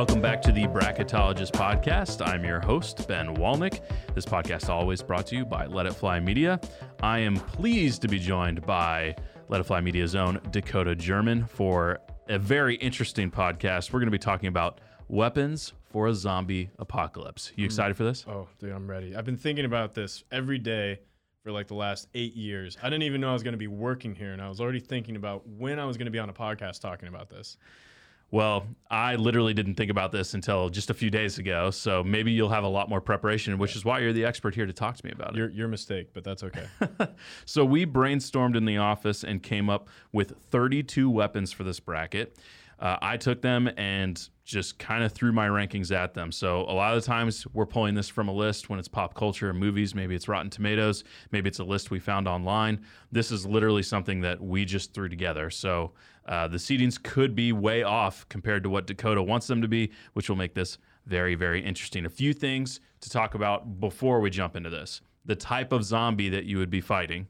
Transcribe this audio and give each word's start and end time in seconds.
Welcome 0.00 0.22
back 0.22 0.40
to 0.42 0.50
the 0.50 0.62
Bracketologist 0.62 1.50
Podcast. 1.50 2.26
I'm 2.26 2.42
your 2.42 2.58
host, 2.58 3.06
Ben 3.06 3.36
Walnick. 3.36 3.82
This 4.14 4.24
podcast 4.24 4.62
is 4.62 4.68
always 4.70 5.02
brought 5.02 5.26
to 5.26 5.36
you 5.36 5.44
by 5.44 5.66
Let 5.66 5.84
It 5.84 5.92
Fly 5.92 6.18
Media. 6.20 6.58
I 7.02 7.18
am 7.18 7.36
pleased 7.36 8.00
to 8.00 8.08
be 8.08 8.18
joined 8.18 8.64
by 8.64 9.14
Let 9.48 9.60
It 9.60 9.64
Fly 9.64 9.82
Media's 9.82 10.14
own 10.14 10.40
Dakota 10.52 10.96
German 10.96 11.44
for 11.44 12.00
a 12.30 12.38
very 12.38 12.76
interesting 12.76 13.30
podcast. 13.30 13.92
We're 13.92 13.98
going 14.00 14.06
to 14.06 14.10
be 14.10 14.16
talking 14.18 14.46
about 14.46 14.80
weapons 15.08 15.74
for 15.92 16.06
a 16.06 16.14
zombie 16.14 16.70
apocalypse. 16.78 17.52
You 17.56 17.64
mm. 17.64 17.66
excited 17.66 17.94
for 17.94 18.04
this? 18.04 18.24
Oh, 18.26 18.48
dude, 18.58 18.72
I'm 18.72 18.88
ready. 18.88 19.14
I've 19.14 19.26
been 19.26 19.36
thinking 19.36 19.66
about 19.66 19.92
this 19.92 20.24
every 20.32 20.58
day 20.58 21.00
for 21.44 21.52
like 21.52 21.68
the 21.68 21.74
last 21.74 22.08
eight 22.14 22.34
years. 22.34 22.78
I 22.82 22.88
didn't 22.88 23.02
even 23.02 23.20
know 23.20 23.28
I 23.28 23.34
was 23.34 23.42
going 23.42 23.52
to 23.52 23.58
be 23.58 23.66
working 23.66 24.14
here, 24.14 24.32
and 24.32 24.40
I 24.40 24.48
was 24.48 24.62
already 24.62 24.80
thinking 24.80 25.16
about 25.16 25.46
when 25.46 25.78
I 25.78 25.84
was 25.84 25.98
going 25.98 26.06
to 26.06 26.10
be 26.10 26.18
on 26.18 26.30
a 26.30 26.32
podcast 26.32 26.80
talking 26.80 27.10
about 27.10 27.28
this. 27.28 27.58
Well, 28.32 28.66
I 28.90 29.16
literally 29.16 29.54
didn't 29.54 29.74
think 29.74 29.90
about 29.90 30.12
this 30.12 30.34
until 30.34 30.68
just 30.68 30.88
a 30.88 30.94
few 30.94 31.10
days 31.10 31.38
ago. 31.38 31.70
So 31.70 32.04
maybe 32.04 32.30
you'll 32.30 32.50
have 32.50 32.62
a 32.62 32.68
lot 32.68 32.88
more 32.88 33.00
preparation, 33.00 33.58
which 33.58 33.74
is 33.74 33.84
why 33.84 33.98
you're 33.98 34.12
the 34.12 34.24
expert 34.24 34.54
here 34.54 34.66
to 34.66 34.72
talk 34.72 34.96
to 34.96 35.04
me 35.04 35.10
about 35.10 35.30
it. 35.30 35.36
Your, 35.36 35.50
your 35.50 35.68
mistake, 35.68 36.10
but 36.14 36.22
that's 36.22 36.44
okay. 36.44 36.66
so 37.44 37.64
we 37.64 37.86
brainstormed 37.86 38.56
in 38.56 38.64
the 38.64 38.76
office 38.76 39.24
and 39.24 39.42
came 39.42 39.68
up 39.68 39.88
with 40.12 40.34
32 40.50 41.10
weapons 41.10 41.50
for 41.50 41.64
this 41.64 41.80
bracket. 41.80 42.36
Uh, 42.78 42.96
I 43.02 43.16
took 43.16 43.42
them 43.42 43.68
and 43.76 44.28
just 44.50 44.78
kind 44.78 45.04
of 45.04 45.12
threw 45.12 45.32
my 45.32 45.48
rankings 45.48 45.94
at 45.94 46.12
them. 46.12 46.32
So 46.32 46.62
a 46.62 46.74
lot 46.74 46.94
of 46.94 47.02
the 47.02 47.06
times 47.06 47.46
we're 47.52 47.66
pulling 47.66 47.94
this 47.94 48.08
from 48.08 48.28
a 48.28 48.32
list 48.32 48.68
when 48.68 48.78
it's 48.78 48.88
pop 48.88 49.14
culture 49.14 49.50
and 49.50 49.58
movies. 49.58 49.94
Maybe 49.94 50.14
it's 50.14 50.28
Rotten 50.28 50.50
Tomatoes. 50.50 51.04
Maybe 51.30 51.48
it's 51.48 51.60
a 51.60 51.64
list 51.64 51.90
we 51.90 52.00
found 52.00 52.26
online. 52.26 52.84
This 53.12 53.30
is 53.30 53.46
literally 53.46 53.82
something 53.82 54.20
that 54.22 54.40
we 54.40 54.64
just 54.64 54.92
threw 54.92 55.08
together. 55.08 55.50
So 55.50 55.92
uh, 56.26 56.48
the 56.48 56.56
seedings 56.56 57.00
could 57.02 57.34
be 57.34 57.52
way 57.52 57.82
off 57.82 58.28
compared 58.28 58.62
to 58.64 58.70
what 58.70 58.86
Dakota 58.86 59.22
wants 59.22 59.46
them 59.46 59.62
to 59.62 59.68
be, 59.68 59.90
which 60.14 60.28
will 60.28 60.36
make 60.36 60.54
this 60.54 60.78
very, 61.06 61.34
very 61.34 61.64
interesting. 61.64 62.04
A 62.04 62.10
few 62.10 62.32
things 62.32 62.80
to 63.00 63.10
talk 63.10 63.34
about 63.34 63.80
before 63.80 64.20
we 64.20 64.30
jump 64.30 64.56
into 64.56 64.70
this. 64.70 65.00
The 65.24 65.36
type 65.36 65.72
of 65.72 65.84
zombie 65.84 66.28
that 66.28 66.44
you 66.44 66.58
would 66.58 66.70
be 66.70 66.80
fighting 66.80 67.28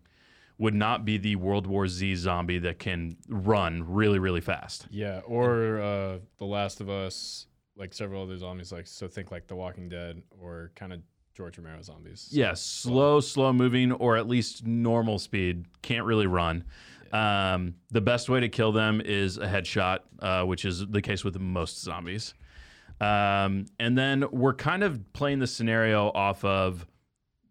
would 0.60 0.74
not 0.74 1.06
be 1.06 1.16
the 1.16 1.36
World 1.36 1.66
War 1.66 1.88
Z 1.88 2.14
zombie 2.16 2.58
that 2.58 2.78
can 2.78 3.16
run 3.28 3.82
really, 3.82 4.18
really 4.18 4.42
fast. 4.42 4.86
Yeah, 4.90 5.20
or 5.20 5.80
uh, 5.80 6.18
The 6.36 6.44
Last 6.44 6.82
of 6.82 6.90
Us, 6.90 7.46
like 7.76 7.94
several 7.94 8.22
other 8.22 8.36
zombies. 8.36 8.70
Like 8.70 8.86
so, 8.86 9.08
think 9.08 9.30
like 9.32 9.46
The 9.46 9.56
Walking 9.56 9.88
Dead 9.88 10.22
or 10.38 10.70
kind 10.76 10.92
of 10.92 11.00
George 11.34 11.56
Romero 11.56 11.80
zombies. 11.80 12.28
Yeah, 12.30 12.52
slow, 12.52 13.20
slow 13.20 13.54
moving, 13.54 13.90
or 13.90 14.18
at 14.18 14.28
least 14.28 14.66
normal 14.66 15.18
speed. 15.18 15.64
Can't 15.80 16.04
really 16.04 16.26
run. 16.26 16.64
Um, 17.10 17.76
the 17.90 18.02
best 18.02 18.28
way 18.28 18.40
to 18.40 18.50
kill 18.50 18.70
them 18.70 19.00
is 19.02 19.38
a 19.38 19.46
headshot, 19.46 20.00
uh, 20.18 20.44
which 20.44 20.66
is 20.66 20.86
the 20.86 21.00
case 21.00 21.24
with 21.24 21.40
most 21.40 21.82
zombies. 21.82 22.34
Um, 23.00 23.64
and 23.80 23.96
then 23.96 24.26
we're 24.30 24.52
kind 24.52 24.82
of 24.82 25.10
playing 25.14 25.38
the 25.38 25.46
scenario 25.46 26.08
off 26.10 26.44
of 26.44 26.86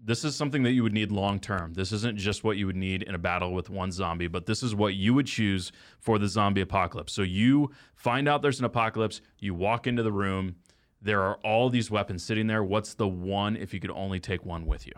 this 0.01 0.23
is 0.23 0.35
something 0.35 0.63
that 0.63 0.71
you 0.71 0.83
would 0.83 0.93
need 0.93 1.11
long 1.11 1.39
term. 1.39 1.73
This 1.73 1.91
isn't 1.91 2.17
just 2.17 2.43
what 2.43 2.57
you 2.57 2.65
would 2.67 2.75
need 2.75 3.03
in 3.03 3.15
a 3.15 3.19
battle 3.19 3.53
with 3.53 3.69
one 3.69 3.91
zombie, 3.91 4.27
but 4.27 4.45
this 4.45 4.63
is 4.63 4.73
what 4.73 4.95
you 4.95 5.13
would 5.13 5.27
choose 5.27 5.71
for 5.99 6.17
the 6.17 6.27
zombie 6.27 6.61
apocalypse. 6.61 7.11
So 7.11 7.21
you 7.21 7.71
find 7.95 8.27
out 8.27 8.41
there's 8.41 8.59
an 8.59 8.65
apocalypse, 8.65 9.21
you 9.39 9.53
walk 9.53 9.87
into 9.87 10.03
the 10.03 10.11
room, 10.11 10.55
there 11.01 11.21
are 11.21 11.35
all 11.43 11.69
these 11.69 11.91
weapons 11.91 12.23
sitting 12.23 12.47
there. 12.47 12.63
What's 12.63 12.93
the 12.93 13.07
one 13.07 13.55
if 13.55 13.73
you 13.73 13.79
could 13.79 13.91
only 13.91 14.19
take 14.19 14.45
one 14.45 14.65
with 14.65 14.87
you? 14.87 14.93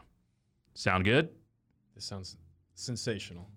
Sound 0.74 1.06
good? 1.06 1.30
This 1.96 2.06
sounds 2.06 2.38
sensational. 2.76 3.50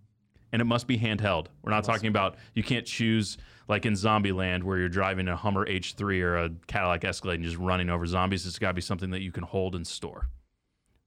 And 0.53 0.63
it 0.63 0.67
must 0.67 0.87
be 0.87 0.99
handheld. 0.99 1.47
We're 1.63 1.73
not 1.73 1.85
talking 1.85 2.09
about 2.09 2.37
you 2.55 2.63
can't 2.63 2.87
choose 2.87 3.39
like 3.67 3.87
in 3.87 3.95
Zombieland 3.95 4.63
where 4.63 4.79
you're 4.79 4.89
driving 4.89 5.27
a 5.29 5.37
Hummer 5.37 5.67
H3 5.67 6.23
or 6.23 6.37
a 6.37 6.51
Cadillac 6.67 7.05
Escalade 7.05 7.37
and 7.37 7.45
just 7.45 7.57
running 7.57 7.91
over 7.91 8.07
zombies. 8.07 8.47
It's 8.47 8.59
got 8.59 8.69
to 8.69 8.75
be 8.75 8.81
something 8.81 9.11
that 9.11 9.21
you 9.21 9.33
can 9.33 9.43
hold 9.43 9.75
and 9.75 9.87
store. 9.87 10.29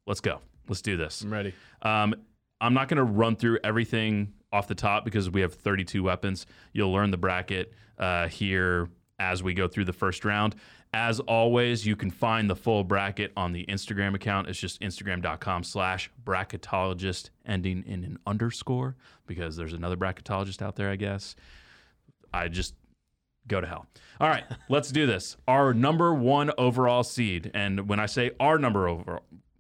Let's 0.08 0.22
go. 0.22 0.40
Let's 0.68 0.82
do 0.82 0.98
this. 0.98 1.22
I'm 1.22 1.32
ready. 1.32 1.54
Um, 1.82 2.16
I'm 2.60 2.74
not 2.74 2.88
going 2.88 2.98
to 2.98 3.04
run 3.04 3.36
through 3.36 3.60
everything 3.64 4.34
off 4.52 4.68
the 4.68 4.76
top 4.76 5.06
because 5.06 5.30
we 5.30 5.42
have 5.42 5.54
32 5.54 6.02
weapons. 6.02 6.46
You'll 6.74 6.92
learn 6.92 7.12
the 7.12 7.18
bracket 7.18 7.74
uh, 8.00 8.28
here 8.28 8.90
as 9.20 9.44
we 9.44 9.54
go 9.54 9.68
through 9.68 9.86
the 9.86 9.94
first 9.94 10.26
round. 10.26 10.56
As 10.94 11.20
always, 11.20 11.86
you 11.86 11.96
can 11.96 12.10
find 12.10 12.50
the 12.50 12.56
full 12.56 12.84
bracket 12.84 13.34
on 13.36 13.52
the 13.52 13.66
Instagram 13.66 14.16
account. 14.16 14.48
It's 14.48 14.60
just 14.60 14.80
instagram.com 14.82 15.64
slash 15.64 16.10
bracketologist 16.24 17.30
ending 17.46 17.84
in 17.86 18.04
an 18.04 18.18
underscore 18.26 18.96
because 19.26 19.58
there's 19.58 19.74
another 19.74 19.98
bracketologist 19.98 20.62
out 20.62 20.76
there, 20.78 20.90
I 20.90 20.96
guess. 20.96 21.36
I 22.34 22.48
just 22.48 22.74
go 23.48 23.60
to 23.60 23.68
hell. 23.68 23.86
All 24.22 24.30
right, 24.30 24.46
let's 24.70 24.92
do 24.92 25.06
this. 25.06 25.36
Our 25.48 25.74
number 25.74 26.14
one 26.14 26.52
overall 26.58 27.04
seed, 27.04 27.52
and 27.54 27.90
when 27.90 28.00
I 28.00 28.06
say 28.06 28.32
our 28.40 28.58
number 28.58 28.88
over 28.88 29.20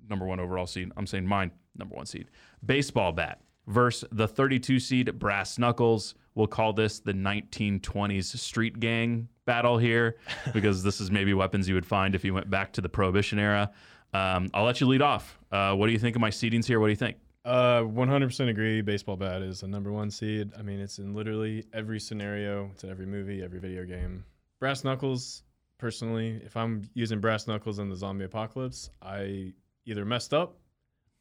number 0.09 0.25
one 0.25 0.39
overall 0.39 0.67
seed, 0.67 0.91
I'm 0.97 1.07
saying 1.07 1.25
mine 1.25 1.51
number 1.75 1.95
one 1.95 2.05
seed, 2.05 2.29
baseball 2.65 3.11
bat 3.11 3.41
versus 3.67 4.07
the 4.11 4.27
32 4.27 4.79
seed 4.79 5.19
brass 5.19 5.57
knuckles. 5.57 6.15
We'll 6.35 6.47
call 6.47 6.73
this 6.73 6.99
the 6.99 7.13
1920s 7.13 8.37
street 8.37 8.79
gang 8.79 9.27
battle 9.45 9.77
here 9.77 10.17
because 10.53 10.83
this 10.83 11.01
is 11.01 11.11
maybe 11.11 11.33
weapons 11.33 11.67
you 11.67 11.75
would 11.75 11.85
find 11.85 12.15
if 12.15 12.23
you 12.23 12.33
went 12.33 12.49
back 12.49 12.73
to 12.73 12.81
the 12.81 12.89
Prohibition 12.89 13.39
era. 13.39 13.71
Um, 14.13 14.49
I'll 14.53 14.63
let 14.63 14.79
you 14.79 14.87
lead 14.87 15.01
off. 15.01 15.37
Uh, 15.51 15.73
what 15.73 15.87
do 15.87 15.93
you 15.93 15.99
think 15.99 16.15
of 16.15 16.21
my 16.21 16.29
seedings 16.29 16.65
here? 16.65 16.79
What 16.79 16.87
do 16.87 16.91
you 16.91 16.97
think? 16.97 17.17
Uh, 17.43 17.81
100% 17.81 18.49
agree. 18.49 18.81
Baseball 18.81 19.15
bat 19.15 19.41
is 19.41 19.61
the 19.61 19.67
number 19.67 19.91
one 19.91 20.11
seed. 20.11 20.51
I 20.57 20.61
mean, 20.61 20.79
it's 20.79 20.99
in 20.99 21.13
literally 21.13 21.65
every 21.73 21.99
scenario. 21.99 22.69
It's 22.73 22.83
in 22.83 22.89
every 22.89 23.05
movie, 23.05 23.41
every 23.41 23.59
video 23.59 23.85
game. 23.85 24.25
Brass 24.59 24.83
knuckles, 24.83 25.43
personally, 25.77 26.41
if 26.43 26.57
I'm 26.57 26.89
using 26.93 27.19
brass 27.19 27.47
knuckles 27.47 27.79
in 27.79 27.89
the 27.89 27.95
zombie 27.95 28.25
apocalypse, 28.25 28.89
I 29.01 29.53
either 29.87 30.05
messed 30.05 30.33
up 30.33 30.57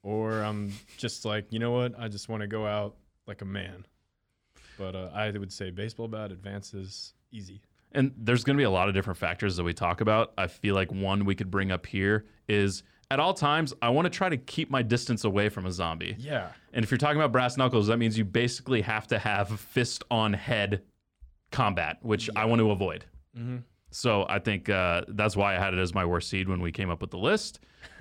or 0.02 0.42
I'm 0.42 0.72
just 0.98 1.24
like, 1.24 1.52
you 1.52 1.58
know 1.58 1.70
what? 1.70 1.94
I 1.98 2.08
just 2.08 2.28
want 2.28 2.42
to 2.42 2.46
go 2.46 2.66
out 2.66 2.96
like 3.26 3.40
a 3.40 3.46
man. 3.46 3.86
But 4.76 4.94
uh, 4.94 5.10
I 5.14 5.30
would 5.30 5.52
say 5.52 5.70
baseball 5.70 6.08
bat 6.08 6.30
advances 6.30 7.14
easy. 7.32 7.62
And 7.92 8.12
there's 8.16 8.44
going 8.44 8.56
to 8.56 8.60
be 8.60 8.64
a 8.64 8.70
lot 8.70 8.88
of 8.88 8.94
different 8.94 9.18
factors 9.18 9.56
that 9.56 9.64
we 9.64 9.72
talk 9.72 10.02
about. 10.02 10.34
I 10.36 10.48
feel 10.48 10.74
like 10.74 10.92
one 10.92 11.24
we 11.24 11.34
could 11.34 11.50
bring 11.50 11.72
up 11.72 11.86
here 11.86 12.26
is 12.46 12.82
at 13.10 13.20
all 13.20 13.32
times, 13.32 13.72
I 13.80 13.88
want 13.90 14.06
to 14.06 14.10
try 14.10 14.28
to 14.28 14.36
keep 14.36 14.68
my 14.68 14.82
distance 14.82 15.24
away 15.24 15.48
from 15.48 15.64
a 15.64 15.72
zombie. 15.72 16.16
Yeah. 16.18 16.48
And 16.72 16.84
if 16.84 16.90
you're 16.90 16.98
talking 16.98 17.16
about 17.16 17.32
brass 17.32 17.56
knuckles, 17.56 17.86
that 17.86 17.98
means 17.98 18.18
you 18.18 18.24
basically 18.24 18.82
have 18.82 19.06
to 19.08 19.18
have 19.18 19.48
fist 19.60 20.04
on 20.10 20.32
head 20.32 20.82
combat, 21.52 21.98
which 22.02 22.28
I 22.36 22.44
want 22.44 22.60
to 22.60 22.70
avoid. 22.70 23.04
Mm-hmm. 23.36 23.58
So 23.96 24.26
I 24.28 24.40
think 24.40 24.68
uh, 24.68 25.04
that's 25.08 25.36
why 25.36 25.56
I 25.56 25.58
had 25.58 25.72
it 25.72 25.78
as 25.78 25.94
my 25.94 26.04
worst 26.04 26.28
seed 26.28 26.50
when 26.50 26.60
we 26.60 26.70
came 26.70 26.90
up 26.90 27.00
with 27.00 27.10
the 27.10 27.18
list. 27.18 27.60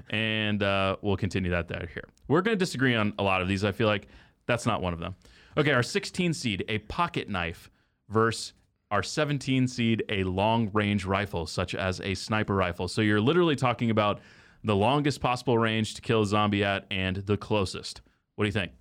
and 0.10 0.62
uh, 0.62 0.98
we'll 1.02 1.16
continue 1.16 1.52
that 1.52 1.70
there 1.70 1.88
here. 1.94 2.04
We're 2.28 2.42
going 2.42 2.54
to 2.54 2.60
disagree 2.60 2.96
on 2.96 3.14
a 3.18 3.24
lot 3.24 3.42
of 3.42 3.48
these. 3.48 3.64
I 3.64 3.72
feel 3.72 3.88
like 3.88 4.10
that's 4.46 4.66
not 4.66 4.82
one 4.82 4.92
of 4.92 5.00
them. 5.00 5.16
Okay, 5.58 5.72
our 5.72 5.82
16 5.82 6.34
seed, 6.34 6.66
a 6.68 6.80
pocket 6.80 7.30
knife 7.30 7.72
versus 8.10 8.52
our 8.92 9.02
17 9.02 9.70
seed, 9.70 10.04
a 10.10 10.26
long 10.26 10.70
range 10.74 11.06
rifle, 11.06 11.46
such 11.46 11.76
as 11.76 12.02
a 12.02 12.14
sniper 12.14 12.56
rifle. 12.56 12.90
So 12.90 13.02
you're 13.02 13.22
literally 13.22 13.56
talking 13.56 13.90
about 13.90 14.20
the 14.66 14.76
longest 14.76 15.22
possible 15.22 15.58
range 15.58 15.94
to 15.94 16.02
kill 16.02 16.24
a 16.24 16.26
zombie 16.26 16.66
at 16.66 16.86
and 16.92 17.16
the 17.16 17.38
closest. 17.38 18.02
What 18.36 18.44
do 18.44 18.50
you 18.50 18.52
think? 18.52 18.74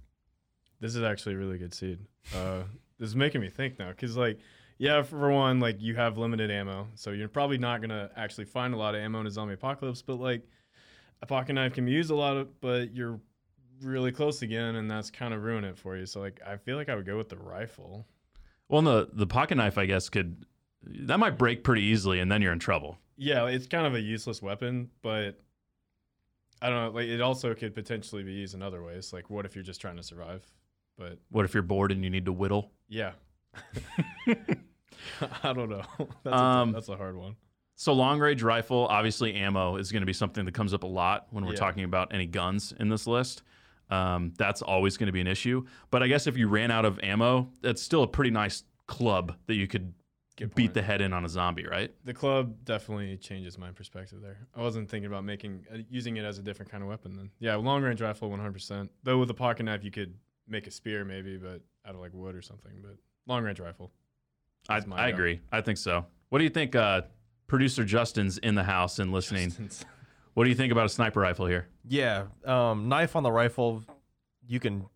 This 0.81 0.97
is 0.97 1.05
actually 1.05 1.37
a 1.37 1.39
really 1.39 1.59
good 1.59 1.75
seed. 1.75 2.01
Uh, 2.35 2.63
this 2.99 3.09
is 3.09 3.15
making 3.15 3.41
me 3.41 3.51
think 3.51 3.79
now 3.79 3.91
because, 3.91 4.17
like, 4.17 4.41
yeah, 4.79 5.03
for 5.03 5.31
one, 5.31 5.61
like 5.61 5.81
you 5.81 5.95
have 5.97 6.19
limited 6.19 6.51
ammo, 6.51 6.89
so 6.95 7.11
you're 7.11 7.29
probably 7.29 7.59
not 7.59 7.81
gonna 7.81 8.11
actually 8.17 8.45
find 8.45 8.75
a 8.75 8.77
lot 8.77 8.95
of 8.95 9.01
ammo 9.01 9.21
in 9.21 9.27
a 9.27 9.31
zombie 9.31 9.55
apocalypse. 9.55 10.03
But 10.03 10.17
like, 10.17 10.43
a 11.23 11.27
pocket 11.27 11.55
knife 11.55 11.75
can 11.75 11.87
be 11.87 11.93
used 11.93 12.11
a 12.11 12.15
lot 12.15 12.37
of, 12.37 12.61
but 12.61 12.95
you're 12.95 13.21
really 13.83 14.13
close 14.13 14.43
again, 14.43 14.77
and 14.77 14.91
that's 14.91 15.11
kind 15.11 15.33
of 15.35 15.43
ruin 15.43 15.65
it 15.65 15.79
for 15.79 15.97
you. 15.97 16.07
So 16.07 16.21
like, 16.21 16.41
I 16.47 16.57
feel 16.57 16.77
like 16.77 16.89
I 16.89 16.95
would 16.95 17.07
go 17.07 17.17
with 17.17 17.29
the 17.29 17.37
rifle. 17.37 18.07
Well, 18.69 18.83
the 18.83 19.09
the 19.13 19.27
pocket 19.27 19.57
knife, 19.57 19.79
I 19.79 19.87
guess, 19.87 20.09
could 20.09 20.45
that 20.83 21.19
might 21.19 21.39
break 21.39 21.65
pretty 21.65 21.83
easily, 21.83 22.21
and 22.21 22.31
then 22.31 22.43
you're 22.43 22.53
in 22.53 22.59
trouble. 22.59 22.99
Yeah, 23.17 23.47
it's 23.47 23.67
kind 23.67 23.87
of 23.87 23.95
a 23.95 24.01
useless 24.01 24.43
weapon, 24.43 24.91
but 25.03 25.41
I 26.61 26.69
don't 26.69 26.85
know. 26.85 26.91
Like, 26.91 27.09
it 27.09 27.21
also 27.21 27.55
could 27.55 27.75
potentially 27.75 28.23
be 28.23 28.33
used 28.33 28.55
in 28.55 28.63
other 28.63 28.83
ways. 28.83 29.13
Like, 29.13 29.31
what 29.31 29.45
if 29.45 29.55
you're 29.55 29.65
just 29.65 29.81
trying 29.81 29.97
to 29.97 30.03
survive? 30.03 30.45
But 30.97 31.19
what 31.31 31.45
if 31.45 31.55
you're 31.55 31.63
bored 31.63 31.93
and 31.93 32.03
you 32.03 32.11
need 32.11 32.25
to 32.25 32.33
whittle? 32.33 32.73
Yeah. 32.89 33.13
I 35.43 35.53
don't 35.53 35.69
know. 35.69 35.83
That's, 36.23 36.37
um, 36.37 36.71
a, 36.71 36.73
that's 36.73 36.89
a 36.89 36.97
hard 36.97 37.17
one. 37.17 37.37
So 37.77 37.93
long 37.93 38.21
range 38.21 38.43
rifle, 38.43 38.87
obviously 38.89 39.35
ammo 39.35 39.77
is 39.77 39.91
going 39.91 40.03
to 40.03 40.07
be 40.07 40.13
something 40.13 40.45
that 40.45 40.55
comes 40.55 40.73
up 40.73 40.85
a 40.85 40.87
lot 40.87 41.27
when 41.31 41.45
we're 41.45 41.53
yeah. 41.53 41.59
talking 41.59 41.85
about 41.85 42.15
any 42.15 42.27
guns 42.27 42.73
in 42.79 42.89
this 42.89 43.07
list. 43.07 43.43
Um, 43.91 44.33
that's 44.39 44.63
always 44.63 44.97
going 44.97 45.09
to 45.09 45.13
be 45.13 45.21
an 45.21 45.27
issue. 45.27 45.67
But 45.91 46.03
I 46.03 46.07
guess 46.07 46.27
if 46.27 46.37
you 46.37 46.49
ran 46.49 46.71
out 46.71 46.85
of 46.85 47.01
ammo, 47.03 47.51
that's 47.63 47.83
still 47.83 48.03
a 48.03 48.07
pretty 48.07 48.31
nice 48.31 48.63
club 48.87 49.35
that 49.47 49.55
you 49.55 49.67
could 49.67 49.93
beat 50.55 50.75
the 50.75 50.83
head 50.83 51.01
in 51.01 51.13
on 51.13 51.25
a 51.25 51.29
zombie, 51.29 51.67
right? 51.67 51.93
The 52.05 52.15
club 52.15 52.65
definitely 52.65 53.17
changes 53.17 53.59
my 53.59 53.71
perspective 53.71 54.21
there. 54.21 54.39
I 54.55 54.63
wasn't 54.63 54.91
thinking 54.91 55.07
about 55.07 55.25
making 55.25 55.67
uh, 55.73 55.79
using 55.89 56.17
it 56.17 56.25
as 56.25 56.39
a 56.39 56.43
different 56.43 56.71
kind 56.71 56.83
of 56.83 56.89
weapon 56.89 57.17
then. 57.17 57.31
Yeah, 57.39 57.55
long 57.57 57.83
range 57.83 58.01
rifle 58.01 58.31
100%. 58.31 58.89
Though 59.03 59.19
with 59.19 59.31
a 59.31 59.35
pocket 59.35 59.65
knife 59.65 59.85
you 59.85 59.91
could 59.91 60.15
make 60.49 60.67
a 60.67 60.71
spear 60.71 61.05
maybe, 61.05 61.37
but 61.37 61.61
out 61.87 61.95
of 61.95 62.01
like 62.01 62.13
wood 62.13 62.35
or 62.35 62.43
something, 62.43 62.73
but 62.83 62.97
long 63.27 63.45
range 63.45 63.61
rifle. 63.61 63.93
I, 64.69 64.81
I 64.93 65.09
agree. 65.09 65.41
I 65.53 65.61
think 65.61 65.79
so. 65.79 66.07
What 66.31 66.39
do 66.39 66.45
you 66.45 66.51
think, 66.51 66.75
uh, 66.75 67.03
producer 67.47 67.85
Justin's 67.85 68.39
in 68.39 68.55
the 68.55 68.65
house 68.65 68.99
and 68.99 69.13
listening. 69.13 69.51
Since- 69.51 69.85
What 70.33 70.45
do 70.45 70.51
you 70.51 70.57
think 70.57 70.73
about 70.73 70.87
a 70.87 70.89
sniper 70.89 71.21
rifle 71.21 71.47
here? 71.47 71.69
Yeah, 71.87 72.25
um, 72.45 72.89
knife 72.89 73.15
on 73.15 73.23
the 73.23 73.31
rifle, 73.31 73.85
you 74.49 74.59
can 74.59 74.87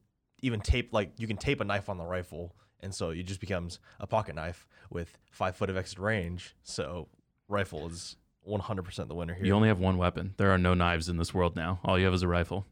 even 0.41 0.61
tape 0.61 0.93
like 0.93 1.13
you 1.19 1.27
can 1.29 1.37
tape 1.37 1.61
a 1.61 1.65
knife 1.65 1.89
on 1.89 1.97
the 1.99 2.05
rifle, 2.05 2.57
and 2.81 2.93
so 2.95 3.11
it 3.11 3.23
just 3.25 3.39
becomes 3.41 3.79
a 4.01 4.07
pocket 4.07 4.35
knife 4.35 4.67
with 4.91 5.17
five 5.31 5.55
foot 5.55 5.71
of 5.71 5.77
exit 5.77 5.99
range. 6.01 6.57
So 6.65 7.07
rifle 7.49 7.87
is 7.89 8.17
100% 8.49 9.07
the 9.09 9.15
winner 9.15 9.35
here. 9.35 9.45
You 9.47 9.53
only 9.53 9.69
have 9.69 9.79
one 9.79 9.97
weapon. 9.99 10.35
There 10.39 10.51
are 10.51 10.59
no 10.59 10.75
knives 10.75 11.09
in 11.09 11.19
this 11.19 11.33
world 11.33 11.55
now. 11.55 11.79
All 11.85 11.99
you 11.99 12.07
have 12.07 12.15
is 12.15 12.23
a 12.23 12.29
rifle. 12.29 12.67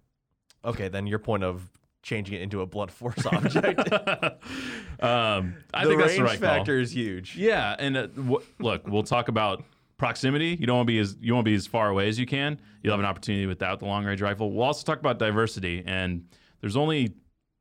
okay, 0.65 0.89
then 0.89 1.07
your 1.07 1.19
point 1.21 1.45
of 1.45 1.71
changing 2.07 2.37
it 2.37 2.41
into 2.43 2.61
a 2.61 2.67
blunt 2.67 2.91
force 2.91 3.27
object. 3.33 3.81
um, 5.01 5.57
I 5.75 5.83
the 5.85 5.91
think 5.91 6.01
that's 6.01 6.17
the 6.17 6.23
right 6.23 6.41
call. 6.41 6.49
factor 6.49 6.79
is 6.79 6.95
huge. 6.95 7.37
Yeah, 7.37 7.75
and 7.79 7.97
uh, 7.97 8.07
w- 8.07 8.43
look, 8.61 8.87
we'll 8.87 9.03
talk 9.03 9.29
about 9.29 9.65
proximity. 9.99 10.57
You 10.59 10.67
don't 10.67 10.77
want 10.77 10.87
to 10.87 10.93
be 10.93 10.99
as 11.01 11.17
you 11.21 11.35
want 11.35 11.45
to 11.45 11.51
be 11.51 11.57
as 11.57 11.67
far 11.67 11.89
away 11.89 12.09
as 12.09 12.19
you 12.19 12.25
can. 12.25 12.61
You'll 12.83 12.93
have 12.93 13.01
an 13.01 13.07
opportunity 13.07 13.47
without 13.47 13.81
the 13.81 13.87
long 13.87 14.05
range 14.05 14.23
rifle. 14.23 14.53
We'll 14.53 14.65
also 14.65 14.85
talk 14.85 15.01
about 15.01 15.19
diversity, 15.19 15.83
and 15.85 16.25
there's 16.61 16.77
only 16.77 17.15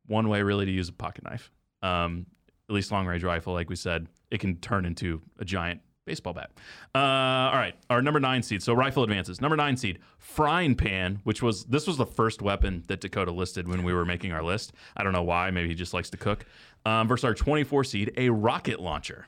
one 0.06 0.30
way 0.30 0.44
really 0.44 0.65
to 0.65 0.71
use 0.71 0.89
a 0.89 0.94
pocket 0.94 1.24
knife. 1.24 1.51
Um, 1.81 2.27
at 2.69 2.75
least 2.75 2.91
long 2.91 3.07
range 3.07 3.24
rifle, 3.24 3.53
like 3.53 3.69
we 3.69 3.75
said, 3.75 4.07
it 4.30 4.39
can 4.39 4.57
turn 4.57 4.86
into 4.86 5.21
a 5.39 5.45
giant 5.45 5.81
baseball 6.06 6.34
bat. 6.34 6.52
Uh, 6.94 7.00
all 7.00 7.56
right, 7.56 7.75
our 7.90 8.02
number 8.02 8.19
nine 8.19 8.44
seed. 8.44 8.62
So 8.62 8.74
rifle 8.74 9.04
advances. 9.04 9.42
Number 9.42 9.57
nine 9.57 9.75
seed, 9.75 10.00
frying 10.18 10.75
pan, 10.75 11.19
which 11.24 11.42
was 11.42 11.66
this 11.66 11.88
was 11.88 11.98
the 11.98 12.06
first 12.06 12.42
weapon 12.42 12.84
that 12.88 13.02
Dakota 13.02 13.31
listed 13.31 13.68
when 13.68 13.84
we 13.84 13.94
were 13.94 14.06
making 14.06 14.31
our 14.31 14.44
list. 14.44 14.74
I 14.96 15.04
don't 15.04 15.13
know 15.13 15.24
why. 15.24 15.50
Maybe 15.52 15.68
he 15.68 15.75
just 15.75 15.94
likes 15.94 16.10
to 16.12 16.18
cook. 16.18 16.46
Um, 16.86 17.07
versus 17.07 17.25
our 17.25 17.34
24 17.34 17.84
seed, 17.84 18.13
a 18.16 18.30
rocket 18.30 18.80
launcher. 18.80 19.28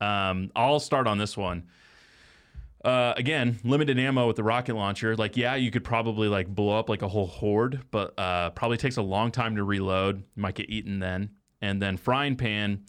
Um, 0.00 0.50
I'll 0.56 0.80
start 0.80 1.06
on 1.06 1.18
this 1.18 1.36
one. 1.36 1.64
Uh, 2.82 3.12
again, 3.16 3.60
limited 3.62 3.98
ammo 3.98 4.26
with 4.26 4.36
the 4.36 4.42
rocket 4.42 4.74
launcher. 4.74 5.14
Like, 5.14 5.36
yeah, 5.36 5.54
you 5.54 5.70
could 5.70 5.84
probably 5.84 6.28
like 6.28 6.48
blow 6.48 6.76
up 6.76 6.88
like 6.88 7.02
a 7.02 7.08
whole 7.08 7.26
horde, 7.26 7.82
but 7.90 8.18
uh, 8.18 8.50
probably 8.50 8.78
takes 8.78 8.96
a 8.96 9.02
long 9.02 9.30
time 9.30 9.54
to 9.56 9.62
reload. 9.62 10.24
You 10.34 10.42
might 10.42 10.54
get 10.54 10.70
eaten 10.70 10.98
then. 10.98 11.30
And 11.60 11.80
then 11.80 11.96
frying 11.96 12.34
pan, 12.34 12.84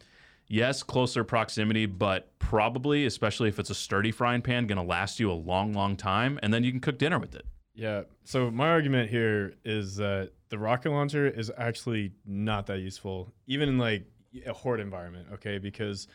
yes, 0.53 0.83
closer 0.83 1.23
proximity, 1.23 1.87
but 1.87 2.37
probably, 2.37 3.05
especially 3.05 3.49
if 3.49 3.57
it's 3.57 3.71
a 3.71 3.75
sturdy 3.75 4.11
frying 4.11 4.41
pan, 4.41 4.67
gonna 4.67 4.83
last 4.83 5.19
you 5.19 5.31
a 5.31 5.33
long, 5.33 5.73
long 5.73 5.97
time. 5.97 6.39
And 6.43 6.53
then 6.53 6.63
you 6.63 6.71
can 6.71 6.79
cook 6.79 6.99
dinner 6.99 7.17
with 7.17 7.33
it. 7.33 7.45
Yeah. 7.73 8.03
So 8.23 8.51
my 8.51 8.69
argument 8.69 9.09
here 9.09 9.55
is 9.65 9.95
that 9.95 10.31
the 10.49 10.59
rocket 10.59 10.91
launcher 10.91 11.27
is 11.27 11.51
actually 11.57 12.11
not 12.25 12.67
that 12.67 12.79
useful, 12.79 13.33
even 13.47 13.67
in 13.67 13.77
like 13.79 14.05
a 14.45 14.53
horde 14.53 14.79
environment. 14.79 15.27
Okay, 15.33 15.57
because 15.57 16.07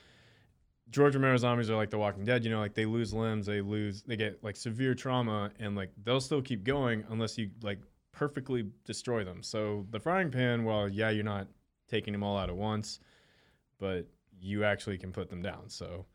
George 0.91 1.17
Romero 1.17 1.37
zombies 1.37 1.69
are 1.69 1.77
like 1.77 1.91
The 1.91 1.99
Walking 1.99 2.25
Dead. 2.25 2.45
You 2.45 2.51
know, 2.51 2.61
like 2.61 2.75
they 2.75 2.87
lose 2.87 3.13
limbs, 3.13 3.47
they 3.47 3.61
lose, 3.61 4.03
they 4.05 4.17
get 4.17 4.43
like 4.45 4.55
severe 4.55 4.95
trauma, 4.95 5.51
and 5.59 5.75
like 5.75 5.91
they'll 6.05 6.21
still 6.21 6.43
keep 6.43 6.63
going 6.63 7.05
unless 7.11 7.37
you 7.37 7.51
like 7.63 7.81
perfectly 8.13 8.67
destroy 8.85 9.25
them. 9.25 9.43
So 9.43 9.85
the 9.91 9.99
frying 9.99 10.31
pan, 10.31 10.65
well, 10.65 10.89
yeah, 10.89 11.11
you're 11.11 11.25
not 11.25 11.49
taking 11.89 12.13
them 12.13 12.23
all 12.23 12.39
out 12.39 12.51
at 12.51 12.57
once, 12.57 13.01
but 13.81 14.07
you 14.41 14.65
actually 14.65 14.99
can 14.99 15.13
put 15.13 15.31
them 15.31 15.43
down. 15.43 15.69
So 15.69 16.07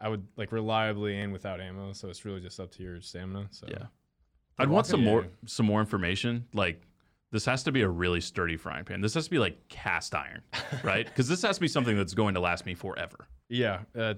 I 0.00 0.08
would 0.08 0.26
like 0.36 0.52
reliably 0.52 1.18
and 1.18 1.32
without 1.32 1.60
ammo. 1.60 1.92
So 1.92 2.08
it's 2.08 2.24
really 2.24 2.40
just 2.40 2.60
up 2.60 2.70
to 2.72 2.82
your 2.82 3.00
stamina. 3.00 3.48
So 3.50 3.66
Yeah. 3.68 3.86
I'd 4.58 4.68
want 4.68 4.86
some 4.86 5.04
more 5.04 5.26
some 5.46 5.66
more 5.66 5.80
information. 5.80 6.46
Like 6.52 6.82
this 7.30 7.44
has 7.44 7.62
to 7.64 7.72
be 7.72 7.82
a 7.82 7.88
really 7.88 8.20
sturdy 8.20 8.56
frying 8.56 8.84
pan. 8.84 9.00
This 9.00 9.14
has 9.14 9.24
to 9.24 9.30
be 9.30 9.38
like 9.38 9.68
cast 9.68 10.14
iron, 10.14 10.42
right? 10.82 11.06
Because 11.06 11.28
this 11.28 11.42
has 11.42 11.56
to 11.56 11.60
be 11.60 11.68
something 11.68 11.96
that's 11.96 12.14
going 12.14 12.34
to 12.34 12.40
last 12.40 12.66
me 12.66 12.74
forever. 12.74 13.28
Yeah, 13.48 13.80
uh, 13.96 14.14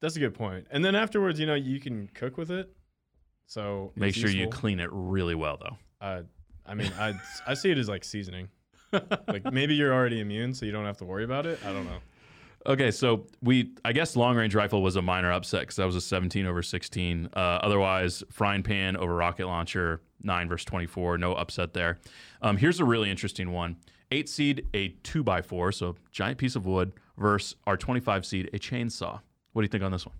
that's 0.00 0.16
a 0.16 0.18
good 0.18 0.34
point. 0.34 0.66
And 0.70 0.84
then 0.84 0.94
afterwards, 0.94 1.38
you 1.38 1.46
know, 1.46 1.54
you 1.54 1.78
can 1.80 2.08
cook 2.14 2.36
with 2.36 2.50
it. 2.50 2.74
So 3.46 3.92
Make 3.96 4.14
sure 4.14 4.30
you 4.30 4.48
clean 4.48 4.80
it 4.80 4.88
really 4.92 5.34
well, 5.34 5.58
though. 5.60 5.76
Uh, 6.00 6.22
I 6.64 6.74
mean, 6.74 6.90
I 6.98 7.14
I 7.46 7.54
see 7.54 7.70
it 7.70 7.78
as 7.78 7.88
like 7.88 8.04
seasoning. 8.04 8.48
like 9.28 9.50
maybe 9.52 9.74
you're 9.74 9.92
already 9.92 10.20
immune, 10.20 10.54
so 10.54 10.64
you 10.64 10.72
don't 10.72 10.84
have 10.84 10.98
to 10.98 11.04
worry 11.04 11.24
about 11.24 11.46
it. 11.46 11.58
I 11.64 11.72
don't 11.72 11.84
know. 11.84 11.98
Okay, 12.64 12.92
so 12.92 13.26
we, 13.42 13.72
I 13.84 13.92
guess 13.92 14.14
long 14.14 14.36
range 14.36 14.54
rifle 14.54 14.82
was 14.82 14.94
a 14.94 15.02
minor 15.02 15.32
upset 15.32 15.62
because 15.62 15.76
that 15.76 15.86
was 15.86 15.96
a 15.96 16.00
17 16.00 16.46
over 16.46 16.62
16. 16.62 17.28
Uh, 17.34 17.38
otherwise, 17.38 18.22
frying 18.30 18.62
pan 18.62 18.96
over 18.96 19.14
rocket 19.14 19.46
launcher, 19.46 20.00
9 20.22 20.48
versus 20.48 20.64
24, 20.66 21.18
no 21.18 21.34
upset 21.34 21.74
there. 21.74 21.98
Um, 22.40 22.56
here's 22.56 22.78
a 22.78 22.84
really 22.84 23.10
interesting 23.10 23.50
one 23.50 23.76
8 24.12 24.28
seed, 24.28 24.68
a 24.74 24.88
two 25.02 25.24
by 25.24 25.42
four, 25.42 25.72
so 25.72 25.96
giant 26.12 26.38
piece 26.38 26.54
of 26.54 26.64
wood, 26.66 26.92
versus 27.18 27.56
our 27.66 27.76
25 27.76 28.24
seed, 28.24 28.50
a 28.52 28.58
chainsaw. 28.58 29.20
What 29.52 29.62
do 29.62 29.64
you 29.64 29.68
think 29.68 29.82
on 29.82 29.90
this 29.90 30.06
one? 30.06 30.14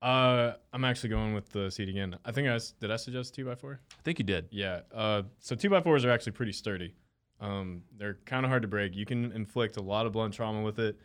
Uh, 0.00 0.54
I'm 0.72 0.84
actually 0.84 1.10
going 1.10 1.34
with 1.34 1.50
the 1.50 1.70
seed 1.70 1.88
again. 1.88 2.16
I 2.24 2.32
think 2.32 2.48
I 2.48 2.58
did 2.80 2.90
I 2.90 2.96
suggest 2.96 3.34
two 3.34 3.44
by 3.44 3.54
four. 3.54 3.80
I 3.98 4.02
think 4.02 4.18
you 4.18 4.24
did. 4.24 4.46
Yeah. 4.50 4.80
Uh, 4.94 5.22
so 5.40 5.54
two 5.54 5.68
by 5.68 5.80
fours 5.80 6.04
are 6.04 6.10
actually 6.10 6.32
pretty 6.32 6.52
sturdy. 6.52 6.94
Um, 7.40 7.82
they're 7.98 8.18
kind 8.24 8.44
of 8.44 8.50
hard 8.50 8.62
to 8.62 8.68
break. 8.68 8.94
You 8.94 9.04
can 9.04 9.32
inflict 9.32 9.76
a 9.76 9.82
lot 9.82 10.06
of 10.06 10.12
blunt 10.12 10.34
trauma 10.34 10.62
with 10.62 10.78
it, 10.78 10.98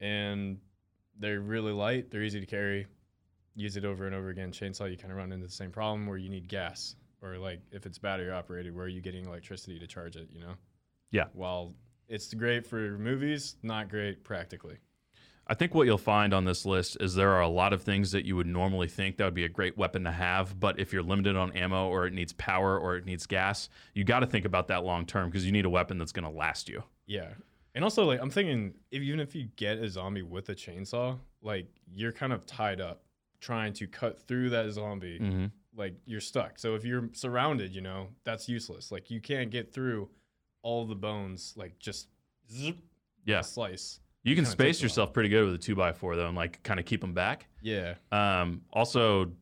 and 0.00 0.58
they're 1.18 1.40
really 1.40 1.72
light. 1.72 2.10
They're 2.10 2.22
easy 2.22 2.40
to 2.40 2.46
carry. 2.46 2.86
Use 3.54 3.76
it 3.76 3.84
over 3.84 4.06
and 4.06 4.14
over 4.14 4.28
again. 4.28 4.52
Chainsaw, 4.52 4.90
you 4.90 4.96
kind 4.96 5.10
of 5.10 5.16
run 5.16 5.32
into 5.32 5.46
the 5.46 5.52
same 5.52 5.70
problem 5.70 6.06
where 6.06 6.18
you 6.18 6.28
need 6.28 6.46
gas, 6.48 6.96
or 7.22 7.38
like 7.38 7.60
if 7.72 7.86
it's 7.86 7.98
battery 7.98 8.30
operated, 8.30 8.74
where 8.74 8.84
are 8.84 8.88
you 8.88 9.00
getting 9.00 9.24
electricity 9.24 9.78
to 9.78 9.86
charge 9.86 10.16
it? 10.16 10.28
You 10.30 10.40
know. 10.40 10.54
Yeah. 11.10 11.24
While 11.32 11.74
it's 12.08 12.32
great 12.34 12.66
for 12.66 12.98
movies, 12.98 13.56
not 13.62 13.88
great 13.88 14.24
practically. 14.24 14.76
I 15.48 15.54
think 15.54 15.74
what 15.74 15.86
you'll 15.86 15.96
find 15.96 16.34
on 16.34 16.44
this 16.44 16.66
list 16.66 16.96
is 16.98 17.14
there 17.14 17.32
are 17.32 17.40
a 17.40 17.48
lot 17.48 17.72
of 17.72 17.82
things 17.82 18.10
that 18.10 18.24
you 18.24 18.34
would 18.34 18.48
normally 18.48 18.88
think 18.88 19.16
that 19.16 19.24
would 19.24 19.34
be 19.34 19.44
a 19.44 19.48
great 19.48 19.78
weapon 19.78 20.02
to 20.02 20.10
have, 20.10 20.58
but 20.58 20.80
if 20.80 20.92
you're 20.92 21.04
limited 21.04 21.36
on 21.36 21.52
ammo 21.52 21.88
or 21.88 22.04
it 22.06 22.12
needs 22.12 22.32
power 22.32 22.76
or 22.76 22.96
it 22.96 23.04
needs 23.04 23.26
gas, 23.26 23.68
you 23.94 24.02
got 24.02 24.20
to 24.20 24.26
think 24.26 24.44
about 24.44 24.66
that 24.68 24.82
long 24.82 25.06
term 25.06 25.30
because 25.30 25.46
you 25.46 25.52
need 25.52 25.64
a 25.64 25.70
weapon 25.70 25.98
that's 25.98 26.10
going 26.10 26.24
to 26.24 26.36
last 26.36 26.68
you. 26.68 26.82
Yeah. 27.06 27.28
And 27.76 27.84
also, 27.84 28.04
like, 28.06 28.20
I'm 28.20 28.30
thinking, 28.30 28.74
if, 28.90 29.02
even 29.02 29.20
if 29.20 29.34
you 29.36 29.48
get 29.56 29.76
a 29.78 29.88
zombie 29.88 30.22
with 30.22 30.48
a 30.48 30.54
chainsaw, 30.54 31.18
like, 31.42 31.68
you're 31.94 32.10
kind 32.10 32.32
of 32.32 32.44
tied 32.46 32.80
up 32.80 33.02
trying 33.38 33.72
to 33.74 33.86
cut 33.86 34.18
through 34.26 34.50
that 34.50 34.70
zombie. 34.72 35.18
Mm-hmm. 35.20 35.46
Like, 35.76 35.94
you're 36.06 36.22
stuck. 36.22 36.58
So 36.58 36.74
if 36.74 36.84
you're 36.86 37.10
surrounded, 37.12 37.74
you 37.74 37.82
know, 37.82 38.08
that's 38.24 38.48
useless. 38.48 38.90
Like, 38.90 39.10
you 39.10 39.20
can't 39.20 39.50
get 39.50 39.72
through 39.74 40.08
all 40.62 40.86
the 40.86 40.94
bones, 40.96 41.52
like, 41.54 41.78
just 41.78 42.08
zip, 42.50 42.78
Yeah, 43.26 43.42
slice. 43.42 44.00
you 44.22 44.34
can 44.34 44.46
space 44.46 44.56
takes 44.56 44.78
a 44.78 44.80
while. 44.80 44.84
yourself 44.86 45.12
pretty 45.12 45.28
good 45.28 45.44
with 45.44 45.54
a 45.54 45.58
two 45.58 45.80
x 45.84 45.98
four 45.98 46.16
though, 46.16 46.28
and 46.28 46.36
like 46.36 46.62
kind 46.62 46.80
of 46.80 46.86
keep 46.86 47.00
them 47.02 47.12
back. 47.12 47.46
Yeah. 47.60 47.94
Um, 48.10 48.62
also, 48.72 49.32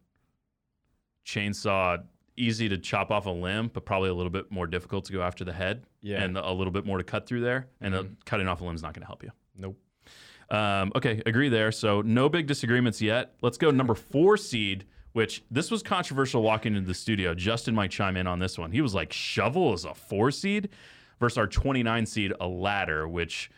chainsaw 1.24 2.02
easy 2.36 2.68
to 2.68 2.76
chop 2.78 3.10
off 3.10 3.26
a 3.26 3.30
limb, 3.30 3.70
but 3.72 3.84
probably 3.84 4.08
a 4.10 4.14
little 4.14 4.30
bit 4.30 4.50
more 4.50 4.66
difficult 4.66 5.04
to 5.06 5.12
go 5.12 5.22
after 5.22 5.44
the 5.44 5.52
head, 5.52 5.84
Yeah. 6.02 6.22
and 6.22 6.36
a 6.36 6.52
little 6.52 6.72
bit 6.72 6.84
more 6.84 6.98
to 6.98 7.04
cut 7.04 7.26
through 7.26 7.40
there. 7.42 7.68
And 7.80 7.94
Mhm. 7.94 8.16
cutting 8.24 8.48
off 8.48 8.60
a 8.60 8.64
limb 8.64 8.74
is 8.74 8.82
not 8.82 8.92
going 8.94 9.02
to 9.02 9.06
help 9.06 9.22
you. 9.22 9.30
nope. 9.56 9.78
Um, 10.50 10.92
okay, 10.96 11.22
agree 11.26 11.48
there. 11.48 11.72
So 11.72 12.02
no 12.02 12.28
big 12.28 12.46
disagreements 12.46 13.00
yet. 13.00 13.34
Let's 13.40 13.56
go 13.56 13.70
number 13.70 13.94
four 13.94 14.36
seed, 14.36 14.84
which 15.12 15.42
this 15.50 15.70
was 15.70 15.82
controversial 15.82 16.42
walking 16.42 16.74
into 16.74 16.86
the 16.88 16.94
studio. 16.94 17.34
Justin 17.34 17.74
might 17.74 17.90
chime 17.90 18.16
in 18.16 18.26
on 18.26 18.40
this 18.40 18.58
one. 18.58 18.72
He 18.72 18.80
was 18.82 18.94
like, 18.94 19.12
shovel 19.12 19.72
is 19.72 19.84
a 19.84 19.94
four 19.94 20.30
seed 20.30 20.68
versus 21.20 21.38
our 21.38 21.46
29 21.46 22.04
seed, 22.04 22.32
a 22.40 22.46
ladder, 22.48 23.06
which 23.08 23.50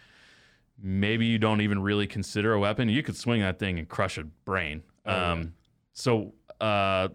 maybe 0.80 1.24
you 1.26 1.38
don't 1.38 1.60
even 1.62 1.80
really 1.82 2.06
consider 2.06 2.52
a 2.52 2.60
weapon. 2.60 2.88
You 2.88 3.02
could 3.02 3.16
swing 3.16 3.40
that 3.40 3.58
thing 3.58 3.78
and 3.78 3.88
crush 3.88 4.18
a 4.18 4.24
brain. 4.24 4.82
Oh, 5.06 5.10
yeah. 5.12 5.32
um, 5.32 5.54
So 5.94 6.34
uh, 6.60 7.08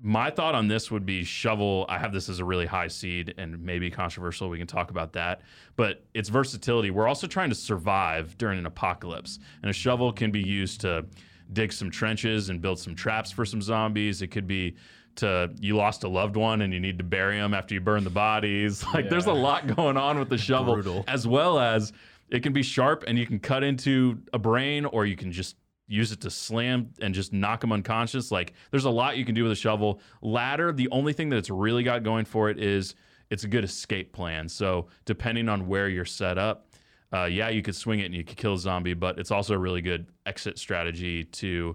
my 0.00 0.30
thought 0.30 0.54
on 0.54 0.68
this 0.68 0.90
would 0.90 1.04
be 1.04 1.24
shovel. 1.24 1.84
I 1.88 1.98
have 1.98 2.12
this 2.12 2.28
as 2.28 2.38
a 2.38 2.44
really 2.44 2.66
high 2.66 2.88
seed 2.88 3.34
and 3.36 3.60
maybe 3.60 3.90
controversial. 3.90 4.48
We 4.48 4.58
can 4.58 4.66
talk 4.66 4.90
about 4.90 5.12
that. 5.14 5.40
But 5.76 6.04
its 6.14 6.28
versatility. 6.28 6.90
We're 6.90 7.08
also 7.08 7.26
trying 7.26 7.48
to 7.48 7.54
survive 7.54 8.38
during 8.38 8.58
an 8.58 8.66
apocalypse, 8.66 9.38
and 9.62 9.70
a 9.70 9.72
shovel 9.74 10.12
can 10.12 10.30
be 10.30 10.42
used 10.42 10.80
to 10.82 11.04
dig 11.52 11.72
some 11.72 11.90
trenches 11.90 12.50
and 12.50 12.60
build 12.60 12.78
some 12.78 12.94
traps 12.94 13.32
for 13.32 13.44
some 13.44 13.62
zombies. 13.62 14.22
It 14.22 14.28
could 14.28 14.46
be 14.46 14.76
to 15.16 15.50
you 15.58 15.76
lost 15.76 16.04
a 16.04 16.08
loved 16.08 16.36
one 16.36 16.62
and 16.62 16.72
you 16.72 16.78
need 16.78 16.98
to 16.98 17.04
bury 17.04 17.38
them 17.38 17.52
after 17.52 17.74
you 17.74 17.80
burn 17.80 18.04
the 18.04 18.10
bodies. 18.10 18.84
Like 18.94 19.08
there's 19.08 19.26
a 19.26 19.32
lot 19.32 19.74
going 19.74 19.96
on 19.96 20.18
with 20.18 20.28
the 20.28 20.38
shovel, 20.38 20.74
Brutal. 20.74 21.04
as 21.08 21.26
well 21.26 21.58
as 21.58 21.92
it 22.30 22.42
can 22.42 22.52
be 22.52 22.62
sharp 22.62 23.04
and 23.06 23.18
you 23.18 23.26
can 23.26 23.38
cut 23.38 23.64
into 23.64 24.18
a 24.32 24.38
brain 24.38 24.84
or 24.84 25.06
you 25.06 25.16
can 25.16 25.32
just 25.32 25.56
use 25.88 26.12
it 26.12 26.20
to 26.20 26.30
slam 26.30 26.90
and 27.00 27.14
just 27.14 27.32
knock 27.32 27.60
them 27.62 27.72
unconscious. 27.72 28.30
Like 28.30 28.52
there's 28.70 28.84
a 28.84 28.90
lot 28.90 29.16
you 29.16 29.24
can 29.24 29.34
do 29.34 29.42
with 29.42 29.52
a 29.52 29.56
shovel. 29.56 30.00
Ladder, 30.22 30.70
the 30.72 30.88
only 30.90 31.12
thing 31.12 31.30
that 31.30 31.36
it's 31.36 31.50
really 31.50 31.82
got 31.82 32.04
going 32.04 32.26
for 32.26 32.50
it 32.50 32.62
is 32.62 32.94
it's 33.30 33.44
a 33.44 33.48
good 33.48 33.64
escape 33.64 34.12
plan. 34.12 34.48
So 34.48 34.88
depending 35.04 35.48
on 35.48 35.66
where 35.66 35.88
you're 35.88 36.04
set 36.04 36.38
up, 36.38 36.66
uh, 37.12 37.24
yeah, 37.24 37.48
you 37.48 37.62
could 37.62 37.74
swing 37.74 38.00
it 38.00 38.04
and 38.04 38.14
you 38.14 38.22
could 38.22 38.36
kill 38.36 38.54
a 38.54 38.58
zombie, 38.58 38.94
but 38.94 39.18
it's 39.18 39.30
also 39.30 39.54
a 39.54 39.58
really 39.58 39.80
good 39.80 40.06
exit 40.26 40.58
strategy 40.58 41.24
to 41.24 41.74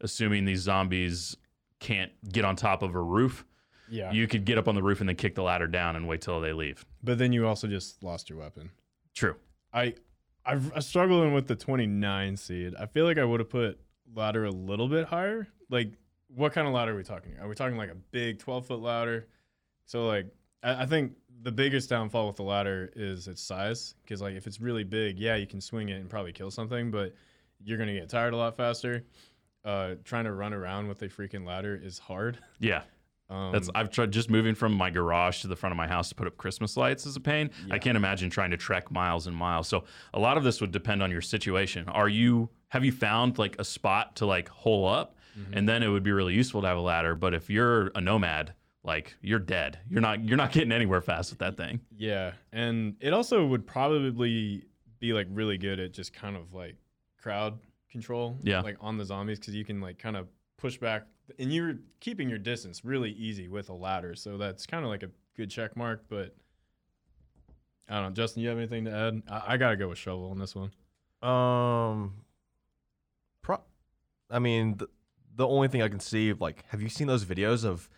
assuming 0.00 0.44
these 0.44 0.60
zombies 0.60 1.36
can't 1.80 2.12
get 2.30 2.44
on 2.44 2.54
top 2.54 2.82
of 2.82 2.94
a 2.94 3.02
roof. 3.02 3.44
Yeah. 3.90 4.12
You 4.12 4.28
could 4.28 4.44
get 4.44 4.58
up 4.58 4.68
on 4.68 4.74
the 4.74 4.82
roof 4.82 5.00
and 5.00 5.08
then 5.08 5.16
kick 5.16 5.34
the 5.34 5.42
ladder 5.42 5.66
down 5.66 5.96
and 5.96 6.06
wait 6.06 6.20
till 6.20 6.40
they 6.40 6.52
leave. 6.52 6.84
but 7.02 7.18
then 7.18 7.32
you 7.32 7.46
also 7.46 7.66
just 7.66 8.02
lost 8.02 8.28
your 8.30 8.38
weapon. 8.38 8.70
True. 9.14 9.34
I, 9.72 9.94
I've, 10.48 10.72
I'm 10.74 10.82
struggling 10.82 11.32
with 11.34 11.46
the 11.46 11.54
29 11.54 12.36
seed. 12.36 12.74
I 12.78 12.86
feel 12.86 13.04
like 13.04 13.18
I 13.18 13.24
would 13.24 13.40
have 13.40 13.50
put 13.50 13.78
ladder 14.14 14.46
a 14.46 14.50
little 14.50 14.88
bit 14.88 15.06
higher 15.06 15.46
like 15.70 15.92
what 16.28 16.52
kind 16.52 16.66
of 16.66 16.74
ladder 16.74 16.92
are 16.92 16.96
we 16.96 17.02
talking? 17.02 17.32
Are 17.40 17.48
we 17.48 17.54
talking 17.54 17.76
like 17.76 17.90
a 17.90 17.94
big 17.94 18.38
12 18.38 18.66
foot 18.66 18.80
ladder? 18.80 19.28
So 19.86 20.06
like 20.06 20.26
I, 20.62 20.82
I 20.82 20.86
think 20.86 21.12
the 21.42 21.52
biggest 21.52 21.88
downfall 21.88 22.26
with 22.26 22.36
the 22.36 22.42
ladder 22.42 22.90
is 22.96 23.28
its 23.28 23.42
size 23.42 23.94
because 24.02 24.20
like 24.20 24.34
if 24.34 24.46
it's 24.46 24.60
really 24.60 24.84
big, 24.84 25.18
yeah, 25.18 25.36
you 25.36 25.46
can 25.46 25.60
swing 25.60 25.88
it 25.88 26.00
and 26.00 26.08
probably 26.08 26.32
kill 26.32 26.50
something, 26.50 26.90
but 26.90 27.14
you're 27.62 27.78
gonna 27.78 27.94
get 27.94 28.08
tired 28.08 28.34
a 28.34 28.36
lot 28.36 28.56
faster. 28.56 29.04
Uh, 29.64 29.96
trying 30.04 30.24
to 30.24 30.32
run 30.32 30.54
around 30.54 30.88
with 30.88 31.02
a 31.02 31.08
freaking 31.08 31.44
ladder 31.46 31.78
is 31.82 31.98
hard. 31.98 32.38
Yeah. 32.58 32.82
Um, 33.30 33.52
That's 33.52 33.68
I've 33.74 33.90
tried 33.90 34.10
just 34.10 34.30
moving 34.30 34.54
from 34.54 34.72
my 34.72 34.88
garage 34.90 35.42
to 35.42 35.48
the 35.48 35.56
front 35.56 35.72
of 35.72 35.76
my 35.76 35.86
house 35.86 36.08
to 36.08 36.14
put 36.14 36.26
up 36.26 36.36
Christmas 36.38 36.76
lights 36.76 37.04
is 37.04 37.14
a 37.16 37.20
pain. 37.20 37.50
I 37.70 37.78
can't 37.78 37.96
imagine 37.96 38.30
trying 38.30 38.50
to 38.52 38.56
trek 38.56 38.90
miles 38.90 39.26
and 39.26 39.36
miles. 39.36 39.68
So 39.68 39.84
a 40.14 40.18
lot 40.18 40.38
of 40.38 40.44
this 40.44 40.60
would 40.60 40.70
depend 40.72 41.02
on 41.02 41.10
your 41.10 41.20
situation. 41.20 41.88
Are 41.88 42.08
you 42.08 42.48
have 42.68 42.84
you 42.84 42.92
found 42.92 43.38
like 43.38 43.56
a 43.58 43.64
spot 43.64 44.16
to 44.16 44.26
like 44.26 44.48
hole 44.48 44.88
up? 44.88 45.16
Mhm. 45.38 45.44
And 45.52 45.68
then 45.68 45.82
it 45.82 45.88
would 45.88 46.02
be 46.02 46.12
really 46.12 46.34
useful 46.34 46.62
to 46.62 46.66
have 46.68 46.78
a 46.78 46.80
ladder. 46.80 47.14
But 47.14 47.34
if 47.34 47.50
you're 47.50 47.90
a 47.94 48.00
nomad, 48.00 48.54
like 48.82 49.14
you're 49.20 49.38
dead. 49.38 49.78
You're 49.90 50.00
not 50.00 50.24
you're 50.24 50.38
not 50.38 50.52
getting 50.52 50.72
anywhere 50.72 51.02
fast 51.02 51.30
with 51.30 51.40
that 51.40 51.56
thing. 51.58 51.80
Yeah, 51.96 52.32
and 52.52 52.96
it 53.00 53.12
also 53.12 53.44
would 53.46 53.66
probably 53.66 54.64
be 55.00 55.12
like 55.12 55.26
really 55.30 55.58
good 55.58 55.78
at 55.80 55.92
just 55.92 56.14
kind 56.14 56.34
of 56.34 56.54
like 56.54 56.76
crowd 57.20 57.58
control. 57.90 58.38
Yeah. 58.42 58.60
like 58.62 58.76
on 58.80 58.96
the 58.96 59.04
zombies 59.04 59.38
because 59.38 59.54
you 59.54 59.64
can 59.66 59.80
like 59.82 59.98
kind 59.98 60.16
of 60.16 60.28
push 60.58 60.76
back, 60.76 61.06
and 61.38 61.52
you're 61.52 61.78
keeping 62.00 62.28
your 62.28 62.38
distance 62.38 62.84
really 62.84 63.12
easy 63.12 63.48
with 63.48 63.70
a 63.70 63.74
ladder. 63.74 64.14
So 64.14 64.36
that's 64.36 64.66
kind 64.66 64.84
of 64.84 64.90
like 64.90 65.02
a 65.02 65.10
good 65.36 65.50
check 65.50 65.76
mark. 65.76 66.04
But 66.08 66.36
I 67.88 67.94
don't 67.94 68.08
know, 68.08 68.10
Justin, 68.10 68.42
you 68.42 68.50
have 68.50 68.58
anything 68.58 68.84
to 68.84 68.92
add? 68.92 69.22
I, 69.30 69.54
I 69.54 69.56
gotta 69.56 69.76
go 69.76 69.88
with 69.88 69.98
shovel 69.98 70.30
on 70.30 70.38
this 70.38 70.54
one. 70.54 70.70
Um, 71.22 72.14
pro. 73.40 73.60
I 74.30 74.38
mean, 74.38 74.76
the, 74.76 74.88
the 75.36 75.48
only 75.48 75.68
thing 75.68 75.80
I 75.80 75.88
can 75.88 76.00
see, 76.00 76.32
like, 76.34 76.64
have 76.68 76.82
you 76.82 76.88
seen 76.88 77.06
those 77.06 77.24
videos 77.24 77.64
of 77.64 77.88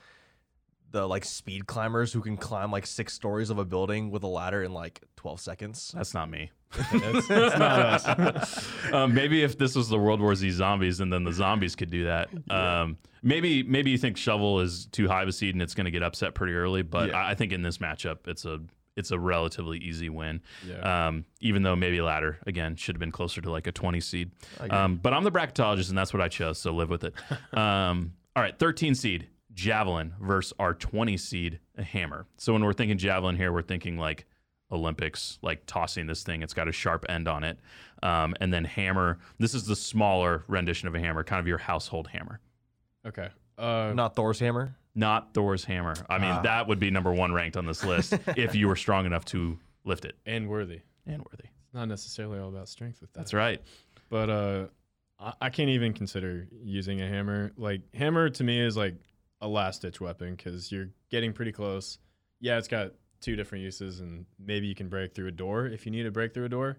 the 0.93 1.07
like 1.07 1.25
speed 1.25 1.67
climbers 1.67 2.13
who 2.13 2.21
can 2.21 2.37
climb 2.37 2.71
like 2.71 2.87
six 2.87 3.15
stories 3.15 3.51
of 3.51 3.59
a 3.59 3.65
building 3.65 4.11
with 4.11 4.23
a 4.23 4.29
ladder 4.29 4.63
in 4.63 4.73
like 4.73 5.01
twelve 5.17 5.41
seconds? 5.41 5.93
That's 5.95 6.15
not 6.15 6.31
me. 6.31 6.51
That's, 6.93 7.27
that's 7.27 7.59
not 7.59 7.97
us. 8.37 8.69
um, 8.93 9.15
maybe 9.15 9.43
if 9.43 9.59
this 9.59 9.75
was 9.75 9.89
the 9.89 9.99
World 9.99 10.21
War 10.21 10.35
Z 10.35 10.51
zombies, 10.51 11.01
and 11.01 11.13
then 11.13 11.25
the 11.25 11.33
zombies 11.33 11.75
could 11.77 11.91
do 11.91 12.05
that. 12.05 12.29
Um, 12.51 12.97
maybe 13.23 13.63
maybe 13.63 13.91
you 13.91 13.99
think 13.99 14.17
shovel 14.17 14.61
is 14.61 14.87
too 14.87 15.09
high 15.09 15.23
of 15.23 15.29
a 15.29 15.33
seed 15.33 15.55
and 15.55 15.63
it's 15.63 15.75
going 15.75 15.87
to 15.87 15.91
get 15.91 16.03
upset 16.03 16.35
pretty 16.35 16.55
early. 16.55 16.83
But 16.83 17.11
Yeah. 17.11 17.19
I, 17.19 17.31
I 17.31 17.35
think 17.35 17.53
in 17.53 17.63
this 17.63 17.79
matchup, 17.79 18.27
it's 18.27 18.45
a 18.45 18.61
it's 18.97 19.11
a 19.11 19.19
relatively 19.19 19.79
easy 19.79 20.09
win. 20.11 20.43
Yeah. 20.67 21.09
Um, 21.09 21.25
even 21.41 21.63
though 21.63 21.77
maybe 21.77 22.01
ladder 22.01 22.39
again 22.47 22.77
should 22.77 22.97
have 22.97 23.01
been 23.01 23.13
closer 23.13 23.41
to 23.41 23.51
like 23.51 23.67
a 23.67 23.73
20 23.73 24.01
seed. 24.01 24.31
Um, 24.69 24.97
but 24.97 25.15
I'm 25.15 25.25
the 25.25 25.33
bracketologist, 25.33 25.89
and 25.89 25.97
that's 25.99 26.13
what 26.13 26.21
I 26.21 26.29
chose. 26.29 26.59
So 26.59 26.73
live 26.73 26.91
with 26.91 27.05
it. 27.05 27.15
um, 27.57 28.13
all 28.37 28.43
right, 28.43 28.59
13 28.59 28.95
seed 28.95 29.29
javelin 29.53 30.15
versus 30.21 30.53
our 30.59 30.75
20 30.75 31.17
seed 31.17 31.59
hammer. 31.79 32.27
So 32.37 32.53
when 32.53 32.65
we're 32.65 32.73
thinking 32.73 32.99
javelin 32.99 33.37
here, 33.37 33.53
we're 33.53 33.63
thinking 33.63 33.97
like 33.99 34.27
Olympics, 34.73 35.39
like 35.43 35.65
tossing 35.67 36.07
this 36.07 36.23
thing. 36.23 36.43
It's 36.43 36.55
got 36.55 36.69
a 36.69 36.73
sharp 36.73 37.05
end 37.09 37.27
on 37.29 37.45
it. 37.45 37.59
Um, 38.03 38.35
and 38.41 38.53
then 38.53 38.65
hammer. 38.65 39.19
This 39.39 39.55
is 39.55 39.67
the 39.67 39.77
smaller 39.77 40.45
rendition 40.49 40.89
of 40.89 40.95
a 40.95 41.01
hammer, 41.01 41.23
kind 41.25 41.41
of 41.41 41.47
your 41.47 41.59
household 41.59 42.09
hammer, 42.09 42.41
okay. 43.07 43.29
Uh, 43.59 43.93
Not 43.95 44.17
Thor's 44.17 44.39
hammer. 44.41 44.75
not 44.95 45.35
Thor's 45.35 45.65
hammer. 45.65 45.95
I 46.09 46.19
mean, 46.19 46.31
Ah. 46.31 46.43
that 46.43 46.67
would 46.67 46.79
be 46.79 46.91
number 46.91 47.13
one 47.13 47.33
ranked 47.33 47.57
on 47.59 47.67
this 47.67 47.85
list 47.85 48.15
if 48.37 48.55
you 48.55 48.69
were 48.69 48.77
strong 48.77 49.05
enough 49.07 49.25
to 49.27 49.59
lift 49.85 50.05
it 50.07 50.17
and 50.25 50.49
worthy. 50.49 50.81
and 51.07 51.19
worthy. 51.19 51.45
It's 51.65 51.75
not 51.75 51.87
necessarily 51.89 52.39
all 52.39 52.49
about 52.49 52.69
strength 52.69 53.01
with 53.03 53.13
that. 53.13 53.19
That's 53.21 53.35
right. 53.35 53.61
but 54.09 54.31
uh 54.31 54.67
I, 55.19 55.33
I 55.43 55.51
can't 55.51 55.69
even 55.69 55.93
consider 55.93 56.49
using 56.63 57.03
a 57.03 57.07
hammer 57.09 57.53
like 57.59 57.83
hammer 57.95 58.31
to 58.31 58.43
me 58.45 58.59
is 58.61 58.77
like 58.79 58.95
a 59.43 59.47
last 59.49 59.83
ditch 59.83 60.01
weapon 60.01 60.35
because 60.37 60.73
you're 60.73 60.89
getting 61.11 61.33
pretty 61.35 61.53
close 61.53 61.99
yeah 62.41 62.57
it's 62.59 62.69
got 62.69 62.93
two 63.21 63.37
different 63.37 63.63
uses 63.63 64.01
and 64.01 64.27
maybe 64.39 64.67
you 64.67 64.75
can 64.75 64.89
break 64.89 65.15
through 65.15 65.29
a 65.29 65.33
door 65.33 65.67
if 65.67 65.85
you 65.85 65.93
need 65.93 66.05
to 66.05 66.11
break 66.11 66.33
through 66.33 66.47
a 66.47 66.49
door 66.49 66.79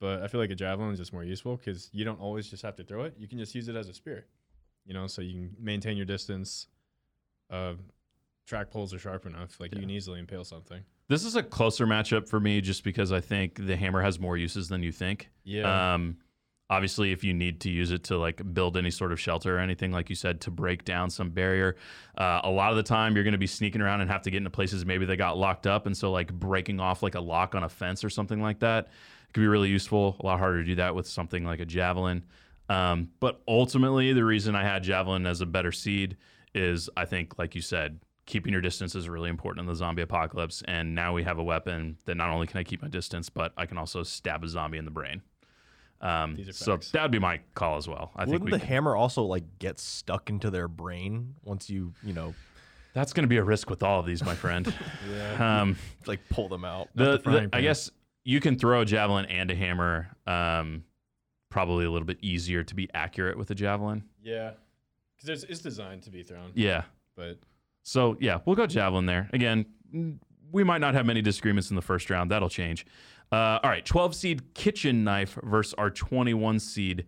but 0.00 0.22
i 0.22 0.28
feel 0.28 0.40
like 0.40 0.50
a 0.50 0.54
javelin 0.54 0.92
is 0.92 0.98
just 0.98 1.12
more 1.12 1.24
useful 1.24 1.56
because 1.56 1.88
you 1.92 2.04
don't 2.04 2.20
always 2.20 2.48
just 2.48 2.62
have 2.62 2.76
to 2.76 2.84
throw 2.84 3.04
it. 3.04 3.14
You 3.18 3.26
can 3.26 3.38
just 3.38 3.54
use 3.54 3.68
it 3.68 3.76
as 3.76 3.88
a 3.88 3.94
spear 3.94 4.26
you 4.86 4.94
know 4.94 5.06
so 5.06 5.22
you 5.22 5.32
can 5.32 5.56
maintain 5.58 5.96
your 5.96 6.06
distance 6.06 6.66
uh 7.50 7.74
track 8.46 8.70
poles 8.70 8.94
are 8.94 8.98
sharp 8.98 9.26
enough 9.26 9.60
like 9.60 9.74
you 9.74 9.80
can 9.80 9.90
easily 9.90 10.18
impale 10.18 10.42
something. 10.44 10.82
This 11.08 11.24
is 11.24 11.36
a 11.36 11.42
closer 11.42 11.86
matchup 11.86 12.28
for 12.28 12.40
me 12.40 12.60
just 12.60 12.82
because 12.84 13.12
I 13.12 13.20
think 13.20 13.66
the 13.66 13.76
hammer 13.76 14.02
has 14.02 14.18
more 14.18 14.36
uses 14.36 14.68
than 14.68 14.82
you 14.82 14.92
think. 14.92 15.30
yeah. 15.44 15.94
Um, 15.94 16.16
obviously, 16.70 17.12
if 17.12 17.24
you 17.24 17.32
need 17.32 17.60
to 17.60 17.70
use 17.70 17.90
it 17.90 18.04
to 18.04 18.18
like 18.18 18.42
build 18.54 18.76
any 18.76 18.90
sort 18.90 19.12
of 19.12 19.20
shelter 19.20 19.56
or 19.56 19.60
anything, 19.60 19.92
like 19.92 20.10
you 20.10 20.16
said, 20.16 20.40
to 20.42 20.50
break 20.50 20.84
down 20.84 21.10
some 21.10 21.30
barrier, 21.30 21.76
uh, 22.16 22.40
a 22.44 22.50
lot 22.50 22.70
of 22.70 22.76
the 22.76 22.82
time 22.82 23.14
you're 23.14 23.24
going 23.24 23.32
to 23.32 23.38
be 23.38 23.46
sneaking 23.46 23.80
around 23.80 24.00
and 24.00 24.10
have 24.10 24.22
to 24.22 24.30
get 24.30 24.38
into 24.38 24.50
places 24.50 24.84
maybe 24.84 25.06
they 25.06 25.16
got 25.16 25.38
locked 25.38 25.66
up. 25.66 25.86
And 25.86 25.96
so, 25.96 26.10
like 26.10 26.32
breaking 26.32 26.80
off 26.80 27.02
like 27.02 27.14
a 27.14 27.20
lock 27.20 27.54
on 27.54 27.64
a 27.64 27.68
fence 27.68 28.04
or 28.04 28.10
something 28.10 28.40
like 28.40 28.60
that 28.60 28.88
could 29.32 29.40
be 29.40 29.46
really 29.46 29.68
useful. 29.68 30.16
A 30.20 30.26
lot 30.26 30.38
harder 30.38 30.62
to 30.62 30.64
do 30.64 30.74
that 30.76 30.94
with 30.94 31.06
something 31.06 31.44
like 31.44 31.60
a 31.60 31.66
javelin. 31.66 32.24
Um, 32.68 33.10
but 33.20 33.40
ultimately, 33.48 34.12
the 34.12 34.24
reason 34.24 34.54
I 34.54 34.64
had 34.64 34.82
javelin 34.82 35.26
as 35.26 35.40
a 35.40 35.46
better 35.46 35.72
seed 35.72 36.16
is 36.54 36.88
I 36.96 37.04
think, 37.04 37.38
like 37.38 37.54
you 37.54 37.62
said, 37.62 38.00
keeping 38.26 38.52
your 38.52 38.60
distance 38.60 38.94
is 38.94 39.08
really 39.08 39.30
important 39.30 39.64
in 39.64 39.66
the 39.66 39.74
zombie 39.74 40.02
apocalypse. 40.02 40.62
And 40.68 40.94
now 40.94 41.14
we 41.14 41.22
have 41.22 41.38
a 41.38 41.42
weapon 41.42 41.96
that 42.04 42.16
not 42.16 42.30
only 42.30 42.46
can 42.46 42.58
I 42.58 42.64
keep 42.64 42.82
my 42.82 42.88
distance, 42.88 43.30
but 43.30 43.52
I 43.56 43.64
can 43.64 43.78
also 43.78 44.02
stab 44.02 44.44
a 44.44 44.48
zombie 44.48 44.78
in 44.78 44.84
the 44.84 44.90
brain. 44.90 45.22
Um, 46.00 46.36
so 46.52 46.76
that 46.92 47.02
would 47.02 47.10
be 47.10 47.18
my 47.18 47.40
call 47.54 47.76
as 47.76 47.88
well. 47.88 48.12
I 48.14 48.20
think 48.24 48.34
Wouldn't 48.34 48.44
we 48.46 48.50
the 48.52 48.58
can- 48.58 48.68
hammer 48.68 48.94
also 48.96 49.22
like 49.24 49.44
get 49.58 49.78
stuck 49.80 50.30
into 50.30 50.50
their 50.50 50.68
brain 50.68 51.34
once 51.42 51.68
you 51.68 51.92
you 52.04 52.12
know 52.12 52.34
that's 52.94 53.12
going 53.12 53.24
to 53.24 53.28
be 53.28 53.36
a 53.36 53.44
risk 53.44 53.68
with 53.70 53.82
all 53.82 54.00
of 54.00 54.06
these, 54.06 54.24
my 54.24 54.34
friend. 54.34 54.72
yeah 55.10 55.60
um, 55.62 55.76
like 56.06 56.20
pull 56.30 56.48
them 56.48 56.64
out? 56.64 56.88
the, 56.94 57.18
the 57.18 57.30
the- 57.30 57.48
I 57.52 57.60
guess 57.60 57.90
you 58.24 58.40
can 58.40 58.58
throw 58.58 58.82
a 58.82 58.84
javelin 58.84 59.24
and 59.26 59.50
a 59.50 59.54
hammer. 59.54 60.08
Um, 60.26 60.84
probably 61.50 61.84
a 61.86 61.90
little 61.90 62.06
bit 62.06 62.18
easier 62.20 62.62
to 62.62 62.74
be 62.74 62.88
accurate 62.94 63.38
with 63.38 63.50
a 63.50 63.54
javelin. 63.54 64.04
yeah 64.22 64.52
because 65.16 65.42
it's, 65.42 65.50
it's 65.50 65.60
designed 65.62 66.02
to 66.02 66.10
be 66.10 66.22
thrown 66.22 66.52
Yeah. 66.54 66.82
but 67.16 67.38
So 67.82 68.16
yeah, 68.20 68.38
we'll 68.44 68.54
go 68.54 68.66
javelin 68.66 69.06
there. 69.06 69.28
Again, 69.32 69.64
we 70.52 70.62
might 70.62 70.78
not 70.80 70.94
have 70.94 71.06
many 71.06 71.22
disagreements 71.22 71.70
in 71.70 71.76
the 71.76 71.82
first 71.82 72.08
round. 72.10 72.30
That'll 72.30 72.48
change. 72.50 72.86
Uh, 73.30 73.58
all 73.62 73.70
right, 73.70 73.84
12 73.84 74.14
seed 74.14 74.54
kitchen 74.54 75.04
knife 75.04 75.38
versus 75.42 75.74
our 75.74 75.90
21 75.90 76.58
seed 76.58 77.06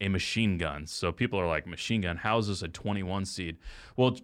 a 0.00 0.08
machine 0.08 0.58
gun. 0.58 0.86
So 0.86 1.10
people 1.10 1.40
are 1.40 1.46
like, 1.46 1.66
machine 1.66 2.02
gun, 2.02 2.16
how 2.16 2.38
is 2.38 2.48
this 2.48 2.62
a 2.62 2.68
21 2.68 3.24
seed? 3.24 3.56
Well, 3.96 4.16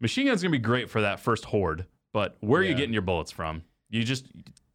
machine 0.00 0.26
gun's 0.26 0.42
gonna 0.42 0.52
be 0.52 0.58
great 0.58 0.90
for 0.90 1.00
that 1.02 1.20
first 1.20 1.44
horde, 1.44 1.86
but 2.12 2.36
where 2.40 2.60
are 2.60 2.64
you 2.64 2.74
getting 2.74 2.92
your 2.92 3.02
bullets 3.02 3.30
from? 3.30 3.62
You 3.90 4.04
just 4.04 4.26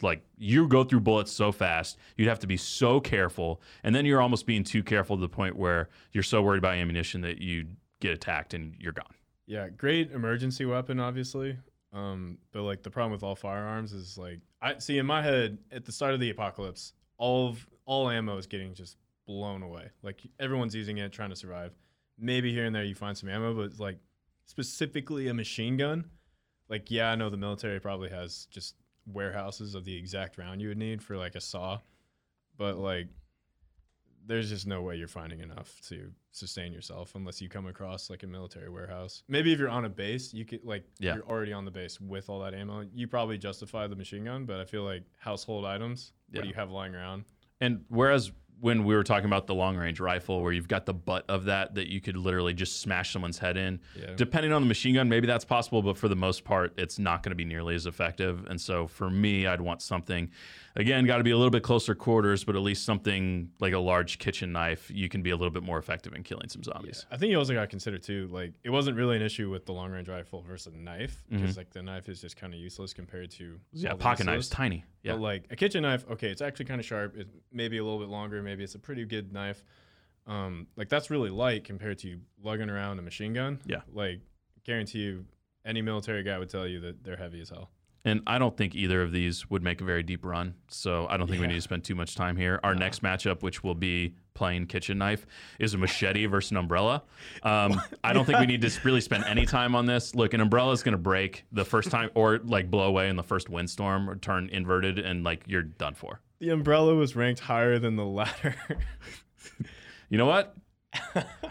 like 0.01 0.24
you 0.38 0.68
go 0.68 0.84
through 0.84 1.01
bullets 1.01 1.32
so 1.32 1.51
fast, 1.51 1.98
you'd 2.18 2.27
have 2.27 2.39
to 2.39 2.48
be 2.48 2.58
so 2.58 3.00
careful, 3.00 3.62
and 3.84 3.94
then 3.94 4.06
you're 4.06 4.22
almost 4.22 4.46
being 4.46 4.63
too 4.63 4.84
careful 4.84 5.15
to 5.15 5.22
the 5.22 5.30
point 5.30 5.56
where 5.56 5.89
you're 6.12 6.24
so 6.24 6.42
worried 6.42 6.58
about 6.60 6.75
ammunition 6.75 7.22
that 7.22 7.39
you 7.39 7.68
get 8.00 8.12
attacked 8.12 8.53
and 8.53 8.75
you're 8.80 8.92
gone. 8.92 9.13
Yeah, 9.46 9.70
great 9.70 10.12
emergency 10.12 10.65
weapon, 10.65 11.00
obviously. 11.00 11.58
Um, 11.94 12.39
but 12.51 12.63
like 12.63 12.82
the 12.82 12.89
problem 12.89 13.12
with 13.12 13.24
all 13.24 13.36
firearms 13.36 13.94
is 13.94 14.18
like 14.18 14.39
I 14.63 14.79
see 14.79 14.98
in 14.98 15.05
my 15.05 15.22
head 15.22 15.58
at 15.74 15.84
the 15.84 15.91
start 15.91 16.13
of 16.13 16.22
the 16.22 16.29
apocalypse, 16.29 16.93
all 17.17 17.50
of 17.50 17.67
all 17.86 18.10
ammo 18.10 18.38
is 18.38 18.48
getting 18.48 18.74
just 18.74 18.98
blown 19.27 19.62
away. 19.62 19.89
Like 20.01 20.22
everyone's 20.39 20.74
using 20.74 20.98
it, 21.00 21.12
trying 21.12 21.32
to 21.32 21.36
survive. 21.36 21.74
Maybe 22.17 22.53
here 22.53 22.65
and 22.65 22.74
there 22.74 22.86
you 22.86 22.96
find 22.96 23.17
some 23.17 23.27
ammo, 23.27 23.53
but 23.53 23.77
like 23.77 23.98
specifically 24.46 25.27
a 25.27 25.34
machine 25.34 25.75
gun. 25.75 26.05
Like 26.70 26.89
yeah, 26.89 27.12
I 27.12 27.15
know 27.15 27.29
the 27.29 27.38
military 27.38 27.82
probably 27.82 28.10
has 28.10 28.48
just 28.51 28.75
warehouses 29.05 29.75
of 29.75 29.84
the 29.84 29.96
exact 29.96 30.38
round 30.38 30.62
you 30.62 30.70
would 30.70 30.77
need 30.77 31.03
for 31.03 31.17
like 31.17 31.36
a 31.36 31.41
saw, 31.41 31.79
but 32.58 32.77
like 32.77 33.10
there's 34.25 34.50
just 34.50 34.65
no 34.68 34.82
way 34.82 34.96
you're 34.96 35.08
finding 35.08 35.42
enough 35.42 35.80
to 35.89 36.12
sustain 36.32 36.72
yourself 36.72 37.13
unless 37.15 37.42
you 37.42 37.50
come 37.50 37.65
across 37.68 38.10
like 38.10 38.24
a 38.24 38.27
military 38.27 38.70
warehouse. 38.70 39.24
Maybe 39.27 39.51
if 39.51 39.60
you're 39.60 39.70
on 39.70 39.86
a 39.86 39.89
base, 39.89 40.34
you 40.34 40.46
could 40.46 40.63
like 40.63 40.86
Yeah. 41.00 41.15
you're 41.15 41.25
already 41.27 41.53
on 41.53 41.65
the 41.65 41.72
base 41.72 42.00
with 42.00 42.30
all 42.30 42.39
that 42.39 42.53
ammo. 42.53 42.86
You 42.94 43.08
probably 43.08 43.38
justify 43.38 43.88
the 43.88 43.96
machine 43.96 44.24
gun, 44.25 44.46
but 44.46 44.60
I 44.60 44.65
feel 44.65 44.84
like 44.84 45.03
household 45.20 45.65
items, 45.65 46.13
Yeah. 46.32 46.39
what 46.39 46.44
do 46.44 46.48
you 46.50 46.56
have 46.56 46.72
lying 46.72 46.96
around? 46.96 47.25
And 47.62 47.84
whereas 47.89 48.32
when 48.60 48.86
we 48.86 48.96
were 48.96 49.03
talking 49.03 49.25
about 49.25 49.46
the 49.48 49.53
long 49.56 49.75
range 49.75 50.00
rifle, 50.00 50.42
where 50.42 50.53
you've 50.53 50.68
got 50.70 50.86
the 50.86 50.94
butt 50.94 51.25
of 51.27 51.46
that 51.46 51.75
that 51.75 51.88
you 51.89 52.00
could 52.00 52.15
literally 52.15 52.53
just 52.53 52.80
smash 52.80 53.12
someone's 53.12 53.39
head 53.39 53.58
in, 53.58 53.80
Yeah. 54.00 54.13
depending 54.15 54.53
on 54.53 54.62
the 54.62 54.68
machine 54.68 54.96
gun, 54.96 55.10
maybe 55.10 55.27
that's 55.27 55.44
possible, 55.44 55.82
but 55.82 55.98
for 55.98 56.08
the 56.08 56.15
most 56.15 56.46
part, 56.46 56.74
it's 56.77 56.98
not 56.98 57.24
going 57.24 57.32
to 57.32 57.36
be 57.36 57.44
nearly 57.46 57.75
as 57.75 57.88
effective. 57.88 58.46
And 58.46 58.62
so 58.62 58.88
for 58.88 59.10
me, 59.10 59.48
I'd 59.48 59.60
want 59.60 59.82
something, 59.82 60.32
again, 60.75 61.06
got 61.06 61.18
to 61.18 61.24
be 61.24 61.32
a 61.32 61.38
little 61.38 61.51
bit 61.51 61.63
closer 61.63 61.94
quarters, 61.96 62.44
but 62.44 62.56
at 62.56 62.62
least 62.62 62.86
something 62.86 63.50
like 63.60 63.74
a 63.74 63.80
large 63.80 64.20
kitchen 64.20 64.51
knife, 64.51 64.89
you 64.94 65.10
can 65.10 65.22
be 65.22 65.30
a 65.30 65.36
little 65.36 65.51
bit 65.51 65.63
more 65.63 65.77
effective 65.77 66.13
in 66.13 66.24
killing 66.24 66.50
some 66.50 66.63
zombies. 66.63 67.06
I 67.12 67.18
think 67.18 67.32
you 67.32 67.38
also 67.38 67.53
got 67.53 67.62
to 67.62 67.68
consider 67.68 67.98
too, 67.98 68.27
like 68.32 68.53
it 68.63 68.70
wasn't 68.70 68.98
really 68.98 69.15
an 69.15 69.22
issue 69.22 69.50
with 69.50 69.65
the 69.65 69.74
long 69.74 69.92
range 69.92 70.10
rifle 70.10 70.42
versus 70.42 70.74
a 70.74 70.77
knife 70.77 71.24
because 71.30 71.53
Mhm. 71.53 71.58
like 71.58 71.70
the 71.72 71.82
knife 71.84 72.10
is 72.10 72.22
just 72.22 72.36
kind 72.38 72.53
of 72.53 72.60
useless 72.60 72.94
compared 72.94 73.32
to 73.32 73.60
Yeah, 73.72 73.94
pocket 73.94 74.25
knives, 74.25 74.50
tiny. 74.50 74.84
Yeah. 75.03 75.13
But 75.13 75.22
like 75.22 75.44
a 75.51 75.56
kitchen 75.56 75.84
knife, 75.84 76.06
okay, 76.10 76.30
it's 76.30 76.42
actually 76.42 76.65
kind 76.65 76.80
of 76.80 76.86
sharp. 76.86 77.15
It's 77.18 77.30
maybe 77.51 77.77
a 77.77 77.84
little 77.84 78.00
bit 78.00 78.10
longer. 78.10 78.42
Maybe 78.42 78.63
it's 78.63 78.75
a 78.75 78.80
pretty 78.80 79.06
good 79.06 79.32
knife. 79.34 79.63
Um, 80.25 80.68
like 80.77 80.88
that's 80.89 81.10
really 81.12 81.30
light 81.30 81.65
compared 81.65 82.00
to 82.00 82.20
lugging 82.42 82.70
around 82.70 82.98
a 83.00 83.01
machine 83.01 83.34
gun. 83.34 83.60
Yeah. 83.65 83.82
Like 83.92 84.22
guarantee 84.63 85.00
you, 85.00 85.25
any 85.65 85.82
military 85.82 86.24
guy 86.24 86.39
would 86.39 86.50
tell 86.50 86.65
you 86.68 86.80
that 86.82 87.03
they're 87.03 87.18
heavy 87.18 87.42
as 87.42 87.50
hell. 87.50 87.70
And 88.05 88.22
I 88.27 88.38
don't 88.38 88.55
think 88.57 88.75
either 88.75 89.01
of 89.01 89.12
these 89.12 89.50
would 89.50 89.63
make 89.63 89.79
a 89.79 89.83
very 89.86 90.03
deep 90.03 90.25
run. 90.25 90.55
So 90.67 91.07
I 91.10 91.15
don't 91.15 91.27
think 91.27 91.39
we 91.39 91.48
need 91.48 91.55
to 91.55 91.62
spend 91.62 91.86
too 91.86 91.95
much 91.95 92.15
time 92.15 92.36
here. 92.36 92.60
Our 92.63 92.75
next 92.75 93.01
matchup, 93.01 93.41
which 93.41 93.63
will 93.63 93.75
be 93.75 94.15
plain 94.33 94.65
kitchen 94.65 94.98
knife, 94.98 95.25
is 95.57 95.74
a 95.74 95.77
machete 95.77 96.25
versus 96.27 96.51
an 96.51 96.57
umbrella. 96.57 97.03
Um, 97.43 97.81
I 98.03 98.12
don't 98.12 98.25
think 98.25 98.39
we 98.39 98.45
need 98.45 98.62
to 98.62 98.72
really 98.83 99.00
spend 99.00 99.24
any 99.24 99.45
time 99.45 99.74
on 99.74 99.86
this. 99.86 100.15
Look, 100.15 100.33
an 100.33 100.41
umbrella 100.41 100.74
is 100.74 100.83
going 100.83 100.93
to 100.93 100.98
break 100.98 101.45
the 101.53 101.63
first 101.63 101.91
time 101.91 102.10
or 102.13 102.39
like 102.39 102.69
blow 102.69 102.88
away 102.88 103.07
in 103.07 103.15
the 103.15 103.24
first 103.24 103.50
windstorm 103.50 104.10
or 104.10 104.17
turn 104.17 104.50
inverted 104.50 105.00
and 105.00 105.24
like 105.24 105.43
you're 105.48 105.62
done 105.63 105.93
for. 105.93 106.19
The 106.39 106.50
umbrella 106.50 106.95
was 106.95 107.15
ranked 107.15 107.39
higher 107.39 107.79
than 107.79 107.95
the 107.95 108.05
ladder. 108.05 108.55
You 110.10 110.17
know 110.17 110.27
what? 110.27 110.55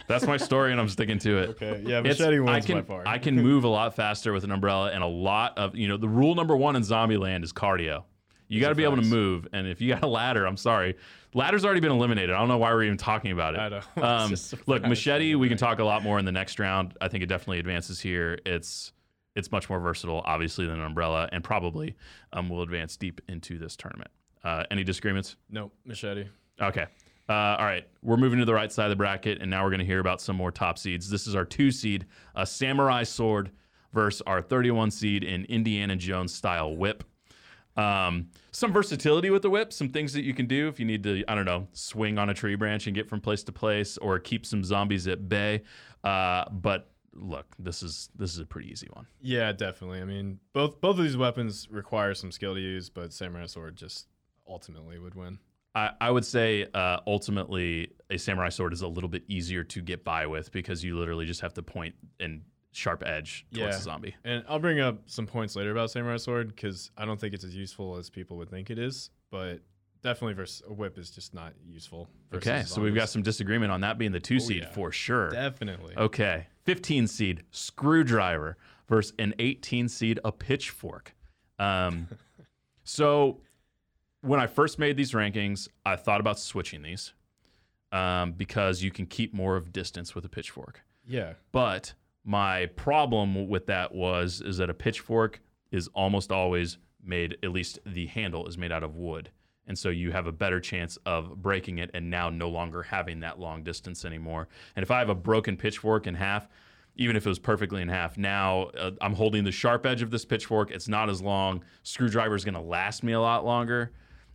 That's 0.06 0.26
my 0.26 0.37
story 0.37 0.72
and 0.72 0.80
I'm 0.80 0.88
sticking 0.88 1.18
to 1.20 1.38
it. 1.38 1.49
okay. 1.50 1.82
Yeah, 1.87 1.99
It's- 2.00 2.18
machete 2.18 2.37
I 2.37 2.40
wins 2.40 2.66
can 2.66 2.76
by 2.76 2.82
far. 2.82 3.02
I 3.06 3.18
can 3.18 3.37
move 3.37 3.64
a 3.64 3.68
lot 3.68 3.94
faster 3.94 4.32
with 4.32 4.44
an 4.44 4.50
umbrella, 4.50 4.90
and 4.92 5.02
a 5.02 5.06
lot 5.06 5.56
of 5.58 5.76
you 5.76 5.88
know 5.88 5.96
the 5.96 6.08
rule 6.08 6.34
number 6.34 6.56
one 6.56 6.76
in 6.76 6.82
Zombieland 6.82 7.44
is 7.44 7.52
cardio. 7.52 8.04
You 8.49 8.61
got 8.61 8.68
to 8.68 8.75
be 8.75 8.84
able 8.84 8.96
to 8.96 9.02
move, 9.02 9.49
and 9.54 9.66
if 9.66 9.80
you 9.80 9.88
got 9.94 10.02
a 10.02 10.06
ladder, 10.06 10.44
I'm 10.44 10.58
sorry, 10.58 10.96
ladder's 11.32 11.64
already 11.64 11.80
been 11.80 11.90
eliminated. 11.92 12.30
I 12.34 12.38
don't 12.38 12.49
know 12.49 12.58
why 12.58 12.70
we're 12.75 12.82
even 12.84 12.99
talking 12.99 13.32
about 13.32 13.54
it. 13.54 13.61
I 13.61 13.68
know. 13.70 13.80
Um, 14.02 14.34
look, 14.66 14.82
machete, 14.82 15.34
we 15.37 15.49
can 15.49 15.56
talk 15.56 15.78
a 15.78 15.84
lot 15.84 16.02
more 16.02 16.18
in 16.18 16.26
the 16.26 16.32
next 16.32 16.58
round. 16.58 16.94
I 17.00 17.08
think 17.08 17.22
it 17.22 17.26
definitely 17.26 17.61
advances 17.61 17.99
here. 18.00 18.38
It's 18.44 18.92
it's 19.34 19.50
much 19.50 19.70
more 19.70 19.80
versatile, 19.80 20.20
obviously, 20.26 20.66
than 20.66 20.80
an 20.80 20.84
umbrella, 20.84 21.28
and 21.32 21.42
probably 21.42 21.96
um, 22.34 22.50
will 22.50 22.61
advance 22.61 22.99
deep 22.99 23.22
into 23.28 23.58
this 23.58 23.75
tournament. 23.76 24.11
Uh, 24.44 24.64
any 24.70 24.84
disagreements? 24.84 25.37
Nope, 25.49 25.72
machete. 25.87 26.26
Okay. 26.61 26.84
Uh, 27.29 27.57
all 27.59 27.64
right. 27.64 27.87
We're 28.02 28.17
moving 28.17 28.38
to 28.41 28.45
the 28.45 28.55
right 28.55 28.71
side 28.71 28.87
of 28.87 28.91
the 28.91 28.97
bracket, 28.97 29.41
and 29.41 29.50
now 29.50 29.62
we're 29.64 29.71
going 29.71 29.81
to 29.81 29.87
hear 29.87 30.00
about 30.00 30.21
some 30.21 30.37
more 30.37 30.50
top 30.50 30.79
seeds. 30.79 31.09
This 31.09 31.26
is 31.26 31.35
our 31.35 31.45
two 31.45 31.71
seed, 31.71 32.07
a 32.35 32.47
samurai 32.47 33.05
sword, 33.05 33.50
versus 33.93 34.23
our 34.26 34.41
31 34.41 34.91
seed 34.91 35.23
in 35.23 35.45
Indiana 35.47 35.97
Jones 35.97 36.35
style 36.35 36.75
whip. 36.76 37.05
Um, 37.76 38.29
some 38.50 38.73
versatility 38.73 39.31
with 39.31 39.43
the 39.43 39.50
whip, 39.50 39.73
some 39.73 39.88
things 39.88 40.12
that 40.12 40.25
you 40.25 40.35
can 40.35 40.47
do 40.47 40.69
if 40.69 40.79
you 40.79 40.85
need 40.85 41.02
to, 41.05 41.25
I 41.26 41.35
don't 41.35 41.47
know, 41.47 41.69
swing 41.73 42.19
on 42.19 42.29
a 42.29 42.35
tree 42.35 42.55
branch 42.55 42.87
and 42.87 42.95
get 42.95 43.09
from 43.09 43.21
place 43.21 43.43
to 43.45 43.52
place, 43.52 43.97
or 43.99 44.19
keep 44.19 44.45
some 44.45 44.62
zombies 44.62 45.07
at 45.09 45.29
bay. 45.29 45.62
Uh, 46.05 46.45
but 46.50 46.91
look, 47.14 47.47
this 47.59 47.83
is 47.83 48.11
this 48.14 48.33
is 48.33 48.41
a 48.41 48.47
pretty 48.47 48.71
easy 48.71 48.88
one. 48.93 49.07
Yeah, 49.21 49.52
definitely. 49.52 50.00
I 50.00 50.05
mean, 50.05 50.38
both 50.52 50.81
both 50.81 50.99
of 50.99 51.05
these 51.05 51.17
weapons 51.17 51.69
require 51.71 52.14
some 52.14 52.31
skill 52.31 52.55
to 52.55 52.61
use, 52.61 52.91
but 52.91 53.12
samurai 53.12 53.47
sword 53.47 53.76
just 53.76 54.09
ultimately 54.47 54.99
would 54.99 55.14
win. 55.14 55.38
I, 55.75 55.91
I 56.00 56.11
would 56.11 56.25
say 56.25 56.67
uh, 56.75 56.99
ultimately 57.07 57.93
a 58.11 58.19
samurai 58.19 58.50
sword 58.50 58.73
is 58.73 58.83
a 58.83 58.88
little 58.88 59.09
bit 59.09 59.25
easier 59.29 59.64
to 59.64 59.81
get 59.81 60.05
by 60.05 60.26
with 60.26 60.52
because 60.52 60.85
you 60.85 60.99
literally 60.99 61.25
just 61.25 61.41
have 61.41 61.55
to 61.55 61.62
point 61.62 61.95
and 62.21 62.43
sharp 62.73 63.02
edge 63.07 63.47
towards 63.52 63.61
Yeah. 63.73 63.76
the 63.79 63.83
zombie. 63.83 64.14
And 64.25 64.45
I'll 64.49 64.59
bring 64.59 64.81
up 64.81 65.02
some 65.07 65.26
points 65.26 65.57
later 65.57 65.71
about 65.71 65.91
samurai 65.91 66.17
sword 66.19 66.49
because 66.49 66.91
I 66.97 67.05
don't 67.05 67.19
think 67.21 67.33
it's 67.35 67.45
as 67.45 67.55
useful 67.57 67.97
as 67.97 68.11
people 68.11 68.37
would 68.38 68.50
think 68.50 68.71
it 68.71 68.79
is, 68.79 69.11
but 69.31 69.61
definitely 70.02 70.35
versus 70.35 70.62
a 70.69 70.73
whip 70.73 70.99
is 70.99 71.11
just 71.11 71.33
not 71.33 71.52
useful. 71.67 72.09
Okay, 72.35 72.64
so 72.67 72.81
we've 72.83 72.95
got 72.95 73.09
some 73.09 73.23
disagreement 73.23 73.71
on 73.73 73.81
that 73.83 73.99
being 73.99 74.12
the 74.12 74.21
two 74.21 74.37
Oh, 74.37 74.38
seed 74.41 74.62
yeah. 74.64 74.73
for 74.73 74.91
sure. 74.93 75.31
definitely. 75.31 75.95
Okay, 75.97 76.47
15 76.64 77.07
seed 77.07 77.45
screwdriver 77.50 78.57
versus 78.88 79.12
an 79.19 79.33
18 79.38 79.88
seed 79.88 80.19
a 80.25 80.33
pitchfork. 80.33 81.14
Um, 81.59 82.09
so 82.85 83.41
when 84.23 84.41
I 84.41 84.47
first 84.47 84.79
made 84.79 84.97
these 84.97 85.12
rankings, 85.12 85.69
I 85.85 85.97
thought 85.97 86.21
about 86.21 86.38
switching 86.38 86.83
these 86.83 87.12
um, 87.91 88.33
because 88.33 88.83
you 88.83 88.91
can 88.91 89.07
keep 89.07 89.35
more 89.35 89.57
of 89.57 89.73
distance 89.73 90.14
with 90.14 90.25
a 90.25 90.29
pitchfork. 90.29 90.83
Yeah, 91.07 91.35
But 91.51 91.94
my 92.25 92.66
problem 92.66 93.49
with 93.49 93.66
that 93.66 93.94
was 93.94 94.40
is 94.40 94.59
that 94.59 94.70
a 94.70 94.75
pitchfork 94.75 95.40
is 95.70 95.88
almost 95.88 96.31
always 96.31 96.79
made 97.03 97.37
at 97.42 97.51
least 97.51 97.81
the 97.85 98.07
handle 98.07 98.46
is 98.46 98.57
made 98.57 98.70
out 98.70 98.85
of 98.85 98.96
wood. 98.96 99.31
And 99.66 99.77
so 99.79 99.88
you 99.90 100.12
have 100.12 100.27
a 100.27 100.33
better 100.33 100.61
chance 100.61 100.99
of 101.07 101.42
breaking 101.42 101.79
it 101.79 101.90
and 101.94 102.11
now 102.11 102.31
no 102.31 102.49
longer 102.49 102.83
having 102.83 103.20
that 103.20 103.38
long 103.38 103.62
distance 103.62 104.05
anymore. 104.05 104.49
And 104.77 104.83
if 104.83 104.90
I 104.90 104.99
have 104.99 105.09
a 105.09 105.14
broken 105.14 105.57
pitchfork 105.57 106.07
in 106.07 106.14
half, 106.14 106.49
even 106.94 107.16
if 107.16 107.25
it 107.25 107.29
was 107.29 107.38
perfectly 107.38 107.81
in 107.81 107.88
half, 107.88 108.18
now 108.18 108.64
uh, 108.79 108.90
I'm 109.01 109.14
holding 109.14 109.44
the 109.44 109.53
sharp 109.53 109.87
edge 109.87 110.03
of 110.03 110.11
this 110.11 110.25
pitchfork. 110.25 110.70
It's 110.70 110.88
not 110.88 111.09
as 111.09 111.23
long. 111.23 111.64
Screwdriver 111.85 112.35
is 112.35 112.44
going 112.44 112.55
to 112.55 112.61
last 112.61 113.03
me 113.03 113.12
a 113.12 113.20
lot 113.20 113.44
longer. 113.44 113.92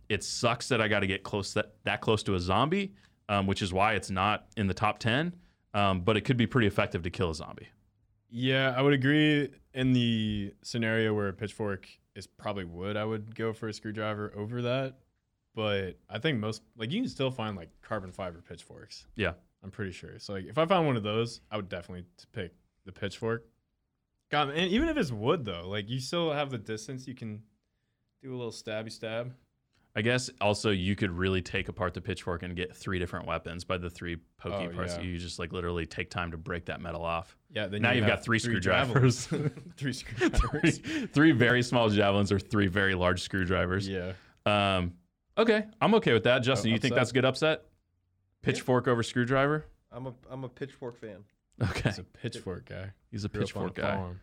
It 0.08 0.24
sucks 0.24 0.68
that 0.68 0.80
I 0.80 0.88
got 0.88 1.00
to 1.00 1.06
get 1.06 1.22
close 1.22 1.52
that, 1.54 1.74
that 1.84 2.00
close 2.00 2.22
to 2.24 2.34
a 2.34 2.40
zombie, 2.40 2.94
um, 3.28 3.46
which 3.46 3.62
is 3.62 3.72
why 3.72 3.94
it's 3.94 4.10
not 4.10 4.46
in 4.56 4.66
the 4.66 4.74
top 4.74 4.98
10. 4.98 5.34
Um, 5.74 6.00
but 6.00 6.16
it 6.16 6.22
could 6.22 6.36
be 6.38 6.46
pretty 6.46 6.66
effective 6.66 7.02
to 7.02 7.10
kill 7.10 7.30
a 7.30 7.34
zombie. 7.34 7.68
yeah, 8.30 8.74
I 8.76 8.82
would 8.82 8.94
agree. 8.94 9.50
In 9.74 9.92
the 9.92 10.52
scenario 10.62 11.14
where 11.14 11.28
a 11.28 11.32
pitchfork 11.32 11.86
is 12.16 12.26
probably 12.26 12.64
wood, 12.64 12.96
I 12.96 13.04
would 13.04 13.34
go 13.34 13.52
for 13.52 13.68
a 13.68 13.72
screwdriver 13.72 14.32
over 14.34 14.62
that. 14.62 14.96
But 15.54 15.98
I 16.08 16.18
think 16.18 16.38
most 16.38 16.62
like 16.76 16.90
you 16.92 17.00
can 17.02 17.10
still 17.10 17.30
find 17.30 17.56
like 17.56 17.68
carbon 17.82 18.12
fiber 18.12 18.42
pitchforks. 18.46 19.06
Yeah. 19.14 19.32
I'm 19.62 19.70
pretty 19.70 19.92
sure. 19.92 20.18
So 20.18 20.32
like 20.34 20.46
if 20.46 20.56
I 20.56 20.64
found 20.66 20.86
one 20.86 20.96
of 20.96 21.02
those, 21.02 21.40
I 21.50 21.56
would 21.56 21.68
definitely 21.68 22.04
pick 22.32 22.52
the 22.86 22.92
pitchfork. 22.92 23.44
God, 24.30 24.50
and 24.50 24.70
even 24.70 24.88
if 24.88 24.96
it's 24.96 25.10
wood 25.10 25.44
though, 25.44 25.68
like 25.68 25.88
you 25.88 26.00
still 26.00 26.32
have 26.32 26.50
the 26.50 26.58
distance. 26.58 27.06
You 27.08 27.14
can 27.14 27.42
do 28.22 28.34
a 28.34 28.36
little 28.36 28.52
stabby 28.52 28.90
stab. 28.92 29.34
I 29.98 30.00
guess 30.02 30.30
also 30.40 30.70
you 30.70 30.94
could 30.94 31.10
really 31.10 31.42
take 31.42 31.68
apart 31.68 31.92
the 31.92 32.00
pitchfork 32.00 32.44
and 32.44 32.54
get 32.54 32.76
three 32.76 33.00
different 33.00 33.26
weapons 33.26 33.64
by 33.64 33.78
the 33.78 33.90
three 33.90 34.16
pokey 34.38 34.68
Oh, 34.68 34.74
parts. 34.76 34.94
yeah. 34.96 35.02
You 35.02 35.18
just 35.18 35.40
like 35.40 35.52
literally 35.52 35.86
take 35.86 36.08
time 36.08 36.30
to 36.30 36.36
break 36.36 36.66
that 36.66 36.80
metal 36.80 37.04
off. 37.04 37.36
Yeah. 37.50 37.66
Then 37.66 37.82
Now 37.82 37.90
you 37.90 37.98
you've 37.98 38.06
got 38.06 38.22
three 38.22 38.38
javelins. 38.38 39.18
screwdrivers. 39.18 39.52
three 39.76 39.92
three, 39.92 39.92
screwdrivers. 39.92 40.78
three 41.12 41.32
very 41.32 41.62
small 41.64 41.88
javelins 41.88 42.30
or 42.30 42.38
three 42.38 42.68
very 42.68 42.94
large 42.94 43.22
screwdrivers. 43.22 43.88
yeah. 43.88 44.12
Um, 44.46 44.94
okay, 45.36 45.64
I'm 45.80 45.94
okay 45.96 46.12
with 46.12 46.22
that. 46.24 46.38
Justin, 46.44 46.70
Oh, 46.70 46.74
you 46.74 46.78
think 46.78 46.94
that's 46.94 47.10
a 47.10 47.14
good 47.14 47.24
upset? 47.24 47.64
Pitchfork 48.42 48.86
over 48.86 49.02
screwdriver? 49.02 49.64
I'm 49.90 50.06
a 50.06 50.14
I'm 50.30 50.44
a 50.44 50.48
pitchfork 50.48 50.96
fan. 51.00 51.24
Okay, 51.60 51.88
He's 51.90 51.98
a 51.98 52.04
pitchfork 52.04 52.66
guy. 52.66 52.92
he's 53.10 53.24
a 53.24 53.28
Grew 53.28 53.40
pitchfork 53.40 53.74
guy. 53.74 53.96
farm. 53.96 54.20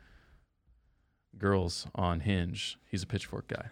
girls 1.37 1.85
on 1.95 2.21
Hinge. 2.21 2.77
He's 2.89 3.03
a 3.03 3.07
pitchfork 3.07 3.47
guy. 3.49 3.65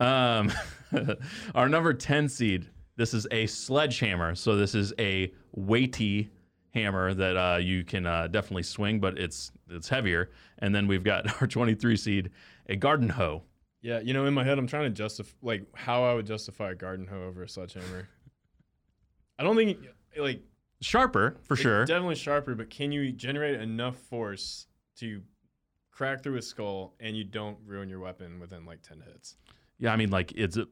Um, 0.00 0.52
our 1.54 1.68
number 1.68 1.92
10 1.92 2.28
seed, 2.28 2.68
this 2.96 3.14
is 3.14 3.26
a 3.30 3.46
sledgehammer. 3.46 4.34
So 4.34 4.56
this 4.56 4.74
is 4.74 4.92
a 4.98 5.32
weighty 5.52 6.30
hammer 6.74 7.14
that 7.14 7.36
uh, 7.36 7.56
you 7.56 7.84
can 7.84 8.06
uh, 8.06 8.26
definitely 8.28 8.62
swing, 8.62 9.00
but 9.00 9.18
it's 9.18 9.52
it's 9.70 9.88
heavier. 9.88 10.30
And 10.58 10.74
then 10.74 10.86
we've 10.86 11.04
got 11.04 11.40
our 11.40 11.46
23 11.46 11.96
seed, 11.96 12.30
a 12.68 12.76
garden 12.76 13.08
hoe. 13.08 13.42
Yeah, 13.80 14.00
you 14.00 14.12
know, 14.12 14.26
in 14.26 14.34
my 14.34 14.42
head, 14.42 14.58
I'm 14.58 14.66
trying 14.66 14.84
to 14.84 14.90
justify 14.90 15.30
like 15.42 15.64
how 15.74 16.04
I 16.04 16.14
would 16.14 16.26
justify 16.26 16.72
a 16.72 16.74
garden 16.74 17.06
hoe 17.06 17.24
over 17.24 17.42
a 17.42 17.48
sledgehammer. 17.48 18.08
I 19.38 19.44
don't 19.44 19.56
think 19.56 19.78
like 20.16 20.42
Sharper, 20.80 21.36
for 21.42 21.56
sure. 21.56 21.84
definitely 21.84 22.16
sharper, 22.16 22.54
but 22.54 22.70
can 22.70 22.92
you 22.92 23.12
generate 23.12 23.60
enough 23.60 23.96
force 23.96 24.66
to 24.96 25.22
crack 25.90 26.22
through 26.22 26.36
a 26.36 26.42
skull 26.42 26.94
and 27.00 27.16
you 27.16 27.24
don't 27.24 27.56
ruin 27.64 27.88
your 27.88 28.00
weapon 28.00 28.40
within 28.40 28.64
like 28.64 28.82
ten 28.82 29.00
hits? 29.00 29.36
Yeah, 29.78 29.92
I 29.92 29.96
mean, 29.96 30.10
like, 30.10 30.32
it's 30.32 30.56
a, 30.56 30.66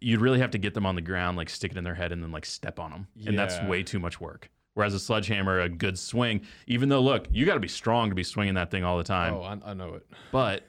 you'd 0.00 0.20
really 0.20 0.40
have 0.40 0.50
to 0.50 0.58
get 0.58 0.74
them 0.74 0.84
on 0.84 0.94
the 0.94 1.00
ground, 1.00 1.36
like 1.36 1.48
stick 1.48 1.70
it 1.72 1.78
in 1.78 1.84
their 1.84 1.94
head 1.94 2.12
and 2.12 2.22
then 2.22 2.32
like 2.32 2.44
step 2.44 2.78
on 2.80 2.90
them. 2.90 3.06
And 3.26 3.38
that's 3.38 3.60
way 3.62 3.82
too 3.82 3.98
much 3.98 4.20
work. 4.20 4.50
Whereas 4.74 4.94
a 4.94 4.98
sledgehammer, 4.98 5.60
a 5.60 5.68
good 5.68 5.98
swing, 5.98 6.42
even 6.66 6.88
though, 6.88 7.00
look, 7.00 7.28
you 7.30 7.44
got 7.44 7.54
to 7.54 7.60
be 7.60 7.68
strong 7.68 8.08
to 8.08 8.14
be 8.14 8.22
swinging 8.24 8.54
that 8.54 8.70
thing 8.70 8.84
all 8.84 8.96
the 8.96 9.04
time. 9.04 9.34
oh, 9.34 9.42
I, 9.42 9.58
I 9.70 9.74
know 9.74 9.94
it. 9.94 10.06
but 10.32 10.64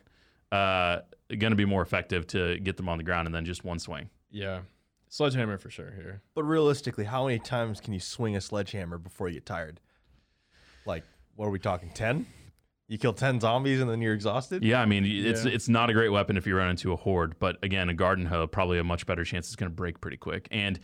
uh, 0.51 0.99
going 1.29 1.51
to 1.51 1.55
be 1.55 1.65
more 1.65 1.81
effective 1.81 2.27
to 2.27 2.59
get 2.59 2.77
them 2.77 2.89
on 2.89 2.97
the 2.97 3.03
ground 3.03 3.27
and 3.27 3.33
then 3.33 3.45
just 3.45 3.63
one 3.63 3.79
swing. 3.79 4.09
Yeah, 4.29 4.59
sledgehammer 5.09 5.57
for 5.57 5.69
sure 5.69 5.91
here. 5.95 6.21
But 6.35 6.43
realistically, 6.43 7.05
how 7.05 7.25
many 7.25 7.39
times 7.39 7.79
can 7.79 7.93
you 7.93 7.99
swing 7.99 8.35
a 8.35 8.41
sledgehammer 8.41 8.97
before 8.97 9.29
you 9.29 9.35
get 9.35 9.45
tired? 9.45 9.79
Like, 10.85 11.03
what 11.35 11.47
are 11.47 11.51
we 11.51 11.59
talking? 11.59 11.89
Ten? 11.91 12.27
You 12.93 12.99
kill 12.99 13.13
ten 13.13 13.39
zombies 13.39 13.81
and 13.81 13.89
then 13.89 14.01
you're 14.03 14.13
exhausted. 14.13 14.63
Yeah, 14.63 14.79
I 14.79 14.85
mean, 14.85 15.03
it's 15.03 15.45
Yeah. 15.45 15.51
it's 15.51 15.67
not 15.67 15.89
a 15.89 15.93
great 15.93 16.09
weapon 16.09 16.37
if 16.37 16.45
you 16.45 16.55
run 16.55 16.69
into 16.69 16.93
a 16.93 16.95
horde, 16.95 17.39
but 17.39 17.57
again, 17.63 17.89
a 17.89 17.93
garden 17.95 18.27
hoe 18.27 18.45
probably 18.45 18.77
a 18.77 18.83
much 18.83 19.07
better 19.07 19.23
chance 19.23 19.47
it's 19.47 19.55
going 19.55 19.71
to 19.71 19.75
break 19.75 19.99
pretty 19.99 20.17
quick, 20.17 20.47
and 20.51 20.79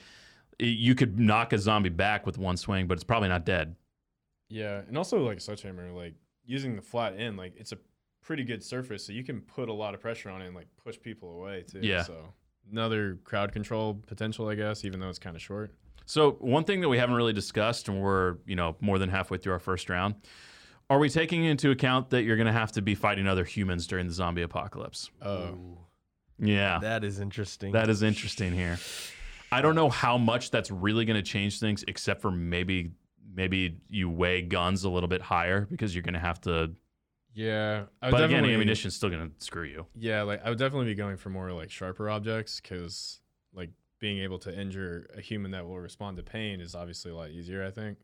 i- 0.59 0.63
you 0.63 0.95
could 0.95 1.19
knock 1.19 1.53
a 1.53 1.59
zombie 1.59 1.89
back 1.89 2.25
with 2.25 2.39
one 2.39 2.57
swing, 2.57 2.87
but 2.87 2.95
it's 2.95 3.03
probably 3.03 3.29
not 3.29 3.45
dead. 3.45 3.75
Yeah, 4.49 4.81
and 4.87 4.97
also 4.97 5.23
like 5.23 5.37
a 5.37 5.39
sledgehammer, 5.39 5.91
like 5.91 6.15
using 6.45 6.75
the 6.75 6.81
flat 6.81 7.13
end, 7.15 7.37
like 7.37 7.53
it's 7.57 7.73
a 7.73 7.77
pretty 8.23 8.43
good 8.43 8.63
surface, 8.63 9.05
so 9.05 9.13
you 9.13 9.23
can 9.23 9.41
put 9.41 9.69
a 9.69 9.73
lot 9.73 9.93
of 9.93 10.01
pressure 10.01 10.31
on 10.31 10.41
it 10.41 10.47
and 10.47 10.55
like 10.55 10.67
push 10.83 10.99
people 10.99 11.29
away 11.39 11.61
too. 11.61 11.81
Yeah. 11.83 12.01
So 12.01 12.33
another 12.71 13.19
crowd 13.23 13.51
control 13.51 14.01
potential, 14.07 14.47
I 14.47 14.55
guess, 14.55 14.83
even 14.83 14.99
though 14.99 15.09
it's 15.09 15.19
kind 15.19 15.35
of 15.35 15.43
short. 15.43 15.75
So 16.07 16.31
one 16.39 16.63
thing 16.63 16.81
that 16.81 16.89
we 16.89 16.97
haven't 16.97 17.15
really 17.17 17.33
discussed, 17.33 17.87
and 17.87 18.01
we're 18.01 18.37
you 18.47 18.55
know 18.55 18.75
more 18.81 18.97
than 18.97 19.09
halfway 19.09 19.37
through 19.37 19.53
our 19.53 19.59
first 19.59 19.91
round, 19.91 20.15
are 20.89 20.99
we 20.99 21.09
taking 21.09 21.43
into 21.43 21.71
account 21.71 22.09
that 22.09 22.23
you're 22.23 22.37
going 22.37 22.47
to 22.47 22.53
have 22.53 22.71
to 22.73 22.81
be 22.81 22.95
fighting 22.95 23.27
other 23.27 23.43
humans 23.45 23.85
during 23.87 24.07
the 24.07 24.13
zombie 24.13 24.41
apocalypse? 24.41 25.11
Oh, 25.21 25.77
Yeah, 26.39 26.79
that 26.79 27.03
is 27.03 27.19
interesting. 27.19 27.73
That 27.73 27.89
is 27.89 28.01
interesting 28.01 28.53
here. 28.53 28.79
I 29.51 29.61
don't 29.61 29.75
know 29.75 29.89
how 29.89 30.17
much 30.17 30.51
that's 30.51 30.71
really 30.71 31.05
going 31.05 31.17
to 31.17 31.23
change 31.23 31.59
things, 31.59 31.83
except 31.87 32.21
for 32.21 32.31
maybe 32.31 32.91
maybe 33.33 33.77
you 33.87 34.09
weigh 34.09 34.41
guns 34.41 34.83
a 34.83 34.89
little 34.89 35.07
bit 35.07 35.21
higher 35.21 35.67
because 35.69 35.93
you're 35.93 36.03
going 36.03 36.13
to 36.13 36.19
have 36.19 36.41
to. 36.41 36.71
Yeah, 37.33 37.83
I 38.01 38.09
But 38.09 38.23
again, 38.23 38.43
ammunition's 38.43 38.95
still 38.95 39.09
going 39.09 39.29
to 39.29 39.43
screw 39.43 39.63
you. 39.63 39.85
Yeah, 39.95 40.23
like 40.23 40.43
I 40.43 40.49
would 40.49 40.59
definitely 40.59 40.87
be 40.87 40.95
going 40.95 41.17
for 41.17 41.29
more 41.29 41.51
like 41.51 41.69
sharper 41.69 42.09
objects 42.09 42.59
because 42.59 43.21
like 43.53 43.69
being 43.99 44.19
able 44.19 44.39
to 44.39 44.59
injure 44.59 45.07
a 45.15 45.21
human 45.21 45.51
that 45.51 45.65
will 45.67 45.79
respond 45.79 46.17
to 46.17 46.23
pain 46.23 46.61
is 46.61 46.73
obviously 46.75 47.11
a 47.11 47.15
lot 47.15 47.29
easier. 47.29 47.65
I 47.65 47.71
think. 47.71 47.99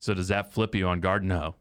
So 0.00 0.14
does 0.14 0.28
that 0.28 0.52
flip 0.52 0.74
you 0.74 0.88
on 0.88 1.00
guard? 1.00 1.22
No. 1.22 1.54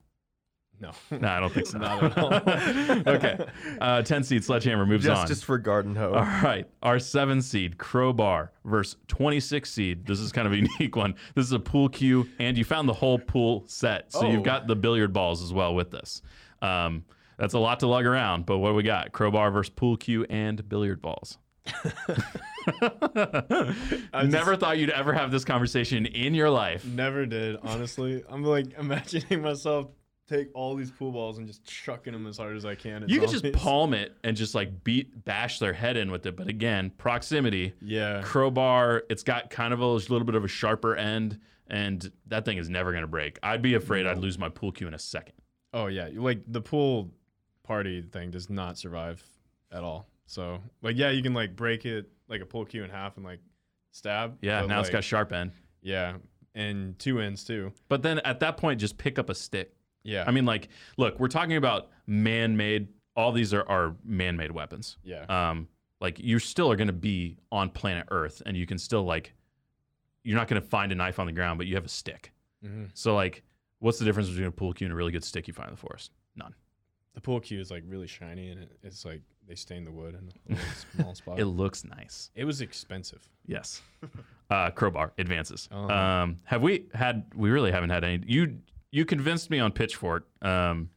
No, 0.81 0.91
No, 1.19 1.27
I 1.27 1.39
don't 1.39 1.53
think 1.53 1.67
so. 1.67 1.77
Not 1.77 2.03
at 2.03 2.17
all. 2.17 2.33
okay. 3.13 3.45
Uh, 3.79 4.01
10 4.01 4.23
seed 4.23 4.43
Sledgehammer 4.43 4.85
moves 4.85 5.05
just 5.05 5.21
on. 5.21 5.27
just 5.27 5.45
for 5.45 5.57
garden 5.59 5.95
hoe. 5.95 6.13
All 6.13 6.21
right. 6.23 6.65
Our 6.81 6.97
seven 6.99 7.41
seed 7.41 7.77
Crowbar 7.77 8.51
versus 8.65 8.97
26 9.07 9.69
seed. 9.71 10.05
This 10.07 10.19
is 10.19 10.31
kind 10.31 10.47
of 10.47 10.53
a 10.53 10.57
unique 10.79 10.95
one. 10.95 11.13
This 11.35 11.45
is 11.45 11.51
a 11.51 11.59
pool 11.59 11.87
cue, 11.87 12.27
and 12.39 12.57
you 12.57 12.63
found 12.65 12.89
the 12.89 12.93
whole 12.93 13.19
pool 13.19 13.63
set. 13.67 14.11
So 14.11 14.21
Oh. 14.25 14.31
you've 14.31 14.43
got 14.43 14.65
the 14.67 14.75
billiard 14.75 15.13
balls 15.13 15.43
as 15.43 15.53
well 15.53 15.75
with 15.75 15.91
this. 15.91 16.21
Um, 16.61 17.05
that's 17.37 17.53
a 17.53 17.59
lot 17.59 17.79
to 17.81 17.87
lug 17.87 18.05
around, 18.05 18.45
but 18.45 18.57
what 18.57 18.69
do 18.69 18.75
we 18.75 18.83
got? 18.83 19.11
Crowbar 19.11 19.51
versus 19.51 19.69
pool 19.69 19.97
cue 19.97 20.25
and 20.29 20.67
billiard 20.67 21.01
balls. 21.01 21.37
I 24.13 24.25
never 24.27 24.55
thought 24.55 24.77
you'd 24.77 24.89
ever 24.89 25.13
have 25.13 25.31
this 25.31 25.45
conversation 25.45 26.05
in 26.05 26.33
your 26.33 26.49
life. 26.49 26.85
never 26.85 27.25
did. 27.25 27.57
Honestly, 27.63 28.23
I'm 28.29 28.43
like 28.43 28.73
imagining 28.77 29.41
myself 29.41 29.87
take 30.31 30.49
all 30.53 30.75
these 30.75 30.91
pool 30.91 31.11
balls 31.11 31.37
and 31.37 31.47
just 31.47 31.63
chucking 31.65 32.13
them 32.13 32.25
as 32.27 32.37
hard 32.37 32.55
as 32.55 32.65
I 32.65 32.75
can. 32.75 33.03
at 33.03 33.09
You 33.09 33.19
could 33.19 33.29
just 33.29 33.51
palm 33.53 33.93
it 33.93 34.15
and 34.23 34.35
just 34.37 34.55
like 34.55 34.83
beat, 34.83 35.25
bash 35.25 35.59
their 35.59 35.73
head 35.73 35.97
in 35.97 36.11
with 36.11 36.25
it. 36.25 36.35
But 36.35 36.47
again, 36.47 36.91
proximity. 36.97 37.73
Yeah, 37.81 38.21
crowbar. 38.23 39.03
It's 39.09 39.23
got 39.23 39.49
kind 39.49 39.73
of 39.73 39.81
a 39.81 39.87
little 39.87 40.23
bit 40.23 40.35
of 40.35 40.43
a 40.43 40.47
sharper 40.47 40.95
end, 40.95 41.39
and 41.67 42.11
that 42.27 42.45
thing 42.45 42.57
is 42.57 42.69
never 42.69 42.91
going 42.91 43.01
to 43.03 43.07
break. 43.07 43.39
I'd 43.43 43.61
be 43.61 43.73
afraid 43.73 44.07
I'd 44.07 44.17
lose 44.17 44.37
my 44.37 44.49
pool 44.49 44.71
cue 44.71 44.87
in 44.87 44.93
a 44.93 44.99
second. 44.99 45.35
Oh 45.73 45.87
yeah, 45.87 46.09
like 46.13 46.41
the 46.47 46.61
pool 46.61 47.11
party 47.63 48.01
thing 48.01 48.31
does 48.31 48.49
not 48.49 48.77
survive 48.77 49.23
at 49.71 49.83
all. 49.83 50.07
So 50.25 50.59
like 50.81 50.97
yeah, 50.97 51.09
you 51.11 51.21
can 51.21 51.33
like 51.33 51.55
break 51.55 51.85
it 51.85 52.09
like 52.27 52.41
a 52.41 52.45
pool 52.45 52.65
cue 52.65 52.83
in 52.83 52.89
half 52.89 53.17
and 53.17 53.25
like 53.25 53.39
stab. 53.91 54.37
Yeah, 54.41 54.65
now 54.65 54.79
it's 54.79 54.89
got 54.89 55.03
sharp 55.03 55.31
end. 55.33 55.51
yeah, 55.81 56.15
and 56.55 56.97
two 56.99 57.19
ends 57.19 57.43
too. 57.43 57.71
But 57.89 58.01
then 58.01 58.19
at 58.19 58.39
that 58.39 58.57
point, 58.57 58.79
just 58.79 58.97
pick 58.97 59.19
up 59.19 59.29
a 59.29 59.35
stick. 59.35 59.73
Yeah, 60.03 60.23
I 60.27 60.31
mean, 60.31 60.45
like, 60.45 60.69
look, 60.97 61.19
we're 61.19 61.27
talking 61.27 61.57
about 61.57 61.89
man-made. 62.07 62.87
All 63.15 63.31
these 63.31 63.53
are, 63.53 63.67
are 63.67 63.95
man-made 64.05 64.51
weapons. 64.51 64.97
yeah, 65.03 65.25
Um, 65.29 65.67
like 65.99 66.17
you 66.19 66.39
still 66.39 66.71
are 66.71 66.75
going 66.75 66.87
to 66.87 66.93
be 66.93 67.37
on 67.51 67.69
planet 67.69 68.07
Earth, 68.09 68.41
and 68.45 68.55
you 68.57 68.65
can 68.65 68.77
still 68.77 69.03
like, 69.03 69.33
you're 70.23 70.37
not 70.37 70.47
going 70.47 70.61
to 70.61 70.67
find 70.67 70.91
a 70.91 70.95
knife 70.95 71.19
on 71.19 71.25
the 71.25 71.31
ground, 71.31 71.57
but 71.57 71.67
you 71.67 71.75
have 71.75 71.85
a 71.85 71.89
stick. 71.89 72.31
hmm 72.63 72.85
So 72.93 73.13
like, 73.15 73.43
what's 73.79 73.99
the 73.99 74.05
difference 74.05 74.29
between 74.29 74.47
a 74.47 74.51
pool 74.51 74.73
cue 74.73 74.85
and 74.85 74.93
a 74.93 74.95
really 74.95 75.11
good 75.11 75.23
stick 75.23 75.47
you 75.47 75.53
find 75.53 75.67
in 75.69 75.75
the 75.75 75.79
forest? 75.81 76.11
None. 76.35 76.53
the 77.13 77.21
pool 77.21 77.39
cue 77.41 77.59
is 77.59 77.69
like 77.69 77.83
really 77.85 78.07
shiny 78.07 78.49
and 78.51 78.61
it, 78.61 78.71
it's 78.83 79.03
like 79.03 79.21
they 79.47 79.55
stain 79.55 79.83
the 79.83 79.91
wood 79.91 80.15
in 80.47 80.55
a 80.55 80.59
small 80.95 81.13
spot. 81.13 81.39
It 81.39 81.45
looks 81.45 81.83
nice. 81.83 82.31
it 82.35 82.45
was 82.45 82.61
expensive. 82.61 83.27
Yes. 83.45 83.81
Uh, 84.49 84.69
crowbar 84.69 85.13
advances. 85.17 85.69
Oh. 85.71 85.89
Um, 85.89 86.39
have 86.43 86.61
we 86.61 86.87
had? 86.93 87.23
We 87.33 87.51
really 87.51 87.71
haven't 87.71 87.89
had 87.89 88.03
any. 88.03 88.21
You 88.27 88.57
you 88.91 89.05
convinced 89.05 89.49
me 89.49 89.59
on 89.59 89.71
pitchfork, 89.71 90.27
um, 90.41 90.89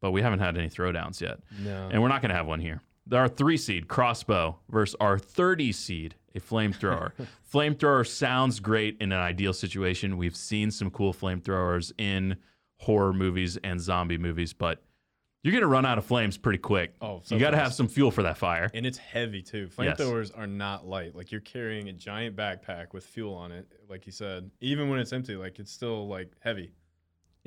but 0.00 0.12
we 0.12 0.22
haven't 0.22 0.38
had 0.40 0.56
any 0.56 0.68
throwdowns 0.68 1.20
yet, 1.20 1.40
No, 1.62 1.88
and 1.90 2.00
we're 2.02 2.08
not 2.08 2.22
going 2.22 2.30
to 2.30 2.34
have 2.36 2.46
one 2.46 2.60
here. 2.60 2.82
Our 3.12 3.28
three 3.28 3.56
seed 3.56 3.88
crossbow 3.88 4.58
versus 4.68 4.96
our 5.00 5.18
thirty 5.18 5.72
seed 5.72 6.14
a 6.34 6.40
flamethrower. 6.40 7.12
flamethrower 7.52 8.06
sounds 8.06 8.60
great 8.60 8.96
in 9.00 9.12
an 9.12 9.18
ideal 9.18 9.52
situation. 9.52 10.16
We've 10.18 10.36
seen 10.36 10.70
some 10.70 10.90
cool 10.90 11.14
flamethrowers 11.14 11.92
in 11.98 12.36
horror 12.76 13.12
movies 13.12 13.56
and 13.64 13.80
zombie 13.80 14.18
movies, 14.18 14.52
but 14.52 14.82
you're 15.42 15.52
going 15.52 15.62
to 15.62 15.68
run 15.68 15.86
out 15.86 15.98
of 15.98 16.04
flames 16.04 16.36
pretty 16.36 16.58
quick. 16.58 16.94
Oh, 17.00 17.20
so 17.24 17.34
you 17.34 17.40
got 17.40 17.52
to 17.52 17.56
have 17.56 17.72
some 17.72 17.88
fuel 17.88 18.10
for 18.10 18.22
that 18.24 18.36
fire. 18.36 18.70
and 18.74 18.84
it's 18.84 18.98
heavy 18.98 19.40
too. 19.40 19.68
Yes. 19.78 19.96
Flamethrowers 19.98 20.36
are 20.36 20.46
not 20.46 20.86
light. 20.86 21.14
Like 21.16 21.32
you're 21.32 21.40
carrying 21.40 21.88
a 21.88 21.92
giant 21.92 22.36
backpack 22.36 22.92
with 22.92 23.04
fuel 23.06 23.34
on 23.34 23.52
it, 23.52 23.66
like 23.88 24.04
you 24.04 24.12
said. 24.12 24.50
Even 24.60 24.88
when 24.90 24.98
it's 24.98 25.12
empty, 25.12 25.36
like 25.36 25.58
it's 25.58 25.72
still 25.72 26.08
like 26.08 26.32
heavy. 26.40 26.72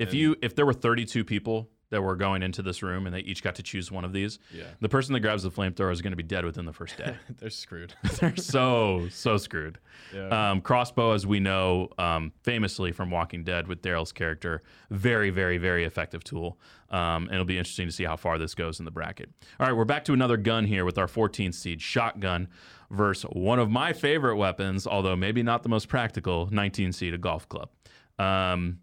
If 0.02 0.10
And- 0.10 0.18
you 0.18 0.36
if 0.42 0.54
there 0.54 0.66
were 0.66 0.72
32 0.74 1.24
people 1.24 1.70
that 1.90 2.00
were 2.02 2.16
going 2.16 2.42
into 2.42 2.62
this 2.62 2.82
room 2.82 3.06
and 3.06 3.14
they 3.14 3.20
each 3.20 3.42
got 3.42 3.54
to 3.54 3.62
choose 3.62 3.92
one 3.92 4.02
of 4.02 4.14
these, 4.14 4.38
Yeah, 4.50 4.64
the 4.80 4.88
person 4.88 5.12
that 5.12 5.20
grabs 5.20 5.42
the 5.42 5.50
flamethrower 5.50 5.92
is 5.92 6.00
going 6.00 6.12
to 6.12 6.16
be 6.16 6.22
dead 6.22 6.42
within 6.46 6.64
the 6.64 6.72
first 6.72 6.96
day. 6.96 7.16
they're 7.38 7.50
screwed. 7.50 7.92
They're 8.18 8.34
so 8.36 9.08
so 9.10 9.36
screwed. 9.36 9.78
Yeah. 10.14 10.50
Um, 10.52 10.62
crossbow, 10.62 11.12
as 11.12 11.26
we 11.26 11.38
know, 11.38 11.90
um, 11.98 12.32
famously 12.44 12.92
from 12.92 13.10
Walking 13.10 13.44
Dead 13.44 13.68
with 13.68 13.82
Daryl's 13.82 14.10
character, 14.12 14.62
very 14.90 15.28
very 15.30 15.58
very 15.58 15.84
effective 15.84 16.24
tool. 16.24 16.58
Um, 16.90 17.24
and 17.24 17.32
it'll 17.34 17.44
be 17.44 17.58
interesting 17.58 17.86
to 17.88 17.92
see 17.92 18.04
how 18.04 18.16
far 18.16 18.38
this 18.38 18.54
goes 18.54 18.78
in 18.78 18.84
the 18.86 18.90
bracket. 18.90 19.30
All 19.60 19.66
right, 19.66 19.76
we're 19.76 19.84
back 19.84 20.04
to 20.06 20.12
another 20.14 20.36
gun 20.38 20.64
here 20.66 20.84
with 20.84 20.98
our 20.98 21.06
14th 21.06 21.54
seed 21.54 21.80
shotgun 21.80 22.48
versus 22.90 23.24
one 23.32 23.58
of 23.58 23.70
my 23.70 23.92
favorite 23.94 24.36
weapons, 24.36 24.86
although 24.86 25.16
maybe 25.16 25.42
not 25.42 25.62
the 25.62 25.70
most 25.70 25.88
practical, 25.88 26.48
19 26.50 26.92
seed 26.92 27.14
a 27.14 27.18
golf 27.18 27.48
club. 27.48 27.70
Um, 28.18 28.78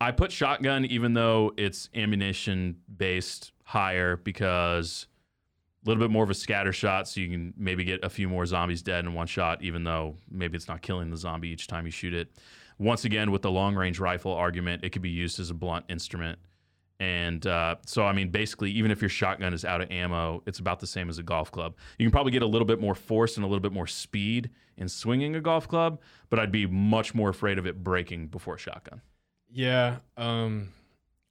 I 0.00 0.12
put 0.12 0.30
shotgun 0.30 0.84
even 0.84 1.14
though 1.14 1.52
it's 1.56 1.88
ammunition 1.94 2.76
based 2.96 3.52
higher 3.64 4.16
because 4.16 5.06
a 5.84 5.88
little 5.88 6.02
bit 6.02 6.10
more 6.10 6.24
of 6.24 6.30
a 6.30 6.34
scatter 6.34 6.72
shot 6.72 7.08
so 7.08 7.20
you 7.20 7.28
can 7.28 7.52
maybe 7.56 7.84
get 7.84 8.04
a 8.04 8.10
few 8.10 8.28
more 8.28 8.46
zombies 8.46 8.82
dead 8.82 9.04
in 9.04 9.14
one 9.14 9.26
shot 9.26 9.62
even 9.62 9.84
though 9.84 10.16
maybe 10.30 10.56
it's 10.56 10.68
not 10.68 10.82
killing 10.82 11.10
the 11.10 11.16
zombie 11.16 11.48
each 11.48 11.66
time 11.66 11.84
you 11.84 11.90
shoot 11.90 12.14
it. 12.14 12.28
Once 12.78 13.04
again 13.04 13.32
with 13.32 13.42
the 13.42 13.50
long 13.50 13.74
range 13.74 13.98
rifle 13.98 14.32
argument, 14.32 14.84
it 14.84 14.90
could 14.90 15.02
be 15.02 15.10
used 15.10 15.40
as 15.40 15.50
a 15.50 15.54
blunt 15.54 15.84
instrument. 15.88 16.38
And 17.00 17.46
uh, 17.46 17.76
so, 17.86 18.04
I 18.04 18.12
mean, 18.12 18.30
basically, 18.30 18.70
even 18.72 18.90
if 18.90 19.00
your 19.00 19.08
shotgun 19.08 19.54
is 19.54 19.64
out 19.64 19.80
of 19.80 19.90
ammo, 19.90 20.42
it's 20.46 20.58
about 20.58 20.80
the 20.80 20.86
same 20.86 21.08
as 21.08 21.18
a 21.18 21.22
golf 21.22 21.50
club. 21.50 21.76
You 21.98 22.06
can 22.06 22.10
probably 22.10 22.32
get 22.32 22.42
a 22.42 22.46
little 22.46 22.66
bit 22.66 22.80
more 22.80 22.94
force 22.94 23.36
and 23.36 23.44
a 23.44 23.48
little 23.48 23.60
bit 23.60 23.72
more 23.72 23.86
speed 23.86 24.50
in 24.76 24.88
swinging 24.88 25.36
a 25.36 25.40
golf 25.40 25.68
club, 25.68 26.00
but 26.28 26.38
I'd 26.38 26.52
be 26.52 26.66
much 26.66 27.14
more 27.14 27.28
afraid 27.28 27.58
of 27.58 27.66
it 27.66 27.82
breaking 27.82 28.28
before 28.28 28.58
shotgun. 28.58 29.00
Yeah. 29.50 29.98
Um, 30.16 30.68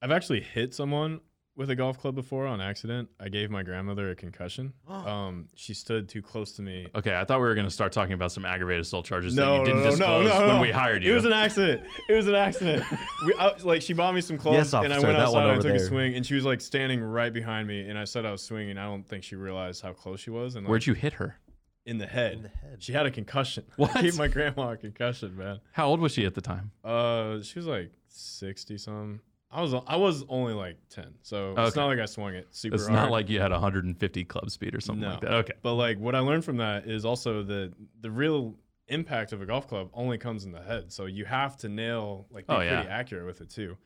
I've 0.01 0.11
actually 0.11 0.41
hit 0.41 0.73
someone 0.73 1.21
with 1.57 1.71
a 1.71 1.75
golf 1.75 1.97
club 1.99 2.13
before 2.13 2.45
on 2.45 2.61
accident. 2.61 3.09
I 3.19 3.29
gave 3.29 3.49
my 3.49 3.63
grandmother 3.63 4.11
a 4.11 4.15
concussion. 4.15 4.73
Um, 5.07 5.47
she 5.55 5.73
stood 5.73 6.09
too 6.09 6.21
close 6.21 6.51
to 6.53 6.61
me. 6.61 6.87
Okay, 6.93 7.17
I 7.17 7.23
thought 7.23 7.39
we 7.39 7.47
were 7.47 7.55
going 7.55 7.67
to 7.67 7.71
start 7.71 7.93
talking 7.93 8.11
about 8.11 8.31
some 8.33 8.43
aggravated 8.43 8.81
assault 8.81 9.05
charges 9.05 9.35
No, 9.35 9.53
that 9.53 9.59
you 9.59 9.65
didn't 9.65 9.77
no, 9.77 9.83
no, 9.83 9.89
disclose 9.91 10.25
no, 10.25 10.39
no, 10.39 10.47
when 10.47 10.55
no. 10.57 10.61
we 10.61 10.71
hired 10.71 11.01
you. 11.01 11.11
It 11.13 11.15
was 11.15 11.23
an 11.23 11.31
accident. 11.31 11.83
It 12.09 12.13
was 12.13 12.27
an 12.27 12.35
accident. 12.35 12.83
we, 13.25 13.33
I, 13.39 13.55
like 13.63 13.81
she 13.81 13.93
bought 13.93 14.13
me 14.13 14.19
some 14.19 14.37
clothes, 14.37 14.55
Yes, 14.55 14.73
and 14.73 14.93
I 14.93 14.99
went 14.99 15.17
outside 15.17 15.43
and 15.43 15.51
I 15.51 15.53
over 15.53 15.61
took 15.61 15.75
a 15.75 15.79
swing, 15.79 16.15
and 16.15 16.25
she 16.25 16.35
was 16.35 16.43
like 16.43 16.59
standing 16.59 17.01
right 17.01 17.31
behind 17.31 17.69
me, 17.69 17.87
and 17.87 17.97
I 17.97 18.03
said 18.03 18.25
I 18.25 18.31
was 18.31 18.41
swinging. 18.41 18.77
I 18.77 18.83
don't 18.83 19.07
think 19.07 19.23
she 19.23 19.37
realized 19.37 19.81
how 19.81 19.93
close 19.93 20.19
she 20.19 20.29
was, 20.29 20.55
and 20.55 20.65
like, 20.65 20.69
Where'd 20.69 20.85
you 20.85 20.93
hit 20.93 21.13
her? 21.13 21.37
In 21.87 21.97
the 21.97 22.05
head. 22.05 22.33
In 22.33 22.41
the 22.43 22.49
head. 22.49 22.83
She 22.83 22.93
had 22.93 23.05
a 23.07 23.11
concussion. 23.11 23.63
What? 23.77 23.95
I 23.95 24.01
gave 24.03 24.17
my 24.17 24.27
grandma 24.27 24.71
a 24.71 24.77
concussion, 24.77 25.35
man. 25.35 25.59
How 25.71 25.87
old 25.87 25.99
was 25.99 26.11
she 26.11 26.25
at 26.25 26.35
the 26.35 26.41
time? 26.41 26.71
Uh, 26.83 27.41
she 27.41 27.57
was 27.57 27.65
like 27.65 27.91
sixty 28.07 28.77
some. 28.77 29.21
I 29.49 29.61
was 29.61 29.73
I 29.73 29.95
was 29.95 30.23
only 30.27 30.53
like 30.53 30.77
ten, 30.89 31.13
so 31.21 31.55
it's 31.57 31.75
not 31.77 31.87
like 31.87 31.99
I 31.99 32.05
swung 32.05 32.35
it 32.35 32.47
super 32.51 32.75
It's 32.75 32.83
hard. 32.85 32.93
not 32.93 33.11
like 33.11 33.29
you 33.29 33.39
had 33.39 33.51
150 33.51 34.25
club 34.25 34.51
speed 34.51 34.75
or 34.75 34.81
something 34.81 35.01
No. 35.03 35.11
like 35.11 35.21
that. 35.21 35.33
Okay. 35.33 35.53
But 35.63 35.75
like 35.75 35.97
what 35.99 36.15
I 36.15 36.19
learned 36.19 36.43
from 36.43 36.57
that 36.57 36.85
is 36.85 37.05
also 37.05 37.43
the 37.43 37.71
the 38.01 38.11
real 38.11 38.55
impact 38.89 39.31
of 39.31 39.41
a 39.41 39.45
golf 39.45 39.65
club 39.67 39.89
only 39.93 40.17
comes 40.17 40.43
in 40.45 40.51
the 40.51 40.61
head. 40.61 40.91
So 40.91 41.05
you 41.05 41.23
have 41.25 41.55
to 41.57 41.69
nail 41.69 42.27
like 42.29 42.45
be 42.47 42.53
Oh, 42.53 42.57
pretty 42.57 42.71
yeah. 42.71 42.99
accurate 42.99 43.25
with 43.25 43.39
it 43.39 43.49
too. 43.49 43.77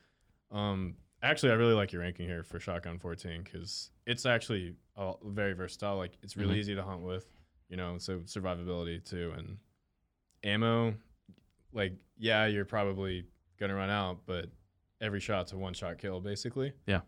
Um 0.50 0.96
actually 1.22 1.52
I 1.52 1.54
really 1.54 1.74
like 1.74 1.92
your 1.92 2.02
ranking 2.02 2.26
here 2.26 2.42
for 2.42 2.58
shotgun 2.58 2.98
14 2.98 3.44
cuz 3.44 3.90
it's 4.04 4.26
actually 4.26 4.74
uh, 4.96 5.12
very 5.24 5.52
versatile. 5.52 5.96
Like 5.96 6.18
it's 6.24 6.36
really 6.36 6.56
Mhm. 6.56 6.58
easy 6.58 6.74
to 6.74 6.82
hunt 6.82 7.02
with, 7.02 7.26
you 7.72 7.78
know, 7.78 7.96
so 7.98 8.18
survivability 8.18 9.02
too 9.02 9.32
and 9.36 9.56
ammo 10.44 10.94
like 11.72 11.94
yeah, 12.18 12.44
you're 12.46 12.66
probably 12.66 13.24
going 13.58 13.70
to 13.70 13.74
run 13.74 13.88
out, 13.90 14.18
but 14.26 14.46
every 15.00 15.18
shot's 15.20 15.52
a 15.52 15.56
one 15.56 15.72
shot 15.72 15.96
kill 15.98 16.20
basically. 16.20 16.72
Yeah. 16.86 17.00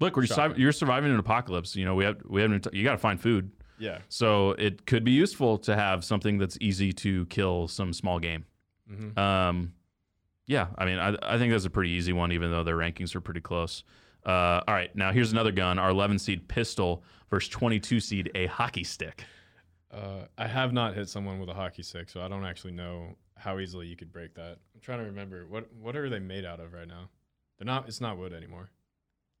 Look, 0.00 0.16
we're 0.16 0.24
Shotgun. 0.26 0.52
survi- 0.52 0.58
you're 0.58 0.72
surviving 0.72 1.12
an 1.12 1.18
apocalypse. 1.18 1.76
You 1.76 1.84
know, 1.84 1.94
we 1.94 2.04
have 2.04 2.16
we 2.26 2.40
haven't. 2.40 2.66
You 2.72 2.82
got 2.82 2.92
to 2.92 2.98
find 2.98 3.20
food, 3.20 3.52
Yeah. 3.78 3.98
so 4.08 4.52
it 4.52 4.86
could 4.86 5.04
be 5.04 5.10
useful 5.12 5.58
to 5.58 5.76
have 5.76 6.02
something 6.04 6.38
that's 6.38 6.56
easy 6.62 6.92
to 6.94 7.26
kill 7.26 7.68
some 7.68 7.92
small 7.92 8.18
game. 8.18 8.46
Mhm. 8.90 9.16
Um, 9.18 9.74
yeah, 10.46 10.68
I 10.78 10.86
mean, 10.86 10.98
I, 10.98 11.14
I 11.22 11.36
think 11.38 11.52
that's 11.52 11.66
a 11.66 11.70
pretty 11.70 11.90
easy 11.90 12.12
one, 12.14 12.32
even 12.32 12.50
though 12.50 12.64
their 12.64 12.76
rankings 12.78 13.14
are 13.14 13.20
pretty 13.20 13.42
close. 13.42 13.84
Uh, 14.24 14.62
all 14.66 14.74
right, 14.74 14.94
now 14.96 15.12
here's 15.12 15.30
another 15.32 15.52
gun: 15.52 15.78
our 15.78 15.90
11 15.90 16.18
seed 16.18 16.48
pistol 16.48 17.04
versus 17.30 17.50
22 17.50 18.00
seed 18.00 18.30
a 18.34 18.46
hockey 18.46 18.84
stick. 18.84 19.24
Uh, 19.92 20.26
I 20.38 20.46
have 20.46 20.72
not 20.72 20.94
hit 20.94 21.08
someone 21.08 21.38
with 21.38 21.48
a 21.48 21.54
hockey 21.54 21.82
stick, 21.82 22.08
so 22.08 22.22
I 22.22 22.28
don't 22.28 22.44
actually 22.46 22.72
know 22.72 23.16
how 23.36 23.58
easily 23.58 23.86
you 23.86 23.96
could 23.96 24.12
break 24.12 24.34
that. 24.34 24.58
I'm 24.74 24.80
trying 24.80 25.00
to 25.00 25.04
remember 25.04 25.46
what 25.46 25.68
what 25.80 25.96
are 25.96 26.08
they 26.08 26.18
made 26.20 26.44
out 26.44 26.60
of 26.60 26.72
right 26.72 26.88
now? 26.88 27.08
They're 27.58 27.66
not. 27.66 27.88
It's 27.88 28.00
not 28.00 28.16
wood 28.18 28.32
anymore. 28.32 28.70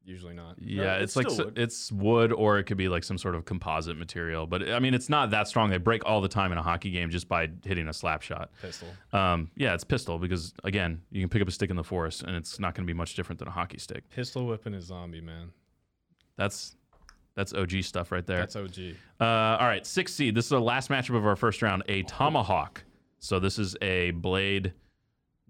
usually 0.04 0.34
not. 0.34 0.56
Yeah, 0.60 0.96
it 0.96 1.02
it's 1.02 1.16
like 1.16 1.26
still 1.30 1.36
so- 1.36 1.44
would. 1.46 1.58
it's 1.58 1.90
wood 1.92 2.32
or 2.32 2.58
it 2.58 2.64
could 2.64 2.76
be 2.76 2.88
like 2.88 3.04
some 3.04 3.16
sort 3.16 3.34
of 3.34 3.44
composite 3.44 3.96
material. 3.96 4.46
But 4.46 4.68
I 4.68 4.78
mean, 4.80 4.92
it's 4.94 5.08
not 5.08 5.30
that 5.30 5.48
strong. 5.48 5.70
They 5.70 5.78
break 5.78 6.04
all 6.04 6.20
the 6.20 6.28
time 6.28 6.52
in 6.52 6.58
a 6.58 6.62
hockey 6.62 6.90
game 6.90 7.08
just 7.10 7.28
by 7.28 7.48
hitting 7.64 7.88
a 7.88 7.92
slap 7.92 8.20
shot. 8.22 8.50
Pistol. 8.60 8.88
Um, 9.12 9.50
yeah, 9.56 9.72
it's 9.74 9.84
pistol 9.84 10.18
because 10.18 10.52
again, 10.64 11.00
you 11.10 11.20
can 11.22 11.28
pick 11.30 11.40
up 11.40 11.48
a 11.48 11.52
stick 11.52 11.70
in 11.70 11.76
the 11.76 11.84
forest 11.84 12.24
and 12.24 12.36
it's 12.36 12.58
not 12.58 12.74
going 12.74 12.84
to 12.86 12.92
be 12.92 12.96
much 12.96 13.14
different 13.14 13.38
than 13.38 13.48
a 13.48 13.52
hockey 13.52 13.78
stick. 13.78 14.10
Pistol 14.10 14.46
whipping 14.46 14.74
a 14.74 14.82
zombie, 14.82 15.20
man. 15.20 15.52
That's 16.36 16.74
that's 17.34 17.52
OG 17.54 17.82
stuff 17.82 18.12
right 18.12 18.26
there. 18.26 18.40
That's 18.40 18.56
OG. 18.56 18.78
Uh, 19.20 19.24
all 19.24 19.66
right, 19.66 19.86
six 19.86 20.12
seed. 20.12 20.34
This 20.34 20.46
is 20.46 20.50
the 20.50 20.60
last 20.60 20.90
matchup 20.90 21.16
of 21.16 21.26
our 21.26 21.36
first 21.36 21.62
round. 21.62 21.82
A 21.88 22.02
tomahawk. 22.04 22.84
So 23.18 23.38
this 23.38 23.58
is 23.58 23.76
a 23.80 24.10
blade 24.12 24.72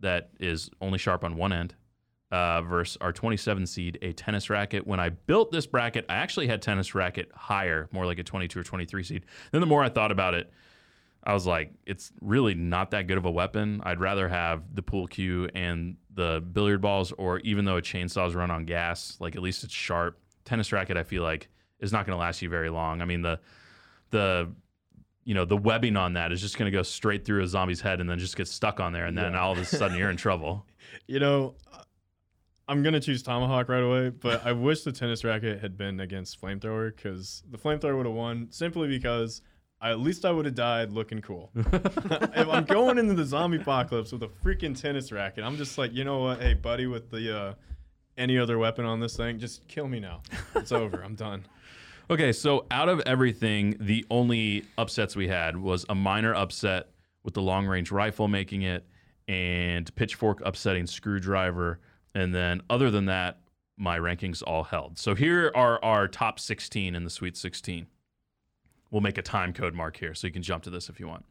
that 0.00 0.30
is 0.38 0.70
only 0.80 0.98
sharp 0.98 1.24
on 1.24 1.36
one 1.36 1.52
end. 1.52 1.74
Uh, 2.30 2.62
versus 2.62 2.96
our 3.02 3.12
27 3.12 3.66
seed, 3.66 3.98
a 4.00 4.10
tennis 4.14 4.48
racket. 4.48 4.86
When 4.86 4.98
I 4.98 5.10
built 5.10 5.52
this 5.52 5.66
bracket, 5.66 6.06
I 6.08 6.14
actually 6.14 6.46
had 6.46 6.62
tennis 6.62 6.94
racket 6.94 7.30
higher, 7.34 7.90
more 7.92 8.06
like 8.06 8.18
a 8.18 8.22
22 8.22 8.58
or 8.58 8.62
23 8.62 9.02
seed. 9.02 9.26
Then 9.50 9.60
the 9.60 9.66
more 9.66 9.84
I 9.84 9.90
thought 9.90 10.10
about 10.10 10.32
it, 10.32 10.50
I 11.24 11.34
was 11.34 11.46
like, 11.46 11.74
it's 11.84 12.10
really 12.22 12.54
not 12.54 12.90
that 12.92 13.06
good 13.06 13.18
of 13.18 13.26
a 13.26 13.30
weapon. 13.30 13.82
I'd 13.84 14.00
rather 14.00 14.28
have 14.28 14.74
the 14.74 14.80
pool 14.80 15.06
cue 15.06 15.50
and 15.54 15.96
the 16.14 16.42
billiard 16.52 16.80
balls, 16.80 17.12
or 17.12 17.38
even 17.40 17.66
though 17.66 17.76
a 17.76 17.82
chainsaw's 17.82 18.34
run 18.34 18.50
on 18.50 18.64
gas, 18.64 19.18
like 19.20 19.36
at 19.36 19.42
least 19.42 19.62
it's 19.62 19.74
sharp. 19.74 20.18
Tennis 20.46 20.72
racket, 20.72 20.96
I 20.96 21.02
feel 21.02 21.22
like, 21.22 21.48
is 21.82 21.92
not 21.92 22.06
going 22.06 22.16
to 22.16 22.20
last 22.20 22.40
you 22.40 22.48
very 22.48 22.70
long. 22.70 23.02
I 23.02 23.04
mean, 23.04 23.20
the 23.20 23.38
the 24.10 24.50
you 25.24 25.34
know 25.34 25.44
the 25.44 25.56
webbing 25.56 25.96
on 25.96 26.14
that 26.14 26.32
is 26.32 26.40
just 26.40 26.56
going 26.58 26.70
to 26.70 26.76
go 26.76 26.82
straight 26.82 27.24
through 27.24 27.42
a 27.42 27.46
zombie's 27.46 27.80
head 27.80 28.00
and 28.00 28.08
then 28.08 28.18
just 28.18 28.36
get 28.36 28.48
stuck 28.48 28.80
on 28.80 28.92
there, 28.92 29.04
and 29.06 29.16
then 29.18 29.32
Yeah. 29.32 29.40
all 29.40 29.52
of 29.52 29.58
a 29.58 29.64
sudden 29.64 29.96
you're 29.98 30.10
in 30.10 30.16
trouble. 30.26 30.66
You 31.06 31.20
know, 31.20 31.54
I'm 32.68 32.82
gonna 32.82 33.00
choose 33.00 33.22
tomahawk 33.22 33.68
right 33.68 33.82
away, 33.82 34.10
but 34.10 34.44
I 34.46 34.52
wish 34.52 34.82
the 34.82 34.92
tennis 34.92 35.24
racket 35.24 35.60
had 35.60 35.76
been 35.76 36.00
against 36.00 36.40
flamethrower 36.40 36.94
because 36.94 37.42
the 37.50 37.58
flamethrower 37.58 37.96
would 37.96 38.06
have 38.06 38.14
won 38.14 38.48
simply 38.50 38.88
because 38.88 39.42
I, 39.80 39.90
at 39.90 39.98
least 40.00 40.24
I 40.24 40.30
would 40.30 40.44
have 40.44 40.54
died 40.54 40.92
looking 40.92 41.20
cool. 41.20 41.50
if 41.56 42.48
I'm 42.48 42.64
going 42.64 42.98
into 42.98 43.14
the 43.14 43.24
zombie 43.24 43.56
apocalypse 43.58 44.12
with 44.12 44.22
a 44.22 44.28
freaking 44.28 44.80
tennis 44.80 45.10
racket, 45.10 45.44
I'm 45.44 45.56
just 45.56 45.76
like, 45.76 45.92
you 45.92 46.04
know 46.04 46.20
what? 46.20 46.40
Hey, 46.40 46.54
buddy, 46.54 46.86
with 46.86 47.10
the 47.10 47.36
uh, 47.36 47.54
any 48.16 48.38
other 48.38 48.58
weapon 48.58 48.84
on 48.84 49.00
this 49.00 49.16
thing, 49.16 49.38
just 49.38 49.66
kill 49.68 49.88
me 49.88 50.00
now. 50.00 50.22
It's 50.54 50.72
over. 50.72 51.02
I'm 51.02 51.14
done. 51.14 51.44
Okay, 52.10 52.32
so 52.32 52.66
out 52.70 52.88
of 52.88 53.00
everything, 53.06 53.76
the 53.80 54.04
only 54.10 54.64
upsets 54.76 55.16
we 55.16 55.28
had 55.28 55.56
was 55.56 55.86
a 55.88 55.94
minor 55.94 56.34
upset 56.34 56.88
with 57.22 57.34
the 57.34 57.42
long 57.42 57.66
range 57.66 57.90
rifle 57.90 58.28
making 58.28 58.62
it, 58.62 58.84
and 59.28 59.94
pitchfork 59.94 60.42
upsetting 60.44 60.86
screwdriver, 60.86 61.78
and 62.14 62.34
then 62.34 62.60
other 62.68 62.90
than 62.90 63.06
that, 63.06 63.38
my 63.76 63.98
rankings 63.98 64.42
all 64.46 64.64
held. 64.64 64.98
So 64.98 65.14
here 65.14 65.50
are 65.54 65.82
our 65.82 66.08
top 66.08 66.38
16 66.38 66.94
in 66.94 67.04
the 67.04 67.10
Sweet 67.10 67.36
16. 67.36 67.86
We'll 68.90 69.00
make 69.00 69.16
a 69.16 69.22
time 69.22 69.52
code 69.52 69.74
mark 69.74 69.96
here 69.96 70.14
so 70.14 70.26
you 70.26 70.32
can 70.32 70.42
jump 70.42 70.64
to 70.64 70.70
this 70.70 70.88
if 70.88 71.00
you 71.00 71.08
want. 71.08 71.24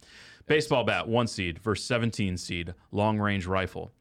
Baseball 0.47 0.83
bat, 0.83 1.07
one 1.07 1.27
seed 1.27 1.59
versus 1.59 1.85
17 1.85 2.37
seed, 2.37 2.73
long 2.91 3.19
range 3.19 3.45
rifle. 3.45 3.93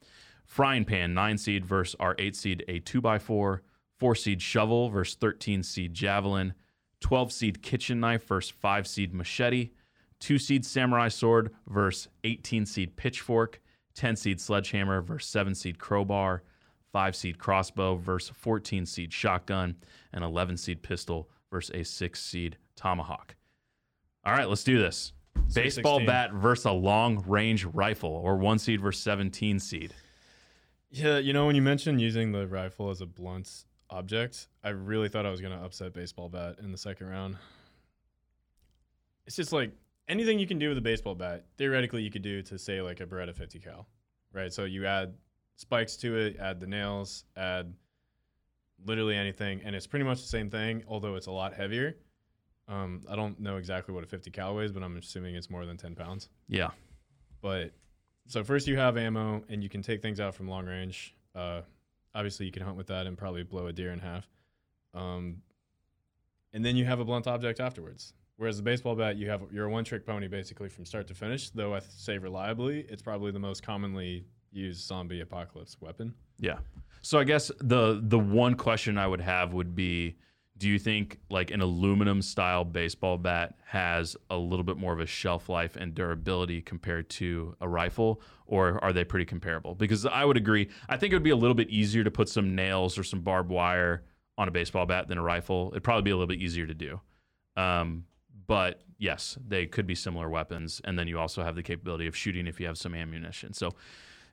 Frying 0.50 0.84
pan, 0.84 1.14
nine 1.14 1.38
seed 1.38 1.64
versus 1.64 1.94
our 2.00 2.16
eight 2.18 2.34
seed, 2.34 2.64
a 2.66 2.80
two 2.80 3.00
by 3.00 3.20
four. 3.20 3.62
Four 4.00 4.16
seed 4.16 4.42
shovel 4.42 4.88
versus 4.90 5.14
13 5.14 5.62
seed 5.62 5.94
javelin. 5.94 6.54
12 7.02 7.30
seed 7.30 7.62
kitchen 7.62 8.00
knife 8.00 8.26
versus 8.26 8.50
five 8.50 8.88
seed 8.88 9.14
machete. 9.14 9.70
Two 10.18 10.38
seed 10.38 10.66
samurai 10.66 11.06
sword 11.06 11.54
versus 11.68 12.08
18 12.24 12.66
seed 12.66 12.96
pitchfork. 12.96 13.60
10 13.94 14.16
seed 14.16 14.40
sledgehammer 14.40 15.00
versus 15.00 15.30
seven 15.30 15.54
seed 15.54 15.78
crowbar. 15.78 16.42
Five 16.92 17.14
seed 17.14 17.38
crossbow 17.38 17.94
versus 17.94 18.34
14 18.36 18.86
seed 18.86 19.12
shotgun. 19.12 19.76
And 20.12 20.24
11 20.24 20.56
seed 20.56 20.82
pistol 20.82 21.30
versus 21.52 21.72
a 21.76 21.84
six 21.84 22.20
seed 22.20 22.56
tomahawk. 22.74 23.36
All 24.24 24.32
right, 24.32 24.48
let's 24.48 24.64
do 24.64 24.78
this. 24.78 25.12
Baseball 25.54 26.04
bat 26.04 26.32
versus 26.32 26.64
a 26.64 26.72
long 26.72 27.22
range 27.28 27.64
rifle, 27.66 28.10
or 28.10 28.36
one 28.36 28.58
seed 28.58 28.80
versus 28.80 29.00
17 29.04 29.60
seed. 29.60 29.94
Yeah, 30.90 31.18
you 31.18 31.32
know, 31.32 31.46
when 31.46 31.54
you 31.54 31.62
mentioned 31.62 32.00
using 32.00 32.32
the 32.32 32.46
rifle 32.46 32.90
as 32.90 33.00
a 33.00 33.06
blunt 33.06 33.64
object, 33.90 34.48
I 34.64 34.70
really 34.70 35.08
thought 35.08 35.24
I 35.24 35.30
was 35.30 35.40
going 35.40 35.56
to 35.56 35.64
upset 35.64 35.92
baseball 35.94 36.28
bat 36.28 36.56
in 36.60 36.72
the 36.72 36.78
second 36.78 37.08
round. 37.08 37.36
It's 39.26 39.36
just 39.36 39.52
like 39.52 39.72
anything 40.08 40.40
you 40.40 40.46
can 40.46 40.58
do 40.58 40.68
with 40.68 40.78
a 40.78 40.82
baseball 40.82 41.14
bat, 41.14 41.46
theoretically, 41.56 42.02
you 42.02 42.10
could 42.10 42.22
do 42.22 42.42
to 42.42 42.58
say 42.58 42.82
like 42.82 43.00
a 43.00 43.06
Beretta 43.06 43.34
50 43.34 43.60
cal, 43.60 43.86
right? 44.32 44.52
So 44.52 44.64
you 44.64 44.84
add 44.84 45.14
spikes 45.56 45.96
to 45.98 46.16
it, 46.16 46.36
add 46.40 46.58
the 46.58 46.66
nails, 46.66 47.24
add 47.36 47.72
literally 48.84 49.16
anything, 49.16 49.60
and 49.64 49.76
it's 49.76 49.86
pretty 49.86 50.04
much 50.04 50.20
the 50.20 50.28
same 50.28 50.50
thing, 50.50 50.82
although 50.88 51.14
it's 51.14 51.26
a 51.26 51.32
lot 51.32 51.54
heavier. 51.54 51.96
Um, 52.66 53.02
I 53.08 53.14
don't 53.14 53.38
know 53.38 53.56
exactly 53.56 53.94
what 53.94 54.02
a 54.02 54.06
50 54.06 54.30
cal 54.30 54.56
weighs, 54.56 54.72
but 54.72 54.82
I'm 54.82 54.96
assuming 54.96 55.36
it's 55.36 55.50
more 55.50 55.66
than 55.66 55.76
10 55.76 55.94
pounds. 55.94 56.28
Yeah. 56.48 56.70
But 57.40 57.72
so 58.26 58.44
first 58.44 58.66
you 58.66 58.76
have 58.76 58.96
ammo 58.96 59.42
and 59.48 59.62
you 59.62 59.68
can 59.68 59.82
take 59.82 60.02
things 60.02 60.20
out 60.20 60.34
from 60.34 60.48
long 60.48 60.66
range. 60.66 61.14
Uh, 61.34 61.62
obviously 62.14 62.46
you 62.46 62.52
can 62.52 62.62
hunt 62.62 62.76
with 62.76 62.86
that 62.88 63.06
and 63.06 63.16
probably 63.16 63.42
blow 63.42 63.66
a 63.66 63.72
deer 63.72 63.92
in 63.92 63.98
half. 63.98 64.26
Um, 64.94 65.42
and 66.52 66.64
then 66.64 66.76
you 66.76 66.84
have 66.84 67.00
a 67.00 67.04
blunt 67.04 67.26
object 67.26 67.60
afterwards. 67.60 68.14
Whereas 68.36 68.56
the 68.56 68.62
baseball 68.62 68.94
bat, 68.94 69.16
you 69.16 69.28
have 69.28 69.42
you're 69.52 69.66
a 69.66 69.70
one 69.70 69.84
trick 69.84 70.06
pony 70.06 70.26
basically 70.26 70.70
from 70.70 70.86
start 70.86 71.06
to 71.08 71.14
finish. 71.14 71.50
Though 71.50 71.74
I 71.74 71.80
say 71.80 72.16
reliably, 72.16 72.86
it's 72.88 73.02
probably 73.02 73.32
the 73.32 73.38
most 73.38 73.62
commonly 73.62 74.24
used 74.50 74.86
zombie 74.86 75.20
apocalypse 75.20 75.76
weapon. 75.80 76.14
Yeah. 76.38 76.58
So 77.02 77.18
I 77.18 77.24
guess 77.24 77.50
the 77.60 78.00
the 78.02 78.18
one 78.18 78.54
question 78.54 78.96
I 78.96 79.06
would 79.06 79.20
have 79.20 79.52
would 79.52 79.74
be 79.74 80.16
do 80.60 80.68
you 80.68 80.78
think 80.78 81.18
like 81.30 81.50
an 81.50 81.62
aluminum 81.62 82.20
style 82.20 82.64
baseball 82.64 83.16
bat 83.16 83.54
has 83.64 84.14
a 84.28 84.36
little 84.36 84.62
bit 84.62 84.76
more 84.76 84.92
of 84.92 85.00
a 85.00 85.06
shelf 85.06 85.48
life 85.48 85.74
and 85.74 85.94
durability 85.94 86.60
compared 86.60 87.08
to 87.08 87.56
a 87.62 87.68
rifle 87.68 88.20
or 88.44 88.78
are 88.84 88.92
they 88.92 89.02
pretty 89.02 89.24
comparable? 89.24 89.74
Because 89.74 90.04
I 90.04 90.22
would 90.22 90.36
agree. 90.36 90.68
I 90.86 90.98
think 90.98 91.12
it 91.12 91.16
would 91.16 91.22
be 91.22 91.30
a 91.30 91.36
little 91.36 91.54
bit 91.54 91.70
easier 91.70 92.04
to 92.04 92.10
put 92.10 92.28
some 92.28 92.54
nails 92.54 92.98
or 92.98 93.04
some 93.04 93.22
barbed 93.22 93.48
wire 93.48 94.04
on 94.36 94.48
a 94.48 94.50
baseball 94.50 94.84
bat 94.84 95.08
than 95.08 95.16
a 95.16 95.22
rifle. 95.22 95.70
It'd 95.72 95.82
probably 95.82 96.02
be 96.02 96.10
a 96.10 96.14
little 96.14 96.28
bit 96.28 96.40
easier 96.40 96.66
to 96.66 96.74
do. 96.74 97.00
Um, 97.56 98.04
but 98.46 98.82
yes, 98.98 99.38
they 99.48 99.64
could 99.64 99.86
be 99.86 99.94
similar 99.94 100.28
weapons 100.28 100.82
and 100.84 100.98
then 100.98 101.08
you 101.08 101.18
also 101.18 101.42
have 101.42 101.56
the 101.56 101.62
capability 101.62 102.06
of 102.06 102.14
shooting 102.14 102.46
if 102.46 102.60
you 102.60 102.66
have 102.66 102.76
some 102.76 102.94
ammunition. 102.94 103.54
So 103.54 103.70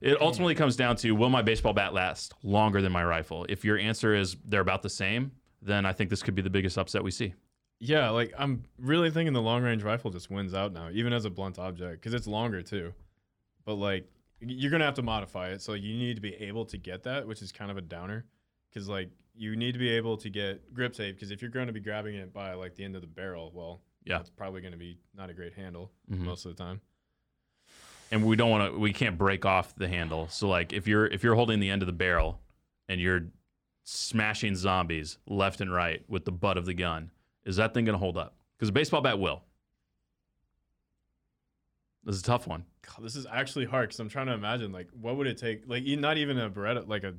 it 0.02 0.20
ultimately 0.20 0.56
comes 0.56 0.76
down 0.76 0.98
to 0.98 1.12
will 1.12 1.30
my 1.30 1.42
baseball 1.42 1.72
bat 1.72 1.94
last 1.94 2.34
longer 2.44 2.82
than 2.82 2.92
my 2.92 3.06
rifle? 3.06 3.46
If 3.48 3.64
your 3.64 3.78
answer 3.78 4.14
is 4.14 4.36
they're 4.44 4.60
about 4.60 4.82
the 4.82 4.90
same, 4.90 5.32
then 5.62 5.86
I 5.86 5.94
think 5.94 6.10
this 6.10 6.24
could 6.24 6.36
be 6.36 6.42
the 6.42 6.50
biggest 6.50 6.78
upset 6.78 7.04
we 7.04 7.12
see. 7.12 7.34
Yeah, 7.80 8.10
like 8.10 8.34
I'm 8.38 8.64
really 8.80 9.12
thinking 9.12 9.34
the 9.34 9.42
long 9.42 9.62
range 9.64 9.84
rifle 9.84 10.10
just 10.12 10.30
wins 10.32 10.54
out 10.54 10.74
now, 10.74 10.90
even 10.92 11.14
as 11.14 11.26
a 11.26 11.30
blunt 11.30 11.60
object, 11.60 12.02
because 12.02 12.14
it's 12.14 12.28
longer 12.28 12.62
too. 12.62 12.94
But 13.66 13.76
like 13.76 14.10
you're 14.40 14.72
gonna 14.72 14.86
have 14.86 14.96
to 14.96 15.04
modify 15.04 15.50
it, 15.50 15.62
so 15.62 15.74
you 15.74 15.96
need 15.98 16.16
to 16.16 16.22
be 16.22 16.34
able 16.36 16.66
to 16.66 16.78
get 16.78 17.04
that, 17.04 17.28
which 17.28 17.42
is 17.42 17.52
kind 17.52 17.70
of 17.72 17.78
a 17.78 17.82
downer, 17.82 18.26
because 18.70 18.88
like 18.90 19.10
you 19.36 19.56
need 19.56 19.74
to 19.74 19.80
be 19.80 19.90
able 19.90 20.18
to 20.18 20.30
get 20.30 20.74
grip 20.74 20.94
tape, 20.94 21.16
because 21.16 21.30
if 21.30 21.42
you're 21.44 21.52
going 21.52 21.68
to 21.68 21.74
be 21.74 21.80
grabbing 21.80 22.16
it 22.16 22.34
by 22.34 22.54
like 22.56 22.74
the 22.74 22.84
end 22.84 22.96
of 22.96 23.02
the 23.02 23.08
barrel, 23.08 23.52
well, 23.54 23.82
Yeah. 24.04 24.20
it's 24.20 24.32
probably 24.32 24.62
going 24.62 24.72
to 24.72 24.80
be 24.80 24.98
not 25.16 25.30
a 25.30 25.34
great 25.36 25.54
handle 25.54 25.92
Mhm. 26.12 26.22
most 26.22 26.44
of 26.48 26.56
the 26.58 26.64
time. 26.64 26.82
And 28.12 28.26
we 28.26 28.36
don't 28.36 28.50
want 28.50 28.74
to 28.74 28.80
we 28.80 28.94
can't 28.94 29.16
break 29.18 29.46
off 29.46 29.76
the 29.76 29.88
handle. 29.88 30.28
So 30.30 30.48
like 30.48 30.74
if 30.74 30.88
you're 30.88 31.06
if 31.06 31.24
you're 31.24 31.36
holding 31.36 31.60
the 31.60 31.70
end 31.70 31.84
of 31.84 31.86
the 31.86 31.94
barrel 31.94 32.42
and 32.88 33.00
you're 33.02 33.28
smashing 33.90 34.54
zombies 34.54 35.18
left 35.28 35.62
and 35.62 35.72
right 35.74 36.04
with 36.10 36.26
the 36.26 36.32
butt 36.32 36.58
of 36.58 36.66
the 36.66 36.74
gun, 36.74 37.10
is 37.46 37.56
that 37.56 37.74
thing 37.74 37.86
going 37.86 37.94
to 37.94 38.00
hold 38.00 38.18
up? 38.18 38.36
Cuz 38.60 38.68
a 38.68 38.72
baseball 38.74 39.00
bat 39.02 39.18
will. 39.18 39.44
This 42.04 42.16
is 42.16 42.22
a 42.22 42.26
tough 42.26 42.48
one. 42.48 42.66
God, 42.86 43.06
this 43.06 43.16
is 43.16 43.26
actually 43.32 43.66
hard 43.66 43.90
because 43.90 44.00
I'm 44.00 44.10
trying 44.10 44.28
to 44.28 44.34
imagine 44.34 44.72
like 44.74 44.90
what 44.92 45.16
would 45.18 45.28
it 45.28 45.38
take, 45.38 45.64
like 45.68 45.84
not 45.86 46.18
even 46.18 46.38
a 46.38 46.50
Beretta, 46.50 46.88
like 46.88 47.04
a 47.04 47.14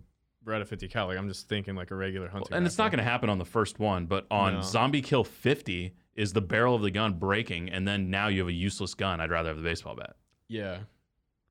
Beretta 0.45 0.67
50 0.67 0.89
cal. 0.89 1.07
Like 1.07 1.17
I'm 1.19 1.29
just 1.29 1.49
thinking 1.49 1.75
like 1.75 1.91
a 1.91 1.95
regular 1.95 2.29
hunting. 2.29 2.55
and 2.55 2.67
it's 2.67 2.77
not 2.79 2.91
going 2.91 2.99
to 2.99 3.05
happen 3.05 3.31
on 3.31 3.39
the 3.39 3.45
first 3.47 3.79
one, 3.79 4.05
but 4.07 4.27
on 4.31 4.55
No. 4.57 4.61
Zombie 4.63 5.03
Kill 5.03 5.25
50 5.25 5.95
is 6.17 6.33
the 6.35 6.41
barrel 6.43 6.75
of 6.75 6.83
the 6.83 6.91
gun 6.91 7.15
breaking 7.15 7.71
and 7.71 7.89
then 7.89 8.11
now 8.11 8.29
you 8.29 8.41
have 8.41 8.49
a 8.49 8.53
useless 8.53 8.93
gun. 8.95 9.21
I'd 9.23 9.31
rather 9.31 9.49
have 9.49 9.57
the 9.57 9.63
baseball 9.63 9.95
bat. 9.97 10.17
Yeah. 10.49 10.73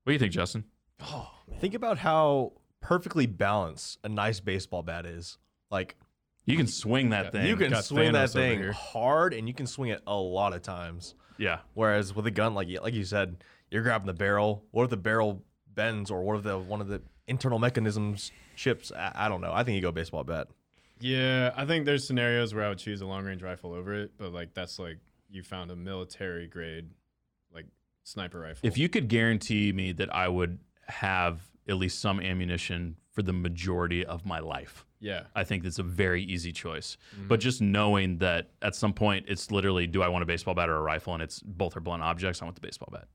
What 0.03 0.12
do 0.12 0.13
you 0.13 0.19
think, 0.19 0.34
Justin? 0.34 0.63
Oh, 1.01 1.30
think 1.60 1.73
about 1.73 1.97
how 1.97 2.53
perfectly 2.82 3.26
balanced 3.26 3.98
a 4.04 4.10
nice 4.10 4.40
baseball 4.40 4.84
bat 4.84 5.06
is. 5.06 5.38
Like 5.70 5.96
You 6.46 6.56
can 6.58 6.68
swing 6.68 7.10
that 7.10 7.26
Yeah, 7.26 7.32
thing. 7.32 7.48
you 7.48 7.56
can 7.58 7.72
got 7.72 7.84
swing 7.86 8.13
that 8.13 8.30
Thanos 8.30 8.36
over 8.38 8.63
thing 8.63 8.72
hard, 8.74 9.34
and 9.34 9.48
you 9.48 9.54
can 9.54 9.68
swing 9.68 9.90
it 9.90 10.02
a 10.08 10.16
lot 10.16 10.54
of 10.54 10.62
times. 10.62 11.13
yeah. 11.38 11.60
Whereas 11.74 12.16
with 12.16 12.26
a 12.28 12.32
gun, 12.32 12.54
like 12.54 12.68
you- 12.68 12.80
like 12.82 12.94
you 12.94 13.04
said, 13.04 13.44
you're 13.70 13.84
grabbing 13.84 14.08
the 14.08 14.13
barrel. 14.13 14.63
What 14.72 14.86
if 14.86 14.90
the 14.90 14.98
barrel 14.98 15.44
bends, 15.74 16.10
or 16.10 16.22
what 16.24 16.38
if 16.38 16.44
the 16.44 16.58
one 16.58 16.80
of 16.82 16.88
the 16.88 17.02
internal 17.28 17.60
mechanisms 17.60 18.32
chips? 18.56 18.92
I, 18.94 19.12
I 19.13 19.30
don't 19.30 19.42
know. 19.42 19.52
I 19.54 19.63
think 19.63 19.76
you 19.76 19.82
go 19.82 19.92
baseball 19.92 20.24
bat. 20.24 20.48
Yeah, 21.00 21.52
I 21.56 21.66
think 21.66 21.86
there's 21.86 22.08
scenarios 22.08 22.56
where 22.56 22.63
I 22.66 22.70
would 22.70 22.80
choose 22.80 23.02
a 23.02 23.06
long 23.06 23.24
range 23.26 23.44
rifle 23.44 23.74
over 23.74 23.94
it, 23.94 24.12
but 24.18 24.32
like 24.34 24.54
that's 24.54 24.80
like 24.80 24.98
you 25.30 25.44
found 25.44 25.70
a 25.70 25.76
military 25.76 26.48
grade 26.48 26.90
like 27.54 27.66
sniper 28.04 28.40
rifle. 28.40 28.66
If 28.66 28.78
you 28.78 28.88
could 28.90 29.08
guarantee 29.10 29.72
me 29.74 29.92
that 29.92 30.12
I 30.16 30.28
would 30.30 30.58
have 30.88 31.42
at 31.67 31.75
least 31.77 31.99
some 31.99 32.19
ammunition 32.19 32.95
for 33.12 33.21
the 33.21 33.34
majority 33.34 34.06
of 34.06 34.25
my 34.25 34.39
life. 34.39 34.86
Yeah. 34.99 35.23
I 35.36 35.43
think 35.43 35.65
it's 35.65 35.80
a 35.80 35.84
very 35.84 36.23
easy 36.23 36.51
choice. 36.51 36.97
Mm-hmm. 37.15 37.27
But 37.27 37.39
just 37.39 37.62
knowing 37.62 38.17
that 38.19 38.51
at 38.62 38.75
some 38.75 38.93
point 38.93 39.25
it's 39.27 39.51
literally 39.51 39.88
do 39.88 40.01
I 40.01 40.08
want 40.08 40.23
a 40.23 40.25
baseball 40.25 40.53
bat 40.56 40.69
or 40.69 40.75
a 40.77 40.82
rifle 40.82 41.13
and 41.13 41.21
it's 41.21 41.41
both 41.41 41.75
are 41.77 41.82
blunt 41.82 42.03
objects, 42.03 42.41
I 42.41 42.45
want 42.45 42.56
the 42.56 42.62
baseball 42.62 42.89
bat. 42.91 43.08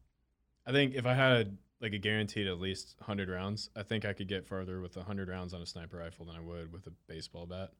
I 0.67 0.73
think 0.73 0.95
if 0.95 1.07
I 1.07 1.15
had 1.15 1.57
like 1.81 1.93
a 1.93 1.99
guaranteed 1.99 2.47
at 2.47 2.61
least 2.61 2.95
100 2.99 3.29
rounds, 3.29 3.71
I 3.75 3.83
think 3.83 4.05
I 4.05 4.13
could 4.13 4.29
get 4.29 4.47
farther 4.47 4.81
with 4.81 4.97
100 4.97 5.29
rounds 5.29 5.55
on 5.55 5.63
a 5.63 5.67
sniper 5.67 5.97
rifle 5.97 6.25
than 6.27 6.37
I 6.37 6.41
would 6.41 6.73
with 6.73 6.87
a 6.87 6.93
baseball 7.09 7.47
bat. 7.47 7.73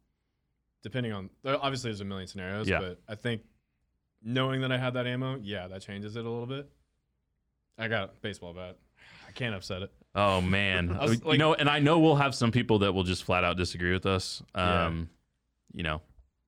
Depending 0.83 1.13
on, 1.13 1.31
obviously, 1.45 1.91
there's 1.91 2.01
a 2.01 2.05
million 2.05 2.27
scenarios, 2.27 2.69
Yeah. 2.69 2.81
but 2.81 3.01
I 3.07 3.15
think 3.15 3.43
knowing 4.21 4.63
that 4.63 4.73
I 4.73 4.79
had 4.79 4.95
that 4.95 5.07
ammo, 5.07 5.39
yeah, 5.41 5.69
that 5.69 5.83
changes 5.83 6.17
it 6.17 6.25
a 6.25 6.29
little 6.29 6.47
bit. 6.47 6.69
I 7.79 7.87
got 7.87 8.05
a 8.05 8.11
baseball 8.21 8.53
bat. 8.53 8.77
I 9.29 9.31
can't 9.31 9.55
upset 9.55 9.83
it. 9.83 9.93
Oh 10.15 10.41
man. 10.41 10.97
Was 10.99 11.21
you 11.25 11.39
know, 11.39 11.55
and 11.55 11.69
I 11.71 11.79
know 11.79 11.99
we'll 11.99 12.17
have 12.17 12.35
some 12.35 12.51
people 12.53 12.81
that 12.81 12.93
will 12.93 13.05
just 13.05 13.25
flat 13.25 13.45
out 13.45 13.57
disagree 13.57 13.93
with 13.93 14.07
us. 14.07 14.43
Yeah. 14.55 14.87
Um, 14.87 15.09
you 15.73 15.83
know, 15.83 16.03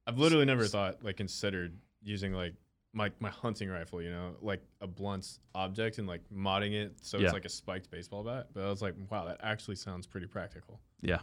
I've 0.07 0.19
literally 0.19 0.45
never 0.45 0.67
thought, 0.67 1.03
like, 1.03 1.17
considered 1.17 1.75
using 2.03 2.35
like 2.35 2.53
my 2.93 3.11
my 3.21 3.31
hunting 3.31 3.71
rifle, 3.71 4.03
you 4.03 4.11
know, 4.11 4.37
like 4.43 4.61
a 4.83 4.87
blunt 4.87 5.39
object 5.55 5.99
and 5.99 6.07
like 6.07 6.21
modding 6.35 6.73
it 6.75 6.93
so 7.01 7.19
Yeah. 7.19 7.25
it's 7.25 7.33
like 7.33 7.47
a 7.47 7.49
spiked 7.49 7.91
baseball 7.91 8.23
bat. 8.23 8.49
But 8.53 8.65
I 8.65 8.69
was 8.71 8.83
like, 8.83 8.95
wow, 9.11 9.25
that 9.25 9.39
actually 9.43 9.77
sounds 9.77 10.07
pretty 10.07 10.27
practical. 10.27 10.79
Yeah. 11.01 11.21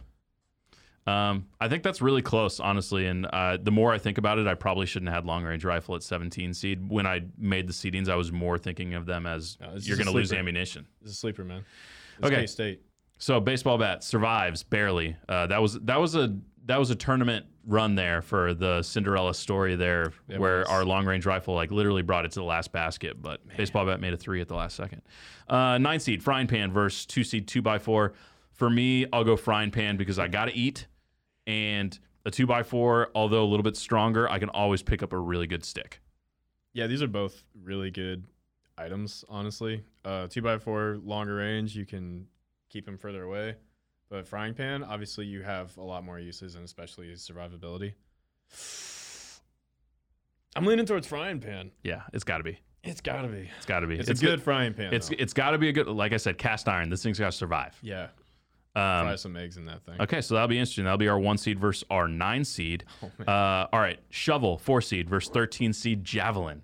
Um, 1.04 1.48
I 1.60 1.68
think 1.68 1.82
that's 1.82 2.00
really 2.00 2.22
close, 2.22 2.60
honestly. 2.60 3.06
And 3.06 3.26
uh, 3.26 3.58
the 3.60 3.72
more 3.72 3.92
I 3.92 3.98
think 3.98 4.18
about 4.18 4.38
it, 4.38 4.46
I 4.46 4.54
probably 4.54 4.86
shouldn't 4.86 5.08
have 5.08 5.16
had 5.24 5.26
long 5.26 5.42
range 5.42 5.64
rifle 5.64 5.96
at 5.96 6.02
17 6.04 6.54
seed. 6.54 6.88
When 6.88 7.06
I 7.06 7.22
made 7.36 7.66
the 7.66 7.72
seedings, 7.72 8.08
I 8.08 8.14
was 8.14 8.30
more 8.30 8.56
thinking 8.56 8.94
of 8.94 9.06
them 9.06 9.26
as 9.26 9.58
No, 9.60 9.74
you're 9.80 9.96
going 9.96 10.06
to 10.06 10.12
lose 10.12 10.32
ammunition. 10.32 10.86
It's 11.00 11.10
a 11.10 11.14
sleeper, 11.14 11.42
man. 11.44 11.64
Okay. 12.22 12.36
K-State. 12.42 12.82
So 13.18 13.38
baseball 13.40 13.78
bat 13.78 14.02
survives 14.02 14.62
barely. 14.62 15.16
Uh, 15.28 15.46
that 15.46 15.62
was 15.62 15.74
that 15.80 16.00
was 16.00 16.16
a 16.16 16.36
that 16.66 16.78
was 16.78 16.90
a 16.90 16.94
tournament 16.94 17.46
run 17.64 17.94
there 17.94 18.22
for 18.22 18.54
the 18.54 18.82
Cinderella 18.82 19.32
story 19.34 19.76
there, 19.76 20.12
It 20.28 20.40
where 20.40 20.60
was. 20.60 20.68
our 20.68 20.84
long 20.84 21.06
range 21.06 21.26
rifle 21.26 21.54
like 21.54 21.70
literally 21.70 22.02
brought 22.02 22.24
it 22.24 22.32
to 22.32 22.40
the 22.40 22.44
last 22.44 22.72
basket, 22.72 23.22
but 23.22 23.40
baseball 23.56 23.86
bat 23.86 24.00
made 24.00 24.12
a 24.12 24.16
three 24.16 24.40
at 24.40 24.48
the 24.48 24.56
last 24.56 24.74
second. 24.74 25.02
Uh, 25.48 25.78
nine 25.78 26.00
seed 26.00 26.22
frying 26.22 26.48
pan 26.48 26.72
versus 26.72 27.06
two 27.06 27.22
seed 27.22 27.46
two 27.46 27.62
by 27.62 27.78
four. 27.78 28.14
For 28.52 28.68
me, 28.68 29.06
I'll 29.12 29.24
go 29.24 29.36
frying 29.36 29.70
pan 29.70 29.96
because 29.96 30.18
I 30.18 30.26
got 30.28 30.46
to 30.46 30.54
eat, 30.56 30.86
and 31.46 31.96
a 32.24 32.30
two 32.30 32.46
by 32.46 32.62
four, 32.64 33.10
although 33.14 33.44
a 33.44 33.46
little 33.46 33.64
bit 33.64 33.76
stronger, 33.76 34.28
I 34.28 34.38
can 34.38 34.48
always 34.48 34.82
pick 34.82 35.02
up 35.02 35.12
a 35.12 35.18
really 35.18 35.46
good 35.46 35.64
stick. 35.64 36.00
Yeah, 36.74 36.86
these 36.86 37.02
are 37.02 37.08
both 37.08 37.42
really 37.62 37.90
good 37.90 38.24
items, 38.82 39.24
honestly. 39.28 39.82
Uh, 40.04 40.26
two 40.26 40.42
by 40.42 40.58
four, 40.58 40.98
longer 41.04 41.36
range, 41.36 41.76
you 41.76 41.86
can 41.86 42.26
keep 42.68 42.84
them 42.84 42.98
further 42.98 43.22
away. 43.22 43.56
But 44.10 44.26
frying 44.26 44.54
pan, 44.54 44.82
obviously, 44.82 45.24
you 45.24 45.42
have 45.42 45.76
a 45.78 45.82
lot 45.82 46.04
more 46.04 46.18
uses 46.18 46.54
and 46.54 46.64
especially 46.64 47.06
survivability. 47.14 47.94
I'm 50.54 50.66
leaning 50.66 50.84
towards 50.84 51.06
frying 51.06 51.40
pan. 51.40 51.70
Yeah, 51.82 52.02
it's 52.12 52.24
got 52.24 52.38
to 52.38 52.44
be. 52.44 52.58
It's 52.84 53.00
gotta 53.00 53.28
be. 53.28 53.48
It's 53.56 53.66
got 53.66 53.80
to 53.80 53.86
be. 53.86 53.96
It's, 53.96 54.10
a 54.10 54.14
good 54.14 54.42
frying 54.42 54.74
pan. 54.74 54.92
It's 54.92 55.08
though. 55.08 55.16
it's 55.18 55.32
got 55.32 55.52
to 55.52 55.58
be 55.58 55.68
a 55.68 55.72
good. 55.72 55.86
Like 55.86 56.12
I 56.12 56.16
said, 56.16 56.36
cast 56.36 56.68
iron. 56.68 56.90
This 56.90 57.02
thing's 57.02 57.18
got 57.18 57.30
to 57.30 57.36
survive. 57.36 57.78
yeah. 57.80 58.08
Um, 58.74 59.04
Fry 59.04 59.16
some 59.16 59.36
eggs 59.36 59.58
in 59.58 59.66
that 59.66 59.84
thing. 59.84 60.00
Okay, 60.00 60.22
so 60.22 60.34
that'll 60.34 60.48
be 60.48 60.58
interesting. 60.58 60.84
That'll 60.84 60.96
be 60.96 61.08
our 61.08 61.18
one 61.18 61.36
seed 61.36 61.60
versus 61.60 61.84
our 61.90 62.08
nine 62.08 62.42
seed. 62.42 62.84
Oh. 63.02 63.30
Uh, 63.30 63.68
all 63.70 63.80
right, 63.80 63.98
shovel 64.08 64.56
four 64.56 64.80
seed 64.80 65.10
versus 65.10 65.30
thirteen 65.30 65.72
seed 65.72 66.04
javelin. 66.04 66.62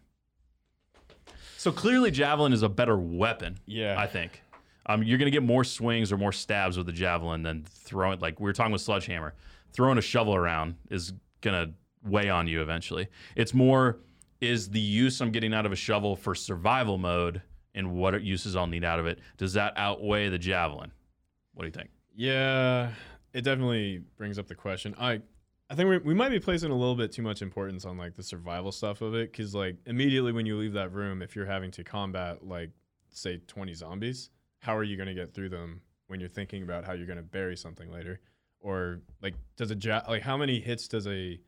So 1.59 1.73
clearly, 1.73 2.13
javelin 2.13 2.53
is 2.53 2.63
a 2.63 2.69
better 2.69 2.97
weapon. 2.97 3.59
Yeah. 3.67 3.99
I 3.99 4.07
think. 4.07 4.43
Um, 4.87 5.03
you're 5.03 5.19
gonna 5.19 5.33
get 5.33 5.43
more 5.43 5.65
swings 5.65 6.13
or 6.13 6.17
more 6.17 6.31
stabs 6.31 6.77
with 6.77 6.87
the 6.87 6.93
javelin 6.93 7.43
than 7.43 7.65
throwing. 7.69 8.21
Like 8.21 8.39
we 8.39 8.45
were 8.45 8.53
talking 8.53 8.73
with 8.73 8.81
sledgehammer, 8.81 9.35
throwing 9.73 9.99
a 9.99 10.01
shovel 10.01 10.37
around 10.37 10.77
is 10.89 11.13
gonna 11.41 11.73
weigh 12.05 12.31
on 12.31 12.47
you 12.47 12.63
eventually. 12.63 13.09
It's 13.35 13.53
more 13.53 13.99
is 14.41 14.71
the 14.71 14.79
use 14.79 15.21
I'm 15.21 15.33
getting 15.33 15.53
out 15.53 15.67
of 15.67 15.73
a 15.73 15.77
shovel 15.77 16.15
for 16.15 16.33
survival 16.33 16.97
mode 16.97 17.43
and 17.75 17.93
what 17.93 18.23
uses 18.23 18.55
I'll 18.55 18.69
need 18.69 18.85
out 18.85 19.01
of 19.01 19.07
it. 19.07 19.19
Does 19.37 19.53
that 19.55 19.73
outweigh 19.77 20.29
the 20.29 20.39
javelin? 20.39 20.93
What 21.55 21.65
do 21.65 21.67
you 21.67 21.73
think? 21.73 21.91
Yeah, 22.15 22.93
it 23.33 23.43
definitely 23.43 24.05
brings 24.17 24.39
up 24.39 24.47
the 24.47 24.55
question. 24.55 24.95
I 24.97 25.23
I 25.71 25.75
think 25.75 25.89
we 25.89 25.99
we 25.99 26.15
might 26.15 26.31
be 26.31 26.41
placing 26.41 26.71
a 26.71 26.75
little 26.75 26.95
bit 26.95 27.13
too 27.13 27.23
much 27.23 27.43
importance 27.43 27.85
on 27.85 27.99
like 27.99 28.17
the 28.17 28.23
survival 28.23 28.73
stuff 28.73 29.03
of 29.03 29.15
it 29.15 29.33
cuz 29.33 29.55
like 29.55 29.77
immediately 29.87 30.33
when 30.33 30.47
you 30.47 30.57
leave 30.57 30.73
that 30.73 30.93
room 30.93 31.21
if 31.21 31.37
you're 31.37 31.47
having 31.47 31.71
to 31.73 31.85
combat 31.85 32.47
like 32.47 32.71
say 33.11 33.39
20 33.47 33.75
zombies, 33.75 34.31
how 34.61 34.77
are 34.77 34.85
you 34.85 34.97
going 34.97 35.09
to 35.09 35.15
get 35.15 35.35
through 35.35 35.49
them 35.49 35.81
when 36.07 36.21
you're 36.21 36.29
thinking 36.29 36.63
about 36.63 36.85
how 36.85 36.93
you're 36.93 37.07
going 37.07 37.19
to 37.19 37.23
bury 37.23 37.57
something 37.57 37.91
later? 37.91 38.21
Or 38.61 39.01
like 39.23 39.35
does 39.57 39.71
a 39.71 39.77
ja- 39.77 40.03
like 40.09 40.23
how 40.23 40.37
many 40.37 40.61
hits 40.61 40.89
does 40.89 41.07
a 41.07 41.39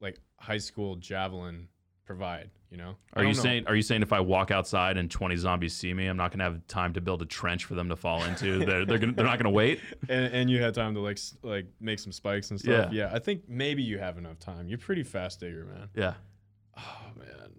like 0.00 0.20
high 0.38 0.58
school 0.58 0.96
javelin 0.96 1.68
provide, 2.06 2.50
you 2.70 2.76
know? 2.76 2.96
Are 3.12 3.22
you 3.22 3.28
know. 3.28 3.34
saying 3.34 3.66
are 3.66 3.74
you 3.74 3.82
saying 3.82 4.02
if 4.02 4.12
I 4.12 4.20
walk 4.20 4.50
outside 4.50 4.96
and 4.96 5.10
20 5.10 5.36
zombies 5.36 5.74
see 5.74 5.92
me, 5.92 6.06
I'm 6.06 6.16
not 6.16 6.30
going 6.30 6.38
to 6.38 6.44
have 6.44 6.66
time 6.68 6.92
to 6.94 7.00
build 7.00 7.20
a 7.20 7.26
trench 7.26 7.64
for 7.64 7.74
them 7.74 7.88
to 7.88 7.96
fall 7.96 8.24
into? 8.24 8.58
they're 8.64 8.86
they're, 8.86 8.98
gonna, 8.98 9.12
they're 9.12 9.26
not 9.26 9.38
going 9.38 9.44
to 9.44 9.50
wait. 9.50 9.80
and, 10.08 10.32
and 10.32 10.50
you 10.50 10.62
had 10.62 10.74
time 10.74 10.94
to 10.94 11.00
like 11.00 11.18
like 11.42 11.66
make 11.80 11.98
some 11.98 12.12
spikes 12.12 12.50
and 12.50 12.58
stuff. 12.58 12.92
Yeah. 12.92 13.10
I 13.12 13.18
think 13.18 13.42
maybe 13.48 13.82
you 13.82 13.98
have 13.98 14.16
enough 14.16 14.38
time. 14.38 14.68
You're 14.68 14.78
pretty 14.78 15.02
fast 15.02 15.40
digger, 15.40 15.64
man. 15.64 15.88
Yeah. 15.94 16.14
Oh 16.78 17.10
man, 17.18 17.52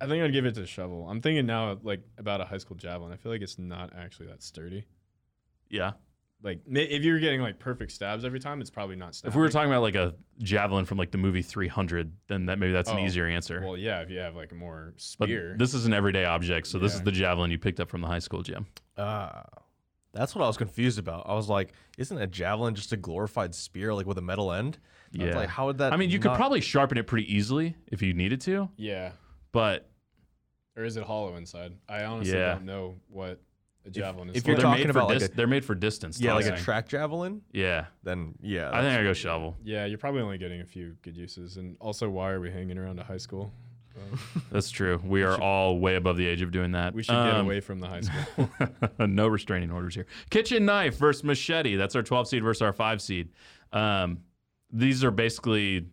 I 0.00 0.06
think 0.06 0.22
I'd 0.22 0.32
give 0.32 0.46
it 0.46 0.54
to 0.56 0.66
shovel. 0.66 1.08
I'm 1.08 1.20
thinking 1.20 1.46
now 1.46 1.78
like 1.82 2.02
about 2.18 2.40
a 2.40 2.44
high 2.44 2.58
school 2.58 2.76
javelin. 2.76 3.12
I 3.12 3.16
feel 3.16 3.32
like 3.32 3.42
it's 3.42 3.58
not 3.58 3.92
actually 3.96 4.26
that 4.26 4.42
sturdy. 4.42 4.84
Yeah. 5.70 5.92
Like 6.44 6.60
if 6.70 7.02
you're 7.02 7.18
getting 7.20 7.40
like 7.40 7.58
perfect 7.58 7.90
stabs 7.90 8.22
every 8.22 8.38
time, 8.38 8.60
it's 8.60 8.68
probably 8.68 8.96
not. 8.96 9.14
Stabbing. 9.14 9.30
If 9.32 9.34
we 9.34 9.40
were 9.40 9.48
talking 9.48 9.70
about 9.70 9.80
like 9.80 9.94
a 9.94 10.14
javelin 10.40 10.84
from 10.84 10.98
like 10.98 11.10
the 11.10 11.16
movie 11.18 11.40
300, 11.40 12.12
then 12.28 12.44
that 12.46 12.58
maybe 12.58 12.70
that's 12.72 12.90
an 12.90 12.98
Oh, 12.98 13.04
easier 13.04 13.26
answer. 13.26 13.62
well, 13.64 13.78
yeah, 13.78 14.00
if 14.02 14.10
you 14.10 14.18
have 14.18 14.36
like 14.36 14.52
a 14.52 14.54
more 14.54 14.92
but 14.94 15.00
spear. 15.00 15.56
this 15.58 15.72
is 15.72 15.86
an 15.86 15.94
everyday 15.94 16.26
object, 16.26 16.66
so 16.66 16.78
this 16.78 16.92
is 16.92 17.00
Yeah. 17.00 17.04
the 17.04 17.12
javelin 17.12 17.50
you 17.50 17.58
picked 17.58 17.80
up 17.80 17.88
from 17.88 18.02
the 18.02 18.06
high 18.08 18.18
school 18.18 18.42
gym. 18.42 18.66
Ah, 18.98 19.44
that's 20.12 20.34
what 20.34 20.44
I 20.44 20.46
was 20.46 20.58
confused 20.58 20.98
about. 20.98 21.24
I 21.26 21.32
was 21.34 21.48
like, 21.48 21.72
isn't 21.96 22.18
a 22.18 22.26
javelin 22.26 22.74
just 22.74 22.92
a 22.92 22.98
glorified 22.98 23.54
spear, 23.54 23.94
like 23.94 24.04
with 24.06 24.18
a 24.18 24.22
metal 24.22 24.52
end? 24.52 24.78
I 25.18 25.24
was 25.24 25.28
Yeah. 25.30 25.36
like, 25.36 25.48
how 25.48 25.64
would 25.66 25.78
that? 25.78 25.94
I 25.94 25.96
mean, 25.96 26.10
you 26.10 26.18
could 26.18 26.28
not- 26.28 26.36
probably 26.36 26.60
sharpen 26.60 26.98
it 26.98 27.06
pretty 27.06 27.34
easily 27.34 27.74
if 27.86 28.02
you 28.02 28.12
needed 28.12 28.42
to, 28.42 28.68
yeah, 28.76 29.12
but 29.50 29.88
or 30.76 30.84
is 30.84 30.98
it 30.98 31.04
hollow 31.04 31.36
inside? 31.36 31.72
I 31.88 32.04
honestly 32.04 32.36
Yeah. 32.36 32.54
don't 32.56 32.66
know 32.66 32.96
what 33.08 33.40
a 33.86 33.90
javelin 33.90 34.30
is. 34.30 34.36
if 34.36 34.46
you're 34.46 34.56
they're 34.56 34.62
talking 34.62 34.86
made 34.86 34.92
for 34.92 34.98
about, 34.98 35.08
like, 35.10 35.18
dis- 35.18 35.28
a- 35.28 35.32
they're 35.32 35.46
made 35.46 35.64
for 35.64 35.74
distance. 35.74 36.20
yeah, 36.20 36.34
like 36.34 36.46
a 36.46 36.56
track 36.56 36.88
javelin. 36.88 37.42
yeah. 37.52 37.86
Then 38.02 38.34
yeah, 38.42 38.70
I 38.72 38.80
think 38.82 38.98
I 38.98 39.02
go 39.02 39.12
shovel. 39.12 39.56
yeah, 39.62 39.84
you're 39.86 39.98
probably 39.98 40.22
only 40.22 40.38
getting 40.38 40.60
a 40.60 40.64
few 40.66 40.96
good 41.02 41.16
uses. 41.16 41.56
And 41.56 41.76
also, 41.80 42.08
why 42.08 42.30
are 42.30 42.40
we 42.40 42.50
hanging 42.50 42.78
around 42.78 42.98
a 42.98 43.04
high 43.04 43.18
school? 43.18 43.52
Uh, 43.96 44.16
That's 44.50 44.72
true. 44.72 45.00
We 45.04 45.22
are 45.22 45.40
all 45.40 45.78
way 45.78 45.94
above 45.94 46.16
the 46.16 46.26
age 46.26 46.42
of 46.42 46.50
doing 46.50 46.72
that. 46.72 46.94
we 46.94 47.04
should 47.04 47.12
get 47.12 47.34
Um, 47.34 47.46
away 47.46 47.60
from 47.60 47.78
the 47.78 47.86
high 47.86 48.00
school. 48.00 48.50
no 49.06 49.28
restraining 49.28 49.70
orders 49.70 49.94
here. 49.94 50.06
Kitchen 50.30 50.64
knife 50.64 50.96
versus 50.96 51.22
machete. 51.22 51.76
That's 51.76 51.94
our 51.94 52.02
12 52.02 52.26
seed 52.26 52.42
versus 52.42 52.60
our 52.60 52.72
5 52.72 53.00
seed. 53.00 53.28
Um, 53.72 54.18
these 54.72 55.04
are 55.04 55.12
basically 55.12 55.86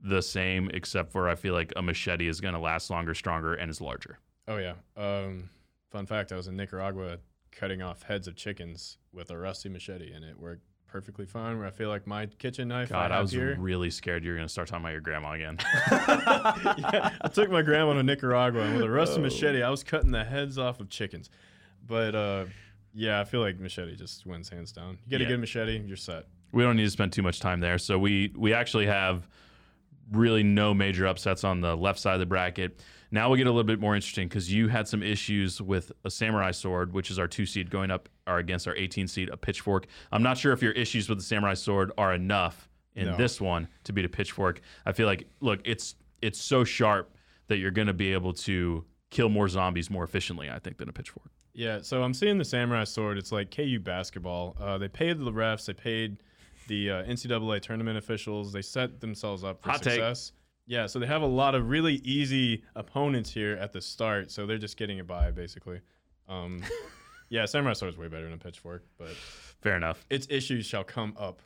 the 0.00 0.22
same, 0.22 0.70
except 0.72 1.12
for 1.12 1.28
I 1.28 1.34
feel 1.34 1.52
like 1.52 1.74
a 1.76 1.82
machete 1.82 2.26
is 2.26 2.40
going 2.40 2.54
to 2.54 2.60
last 2.60 2.88
longer, 2.88 3.12
stronger, 3.14 3.52
and 3.52 3.70
is 3.70 3.82
larger. 3.82 4.18
Oh 4.48 4.56
yeah. 4.56 4.72
Um, 4.96 5.50
fun 5.90 6.06
fact: 6.06 6.32
I 6.32 6.36
was 6.36 6.46
in 6.48 6.56
Nicaragua 6.56 7.18
cutting 7.52 7.82
off 7.82 8.02
heads 8.02 8.28
of 8.28 8.36
chickens 8.36 8.98
with 9.12 9.30
a 9.30 9.38
rusty 9.38 9.68
machete, 9.68 10.12
and 10.12 10.24
it 10.24 10.38
worked 10.38 10.62
perfectly 10.88 11.26
fine. 11.26 11.58
Where 11.58 11.66
I 11.66 11.70
feel 11.70 11.88
like 11.88 12.06
my 12.06 12.26
kitchen 12.26 12.68
knife 12.68 12.90
God, 12.90 13.10
I 13.12 13.16
I 13.18 13.20
was 13.20 13.32
here. 13.32 13.56
really 13.58 13.90
scared 13.90 14.24
you 14.24 14.30
were 14.30 14.36
going 14.36 14.46
to 14.48 14.52
start 14.52 14.68
talking 14.68 14.84
about 14.84 14.92
your 14.92 15.00
grandma 15.00 15.32
again. 15.32 15.58
yeah, 15.90 17.10
I 17.20 17.28
took 17.28 17.50
my 17.50 17.62
grandma 17.62 17.94
to 17.94 18.02
Nicaragua, 18.02 18.62
and 18.62 18.74
with 18.76 18.84
a 18.84 18.90
rusty 18.90 19.18
Oh. 19.18 19.22
machete, 19.22 19.62
I 19.62 19.70
was 19.70 19.82
cutting 19.84 20.10
the 20.10 20.24
heads 20.24 20.58
off 20.58 20.80
of 20.80 20.88
chickens. 20.88 21.30
But 21.86 22.14
uh, 22.14 22.44
yeah, 22.94 23.20
I 23.20 23.24
feel 23.24 23.40
like 23.40 23.58
machete 23.58 23.96
just 23.96 24.26
wins 24.26 24.48
hands 24.48 24.72
down. 24.72 24.98
You 25.04 25.10
get 25.10 25.20
Yeah. 25.20 25.26
a 25.26 25.30
good 25.30 25.40
machete, 25.40 25.78
you're 25.86 25.96
set. 25.96 26.26
we 26.52 26.62
don't 26.62 26.76
need 26.76 26.84
to 26.84 26.90
spend 26.90 27.12
too 27.12 27.22
much 27.22 27.40
time 27.40 27.60
there. 27.60 27.78
So 27.78 27.98
we 27.98 28.32
we 28.36 28.52
actually 28.52 28.86
have 28.86 29.28
really 30.12 30.42
no 30.42 30.72
major 30.74 31.06
upsets 31.06 31.44
on 31.44 31.60
the 31.60 31.76
left 31.76 31.98
side 31.98 32.14
of 32.14 32.20
the 32.20 32.26
bracket. 32.26 32.80
Now 33.10 33.30
we 33.30 33.38
get 33.38 33.46
a 33.46 33.50
little 33.50 33.64
bit 33.64 33.80
more 33.80 33.94
interesting 33.94 34.28
because 34.28 34.52
you 34.52 34.68
had 34.68 34.86
some 34.88 35.02
issues 35.02 35.60
with 35.62 35.92
a 36.04 36.10
samurai 36.10 36.50
sword, 36.50 36.92
which 36.92 37.10
is 37.10 37.18
our 37.18 37.28
two 37.28 37.46
seed 37.46 37.70
going 37.70 37.90
up 37.90 38.08
against 38.26 38.66
our 38.66 38.74
18 38.76 39.06
seed, 39.08 39.28
a 39.28 39.36
pitchfork. 39.36 39.86
I'm 40.12 40.22
not 40.22 40.36
sure 40.38 40.52
if 40.52 40.60
your 40.62 40.72
issues 40.72 41.08
with 41.08 41.18
the 41.18 41.24
samurai 41.24 41.54
sword 41.54 41.92
are 41.96 42.12
enough 42.14 42.68
in 42.94 43.06
No. 43.06 43.16
this 43.16 43.40
one 43.40 43.68
to 43.84 43.92
beat 43.92 44.04
a 44.04 44.08
pitchfork. 44.08 44.60
I 44.84 44.92
feel 44.92 45.06
like 45.06 45.28
look, 45.40 45.60
it's 45.64 45.94
it's 46.22 46.40
so 46.40 46.64
sharp 46.64 47.14
that 47.48 47.58
you're 47.58 47.70
going 47.70 47.86
to 47.86 47.92
be 47.94 48.12
able 48.12 48.32
to 48.32 48.84
kill 49.10 49.28
more 49.28 49.48
zombies 49.48 49.88
more 49.90 50.02
efficiently, 50.02 50.50
I 50.50 50.58
think, 50.58 50.78
than 50.78 50.88
a 50.88 50.92
pitchfork. 50.92 51.30
Yeah, 51.54 51.78
so 51.82 52.02
I'm 52.02 52.12
seeing 52.12 52.38
the 52.38 52.44
samurai 52.44 52.84
sword. 52.84 53.16
It's 53.18 53.32
like 53.32 53.50
KU 53.54 53.78
basketball. 53.80 54.56
Uh, 54.60 54.78
they 54.78 54.88
paid 54.88 55.18
the 55.18 55.30
refs. 55.32 55.66
They 55.66 55.72
paid 55.74 56.22
the 56.68 56.90
uh, 56.90 57.04
NCAA 57.04 57.60
tournament 57.62 57.96
officials. 57.98 58.52
They 58.52 58.62
set 58.62 59.00
themselves 59.00 59.44
up 59.44 59.62
for 59.62 59.70
Hot 59.70 59.82
take. 59.82 59.94
success. 59.94 60.32
Yeah, 60.66 60.86
so 60.86 60.98
they 60.98 61.06
have 61.06 61.22
a 61.22 61.26
lot 61.26 61.54
of 61.54 61.68
really 61.70 61.96
easy 61.96 62.64
opponents 62.74 63.30
here 63.30 63.56
at 63.60 63.72
the 63.72 63.80
start. 63.80 64.30
So 64.32 64.46
they're 64.46 64.58
just 64.58 64.76
getting 64.76 64.98
it 64.98 65.06
by 65.06 65.30
basically. 65.30 65.80
Um, 66.28 66.60
Yeah, 67.28 67.44
samurai 67.44 67.72
sword 67.72 67.92
is 67.92 67.98
way 67.98 68.06
better 68.06 68.22
than 68.22 68.34
a 68.34 68.38
pitchfork, 68.38 68.84
but 68.98 69.08
Fair 69.60 69.76
enough. 69.76 70.06
its 70.08 70.28
issues 70.30 70.64
shall 70.64 70.84
come 70.84 71.12
up. 71.18 71.42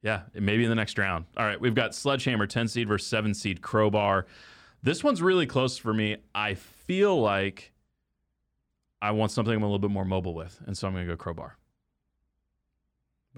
Yeah, 0.00 0.22
maybe 0.32 0.62
in 0.64 0.70
the 0.70 0.74
next 0.74 0.96
round. 0.96 1.26
All 1.36 1.44
right, 1.44 1.60
we've 1.60 1.74
got 1.74 1.94
Sledgehammer 1.94 2.46
10 2.46 2.66
seed 2.68 2.88
versus 2.88 3.06
7 3.08 3.34
seed 3.34 3.60
Crowbar. 3.60 4.24
This 4.82 5.04
one's 5.04 5.20
really 5.20 5.44
close 5.46 5.76
for 5.76 5.92
me. 5.92 6.16
I 6.34 6.54
feel 6.54 7.20
like 7.20 7.72
I 9.02 9.10
want 9.10 9.30
something 9.30 9.54
I'm 9.54 9.62
a 9.62 9.66
little 9.66 9.78
bit 9.78 9.90
more 9.90 10.06
mobile 10.06 10.34
with, 10.34 10.58
and 10.66 10.74
so 10.78 10.86
I'm 10.88 10.94
going 10.94 11.06
to 11.06 11.12
go 11.12 11.16
Crowbar. 11.16 11.57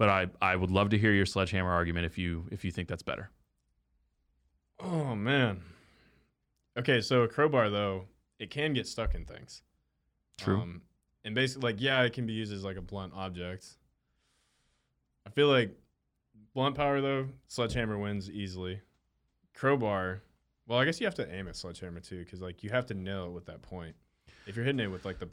But 0.01 0.09
I, 0.09 0.25
I 0.41 0.55
would 0.55 0.71
love 0.71 0.89
to 0.89 0.97
hear 0.97 1.13
your 1.13 1.27
Sledgehammer 1.27 1.71
argument 1.71 2.07
if 2.07 2.17
you 2.17 2.47
if 2.49 2.65
you 2.65 2.71
think 2.71 2.87
that's 2.87 3.03
better. 3.03 3.29
Oh 4.79 5.13
man. 5.13 5.61
Okay, 6.75 7.01
so 7.01 7.21
a 7.21 7.27
crowbar 7.27 7.69
though, 7.69 8.05
it 8.39 8.49
can 8.49 8.73
get 8.73 8.87
stuck 8.87 9.13
in 9.13 9.25
things. 9.25 9.61
True. 10.39 10.59
Um, 10.59 10.81
and 11.23 11.35
basically, 11.35 11.71
like, 11.71 11.79
yeah, 11.79 12.01
it 12.01 12.13
can 12.13 12.25
be 12.25 12.33
used 12.33 12.51
as 12.51 12.63
like 12.63 12.77
a 12.77 12.81
blunt 12.81 13.13
object. 13.15 13.77
I 15.27 15.29
feel 15.29 15.49
like 15.49 15.77
blunt 16.55 16.75
power 16.75 16.99
though, 16.99 17.27
sledgehammer 17.47 17.99
wins 17.99 18.27
easily. 18.27 18.81
Crowbar, 19.53 20.23
well, 20.65 20.79
I 20.79 20.85
guess 20.85 20.99
you 20.99 21.05
have 21.05 21.13
to 21.13 21.31
aim 21.31 21.47
at 21.47 21.55
sledgehammer 21.55 21.99
too, 21.99 22.23
because 22.23 22.41
like 22.41 22.63
you 22.63 22.71
have 22.71 22.87
to 22.87 22.95
nail 22.95 23.25
it 23.25 23.33
with 23.33 23.45
that 23.45 23.61
point. 23.61 23.95
If 24.47 24.55
you're 24.55 24.65
hitting 24.65 24.79
it 24.79 24.89
with 24.89 25.05
like 25.05 25.19
the 25.19 25.29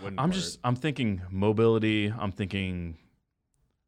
wooden, 0.00 0.20
I'm 0.20 0.30
part- 0.30 0.34
just 0.34 0.60
I'm 0.62 0.76
thinking 0.76 1.20
mobility. 1.32 2.14
I'm 2.16 2.30
thinking 2.30 2.96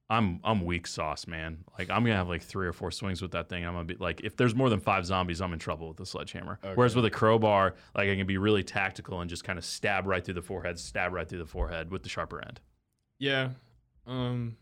I'm 0.09 0.41
I'm 0.45 0.65
weak 0.65 0.87
sauce, 0.87 1.27
man. 1.27 1.65
Like 1.79 1.91
I'm 1.91 2.05
gonna 2.05 2.17
have 2.17 2.29
like 2.29 2.43
three 2.43 2.67
or 2.67 2.73
four 2.73 2.91
swings 2.91 3.21
with 3.21 3.33
that 3.33 3.49
thing. 3.49 3.67
I'm 3.67 3.73
gonna 3.75 3.85
be 3.85 3.97
like, 3.97 4.21
if 4.21 4.37
there's 4.37 4.55
more 4.55 4.71
than 4.71 4.79
five 4.79 5.05
zombies, 5.05 5.41
I'm 5.41 5.53
in 5.53 5.59
trouble 5.59 5.89
with 5.89 5.97
the 5.97 6.07
sledgehammer. 6.07 6.61
Whereas 6.75 6.95
with 6.95 7.05
a 7.05 7.11
crowbar, 7.11 7.75
like 7.95 8.09
I 8.09 8.15
can 8.15 8.27
be 8.27 8.39
really 8.39 8.63
tactical 8.63 9.21
and 9.21 9.29
just 9.29 9.43
kind 9.43 9.59
of 9.59 9.65
stab 9.65 10.07
right 10.07 10.25
through 10.25 10.35
the 10.35 10.43
forehead, 10.43 10.79
stab 10.79 11.13
right 11.13 11.29
through 11.29 11.41
the 11.41 11.47
forehead 11.47 11.91
with 11.91 12.05
the 12.05 12.09
sharper 12.09 12.41
end. 12.41 12.61
Yeah. 13.19 13.51
Um 14.07 14.57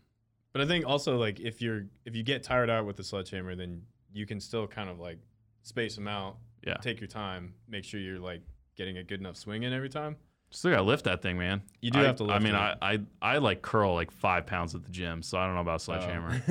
but 0.51 0.61
I 0.61 0.65
think 0.65 0.85
also 0.87 1.17
like 1.17 1.39
if 1.39 1.61
you're 1.61 1.85
if 2.05 2.15
you 2.15 2.23
get 2.23 2.41
tired 2.41 2.69
out 2.69 2.85
with 2.87 2.95
the 2.95 3.03
sledgehammer 3.03 3.55
then 3.55 3.83
you 4.11 4.25
can 4.25 4.39
still 4.39 4.65
kind 4.65 4.89
of 4.89 4.99
like 4.99 5.19
space 5.61 5.95
them 5.95 6.07
out, 6.07 6.37
Yeah, 6.65 6.77
take 6.77 6.99
your 6.99 7.07
time, 7.07 7.53
make 7.67 7.83
sure 7.83 7.99
you're 7.99 8.19
like 8.19 8.41
getting 8.75 8.97
a 8.97 9.03
good 9.03 9.19
enough 9.19 9.35
swing 9.37 9.63
in 9.63 9.73
every 9.73 9.89
time. 9.89 10.15
Still 10.49 10.71
gotta 10.71 10.83
lift 10.83 11.03
that 11.05 11.21
thing, 11.21 11.37
man. 11.37 11.61
You 11.81 11.91
do 11.91 11.99
I, 11.99 12.03
have 12.03 12.15
to 12.17 12.23
I 12.23 12.27
lift. 12.27 12.39
I, 12.39 12.43
mean, 12.43 12.55
I 12.55 12.99
I 13.21 13.37
like 13.39 13.61
curl 13.61 13.93
like 13.93 14.11
five 14.11 14.45
pounds 14.45 14.75
at 14.75 14.83
the 14.83 14.91
gym, 14.91 15.21
so 15.21 15.37
I 15.37 15.45
don't 15.45 15.55
know 15.55 15.61
about 15.61 15.81
sledgehammer. 15.81 16.41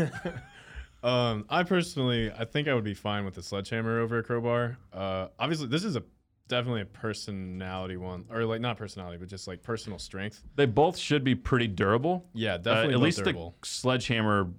Um, 1.03 1.09
um 1.11 1.45
I 1.49 1.62
personally 1.62 2.32
I 2.36 2.45
think 2.45 2.68
I 2.68 2.74
would 2.74 2.84
be 2.84 2.95
fine 2.95 3.24
with 3.24 3.36
a 3.38 3.42
sledgehammer 3.42 4.01
over 4.01 4.18
a 4.18 4.22
crowbar. 4.22 4.78
Uh 4.92 5.28
obviously 5.38 5.66
this 5.68 5.84
is 5.84 5.97
a 5.97 6.03
definitely 6.47 6.82
a 6.82 6.86
personality 6.86 7.97
one 7.97 8.26
or 8.30 8.45
like 8.45 8.61
not 8.61 8.76
personality 8.76 9.16
but 9.16 9.28
just 9.28 9.49
like 9.49 9.62
personal 9.62 9.99
strength. 9.99 10.42
they 10.57 10.66
both 10.66 10.97
should 10.97 11.24
be 11.24 11.34
pretty 11.34 11.66
durable. 11.66 12.26
Yeah, 12.34 12.55
Uh, 12.55 12.59
definitely 12.59 12.95
at 12.95 13.01
least 13.01 13.18
durable. 13.24 13.55
the 13.62 13.66
sledgehammer 13.66 14.51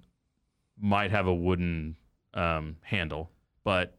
might 0.80 1.10
have 1.12 1.26
a 1.26 1.34
wooden 1.34 1.96
um, 2.34 2.76
handle, 2.82 3.30
but 3.64 3.96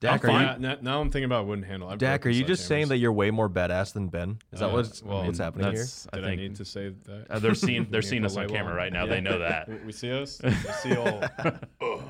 Dak, 0.00 0.24
I'm 0.24 0.30
are 0.30 0.32
fine. 0.32 0.40
you, 0.40 0.46
Now, 0.68 0.74
now- 0.74 0.78
now 0.80 1.00
I'm 1.00 1.10
thinking 1.10 1.24
about 1.26 1.46
wooden 1.46 1.62
handle. 1.64 1.88
I've 1.88 1.98
Dak, 1.98 2.24
are 2.26 2.30
you 2.30 2.42
just 2.44 2.66
saying 2.66 2.88
that 2.88 2.96
you're 2.96 3.12
way 3.12 3.30
more 3.30 3.48
badass 3.50 3.92
than 3.92 4.08
Ben? 4.08 4.38
Is 4.52 4.60
that 4.60 4.70
Uh, 4.70 4.72
what's, 4.72 5.02
well, 5.02 5.24
what's 5.26 5.38
happening 5.38 5.66
here? 5.72 5.80
that's, 5.82 6.08
I 6.12 6.16
Did 6.16 6.24
I, 6.24 6.28
think 6.28 6.40
need 6.40 6.56
to 6.56 6.64
say 6.64 6.94
that? 7.04 7.26
uh, 7.30 7.38
they're 7.38 7.54
seeing 7.54 7.86
they're 7.90 8.00
seeing 8.10 8.24
us 8.24 8.36
on 8.36 8.48
camera 8.48 8.68
long. 8.68 8.76
right 8.76 8.92
now. 8.92 9.04
Yeah. 9.04 9.10
They 9.10 9.20
know 9.20 9.38
that. 9.40 9.68
We- 9.68 9.76
We 9.86 9.92
see 9.92 10.10
us. 10.12 10.40
We 10.42 10.50
see 10.82 10.96
all. 10.96 11.22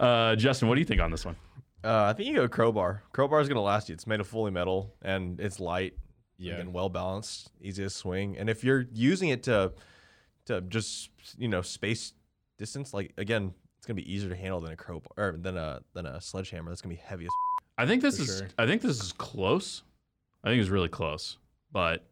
Uh, 0.00 0.34
Justin, 0.36 0.66
what 0.68 0.74
do 0.74 0.80
you 0.80 0.84
think 0.84 1.00
on 1.00 1.10
this 1.10 1.24
one? 1.24 1.36
Uh, 1.84 2.04
I 2.04 2.12
think 2.12 2.28
you 2.28 2.34
go 2.34 2.48
crowbar. 2.48 3.02
Crowbar 3.12 3.40
is 3.40 3.48
gonna 3.48 3.60
last 3.62 3.88
you. 3.88 3.92
It's 3.92 4.06
made 4.06 4.18
of 4.20 4.26
fully 4.26 4.50
metal 4.50 4.94
and 5.02 5.38
it's 5.40 5.60
light. 5.60 5.94
Yeah. 6.38 6.54
and 6.54 6.72
well 6.72 6.88
balanced, 6.88 7.52
easy 7.60 7.84
to 7.84 7.90
swing. 7.90 8.36
And 8.36 8.50
if 8.50 8.64
you're 8.64 8.86
using 8.92 9.28
it 9.28 9.44
to 9.44 9.74
to 10.46 10.60
just 10.62 11.10
you 11.38 11.46
know 11.46 11.62
space 11.62 12.14
distance, 12.58 12.92
like 12.92 13.12
again, 13.16 13.54
it's 13.82 13.86
gonna 13.88 13.96
be 14.00 14.12
easier 14.14 14.28
to 14.30 14.36
handle 14.36 14.60
than 14.60 14.70
a 14.70 14.76
crowbar 14.76 15.10
or 15.16 15.36
than 15.36 15.56
a 15.56 15.80
than 15.92 16.06
a 16.06 16.20
sledgehammer. 16.20 16.70
That's 16.70 16.80
gonna 16.80 16.94
be 16.94 17.00
heavy 17.00 17.24
as. 17.24 17.30
I 17.76 17.84
think 17.84 18.00
this 18.00 18.20
is 18.20 18.38
sure. 18.38 18.48
I 18.56 18.64
think 18.64 18.80
this 18.80 19.02
is 19.02 19.10
close. 19.10 19.82
I 20.44 20.50
think 20.50 20.60
it's 20.60 20.70
really 20.70 20.88
close, 20.88 21.38
but 21.72 22.06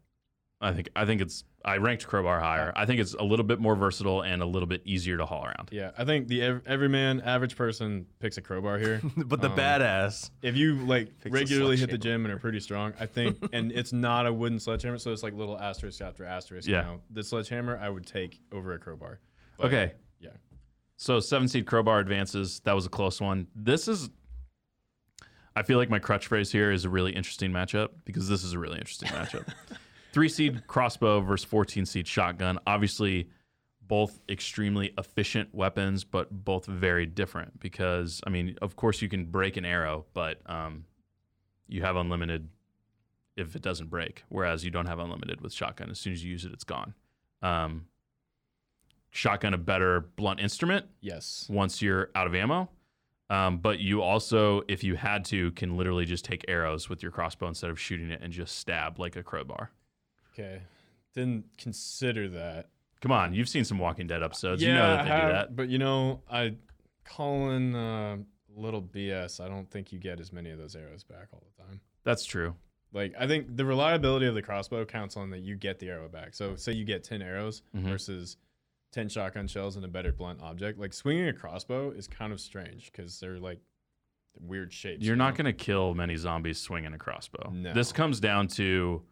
I 0.61 0.73
think 0.73 0.89
I 0.97 1.07
think 1.07 1.21
it's 1.21 1.45
I 1.65 1.77
ranked 1.77 2.09
crowbar 2.09 2.41
higher. 2.41 2.73
I 2.75 2.87
think 2.87 2.99
it's 2.99 3.15
a 3.15 3.23
little 3.23 3.45
bit 3.45 3.61
more 3.61 3.77
versatile 3.77 4.23
and 4.23 4.43
a 4.43 4.47
little 4.47 4.67
bit 4.67 4.83
easier 4.85 5.17
to 5.17 5.27
haul 5.27 5.45
around. 5.45 5.69
Yeah, 5.71 5.93
I 5.97 6.05
think 6.05 6.27
the 6.27 6.43
ev- 6.43 6.63
everyman, 6.67 7.21
average 7.21 7.55
person 7.55 8.05
picks 8.19 8.37
a 8.37 8.43
crowbar 8.43 8.79
here. 8.79 9.01
but 9.17 9.41
the 9.41 9.51
Um, 9.51 9.57
badass. 9.57 10.31
If 10.43 10.57
you 10.57 10.75
like 10.75 11.21
Picks 11.21 11.27
a 11.27 11.39
regularly 11.39 11.77
hit 11.77 11.91
the 11.91 11.99
gym 11.99 12.25
and 12.25 12.35
are 12.35 12.39
pretty 12.39 12.59
strong, 12.59 12.95
I 12.99 13.07
think, 13.07 13.39
and 13.53 13.71
it's 13.71 13.93
not 13.93 14.27
a 14.27 14.33
wooden 14.33 14.59
sledgehammer, 14.59 14.99
so 14.99 15.13
it's 15.13 15.23
like 15.23 15.35
little 15.35 15.57
asterisk 15.57 16.01
after 16.01 16.25
asterisk. 16.25 16.67
Yeah. 16.69 16.79
You 16.79 16.85
know, 16.95 17.01
the 17.11 17.23
sledgehammer 17.23 17.79
I 17.81 17.89
would 17.91 18.07
take 18.07 18.41
over 18.51 18.73
a 18.73 18.79
crowbar. 18.81 19.21
But, 19.57 19.67
Okay, 19.69 19.93
Yeah. 20.19 20.31
So 21.01 21.19
seven 21.19 21.49
seed 21.49 21.65
crowbar 21.65 21.99
advances. 21.99 22.61
That 22.65 22.75
was 22.75 22.85
a 22.85 22.91
close 22.91 23.23
one. 23.23 23.47
This 23.57 23.89
is. 23.89 24.11
I 25.57 25.63
feel 25.63 25.79
like 25.79 25.89
my 25.89 25.99
crutch 25.99 26.27
phrase 26.27 26.53
here 26.53 26.71
is 26.71 26.85
a 26.85 26.91
really 26.91 27.13
interesting 27.13 27.51
matchup 27.51 27.89
because 28.05 28.29
this 28.29 28.45
is 28.45 28.53
a 28.53 28.59
really 28.59 28.79
interesting 28.79 29.09
matchup. 29.09 29.51
Three 30.13 30.29
seed 30.29 30.67
crossbow 30.67 31.21
versus 31.21 31.45
14 31.45 31.87
seed 31.87 32.07
shotgun. 32.07 32.59
Obviously, 32.67 33.31
both 33.81 34.21
extremely 34.29 34.93
efficient 34.99 35.55
weapons, 35.55 36.05
but 36.05 36.31
both 36.45 36.67
very 36.67 37.07
different 37.07 37.59
because, 37.61 38.21
I 38.27 38.31
mean, 38.31 38.57
of 38.61 38.77
course, 38.77 39.01
you 39.01 39.09
can 39.09 39.25
break 39.25 39.57
an 39.57 39.65
arrow, 39.65 40.05
but 40.13 40.43
um, 40.47 40.85
you 41.67 41.81
have 41.81 41.97
unlimited 41.97 42.49
if 43.37 43.57
it 43.57 43.63
doesn't 43.63 43.89
break, 43.89 44.25
whereas 44.29 44.65
you 44.65 44.71
don't 44.71 44.87
have 44.87 44.99
unlimited 44.99 45.41
with 45.41 45.55
shotgun. 45.55 45.91
As 45.91 45.99
soon 45.99 46.13
as 46.13 46.23
you 46.23 46.31
use 46.31 46.45
it, 46.45 46.53
it's 46.53 46.65
gone. 46.65 46.93
Um, 47.43 47.87
shotgun, 49.11 49.55
a 49.55 49.59
better 49.59 50.01
blunt 50.17 50.41
instrument 50.41 50.87
Yes. 51.01 51.47
once 51.51 51.83
you're 51.83 52.11
out 52.15 52.27
of 52.27 52.35
ammo. 52.35 52.69
Um, 53.29 53.59
but 53.59 53.79
you 53.79 54.03
also, 54.03 54.63
if 54.67 54.83
you 54.83 54.97
had 54.97 55.25
to, 55.27 55.53
can 55.53 55.77
literally 55.77 56.05
just 56.05 56.25
take 56.25 56.45
arrows 56.49 56.89
with 56.89 57.03
your 57.03 57.13
crossbow 57.13 57.47
instead 57.49 57.71
of 57.71 57.79
shooting 57.79 58.11
it 58.11 58.21
and 58.23 58.33
just 58.33 58.57
stab 58.59 58.99
like 58.99 59.15
a 59.17 59.23
crowbar. 59.23 59.71
Okay. 60.33 60.63
Didn't 61.15 61.45
consider 61.57 62.29
that. 62.31 62.71
Come 63.01 63.13
on, 63.13 63.33
you've 63.33 63.49
seen 63.49 63.65
some 63.65 63.79
Walking 63.79 64.07
Dead 64.07 64.23
episodes. 64.23 64.63
you 64.63 64.73
know 64.75 64.97
that 64.97 65.05
they 65.05 65.09
have, 65.11 65.23
do 65.29 65.33
that. 65.33 65.57
But 65.57 65.69
you 65.69 65.79
know, 65.79 66.23
I 66.31 66.55
calling 67.05 67.75
uh, 67.75 68.19
little 68.55 68.83
BS. 68.83 69.41
I 69.41 69.49
don't 69.49 69.71
think 69.71 69.93
you 69.93 69.99
get 69.99 70.21
as 70.21 70.33
many 70.33 70.51
of 70.51 70.59
those 70.59 70.75
arrows 70.77 71.03
back 71.05 71.29
all 71.33 71.43
the 71.57 71.63
time. 71.65 71.81
That's 72.05 72.25
true. 72.25 72.55
Like 72.93 73.15
I 73.19 73.27
think 73.27 73.57
the 73.57 73.65
reliability 73.65 74.27
of 74.27 74.35
the 74.35 74.43
crossbow 74.43 74.85
counts 74.85 75.17
on 75.17 75.31
that 75.31 75.41
you 75.41 75.57
get 75.57 75.79
the 75.79 75.89
arrow 75.89 76.09
back. 76.09 76.35
So 76.35 76.57
say 76.57 76.73
you 76.73 76.85
get 76.85 77.05
ten 77.05 77.23
arrows 77.23 77.63
Mhm. 77.77 77.83
versus 77.85 78.37
ten 78.93 79.09
shotgun 79.09 79.47
shells 79.47 79.77
and 79.77 79.85
a 79.85 79.89
better 79.89 80.13
blunt 80.13 80.41
object. 80.43 80.79
Like 80.79 80.93
swinging 80.93 81.29
a 81.29 81.33
crossbow 81.33 81.91
is 81.91 82.07
kind 82.07 82.33
of 82.33 82.41
strange 82.41 82.91
because 82.91 83.21
they're 83.21 83.39
like 83.39 83.61
weird 84.41 84.73
shapes. 84.73 85.05
You're 85.05 85.15
you 85.15 85.19
not 85.19 85.35
know? 85.35 85.45
going 85.45 85.57
to 85.57 85.65
kill 85.65 85.95
many 85.95 86.17
zombies 86.17 86.61
swinging 86.61 86.95
a 86.95 86.99
crossbow. 86.99 87.51
No. 87.53 87.73
This 87.73 87.93
comes 87.93 88.21
down 88.21 88.49
to 88.49 89.03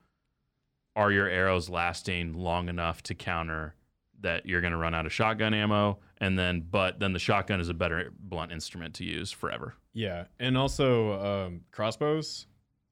are 0.96 1.12
your 1.12 1.28
arrows 1.28 1.68
lasting 1.68 2.34
long 2.34 2.68
enough 2.68 3.02
to 3.04 3.14
counter 3.14 3.74
that 4.20 4.46
you're 4.46 4.60
going 4.60 4.72
to 4.72 4.78
run 4.78 4.94
out 4.94 5.06
of 5.06 5.12
shotgun 5.12 5.54
ammo 5.54 5.98
and 6.20 6.38
then 6.38 6.66
but 6.68 6.98
then 6.98 7.12
the 7.12 7.18
shotgun 7.18 7.60
is 7.60 7.68
a 7.68 7.74
better 7.74 8.12
blunt 8.18 8.52
instrument 8.52 8.94
to 8.94 9.04
use 9.04 9.30
forever. 9.32 9.74
Yeah, 9.92 10.24
and 10.38 10.56
also 10.56 11.46
um, 11.46 11.60
crossbows. 11.72 12.46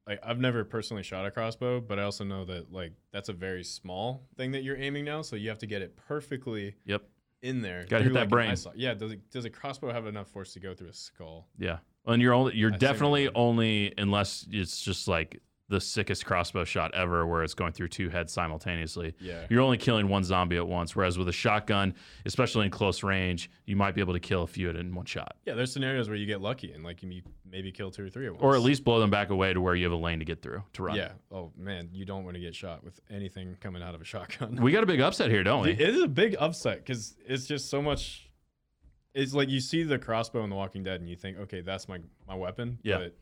Like 0.06 0.20
I've 0.22 0.38
never 0.38 0.64
personally 0.64 1.02
shot 1.02 1.26
a 1.26 1.30
crossbow, 1.30 1.80
but 1.80 1.98
I 1.98 2.04
also 2.04 2.22
know 2.24 2.44
that 2.44 2.72
like 2.72 2.92
that's 3.12 3.28
a 3.28 3.32
very 3.32 3.64
small 3.64 4.22
thing 4.36 4.52
that 4.52 4.62
you're 4.62 4.76
aiming 4.76 5.04
now, 5.04 5.22
so 5.22 5.34
you 5.34 5.48
have 5.48 5.58
to 5.58 5.66
get 5.66 5.82
it 5.82 5.96
perfectly 5.96 6.74
Yep. 6.84 7.02
in 7.42 7.60
there. 7.60 7.84
Gotta 7.88 8.04
hit 8.04 8.12
that 8.12 8.20
like, 8.20 8.28
brain. 8.28 8.56
Yeah, 8.76 8.94
does 8.94 9.12
it, 9.12 9.30
does 9.30 9.44
a 9.44 9.50
crossbow 9.50 9.92
have 9.92 10.06
enough 10.06 10.28
force 10.28 10.52
to 10.52 10.60
go 10.60 10.74
through 10.74 10.88
a 10.90 10.92
skull? 10.94 11.48
Yeah. 11.58 11.78
And 12.06 12.22
you're 12.22 12.34
only 12.34 12.54
you're 12.54 12.72
I 12.72 12.76
definitely 12.76 13.28
only 13.34 13.92
unless 13.98 14.46
it's 14.50 14.80
just 14.80 15.08
like 15.08 15.42
the 15.68 15.80
sickest 15.80 16.24
crossbow 16.24 16.64
shot 16.64 16.94
ever 16.94 17.26
where 17.26 17.42
it's 17.42 17.54
going 17.54 17.72
through 17.72 17.88
two 17.88 18.08
heads 18.08 18.32
simultaneously. 18.32 19.14
Yeah. 19.18 19.46
You're 19.50 19.62
only 19.62 19.78
killing 19.78 20.08
one 20.08 20.22
zombie 20.22 20.56
at 20.56 20.66
once. 20.66 20.94
Whereas 20.94 21.18
with 21.18 21.28
a 21.28 21.32
shotgun, 21.32 21.94
especially 22.24 22.66
in 22.66 22.70
close 22.70 23.02
range, 23.02 23.50
you 23.64 23.74
might 23.74 23.94
be 23.94 24.00
able 24.00 24.12
to 24.12 24.20
kill 24.20 24.44
a 24.44 24.46
few 24.46 24.70
at 24.70 24.76
in 24.76 24.94
one 24.94 25.06
shot. 25.06 25.36
Yeah, 25.44 25.54
there's 25.54 25.72
scenarios 25.72 26.08
where 26.08 26.16
you 26.16 26.26
get 26.26 26.40
lucky 26.40 26.72
and 26.72 26.84
like 26.84 27.02
you 27.02 27.20
maybe 27.50 27.72
kill 27.72 27.90
two 27.90 28.06
or 28.06 28.10
three 28.10 28.26
at 28.26 28.32
once. 28.32 28.42
Or 28.42 28.54
at 28.54 28.60
least 28.62 28.84
blow 28.84 29.00
them 29.00 29.10
back 29.10 29.30
away 29.30 29.52
to 29.52 29.60
where 29.60 29.74
you 29.74 29.84
have 29.84 29.92
a 29.92 29.96
lane 29.96 30.20
to 30.20 30.24
get 30.24 30.40
through 30.40 30.62
to 30.74 30.82
run. 30.84 30.96
Yeah. 30.96 31.12
Oh 31.32 31.50
man, 31.56 31.88
you 31.92 32.04
don't 32.04 32.24
want 32.24 32.34
to 32.36 32.40
get 32.40 32.54
shot 32.54 32.84
with 32.84 33.00
anything 33.10 33.56
coming 33.60 33.82
out 33.82 33.94
of 33.94 34.00
a 34.00 34.04
shotgun. 34.04 34.56
We 34.62 34.70
got 34.70 34.84
a 34.84 34.86
big 34.86 35.00
upset 35.00 35.30
here, 35.30 35.42
don't 35.42 35.62
we? 35.62 35.72
It 35.72 35.80
is 35.80 36.02
a 36.02 36.08
big 36.08 36.36
upset 36.38 36.78
because 36.78 37.16
it's 37.26 37.46
just 37.46 37.70
so 37.70 37.82
much. 37.82 38.30
It's 39.14 39.34
like 39.34 39.48
you 39.48 39.60
see 39.60 39.82
the 39.82 39.98
crossbow 39.98 40.44
in 40.44 40.50
The 40.50 40.56
Walking 40.56 40.82
Dead 40.84 41.00
and 41.00 41.08
you 41.08 41.16
think, 41.16 41.38
okay, 41.38 41.60
that's 41.60 41.88
my 41.88 41.98
my 42.28 42.36
weapon. 42.36 42.78
Yeah. 42.82 42.98
But 42.98 43.16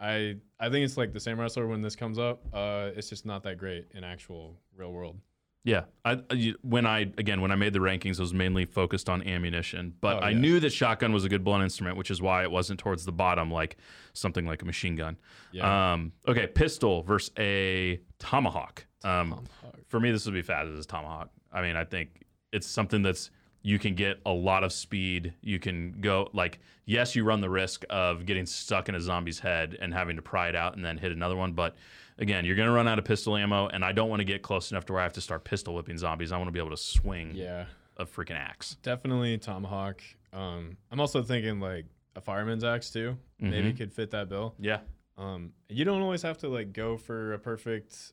I 0.00 0.36
I 0.60 0.68
think 0.70 0.84
it's 0.84 0.96
like 0.96 1.12
the 1.12 1.20
samurai 1.20 1.48
sword 1.48 1.68
when 1.68 1.82
this 1.82 1.96
comes 1.96 2.18
up. 2.18 2.42
Uh, 2.52 2.90
it's 2.96 3.08
just 3.08 3.24
not 3.26 3.42
that 3.44 3.58
great 3.58 3.86
in 3.94 4.04
actual 4.04 4.56
real 4.76 4.92
world. 4.92 5.16
Yeah, 5.64 5.86
I, 6.04 6.20
when 6.62 6.86
I 6.86 7.00
again 7.18 7.40
when 7.40 7.50
I 7.50 7.56
made 7.56 7.72
the 7.72 7.80
rankings, 7.80 8.20
I 8.20 8.22
was 8.22 8.32
mainly 8.32 8.66
focused 8.66 9.08
on 9.08 9.26
ammunition, 9.26 9.94
but 10.00 10.18
Oh, 10.18 10.20
I 10.20 10.30
yeah. 10.30 10.38
knew 10.38 10.60
that 10.60 10.70
shotgun 10.72 11.12
was 11.12 11.24
a 11.24 11.28
good 11.28 11.42
blunt 11.42 11.64
instrument, 11.64 11.96
which 11.96 12.08
is 12.10 12.22
why 12.22 12.44
it 12.44 12.50
wasn't 12.52 12.78
towards 12.78 13.04
the 13.04 13.10
bottom 13.10 13.50
like 13.50 13.76
something 14.12 14.46
like 14.46 14.62
a 14.62 14.64
machine 14.64 14.94
gun. 14.94 15.16
Yeah. 15.50 15.94
Um, 15.94 16.12
okay, 16.28 16.46
pistol 16.46 17.02
versus 17.02 17.32
a 17.36 17.98
tomahawk. 18.20 18.86
Um, 19.02 19.30
Tomahawk. 19.30 19.80
for 19.88 19.98
me, 19.98 20.12
this 20.12 20.24
would 20.26 20.34
be 20.34 20.42
fastest 20.42 20.78
as 20.78 20.86
tomahawk. 20.86 21.30
I 21.52 21.62
mean, 21.62 21.74
I 21.74 21.84
think 21.84 22.22
it's 22.52 22.66
something 22.68 23.02
that's 23.02 23.30
you 23.66 23.80
can 23.80 23.96
get 23.96 24.20
a 24.24 24.30
lot 24.30 24.62
of 24.62 24.72
speed. 24.72 25.34
You 25.42 25.58
can 25.58 25.96
go 26.00 26.30
like 26.32 26.60
yes, 26.84 27.16
you 27.16 27.24
run 27.24 27.40
the 27.40 27.50
risk 27.50 27.84
of 27.90 28.24
getting 28.24 28.46
stuck 28.46 28.88
in 28.88 28.94
a 28.94 29.00
zombie's 29.00 29.40
head 29.40 29.76
and 29.80 29.92
having 29.92 30.14
to 30.14 30.22
pry 30.22 30.48
it 30.48 30.54
out 30.54 30.76
and 30.76 30.84
then 30.84 30.98
hit 30.98 31.10
another 31.10 31.34
one. 31.34 31.52
But 31.52 31.74
again, 32.16 32.44
you're 32.44 32.54
going 32.54 32.68
to 32.68 32.72
run 32.72 32.86
out 32.86 33.00
of 33.00 33.04
pistol 33.04 33.36
ammo, 33.36 33.66
and 33.66 33.84
I 33.84 33.90
don't 33.90 34.08
want 34.08 34.20
to 34.20 34.24
get 34.24 34.40
close 34.42 34.70
enough 34.70 34.86
to 34.86 34.92
where 34.92 35.00
I 35.00 35.02
have 35.04 35.14
to 35.14 35.20
start 35.20 35.42
pistol 35.42 35.74
whipping 35.74 35.98
zombies. 35.98 36.30
I 36.30 36.36
want 36.38 36.46
to 36.46 36.52
be 36.52 36.60
able 36.60 36.70
to 36.70 36.76
swing 36.76 37.32
Yeah, 37.34 37.64
a 37.96 38.06
freaking 38.06 38.36
axe. 38.38 38.76
definitely 38.84 39.36
tomahawk. 39.38 40.00
Um, 40.32 40.76
I'm 40.92 41.00
also 41.00 41.24
thinking 41.24 41.58
like 41.58 41.86
a 42.14 42.20
fireman's 42.20 42.62
axe 42.62 42.90
too. 42.90 43.18
Maybe 43.40 43.72
Mhm. 43.72 43.76
could 43.78 43.92
fit 43.92 44.12
that 44.12 44.28
bill. 44.28 44.54
Yeah, 44.60 44.80
Um, 45.18 45.54
you 45.68 45.84
don't 45.84 46.02
always 46.02 46.22
have 46.22 46.38
to 46.38 46.48
like 46.48 46.72
go 46.72 46.96
for 46.96 47.32
a 47.32 47.38
perfect, 47.40 48.12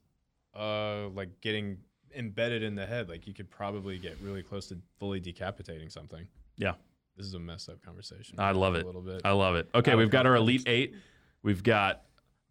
uh, 0.55 1.09
like 1.09 1.41
getting 1.41 1.77
embedded 2.15 2.63
in 2.63 2.75
the 2.75 2.85
head. 2.85 3.09
Like 3.09 3.27
you 3.27 3.33
could 3.33 3.49
probably 3.49 3.97
get 3.97 4.17
really 4.21 4.43
close 4.43 4.67
to 4.67 4.77
fully 4.99 5.19
decapitating 5.19 5.89
something. 5.89 6.27
Yeah. 6.57 6.73
This 7.17 7.25
is 7.25 7.33
a 7.33 7.39
messed 7.39 7.69
up 7.69 7.81
conversation. 7.83 8.39
I 8.39 8.51
love 8.51 8.75
it. 8.75 8.79
A 8.79 8.81
it. 8.81 8.85
little 8.85 9.01
bit. 9.01 9.21
I 9.23 9.31
love 9.31 9.55
it. 9.55 9.69
Okay, 9.75 9.95
we've 9.95 10.09
got 10.09 10.25
our 10.25 10.35
elite 10.35 10.63
eight. 10.65 10.95
We've 11.43 11.61
got 11.61 12.03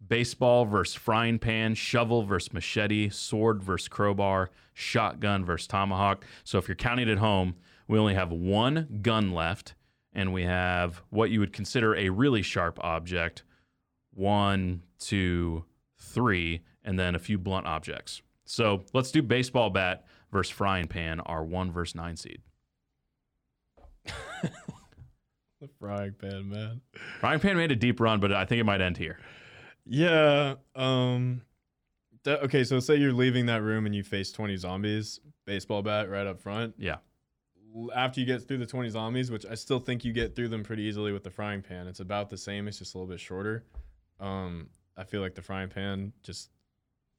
baseball 0.07 0.65
versus 0.65 0.95
frying 0.95 1.39
pan, 1.39 1.75
shovel 1.75 2.23
versus 2.23 2.53
machete, 2.53 3.09
sword 3.09 3.61
versus 3.61 3.87
crowbar, 3.87 4.51
shotgun 4.73 5.43
versus 5.43 5.67
tomahawk. 5.67 6.25
So 6.43 6.57
if 6.57 6.67
you're 6.67 6.75
counting 6.75 7.09
at 7.09 7.17
home, 7.17 7.55
we 7.87 7.99
only 7.99 8.13
have 8.13 8.31
one 8.31 8.99
gun 9.01 9.33
left, 9.33 9.75
and 10.13 10.31
we 10.33 10.43
have 10.43 11.01
what 11.09 11.29
you 11.29 11.39
would 11.39 11.53
consider 11.53 11.95
a 11.95 12.09
really 12.09 12.41
sharp 12.41 12.79
object 12.81 13.43
one, 14.15 14.83
two, 14.99 15.65
three, 15.97 16.61
and 16.83 16.99
then 16.99 17.15
a 17.15 17.19
few 17.19 17.37
blunt 17.37 17.65
objects. 17.65 18.21
So 18.53 18.83
let's 18.93 19.09
do 19.09 19.23
baseball 19.23 19.71
bat 19.71 20.05
versus 20.31 20.51
frying 20.51 20.87
pan, 20.87 21.19
our 21.21 21.43
one 21.43 21.71
versus 21.71 21.95
nine 21.95 22.15
seed. 22.15 22.39
the 24.05 25.69
frying 25.79 26.13
pan, 26.13 26.49
man. 26.49 26.81
Frying 27.19 27.39
pan 27.39 27.57
made 27.57 27.71
a 27.71 27.75
deep 27.75 27.99
run, 27.99 28.19
but 28.19 28.31
I 28.31 28.45
think 28.45 28.61
it 28.61 28.63
might 28.63 28.79
end 28.79 28.97
here. 28.97 29.17
Yeah. 29.87 30.53
Um. 30.75 31.41
that- 32.25 32.43
okay, 32.43 32.63
so 32.63 32.79
say 32.79 32.95
you're 32.95 33.11
leaving 33.11 33.47
that 33.47 33.63
room 33.63 33.87
and 33.87 33.95
you 33.95 34.03
face 34.03 34.31
20 34.31 34.55
zombies, 34.57 35.19
baseball 35.45 35.81
bat 35.81 36.07
right 36.07 36.27
up 36.27 36.39
front. 36.39 36.75
Yeah. 36.77 36.97
After 37.95 38.19
you 38.19 38.27
get 38.27 38.47
through 38.47 38.59
the 38.59 38.67
20 38.67 38.87
zombies, 38.89 39.31
which 39.31 39.47
I 39.47 39.55
still 39.55 39.79
think 39.79 40.05
you 40.05 40.13
get 40.13 40.35
through 40.35 40.49
them 40.49 40.61
pretty 40.61 40.83
easily 40.83 41.11
with 41.11 41.23
the 41.23 41.31
frying 41.31 41.63
pan, 41.63 41.87
it's 41.87 42.01
about 42.01 42.29
the 42.29 42.37
same. 42.37 42.67
It's 42.67 42.77
just 42.77 42.93
a 42.93 42.99
little 42.99 43.09
bit 43.09 43.19
shorter. 43.19 43.65
Um, 44.19 44.69
I 44.95 45.05
feel 45.05 45.21
like 45.21 45.33
the 45.33 45.41
frying 45.41 45.69
pan 45.69 46.13
just 46.21 46.51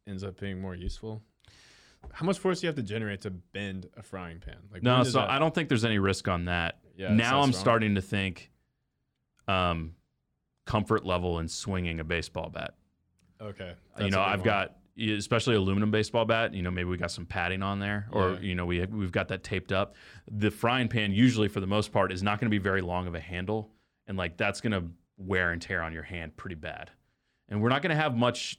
ends 0.07 0.24
up 0.24 0.38
being 0.38 0.61
more 0.61 0.74
useful. 0.74 1.22
How 2.12 2.26
much 2.26 2.38
force 2.38 2.61
do 2.61 2.66
you 2.66 2.68
have 2.68 2.76
to 2.76 2.82
generate 2.82 3.22
to 3.22 3.30
bend 3.30 3.88
a 3.96 4.02
frying 4.02 4.38
pan? 4.38 4.57
Like 4.70 4.82
No, 4.82 5.02
so 5.05 5.18
that- 5.20 5.30
I 5.30 5.38
don't 5.38 5.55
think 5.55 5.68
there's 5.68 5.84
any 5.84 5.98
risk 5.98 6.28
on 6.28 6.44
that. 6.46 6.78
Yeah, 6.96 7.12
now 7.12 7.40
I'm 7.40 7.52
starting 7.52 7.94
to 7.96 8.00
think 8.02 8.50
um, 9.48 9.94
comfort 10.66 11.05
level 11.05 11.38
in 11.40 11.48
swinging 11.48 12.00
a 12.00 12.05
baseball 12.05 12.50
bat. 12.50 12.74
Okay. 13.40 13.74
you 13.98 14.11
know, 14.11 14.20
I've 14.20 14.40
one. 14.40 14.44
got 14.46 14.76
especially 14.96 15.57
aluminum 15.57 15.90
baseball 15.90 16.24
bat. 16.24 16.55
You 16.55 16.62
know, 16.62 16.70
maybe 16.70 16.88
we 16.88 16.96
got 16.96 17.11
some 17.11 17.26
padding 17.26 17.62
on 17.62 17.80
there, 17.80 18.07
or 18.12 18.34
Yeah. 18.34 18.38
you 18.40 18.55
know, 18.55 18.64
we 18.64 18.84
we've 18.86 19.11
got 19.12 19.28
that 19.28 19.42
taped 19.42 19.72
up. 19.72 19.96
The 20.30 20.50
frying 20.50 20.88
pan 20.88 21.11
usually, 21.12 21.48
for 21.48 21.59
the 21.61 21.66
most 21.66 21.90
part, 21.92 22.12
is 22.12 22.22
not 22.22 22.38
going 22.38 22.46
to 22.46 22.50
be 22.55 22.62
very 22.62 22.80
long 22.80 23.07
of 23.09 23.14
a 23.14 23.20
handle, 23.20 23.72
and 24.07 24.16
like 24.16 24.36
that's 24.36 24.61
going 24.61 24.72
to 24.72 24.88
wear 25.16 25.50
and 25.50 25.61
tear 25.61 25.82
on 25.82 25.92
your 25.92 26.05
hand 26.05 26.36
pretty 26.36 26.55
bad. 26.57 26.90
And 27.48 27.61
we're 27.61 27.68
not 27.70 27.82
going 27.82 27.90
to 27.94 28.00
have 28.00 28.16
much, 28.16 28.57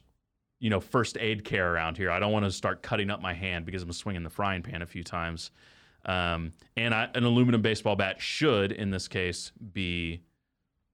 you 0.58 0.70
know, 0.70 0.80
first 0.80 1.18
aid 1.18 1.44
care 1.44 1.74
around 1.74 1.96
here. 1.96 2.10
I 2.10 2.18
don't 2.18 2.32
want 2.32 2.44
to 2.44 2.50
start 2.50 2.82
cutting 2.82 3.10
up 3.10 3.20
my 3.20 3.34
hand 3.34 3.66
because 3.66 3.82
I'm 3.82 3.92
swinging 3.92 4.22
the 4.22 4.30
frying 4.30 4.62
pan 4.62 4.82
a 4.82 4.86
few 4.86 5.02
times. 5.04 5.50
Um, 6.04 6.52
and 6.76 6.94
I, 6.94 7.08
an 7.14 7.24
aluminum 7.24 7.62
baseball 7.62 7.96
bat 7.96 8.20
should, 8.20 8.72
in 8.72 8.90
this 8.90 9.08
case, 9.08 9.52
be 9.72 10.22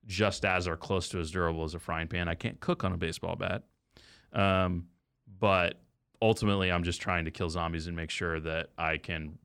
just 0.07 0.45
as 0.45 0.67
or 0.67 0.77
close 0.77 1.09
to 1.11 1.21
as 1.21 1.31
durable 1.31 1.65
as 1.65 1.75
a 1.75 1.79
frying 1.79 2.09
pan. 2.09 2.29
I 2.29 2.35
can't 2.35 2.59
cook 2.61 2.83
on 2.83 2.93
a 2.93 2.97
baseball 2.97 3.37
bat. 3.37 3.63
Um, 4.33 4.87
but 5.39 5.81
ultimately, 6.21 6.73
I'm 6.73 6.83
just 6.83 7.01
trying 7.01 7.27
to 7.27 7.31
kill 7.31 7.51
zombies 7.51 7.87
and 7.87 7.97
make 7.97 8.11
sure 8.11 8.41
that 8.41 8.71
I 8.79 8.97
can 8.97 9.39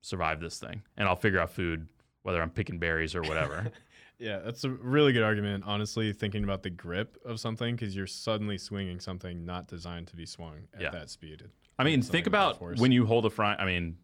survive 0.00 0.40
this 0.40 0.58
thing. 0.58 0.82
And 0.96 1.08
I'll 1.08 1.16
figure 1.16 1.40
out 1.40 1.50
food, 1.50 1.88
whether 2.22 2.40
I'm 2.40 2.50
picking 2.50 2.78
berries 2.78 3.14
or 3.14 3.22
whatever. 3.22 3.70
Yeah, 4.18 4.38
that's 4.38 4.62
a 4.64 4.70
really 4.70 5.12
good 5.12 5.22
argument. 5.22 5.64
Honestly, 5.66 6.12
thinking 6.12 6.44
about 6.44 6.62
the 6.62 6.70
grip 6.70 7.18
of 7.24 7.40
something 7.40 7.74
because 7.74 7.96
you're 7.96 8.06
suddenly 8.06 8.56
swinging 8.58 9.00
something 9.00 9.44
not 9.44 9.66
designed 9.68 10.06
to 10.08 10.16
be 10.16 10.26
swung 10.26 10.68
at 10.74 10.80
Yeah. 10.80 10.90
that 10.90 11.10
speed. 11.10 11.44
I 11.78 11.84
mean, 11.84 12.02
think 12.02 12.26
about 12.26 12.60
when 12.78 12.92
you 12.92 13.06
hold 13.06 13.26
a 13.26 13.30
frying. 13.30 13.58
I 13.58 13.64
mean, 13.64 13.96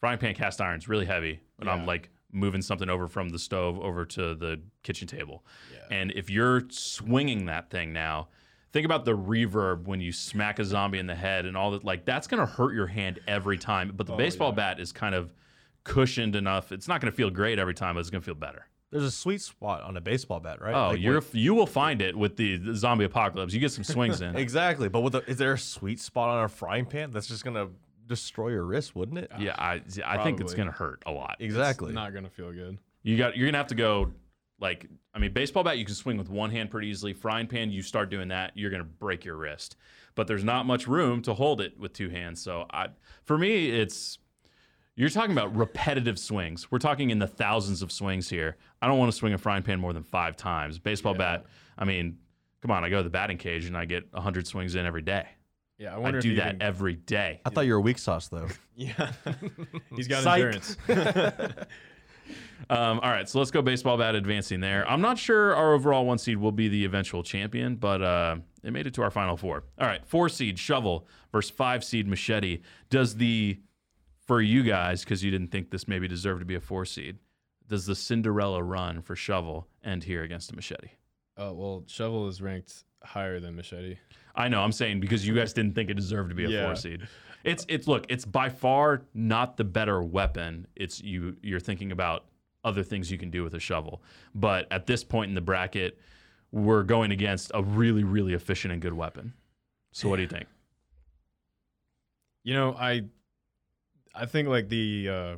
frying 0.00 0.18
pan 0.18 0.34
cast 0.34 0.60
iron 0.60 0.78
is 0.78 0.88
really 0.88 1.04
heavy, 1.04 1.40
but 1.58 1.68
I'm 1.68 1.84
like 1.84 2.08
moving 2.32 2.62
something 2.62 2.88
over 2.88 3.08
from 3.08 3.28
the 3.28 3.38
stove 3.38 3.78
over 3.80 4.06
to 4.06 4.34
the 4.34 4.62
kitchen 4.82 5.06
table. 5.06 5.44
Yeah. 5.70 5.98
And 5.98 6.12
if 6.12 6.30
you're 6.30 6.62
swinging 6.70 7.44
that 7.46 7.68
thing 7.70 7.92
now, 7.92 8.28
think 8.72 8.86
about 8.86 9.04
the 9.04 9.14
reverb 9.14 9.84
when 9.84 10.00
you 10.00 10.12
smack 10.12 10.58
a 10.58 10.64
zombie 10.64 10.98
in 10.98 11.06
the 11.06 11.14
head 11.14 11.44
and 11.44 11.56
all 11.58 11.72
that. 11.72 11.84
Like 11.84 12.06
that's 12.06 12.26
gonna 12.26 12.46
hurt 12.46 12.72
your 12.72 12.86
hand 12.86 13.18
every 13.28 13.58
time. 13.58 13.92
But 13.94 14.06
the 14.06 14.14
Oh, 14.14 14.16
baseball 14.16 14.48
yeah. 14.50 14.54
bat 14.56 14.80
is 14.80 14.92
kind 14.92 15.14
of 15.14 15.34
cushioned 15.84 16.34
enough. 16.36 16.72
It's 16.72 16.88
not 16.88 17.02
gonna 17.02 17.12
feel 17.12 17.28
great 17.28 17.58
every 17.58 17.74
time, 17.74 17.96
but 17.96 18.00
it's 18.00 18.08
gonna 18.10 18.22
feel 18.22 18.34
better. 18.34 18.66
There's 18.92 19.02
a 19.04 19.10
sweet 19.10 19.40
spot 19.40 19.82
on 19.82 19.96
a 19.96 20.00
baseball 20.00 20.38
bat, 20.38 20.60
right? 20.60 20.74
Oh, 20.74 20.90
Like, 20.90 21.00
you're 21.00 21.16
what- 21.20 21.34
you 21.34 21.54
will 21.54 21.66
find 21.66 22.00
it 22.00 22.14
with 22.16 22.36
the, 22.36 22.58
the 22.58 22.74
zombie 22.76 23.04
apocalypse. 23.06 23.52
You 23.54 23.58
get 23.60 23.72
some 23.72 23.82
swings 23.84 24.20
in. 24.20 24.36
exactly. 24.36 24.88
But 24.88 25.00
with 25.00 25.14
the, 25.14 25.28
is 25.28 25.38
there 25.38 25.54
a 25.54 25.58
sweet 25.58 25.98
spot 25.98 26.28
on 26.28 26.44
a 26.44 26.48
frying 26.48 26.84
pan 26.86 27.10
that's 27.10 27.26
just 27.26 27.42
gonna 27.42 27.68
destroy 28.06 28.50
your 28.50 28.64
wrist, 28.64 28.94
wouldn't 28.94 29.18
it? 29.18 29.30
yeah, 29.40 29.54
I 29.58 29.80
I 30.04 30.22
think 30.22 30.40
it's 30.40 30.52
Probably. 30.52 30.56
gonna 30.56 30.70
hurt 30.72 31.02
a 31.06 31.10
lot. 31.10 31.36
Exactly. 31.40 31.88
It's 31.88 31.94
not 31.94 32.12
gonna 32.14 32.28
feel 32.30 32.52
good. 32.52 32.78
You 33.02 33.16
got 33.16 33.36
you're 33.36 33.48
gonna 33.48 33.58
have 33.58 33.68
to 33.68 33.74
go 33.74 34.12
like 34.60 34.86
I 35.14 35.18
mean 35.18 35.32
baseball 35.32 35.64
bat 35.64 35.78
you 35.78 35.84
can 35.84 35.94
swing 35.94 36.18
with 36.18 36.28
one 36.28 36.50
hand 36.50 36.70
pretty 36.70 36.88
easily. 36.88 37.14
Frying 37.14 37.46
pan 37.46 37.70
you 37.72 37.82
start 37.82 38.10
doing 38.10 38.28
that 38.28 38.52
you're 38.54 38.70
gonna 38.70 38.84
break 38.84 39.24
your 39.24 39.36
wrist. 39.36 39.76
But 40.14 40.26
there's 40.26 40.44
not 40.44 40.66
much 40.66 40.86
room 40.86 41.22
to 41.22 41.32
hold 41.34 41.62
it 41.62 41.78
with 41.78 41.94
two 41.94 42.10
hands. 42.10 42.42
So 42.42 42.66
I 42.70 42.88
for 43.24 43.38
me 43.38 43.70
it's 43.70 44.18
you're 44.96 45.08
talking 45.08 45.32
about 45.32 45.54
repetitive 45.56 46.18
swings. 46.18 46.70
We're 46.70 46.78
talking 46.78 47.10
in 47.10 47.18
the 47.18 47.26
thousands 47.26 47.82
of 47.82 47.90
swings 47.90 48.28
here. 48.28 48.56
I 48.80 48.86
don't 48.86 48.98
want 48.98 49.10
to 49.10 49.16
swing 49.16 49.32
a 49.32 49.38
frying 49.38 49.62
pan 49.62 49.80
more 49.80 49.92
than 49.92 50.02
five 50.02 50.36
times. 50.36 50.78
Baseball 50.78 51.12
Yeah. 51.14 51.18
bat, 51.18 51.46
I 51.78 51.84
mean, 51.84 52.18
come 52.60 52.70
on, 52.70 52.84
I 52.84 52.90
go 52.90 52.98
to 52.98 53.02
the 53.02 53.10
batting 53.10 53.38
cage 53.38 53.64
and 53.66 53.76
I 53.76 53.84
get 53.86 54.06
100 54.12 54.46
swings 54.46 54.74
in 54.74 54.84
every 54.86 55.02
day. 55.02 55.26
Yeah, 55.78 55.92
I 55.92 55.96
I, 55.96 55.98
wonder 55.98 56.18
if 56.18 56.22
do 56.22 56.28
you 56.30 56.36
that 56.36 56.48
even- 56.56 56.62
every 56.62 56.94
day. 56.94 57.40
I 57.44 57.50
thought 57.50 57.66
you 57.66 57.72
were 57.72 57.78
a 57.78 57.82
weak 57.82 57.98
sauce 57.98 58.28
though. 58.28 58.48
yeah, 58.76 59.12
he's 59.96 60.06
got 60.08 60.22
Psych. 60.22 60.40
endurance. 60.42 60.76
Um, 62.70 63.00
all 63.00 63.10
right, 63.10 63.28
so 63.28 63.38
let's 63.40 63.50
go 63.50 63.60
baseball 63.60 63.98
bat 63.98 64.14
advancing 64.14 64.60
there. 64.60 64.88
I'm 64.88 65.00
not 65.00 65.18
sure 65.18 65.54
our 65.54 65.74
overall 65.74 66.06
one 66.06 66.16
seed 66.16 66.38
will 66.38 66.52
be 66.52 66.68
the 66.68 66.84
eventual 66.84 67.22
champion, 67.24 67.74
but 67.74 68.00
uh, 68.00 68.36
it 68.62 68.72
made 68.72 68.86
it 68.86 68.94
to 68.94 69.02
our 69.02 69.10
final 69.10 69.36
four. 69.36 69.64
All 69.80 69.86
right, 69.86 70.00
four 70.06 70.28
seed 70.28 70.58
shovel 70.60 71.06
versus 71.32 71.50
five 71.50 71.82
seed 71.82 72.06
machete. 72.06 72.60
Does 72.88 73.16
the 73.16 73.58
for 74.32 74.40
you 74.40 74.62
guys 74.62 75.04
because 75.04 75.22
you 75.22 75.30
didn't 75.30 75.48
think 75.48 75.70
this 75.70 75.86
maybe 75.86 76.08
deserved 76.08 76.40
to 76.40 76.46
be 76.46 76.54
a 76.54 76.60
four 76.60 76.86
seed? 76.86 77.18
Does 77.68 77.84
the 77.84 77.94
Cinderella 77.94 78.62
run 78.62 79.02
for 79.02 79.14
shovel 79.14 79.68
end 79.84 80.04
here 80.04 80.22
against 80.22 80.50
a 80.50 80.56
machete? 80.56 80.88
Oh 81.36 81.52
well, 81.52 81.84
shovel 81.86 82.28
is 82.28 82.40
ranked 82.40 82.84
higher 83.04 83.40
than 83.40 83.54
machete. 83.56 83.98
I 84.34 84.48
know 84.48 84.62
I'm 84.62 84.72
saying 84.72 85.00
because 85.00 85.26
you 85.26 85.34
guys 85.34 85.52
didn't 85.52 85.74
think 85.74 85.90
it 85.90 85.94
deserved 85.94 86.30
to 86.30 86.34
be 86.34 86.44
a 86.44 86.48
Yeah. 86.48 86.64
four 86.64 86.76
seed. 86.76 87.06
It's 87.44 87.66
it's 87.68 87.86
look, 87.86 88.06
it's 88.08 88.24
by 88.24 88.48
far 88.48 89.02
not 89.12 89.58
the 89.58 89.64
better 89.64 90.02
weapon. 90.02 90.66
It's 90.76 91.02
you 91.02 91.36
you're 91.42 91.60
thinking 91.60 91.92
about 91.92 92.24
other 92.64 92.82
things 92.82 93.10
you 93.10 93.18
can 93.18 93.30
do 93.30 93.42
with 93.44 93.52
a 93.54 93.60
shovel. 93.60 94.02
But 94.34 94.66
at 94.70 94.86
this 94.86 95.04
point 95.04 95.28
in 95.28 95.34
the 95.34 95.40
bracket, 95.42 95.98
we're 96.52 96.84
going 96.84 97.10
against 97.10 97.50
a 97.52 97.62
really 97.62 98.02
really 98.04 98.32
efficient 98.32 98.72
and 98.72 98.80
good 98.80 98.94
weapon. 98.94 99.34
So 99.92 100.08
what 100.08 100.16
do 100.16 100.22
you 100.22 100.28
think? 100.28 100.46
You 102.44 102.54
know, 102.54 102.74
I 102.74 103.02
I 104.14 104.26
think 104.26 104.48
like 104.48 104.68
the 104.68 105.08
uh, 105.08 105.36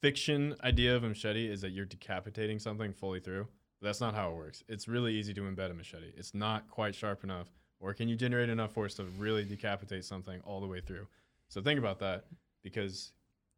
fiction 0.00 0.54
idea 0.62 0.96
of 0.96 1.04
a 1.04 1.08
machete 1.08 1.46
is 1.46 1.60
that 1.60 1.70
you're 1.70 1.84
decapitating 1.84 2.58
something 2.58 2.92
fully 2.92 3.20
through. 3.20 3.46
That's 3.82 4.00
not 4.00 4.14
how 4.14 4.30
it 4.30 4.36
works. 4.36 4.64
It's 4.68 4.88
really 4.88 5.14
easy 5.14 5.34
to 5.34 5.42
embed 5.42 5.70
a 5.70 5.74
machete. 5.74 6.12
It's 6.16 6.34
not 6.34 6.68
quite 6.70 6.94
sharp 6.94 7.24
enough, 7.24 7.48
or 7.78 7.92
can 7.92 8.08
you 8.08 8.16
generate 8.16 8.48
enough 8.48 8.72
force 8.72 8.94
to 8.94 9.04
really 9.18 9.44
decapitate 9.44 10.04
something 10.04 10.40
all 10.44 10.60
the 10.60 10.66
way 10.66 10.80
through? 10.80 11.06
So 11.48 11.60
think 11.60 11.78
about 11.78 11.98
that 12.00 12.24
because 12.62 13.12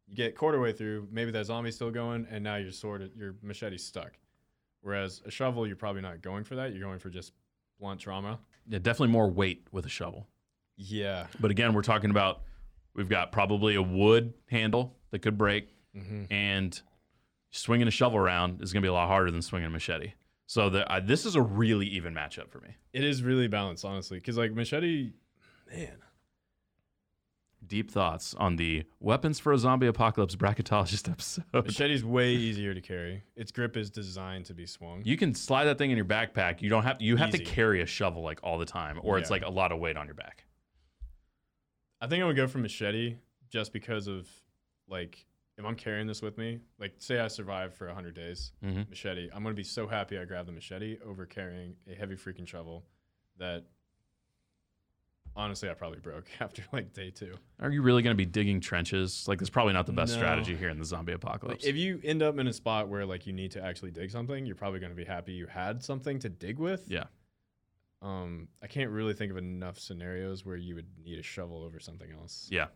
you 0.07 0.15
get 0.15 0.35
quarter 0.35 0.59
way 0.59 0.73
through, 0.73 1.07
maybe 1.11 1.31
that 1.31 1.45
zombie's 1.45 1.75
still 1.75 1.91
going, 1.91 2.27
and 2.29 2.43
now 2.43 2.57
your 2.57 2.71
sword, 2.71 3.09
your 3.15 3.35
machete's 3.41 3.83
stuck. 3.83 4.13
Whereas 4.81 5.21
a 5.25 5.31
shovel, 5.31 5.67
you're 5.67 5.75
probably 5.75 6.01
not 6.01 6.21
going 6.21 6.43
for 6.43 6.55
that. 6.55 6.71
You're 6.73 6.83
going 6.83 6.99
for 6.99 7.09
just 7.09 7.33
blunt 7.79 7.99
trauma. 7.99 8.39
Yeah, 8.67 8.79
definitely 8.79 9.13
more 9.13 9.29
weight 9.29 9.65
with 9.71 9.85
a 9.85 9.89
shovel. 9.89 10.27
Yeah. 10.77 11.27
But 11.39 11.51
again, 11.51 11.73
we're 11.73 11.81
talking 11.81 12.09
about 12.09 12.41
we've 12.99 13.09
got 13.09 13.31
probably 13.31 13.73
a 13.75 13.81
wood 13.81 14.33
handle 14.47 14.95
that 15.09 15.19
could 15.23 15.37
break, 15.37 15.69
hmm 15.95 16.25
and 16.29 16.79
swinging 17.51 17.87
a 17.87 17.91
shovel 17.91 18.19
around 18.19 18.61
is 18.61 18.71
going 18.71 18.81
to 18.83 18.85
be 18.85 18.89
a 18.89 18.93
lot 18.93 19.07
harder 19.07 19.31
than 19.31 19.41
swinging 19.41 19.65
a 19.65 19.69
machete. 19.71 20.13
So 20.45 20.69
the, 20.69 20.91
uh, 20.91 20.99
this 20.99 21.25
is 21.25 21.35
a 21.35 21.41
really 21.41 21.87
even 21.87 22.13
matchup 22.13 22.49
for 22.51 22.59
me. 22.59 22.75
It 22.93 23.03
is 23.03 23.23
really 23.23 23.47
balanced, 23.47 23.83
honestly, 23.85 24.19
because 24.19 24.37
like 24.37 24.51
machete, 24.51 25.13
man, 25.71 25.97
deep 27.65 27.89
thoughts 27.89 28.35
on 28.35 28.57
the 28.57 28.83
weapons 28.99 29.39
for 29.39 29.51
a 29.53 29.57
zombie 29.57 29.87
apocalypse 29.87 30.35
bracketologist 30.35 31.09
episode. 31.11 31.43
Machete's 31.53 32.03
way 32.03 32.31
easier 32.33 32.73
to 32.73 32.81
carry. 32.81 33.23
Its 33.35 33.51
grip 33.51 33.77
is 33.77 33.89
designed 33.89 34.45
to 34.45 34.53
be 34.53 34.65
swung. 34.65 35.01
You 35.05 35.17
can 35.17 35.33
slide 35.33 35.65
that 35.65 35.77
thing 35.77 35.91
in 35.91 35.97
your 35.97 36.05
backpack. 36.05 36.61
You 36.61 36.69
don't 36.69 36.83
have 36.83 37.01
you 37.01 37.15
have 37.15 37.31
to 37.31 37.39
carry 37.39 37.81
a 37.81 37.85
shovel 37.85 38.21
like 38.21 38.39
all 38.43 38.57
the 38.57 38.65
time, 38.65 38.99
or 39.01 39.17
it's 39.17 39.29
like 39.29 39.43
a 39.43 39.49
lot 39.49 39.71
of 39.71 39.79
weight 39.79 39.97
on 39.97 40.05
your 40.05 40.15
back. 40.15 40.45
I 42.01 42.07
think 42.07 42.23
I 42.23 42.25
would 42.25 42.35
go 42.35 42.47
for 42.47 42.59
machete 42.59 43.15
just 43.49 43.73
because 43.73 44.07
of 44.07 44.27
like 44.87 45.25
if 45.57 45.65
I'm 45.65 45.75
carrying 45.75 46.07
this 46.07 46.21
with 46.21 46.37
me, 46.37 46.59
like 46.79 46.93
say 46.99 47.19
I 47.19 47.27
survive 47.27 47.73
for 47.73 47.87
100 47.87 48.13
days, 48.15 48.53
Mhm. 48.63 48.87
machete, 48.89 49.29
I'm 49.33 49.43
going 49.43 49.53
to 49.53 49.59
be 49.59 49.63
so 49.65 49.87
happy 49.87 50.17
I 50.17 50.23
grabbed 50.25 50.47
the 50.47 50.53
machete 50.53 50.97
over 51.05 51.25
carrying 51.25 51.75
a 51.91 51.93
heavy 51.95 52.15
freaking 52.15 52.47
shovel 52.47 52.85
that 53.37 53.65
honestly 55.35 55.69
I 55.69 55.73
probably 55.73 55.99
broke 55.99 56.25
after 56.39 56.63
like 56.71 56.93
day 56.93 57.11
2. 57.11 57.33
Are 57.59 57.69
you 57.71 57.81
really 57.81 58.01
going 58.01 58.13
to 58.15 58.17
be 58.17 58.25
digging 58.25 58.61
trenches? 58.61 59.27
Like, 59.27 59.39
that's 59.39 59.49
probably 59.49 59.73
not 59.73 59.85
the 59.85 59.91
best 59.91 60.13
No. 60.13 60.17
strategy 60.19 60.55
here 60.55 60.69
in 60.69 60.79
the 60.79 60.85
zombie 60.85 61.11
Like, 61.11 61.23
apocalypse. 61.23 61.65
if 61.65 61.75
you 61.75 61.99
end 62.05 62.23
up 62.23 62.37
in 62.39 62.47
a 62.47 62.53
spot 62.53 62.87
where 62.87 63.05
like 63.05 63.27
you 63.27 63.33
need 63.33 63.51
to 63.51 63.61
actually 63.63 63.91
dig 63.91 64.11
something, 64.11 64.45
you're 64.45 64.55
probably 64.55 64.79
going 64.79 64.91
to 64.91 64.95
be 64.95 65.03
happy 65.05 65.33
you 65.33 65.45
had 65.47 65.83
something 65.83 66.19
to 66.19 66.29
dig 66.29 66.57
with. 66.57 66.85
yeah. 66.89 67.05
Um 68.01 68.47
I 68.63 68.67
can't 68.67 68.89
really 68.89 69.13
think 69.13 69.31
of 69.31 69.37
enough 69.37 69.79
scenarios 69.79 70.45
where 70.45 70.57
you 70.57 70.75
would 70.75 70.87
need 71.03 71.19
a 71.19 71.23
shovel 71.23 71.63
over 71.63 71.79
something 71.79 72.11
else. 72.11 72.47
Yeah. 72.51 72.67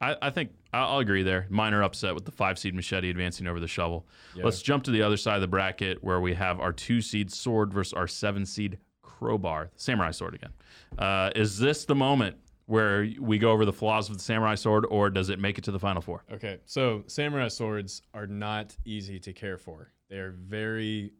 I, 0.00 0.16
I 0.22 0.30
think 0.30 0.50
I'll 0.72 0.98
agree 0.98 1.22
there. 1.22 1.46
Minor 1.50 1.82
upset 1.82 2.14
with 2.14 2.24
the 2.24 2.32
five 2.32 2.58
seed 2.58 2.74
machete 2.74 3.10
advancing 3.10 3.46
over 3.46 3.60
the 3.60 3.68
shovel. 3.68 4.06
Yeah. 4.34 4.44
Let's 4.44 4.60
jump 4.60 4.82
to 4.84 4.90
the 4.90 5.02
other 5.02 5.16
side 5.16 5.36
of 5.36 5.40
the 5.40 5.46
bracket 5.46 6.02
where 6.02 6.20
we 6.20 6.34
have 6.34 6.58
our 6.58 6.72
two 6.72 7.00
seed 7.00 7.32
sword 7.32 7.72
versus 7.72 7.92
our 7.92 8.08
seven 8.08 8.44
seed 8.44 8.78
crowbar, 9.02 9.70
samurai 9.76 10.10
sword 10.10 10.34
again. 10.34 10.52
Uh, 10.98 11.30
is 11.36 11.58
this 11.58 11.84
the 11.84 11.94
moment 11.94 12.36
where 12.66 13.08
we 13.20 13.38
go 13.38 13.52
over 13.52 13.64
the 13.64 13.72
flaws 13.72 14.08
of 14.08 14.16
the 14.16 14.22
samurai 14.22 14.54
sword, 14.54 14.86
or 14.90 15.10
does 15.10 15.28
it 15.28 15.38
make 15.38 15.58
it 15.58 15.64
to 15.64 15.70
the 15.70 15.78
final 15.78 16.02
four? 16.02 16.24
Okay, 16.32 16.58
so 16.64 17.04
samurai 17.06 17.48
swords 17.48 18.02
are 18.14 18.26
not 18.26 18.76
easy 18.84 19.20
to 19.20 19.32
care 19.32 19.58
for. 19.58 19.92
They 20.08 20.16
are 20.16 20.32
very 20.32 21.12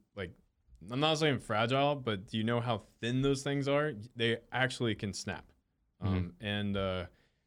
I'm 0.90 1.00
not 1.00 1.18
saying 1.18 1.38
fragile, 1.40 1.94
but 1.94 2.26
do 2.28 2.36
you 2.38 2.44
know 2.44 2.60
how 2.60 2.82
thin 3.00 3.22
those 3.22 3.42
things 3.42 3.68
are? 3.68 3.92
They 4.16 4.38
actually 4.52 4.94
can 4.94 5.12
snap. 5.12 5.44
Um, 6.00 6.32
and 6.40 6.76
uh, 6.76 7.04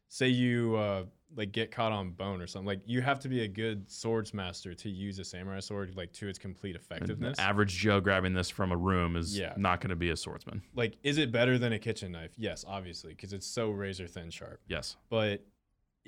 say 0.08 0.28
you 0.28 0.74
uh, 0.76 1.04
like 1.36 1.52
get 1.52 1.70
caught 1.70 1.92
on 1.92 2.10
bone 2.10 2.40
or 2.42 2.46
something, 2.48 2.66
like 2.66 2.80
you 2.86 3.00
have 3.02 3.20
to 3.20 3.28
be 3.28 3.42
a 3.42 3.48
good 3.48 3.88
swords 3.88 4.34
master 4.34 4.74
to 4.74 4.88
use 4.90 5.18
a 5.20 5.24
samurai 5.24 5.60
sword 5.60 5.94
like 5.94 6.12
to 6.14 6.26
its 6.26 6.38
complete 6.40 6.74
effectiveness. 6.74 7.38
average 7.38 7.76
Joe 7.76 8.00
grabbing 8.00 8.32
this 8.34 8.50
from 8.50 8.72
a 8.72 8.76
room 8.76 9.14
is 9.16 9.38
Yeah. 9.38 9.52
not 9.56 9.80
going 9.80 9.90
to 9.90 9.96
be 9.96 10.10
a 10.10 10.16
swordsman. 10.16 10.62
like, 10.74 10.96
is 11.04 11.18
it 11.18 11.30
better 11.30 11.56
than 11.58 11.72
a 11.72 11.78
kitchen 11.78 12.10
knife? 12.12 12.32
Yes, 12.36 12.64
obviously, 12.66 13.10
because 13.12 13.32
it's 13.32 13.46
so 13.46 13.70
razor 13.70 14.08
thin 14.08 14.30
sharp. 14.30 14.60
Yes. 14.66 14.96
but 15.10 15.44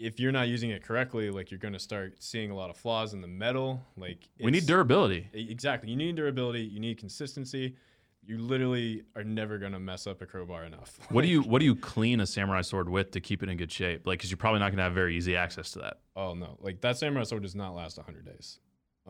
if 0.00 0.18
you're 0.18 0.32
not 0.32 0.48
using 0.48 0.70
it 0.70 0.82
correctly 0.82 1.30
like 1.30 1.50
you're 1.50 1.60
going 1.60 1.74
to 1.74 1.78
start 1.78 2.22
seeing 2.22 2.50
a 2.50 2.54
lot 2.56 2.70
of 2.70 2.76
flaws 2.76 3.12
in 3.12 3.20
the 3.20 3.28
metal 3.28 3.82
like 3.96 4.28
We 4.40 4.50
need 4.50 4.66
durability. 4.66 5.28
Exactly 5.32 5.90
you 5.90 5.96
need 5.96 6.16
durability 6.16 6.62
you 6.62 6.80
need 6.80 6.96
consistency 6.98 7.76
you 8.22 8.38
literally 8.38 9.02
are 9.16 9.24
never 9.24 9.58
going 9.58 9.72
to 9.72 9.80
mess 9.80 10.06
up 10.06 10.22
a 10.22 10.26
crowbar 10.26 10.64
enough 10.64 10.98
What 11.10 11.22
do 11.22 11.28
you 11.28 11.42
what 11.42 11.58
do 11.60 11.64
you 11.66 11.74
clean 11.76 12.20
a 12.20 12.26
samurai 12.26 12.62
sword 12.62 12.88
with 12.88 13.10
to 13.12 13.20
keep 13.20 13.42
it 13.42 13.48
in 13.48 13.56
good 13.56 13.72
shape? 13.72 14.06
Like, 14.06 14.18
because 14.18 14.30
you're 14.30 14.36
probably 14.38 14.60
not 14.60 14.68
going 14.68 14.78
to 14.78 14.84
have 14.84 14.94
very 14.94 15.16
easy 15.16 15.36
access 15.36 15.72
to 15.72 15.80
that. 15.80 15.98
oh 16.16 16.34
no 16.34 16.56
like 16.60 16.80
that 16.80 16.96
samurai 16.98 17.24
sword 17.24 17.42
does 17.42 17.54
not 17.54 17.74
last 17.74 17.96
100 17.98 18.24
days 18.24 18.58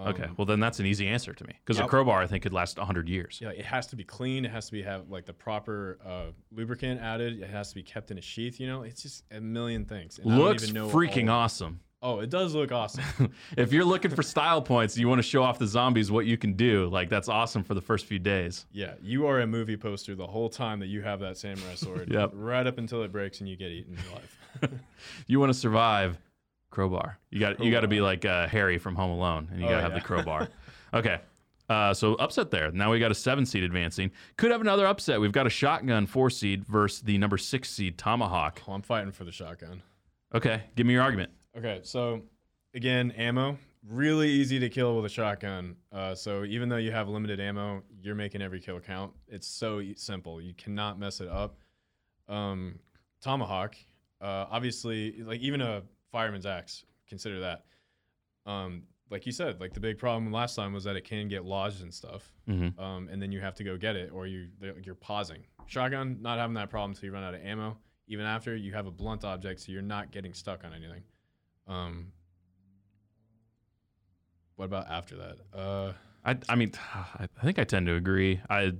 Okay, 0.08 0.24
Um, 0.24 0.34
well 0.38 0.44
then 0.46 0.60
that's 0.60 0.80
an 0.80 0.86
easy 0.86 1.06
answer 1.06 1.32
to 1.34 1.44
me 1.46 1.54
because 1.64 1.78
a 1.78 1.82
Yep. 1.82 1.90
crowbar 1.90 2.22
I 2.22 2.26
think 2.26 2.42
could 2.42 2.52
last 2.52 2.78
100 2.78 3.08
years. 3.08 3.38
yeah, 3.42 3.50
it 3.50 3.64
has 3.64 3.86
to 3.88 3.96
be 3.96 4.04
clean. 4.04 4.44
It 4.44 4.50
has 4.50 4.66
to 4.66 4.72
be 4.72 4.82
have 4.82 5.08
like 5.08 5.26
the 5.26 5.32
proper 5.34 5.98
uh, 6.04 6.26
lubricant 6.52 7.00
added. 7.00 7.40
It 7.42 7.50
has 7.50 7.68
to 7.70 7.74
be 7.74 7.82
kept 7.82 8.10
in 8.10 8.18
a 8.18 8.22
sheath. 8.22 8.58
You 8.60 8.66
know, 8.66 8.82
it's 8.82 9.02
just 9.02 9.24
a 9.30 9.40
million 9.40 9.84
things. 9.84 10.18
And 10.18 10.32
I 10.32 10.36
don't 10.36 10.44
Looks 10.46 10.62
even 10.64 10.74
know 10.74 10.88
freaking 10.88 11.28
all- 11.30 11.40
awesome. 11.40 11.80
Oh, 12.02 12.20
it 12.20 12.30
does 12.30 12.54
look 12.54 12.72
awesome. 12.72 13.04
if 13.58 13.74
you're 13.74 13.84
looking 13.84 14.10
for 14.10 14.22
style 14.22 14.62
points, 14.62 14.96
you 14.96 15.06
want 15.06 15.18
to 15.18 15.22
show 15.22 15.42
off 15.42 15.58
the 15.58 15.66
zombies 15.66 16.10
what 16.10 16.24
you 16.24 16.38
can 16.38 16.54
do. 16.54 16.88
Like 16.88 17.10
that's 17.10 17.28
awesome 17.28 17.62
for 17.62 17.74
the 17.74 17.82
first 17.82 18.06
few 18.06 18.18
days. 18.18 18.64
Yeah, 18.72 18.94
you 19.02 19.26
are 19.26 19.40
a 19.40 19.46
movie 19.46 19.76
poster 19.76 20.14
the 20.14 20.26
whole 20.26 20.48
time 20.48 20.80
that 20.80 20.86
you 20.86 21.02
have 21.02 21.20
that 21.20 21.36
samurai 21.36 21.74
sword. 21.74 22.08
Yep. 22.12 22.30
Right 22.32 22.66
up 22.66 22.78
until 22.78 23.02
it 23.02 23.12
breaks 23.12 23.40
and 23.40 23.48
you 23.50 23.56
get 23.56 23.70
eaten 23.70 23.98
alive. 24.10 24.80
You 25.26 25.40
want 25.40 25.52
to 25.52 25.58
survive 25.58 26.18
crowbar. 26.70 27.18
You 27.30 27.40
got 27.40 27.60
you 27.62 27.70
got 27.70 27.80
to 27.80 27.88
be 27.88 28.00
like 28.00 28.24
uh, 28.24 28.46
Harry 28.48 28.78
from 28.78 28.94
Home 28.96 29.10
Alone, 29.10 29.48
and 29.50 29.60
you 29.60 29.66
Oh, 29.66 29.70
got 29.70 29.76
to 29.76 29.82
have 29.82 29.92
yeah. 29.92 29.98
the 29.98 30.04
crowbar. 30.04 30.48
okay. 30.94 31.20
Uh, 31.68 31.94
so 31.94 32.14
upset 32.14 32.50
there. 32.50 32.72
Now 32.72 32.90
we 32.90 32.98
got 32.98 33.12
a 33.12 33.14
seven 33.14 33.46
seed 33.46 33.62
advancing. 33.62 34.10
Could 34.36 34.50
have 34.50 34.60
another 34.60 34.86
upset. 34.86 35.20
We've 35.20 35.30
got 35.30 35.46
a 35.46 35.50
shotgun 35.50 36.06
four 36.06 36.28
seed 36.28 36.64
versus 36.66 37.00
the 37.02 37.16
number 37.18 37.38
six 37.38 37.70
seed 37.70 37.96
tomahawk. 37.96 38.60
oh, 38.66 38.72
I'm 38.72 38.82
fighting 38.82 39.12
for 39.12 39.22
the 39.24 39.30
shotgun. 39.30 39.82
Okay, 40.34 40.62
give 40.74 40.86
me 40.86 40.94
your 40.94 41.02
argument. 41.02 41.30
Okay, 41.56 41.80
so 41.84 42.22
again, 42.74 43.12
ammo 43.12 43.56
really 43.88 44.28
easy 44.28 44.58
to 44.58 44.68
kill 44.68 44.94
with 44.96 45.06
a 45.06 45.08
shotgun. 45.08 45.74
Uh, 45.90 46.14
so 46.14 46.44
even 46.44 46.68
though 46.68 46.76
you 46.76 46.92
have 46.92 47.08
limited 47.08 47.40
ammo, 47.40 47.82
you're 48.02 48.14
making 48.14 48.42
every 48.42 48.60
kill 48.60 48.78
count. 48.78 49.10
It's 49.26 49.46
so 49.46 49.82
simple. 49.96 50.40
You 50.40 50.52
cannot 50.54 50.98
mess 50.98 51.20
it 51.22 51.28
up. 51.28 51.56
Um, 52.28 52.78
tomahawk, 53.22 53.74
uh, 54.20 54.46
obviously, 54.50 55.22
like 55.22 55.40
even 55.40 55.60
a 55.62 55.82
fireman's 56.10 56.46
axe, 56.46 56.84
consider 57.08 57.40
that. 57.40 57.64
Um, 58.46 58.84
like 59.10 59.26
you 59.26 59.32
said, 59.32 59.60
like 59.60 59.74
the 59.74 59.80
big 59.80 59.98
problem 59.98 60.30
last 60.32 60.54
time 60.54 60.72
was 60.72 60.84
that 60.84 60.96
it 60.96 61.04
can 61.04 61.28
get 61.28 61.44
lodged 61.44 61.82
and 61.82 61.92
stuff. 61.92 62.32
Mhm. 62.48 62.78
um, 62.78 63.08
and 63.10 63.20
then 63.20 63.32
you 63.32 63.40
have 63.40 63.54
to 63.56 63.64
go 63.64 63.76
get 63.76 63.96
it, 63.96 64.10
or 64.12 64.26
you 64.26 64.48
you're 64.82 64.94
pausing. 64.94 65.44
Shotgun, 65.66 66.18
not 66.20 66.38
having 66.38 66.54
that 66.54 66.70
problem 66.70 66.92
until 66.92 67.06
you 67.06 67.12
run 67.12 67.22
out 67.24 67.34
of 67.34 67.40
ammo. 67.42 67.76
Even 68.08 68.26
after 68.26 68.56
you 68.56 68.72
have 68.72 68.86
a 68.86 68.90
blunt 68.90 69.24
object, 69.24 69.60
so 69.60 69.72
you're 69.72 69.82
not 69.82 70.10
getting 70.10 70.34
stuck 70.34 70.64
on 70.64 70.72
anything. 70.72 71.02
Um, 71.68 72.12
what 74.56 74.64
about 74.66 74.90
after 74.90 75.16
that? 75.16 75.36
Uh, 75.54 75.92
I, 76.24 76.36
I 76.48 76.54
mean, 76.56 76.72
I 76.94 77.26
think 77.42 77.58
I 77.58 77.64
tend 77.64 77.86
to 77.86 77.94
agree. 77.94 78.40
I 78.48 78.72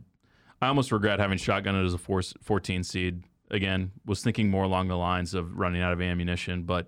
I 0.62 0.68
almost 0.68 0.92
regret 0.92 1.18
having 1.20 1.38
shotgun 1.38 1.74
it 1.74 1.84
as 1.84 1.94
a 1.94 1.98
four, 1.98 2.22
14 2.42 2.84
seed. 2.84 3.22
Again, 3.50 3.90
was 4.04 4.22
thinking 4.22 4.48
more 4.50 4.62
along 4.64 4.88
the 4.88 4.96
lines 4.96 5.34
of 5.34 5.56
running 5.58 5.80
out 5.82 5.92
of 5.92 6.00
ammunition, 6.00 6.64
but 6.64 6.86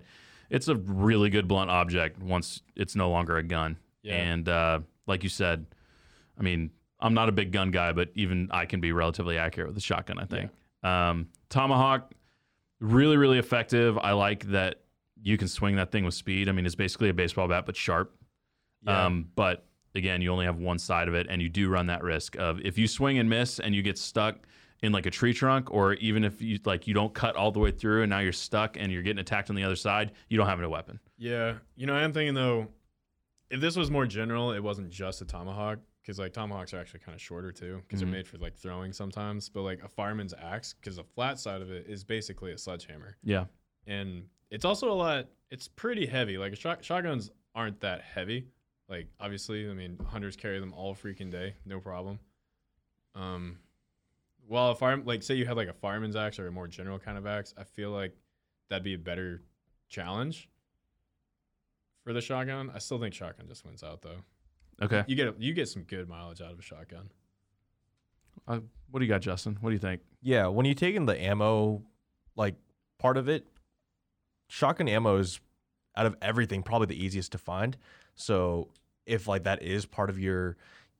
it's 0.53 0.67
a 0.67 0.75
really 0.75 1.31
good 1.31 1.47
blunt 1.47 1.71
object 1.71 2.21
once 2.21 2.61
it's 2.75 2.95
no 2.95 3.09
longer 3.09 3.37
a 3.37 3.43
gun. 3.43 3.75
Yeah. 4.03 4.13
And 4.13 4.47
uh, 4.47 4.79
like 5.07 5.23
you 5.23 5.29
said, 5.29 5.65
I 6.39 6.43
mean, 6.43 6.69
I'm 6.99 7.15
not 7.15 7.27
a 7.27 7.31
big 7.31 7.51
gun 7.51 7.71
guy, 7.71 7.91
but 7.91 8.11
even 8.13 8.49
I 8.51 8.65
can 8.65 8.79
be 8.79 8.91
relatively 8.91 9.37
accurate 9.37 9.67
with 9.67 9.77
a 9.77 9.81
shotgun. 9.81 10.19
I 10.19 10.25
think 10.25 10.51
um, 10.83 11.27
tomahawk 11.49 12.13
really 12.79 13.17
really 13.17 13.39
effective. 13.39 13.97
I 13.97 14.11
like 14.11 14.45
that 14.51 14.81
you 15.21 15.37
can 15.37 15.47
swing 15.47 15.75
that 15.77 15.91
thing 15.91 16.05
with 16.05 16.13
speed. 16.13 16.47
I 16.47 16.51
mean, 16.51 16.67
it's 16.67 16.75
basically 16.75 17.09
a 17.09 17.13
baseball 17.13 17.47
bat 17.47 17.65
but 17.65 17.75
sharp. 17.75 18.15
yeah, 18.85 19.05
Um, 19.05 19.29
but 19.35 19.65
again, 19.95 20.21
you 20.21 20.31
only 20.31 20.45
have 20.45 20.57
one 20.57 20.77
side 20.77 21.07
of 21.07 21.15
it, 21.15 21.25
and 21.29 21.41
you 21.41 21.49
do 21.49 21.67
run 21.67 21.87
that 21.87 22.03
risk 22.03 22.35
of 22.37 22.61
if 22.61 22.77
you 22.77 22.87
swing 22.87 23.17
and 23.17 23.27
miss 23.27 23.59
and 23.59 23.73
you 23.73 23.81
get 23.81 23.97
stuck 23.97 24.45
in 24.83 24.91
like 24.91 25.05
a 25.07 25.09
tree 25.11 25.33
trunk, 25.33 25.71
or 25.71 25.93
even 25.95 26.23
if 26.23 26.41
you 26.41 26.59
like 26.65 26.85
you 26.87 26.93
don't 26.93 27.13
cut 27.13 27.35
all 27.35 27.51
the 27.51 27.59
way 27.59 27.71
through 27.71 28.03
and 28.03 28.09
now 28.11 28.19
you're 28.19 28.31
stuck 28.31 28.77
and 28.77 28.91
you're 28.91 29.01
getting 29.01 29.19
attacked 29.19 29.49
on 29.49 29.55
the 29.55 29.63
other 29.63 29.75
side, 29.75 30.11
you 30.29 30.37
don't 30.37 30.45
have 30.47 30.61
a 30.61 30.69
weapon. 30.69 30.99
yeah. 31.17 31.55
You 31.75 31.87
know, 31.87 31.95
I 31.95 32.03
am 32.03 32.13
thinking 32.13 32.35
though, 32.35 32.67
if 33.49 33.59
this 33.61 33.75
was 33.75 33.89
more 33.89 34.05
general, 34.05 34.51
it 34.51 34.61
wasn't 34.61 34.89
just 34.89 35.21
a 35.21 35.25
tomahawk, 35.25 35.79
because 36.01 36.19
like 36.19 36.33
tomahawks 36.33 36.73
are 36.73 36.79
actually 36.79 36.99
kind 36.99 37.15
of 37.15 37.21
shorter 37.21 37.51
too, 37.51 37.81
because 37.87 37.99
Mhm. 38.01 38.03
they're 38.03 38.11
made 38.13 38.27
for 38.27 38.37
like 38.39 38.55
throwing 38.55 38.91
sometimes. 38.93 39.49
But 39.49 39.61
like 39.61 39.81
a 39.83 39.87
fireman's 39.87 40.33
axe, 40.33 40.73
because 40.73 40.97
the 40.97 41.03
flat 41.03 41.39
side 41.39 41.61
of 41.61 41.71
it 41.71 41.87
is 41.87 42.03
basically 42.03 42.51
a 42.51 42.57
sledgehammer. 42.57 43.15
Yeah, 43.23 43.45
and 43.87 44.27
it's 44.51 44.65
also 44.65 44.91
a 44.91 44.93
lot 44.93 45.27
it's 45.49 45.67
pretty 45.67 46.05
heavy 46.05 46.37
like 46.37 46.55
shot, 46.57 46.83
shotguns 46.83 47.31
aren't 47.55 47.79
that 47.81 48.01
heavy 48.01 48.47
like 48.89 49.07
obviously 49.19 49.69
i 49.69 49.73
mean 49.73 49.97
hunters 50.07 50.35
carry 50.35 50.59
them 50.59 50.73
all 50.73 50.93
freaking 50.95 51.29
day 51.31 51.53
no 51.65 51.79
problem 51.79 52.19
um 53.15 53.57
while 54.47 54.71
a 54.71 54.75
fire 54.75 54.97
like 54.97 55.23
say 55.23 55.35
you 55.35 55.45
had 55.45 55.57
like 55.57 55.69
a 55.69 55.73
fireman's 55.73 56.15
axe 56.15 56.39
or 56.39 56.47
a 56.47 56.51
more 56.51 56.67
general 56.67 56.99
kind 56.99 57.17
of 57.17 57.25
axe 57.25 57.53
i 57.57 57.63
feel 57.63 57.91
like 57.91 58.15
that'd 58.69 58.83
be 58.83 58.93
a 58.93 58.97
better 58.97 59.41
challenge 59.89 60.49
for 62.03 62.13
the 62.13 62.21
shotgun 62.21 62.71
i 62.73 62.79
still 62.79 62.99
think 62.99 63.13
shotgun 63.13 63.47
just 63.47 63.65
wins 63.65 63.83
out 63.83 64.01
though 64.01 64.17
okay. 64.81 65.03
you 65.07 65.15
get 65.15 65.39
you 65.39 65.53
get 65.53 65.67
some 65.67 65.83
good 65.83 66.07
mileage 66.09 66.41
out 66.41 66.51
of 66.51 66.59
a 66.59 66.63
shotgun 66.63 67.09
Uh, 68.47 68.59
what 68.91 68.99
do 68.99 69.05
you 69.05 69.11
got, 69.11 69.21
Justin? 69.21 69.57
What 69.61 69.69
do 69.69 69.73
you 69.73 69.79
think? 69.79 70.01
Yeah, 70.21 70.47
when 70.47 70.65
you 70.65 70.73
take 70.75 70.95
in 70.95 71.05
the 71.05 71.19
ammo, 71.19 71.81
like 72.35 72.55
part 72.99 73.17
of 73.17 73.27
it, 73.29 73.47
shotgun 74.47 74.87
ammo 74.87 75.17
is 75.17 75.39
out 75.95 76.05
of 76.05 76.15
everything 76.21 76.61
probably 76.61 76.87
the 76.87 77.03
easiest 77.03 77.31
to 77.31 77.37
find. 77.37 77.77
So 78.15 78.69
if 79.05 79.27
like 79.27 79.43
that 79.43 79.63
is 79.63 79.85
part 79.85 80.09
of 80.09 80.19
your 80.19 80.57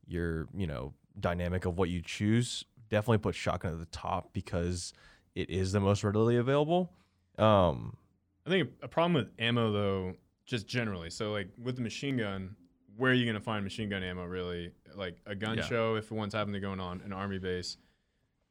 your 0.07 0.47
you 0.55 0.67
know 0.67 0.93
dynamic 1.19 1.65
of 1.65 1.77
what 1.77 1.89
you 1.89 2.01
choose, 2.01 2.65
definitely 2.93 3.17
put 3.17 3.33
shotgun 3.35 3.73
at 3.73 3.79
the 3.79 3.85
top 3.87 4.31
because 4.33 4.93
it 5.35 5.49
is 5.49 5.71
the 5.71 5.79
most 5.79 6.03
readily 6.03 6.37
available. 6.37 6.93
Um, 7.39 7.97
I 8.45 8.49
think 8.51 8.69
a 8.83 8.87
problem 8.87 9.13
with 9.13 9.29
ammo 9.39 9.71
though, 9.71 10.13
just 10.45 10.67
generally. 10.67 11.09
So 11.09 11.31
like 11.31 11.49
with 11.61 11.75
the 11.75 11.81
machine 11.81 12.17
gun, 12.17 12.55
where 12.95 13.11
are 13.11 13.15
you 13.15 13.25
gonna 13.25 13.39
find 13.41 13.63
machine 13.63 13.89
gun 13.89 14.03
ammo 14.03 14.25
really? 14.25 14.71
Like 14.95 15.17
a 15.25 15.33
gun 15.33 15.57
Yeah. 15.57 15.63
show 15.65 15.95
if 15.95 16.11
one's 16.11 16.33
happening 16.35 16.53
to 16.53 16.59
going 16.59 16.79
on 16.79 17.01
an 17.01 17.11
army 17.11 17.39
base, 17.39 17.77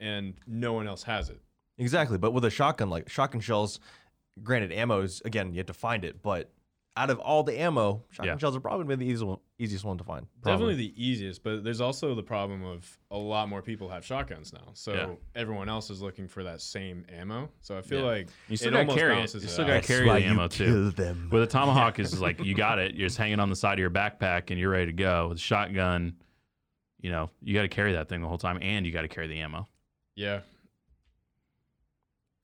and 0.01 0.35
no 0.49 0.73
one 0.73 0.89
else 0.89 1.05
has 1.05 1.31
it. 1.31 1.41
Exactly, 1.79 2.19
but 2.19 2.33
with 2.33 2.45
a 2.45 2.51
shotgun, 2.51 2.91
like 2.91 3.09
shotgun 3.09 3.41
shells, 3.41 3.79
granted, 4.43 4.73
ammo's 4.73 5.23
again 5.25 5.53
you 5.53 5.59
have 5.59 5.67
to 5.67 5.73
find 5.73 6.05
it, 6.05 6.21
but 6.21 6.51
out 6.95 7.09
of 7.09 7.19
all 7.21 7.43
the 7.43 7.59
ammo, 7.59 8.05
shotgun 8.11 8.35
Yeah. 8.35 8.39
shells 8.39 8.55
are 8.55 8.61
probably 8.61 8.85
been 8.85 8.99
the 8.99 9.07
easiest 9.07 9.25
one, 9.25 9.39
easiest 9.59 9.83
one 9.85 9.97
to 9.97 10.05
find. 10.05 10.27
Definitely 10.45 10.75
the 10.75 10.93
easiest, 11.03 11.43
but 11.43 11.65
there's 11.65 11.81
also 11.81 12.15
the 12.15 12.23
problem 12.23 12.63
of 12.65 12.99
a 13.11 13.17
lot 13.17 13.49
more 13.49 13.63
people 13.63 13.89
have 13.89 14.05
shotguns 14.05 14.53
now. 14.53 14.73
So 14.75 14.93
Yeah. 14.93 15.15
everyone 15.41 15.71
else 15.71 15.89
is 15.89 16.03
looking 16.03 16.29
for 16.29 16.45
that 16.45 16.61
same 16.61 17.07
ammo. 17.09 17.49
So 17.63 17.79
I 17.79 17.81
feel 17.83 18.01
Yeah. 18.01 18.05
like 18.05 18.29
You 18.49 18.59
still 18.59 18.73
gotta 18.73 18.95
carry 18.95 19.19
it. 19.23 19.33
You 19.35 19.41
still 19.41 19.67
gotta 19.67 19.81
carry 19.81 20.07
why 20.07 20.21
the 20.21 20.27
ammo 20.27 20.43
you 20.43 20.49
too. 20.51 20.65
kill 20.67 20.91
them. 20.93 21.29
With 21.33 21.43
a 21.43 21.47
tomahawk 21.47 21.99
is 21.99 22.21
like 22.21 22.45
you 22.45 22.55
got 22.55 22.79
it. 22.79 22.95
You're 22.95 23.09
just 23.09 23.17
hanging 23.19 23.41
on 23.41 23.49
the 23.49 23.57
side 23.57 23.75
of 23.75 23.79
your 23.79 23.91
backpack 23.91 24.51
and 24.51 24.61
you're 24.61 24.71
ready 24.71 24.87
to 24.87 24.93
go. 24.93 25.29
With 25.29 25.39
a 25.39 25.41
shotgun, 25.41 26.17
you 27.01 27.11
know, 27.11 27.31
you 27.41 27.55
got 27.55 27.63
to 27.63 27.69
carry 27.69 27.95
that 27.95 28.09
thing 28.11 28.21
the 28.21 28.29
whole 28.29 28.37
time 28.39 28.59
and 28.61 28.85
you 28.85 28.93
got 28.93 29.03
to 29.03 29.09
carry 29.09 29.29
the 29.29 29.41
ammo. 29.41 29.67
Yeah. 30.15 30.41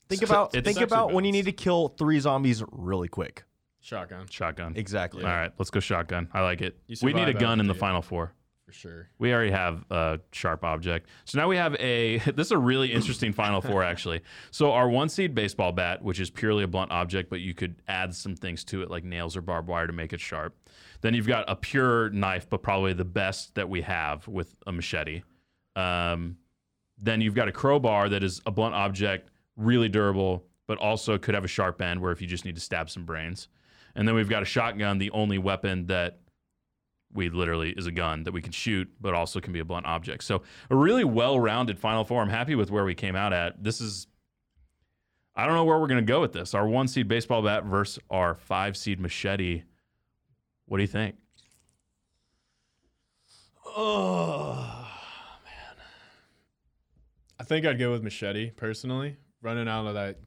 Think 0.09 0.21
So 0.23 0.27
about 0.27 0.53
think 0.53 0.67
actually 0.67 0.85
about 0.85 1.13
when 1.13 1.27
you 1.27 1.33
need 1.33 1.45
to 1.45 1.53
kill 1.53 1.89
three 1.89 2.19
zombies 2.19 2.63
really 2.73 3.09
quick. 3.09 3.45
Shotgun 3.89 4.27
Shotgun. 4.29 4.75
Exactly. 4.77 5.25
All 5.25 5.31
right, 5.31 5.51
let's 5.57 5.71
go 5.71 5.81
shotgun. 5.81 6.29
I 6.35 6.43
like 6.43 6.61
it. 6.61 6.79
You 6.89 6.97
We 7.03 7.15
need 7.15 7.23
a 7.23 7.27
survive 7.29 7.41
gun 7.41 7.61
in 7.61 7.67
the 7.67 7.73
out, 7.73 7.79
final 7.79 8.03
four. 8.03 8.35
for 8.67 8.73
sure. 8.73 9.09
We 9.19 9.33
already 9.33 9.51
have 9.51 9.83
a 9.91 10.21
sharp 10.31 10.63
object. 10.63 11.09
So 11.25 11.39
now 11.39 11.49
we 11.49 11.57
have 11.57 11.75
a 11.77 12.19
this 12.37 12.49
is 12.49 12.53
a 12.53 12.59
really 12.59 12.93
interesting 12.93 13.33
final 13.33 13.63
four 13.63 13.83
actually. 13.83 14.21
So 14.51 14.73
our 14.73 14.91
one 14.91 15.09
seed 15.09 15.35
baseball 15.35 15.73
bat, 15.73 16.03
which 16.03 16.21
is 16.21 16.29
purely 16.29 16.65
a 16.65 16.67
blunt 16.69 16.93
object, 16.93 17.31
but 17.31 17.41
you 17.41 17.55
could 17.55 17.77
add 17.89 18.15
some 18.15 18.37
things 18.37 18.63
to 18.65 18.83
it 18.83 18.91
like 18.91 19.05
nails 19.05 19.39
or 19.39 19.41
barbed 19.41 19.69
wire 19.69 19.87
to 19.87 19.93
make 19.95 20.13
it 20.13 20.21
sharp. 20.21 20.55
Then 21.01 21.15
you've 21.15 21.27
got 21.27 21.47
a 21.49 21.57
pure 21.57 22.11
knife, 22.11 22.47
but 22.51 22.63
probably 22.63 22.93
the 22.93 23.07
best 23.07 23.55
that 23.55 23.71
we 23.71 23.81
have 23.83 24.29
with 24.29 24.55
a 24.67 24.73
machete. 24.73 25.23
Um, 25.77 26.37
then 26.99 27.23
you've 27.23 27.35
got 27.35 27.49
a 27.49 27.53
crowbar 27.53 28.11
that 28.11 28.23
is 28.23 28.43
a 28.45 28.51
blunt 28.51 28.75
object, 28.75 29.31
really 29.57 29.89
durable, 29.89 30.45
but 30.67 30.77
also 30.77 31.17
could 31.17 31.35
have 31.35 31.45
a 31.45 31.49
sharp 31.49 31.81
end 31.81 32.03
where 32.03 32.13
if 32.13 32.21
you 32.21 32.27
just 32.27 32.45
need 32.45 32.57
to 32.57 32.61
stab 32.61 32.91
some 32.91 33.07
brains. 33.07 33.49
And 33.99 34.07
then 34.07 34.15
we've 34.15 34.29
got 34.29 34.43
a 34.43 34.47
shotgun, 34.47 34.99
the 34.99 35.11
only 35.11 35.39
weapon 35.39 35.87
that 35.87 36.21
we 37.13 37.31
literally 37.31 37.71
is 37.71 37.87
a 37.87 37.91
gun 37.91 38.23
that 38.23 38.33
we 38.33 38.41
can 38.41 38.53
shoot, 38.53 38.89
but 39.01 39.13
also 39.13 39.41
can 39.41 39.53
be 39.53 39.59
a 39.59 39.65
blunt 39.65 39.87
object. 39.87 40.23
So 40.23 40.43
a 40.71 40.77
really 40.77 41.03
well-rounded 41.03 41.81
Final 41.81 42.05
Four. 42.05 42.23
I'm 42.23 42.29
happy 42.29 42.55
with 42.55 42.71
where 42.71 42.85
we 42.85 42.95
came 42.95 43.17
out 43.17 43.33
at. 43.33 43.65
This 43.65 43.81
is, 43.81 44.07
I 45.35 45.47
don't 45.47 45.57
know 45.57 45.65
where 45.65 45.81
we're 45.81 45.89
gonna 45.89 46.03
go 46.03 46.21
with 46.21 46.33
this. 46.33 46.55
Our 46.55 46.69
one 46.69 46.87
seed 46.87 47.09
baseball 47.09 47.43
bat 47.43 47.65
versus 47.65 48.01
our 48.09 48.37
five 48.37 48.77
seed 48.77 49.01
machete. 49.01 49.65
What 50.67 50.77
do 50.77 50.85
you 50.85 50.89
think? 50.89 51.17
Oh 53.67 54.87
man. 55.45 55.85
I 57.41 57.43
think 57.43 57.67
I'd 57.67 57.81
go 57.81 57.91
with 57.91 58.05
machete 58.05 58.51
personally, 58.51 59.17
running 59.43 59.67
out 59.67 59.89
of 59.89 59.95
that 59.95 60.21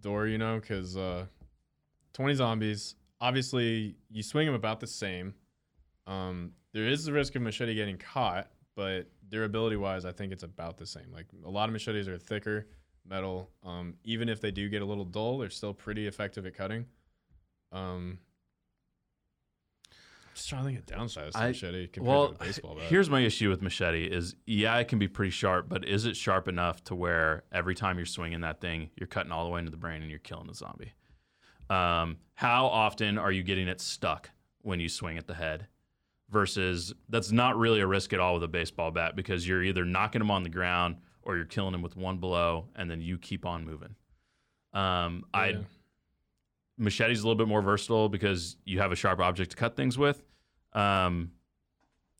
door, 0.00 0.28
you 0.28 0.38
know, 0.38 0.60
because 0.60 0.96
uh, 0.96 1.26
20 2.12 2.34
zombies. 2.34 2.94
Obviously, 3.20 3.96
you 4.10 4.22
swing 4.22 4.46
them 4.46 4.54
about 4.54 4.80
the 4.80 4.86
same. 4.86 5.34
Um, 6.06 6.52
there 6.72 6.86
is 6.86 7.04
the 7.04 7.12
risk 7.12 7.34
of 7.34 7.42
machete 7.42 7.74
getting 7.74 7.96
caught, 7.98 8.50
but 8.74 9.08
durability 9.28 9.76
wise, 9.76 10.04
I 10.04 10.12
think 10.12 10.32
it's 10.32 10.42
about 10.42 10.76
the 10.76 10.86
same. 10.86 11.10
Like 11.12 11.26
a 11.44 11.50
lot 11.50 11.68
of 11.68 11.72
machetes 11.72 12.08
are 12.08 12.18
thicker 12.18 12.66
metal. 13.08 13.50
Um, 13.64 13.94
even 14.04 14.28
if 14.28 14.40
they 14.40 14.50
do 14.50 14.68
get 14.68 14.82
a 14.82 14.84
little 14.84 15.04
dull, 15.04 15.38
they're 15.38 15.50
still 15.50 15.72
pretty 15.74 16.06
effective 16.06 16.44
at 16.46 16.54
cutting. 16.54 16.84
Um, 17.72 18.18
I'm 19.90 20.34
just 20.34 20.48
trying 20.48 20.62
to 20.64 20.68
think 20.68 20.78
of 20.78 20.86
downsides 20.86 21.32
to 21.32 21.38
I- 21.38 21.48
machete 21.48 21.86
compared 21.88 22.08
Well, 22.14 22.28
to 22.28 22.34
a 22.34 22.46
baseball 22.46 22.74
bat. 22.74 22.84
here's 22.84 23.08
my 23.08 23.20
issue 23.20 23.48
with 23.48 23.62
machete: 23.62 24.04
is 24.04 24.36
yeah, 24.46 24.76
it 24.76 24.88
can 24.88 24.98
be 24.98 25.08
pretty 25.08 25.30
sharp, 25.30 25.68
but 25.68 25.84
is 25.88 26.04
it 26.04 26.16
sharp 26.16 26.46
enough 26.48 26.84
to 26.84 26.94
where 26.94 27.44
every 27.50 27.74
time 27.74 27.96
you're 27.96 28.04
swinging 28.06 28.42
that 28.42 28.60
thing, 28.60 28.90
you're 28.96 29.06
cutting 29.06 29.32
all 29.32 29.44
the 29.44 29.50
way 29.50 29.60
into 29.60 29.70
the 29.70 29.76
brain 29.78 30.02
and 30.02 30.10
you're 30.10 30.18
killing 30.20 30.46
the 30.46 30.54
zombie? 30.54 30.92
Um, 31.70 32.18
how 32.34 32.66
often 32.66 33.18
are 33.18 33.32
you 33.32 33.42
getting 33.42 33.68
it 33.68 33.80
stuck 33.80 34.30
when 34.62 34.80
you 34.80 34.88
swing 34.88 35.18
at 35.18 35.26
the 35.26 35.34
head? 35.34 35.66
Versus 36.28 36.92
that's 37.08 37.30
not 37.30 37.56
really 37.56 37.80
a 37.80 37.86
risk 37.86 38.12
at 38.12 38.18
all 38.18 38.34
with 38.34 38.42
a 38.42 38.48
baseball 38.48 38.90
bat 38.90 39.14
because 39.14 39.46
you're 39.46 39.62
either 39.62 39.84
knocking 39.84 40.18
them 40.18 40.30
on 40.30 40.42
the 40.42 40.48
ground 40.48 40.96
or 41.22 41.36
you're 41.36 41.44
killing 41.44 41.70
them 41.72 41.82
with 41.82 41.96
one 41.96 42.16
blow 42.16 42.68
and 42.74 42.90
then 42.90 43.00
you 43.00 43.16
keep 43.16 43.46
on 43.46 43.64
moving. 43.64 43.94
Um, 44.72 45.24
I 45.32 45.48
Yeah. 45.50 45.58
machete's 46.78 47.20
a 47.20 47.22
little 47.22 47.36
bit 47.36 47.46
more 47.48 47.62
versatile 47.62 48.08
because 48.08 48.56
you 48.64 48.80
have 48.80 48.90
a 48.90 48.96
sharp 48.96 49.20
object 49.20 49.52
to 49.52 49.56
cut 49.56 49.76
things 49.76 49.96
with. 49.96 50.24
Um, 50.72 51.30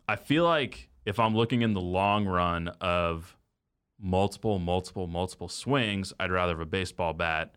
I 0.08 0.14
feel 0.16 0.44
like 0.44 0.88
if 1.04 1.18
I'm 1.18 1.34
looking 1.36 1.62
in 1.62 1.72
the 1.74 1.80
long 1.80 2.26
run 2.26 2.68
of 2.80 3.36
multiple, 3.98 4.58
multiple, 4.60 5.08
multiple 5.08 5.48
swings, 5.48 6.12
I'd 6.20 6.30
rather 6.30 6.52
have 6.52 6.60
a 6.60 6.66
baseball 6.66 7.12
bat. 7.12 7.56